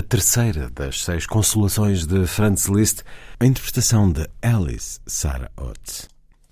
Terceira 0.10 0.72
das 0.72 1.04
seis 1.04 1.28
consolações 1.28 2.08
de 2.08 2.26
Franz 2.26 2.66
Liszt, 2.66 3.04
a 3.40 3.46
interpretação 3.46 4.12
de 4.12 4.28
Alice 4.42 5.00
Sarah 5.06 5.52
Ott. 5.56 6.08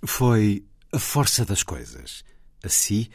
Foi 0.06 0.64
a 0.94 1.00
força 1.00 1.44
das 1.44 1.64
coisas. 1.64 2.24
Assim, 2.64 3.08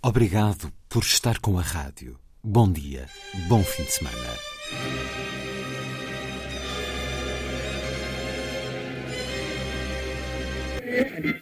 obrigado 0.00 0.72
por 0.88 1.02
estar 1.02 1.40
com 1.40 1.58
a 1.58 1.62
rádio. 1.62 2.16
Bom 2.44 2.70
dia, 2.70 3.08
bom 3.48 3.64
fim 3.64 3.82
de 3.82 3.90
semana. 3.90 4.16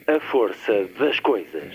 A 0.07 0.21
força 0.31 0.89
das 0.99 1.21
coisas. 1.21 1.75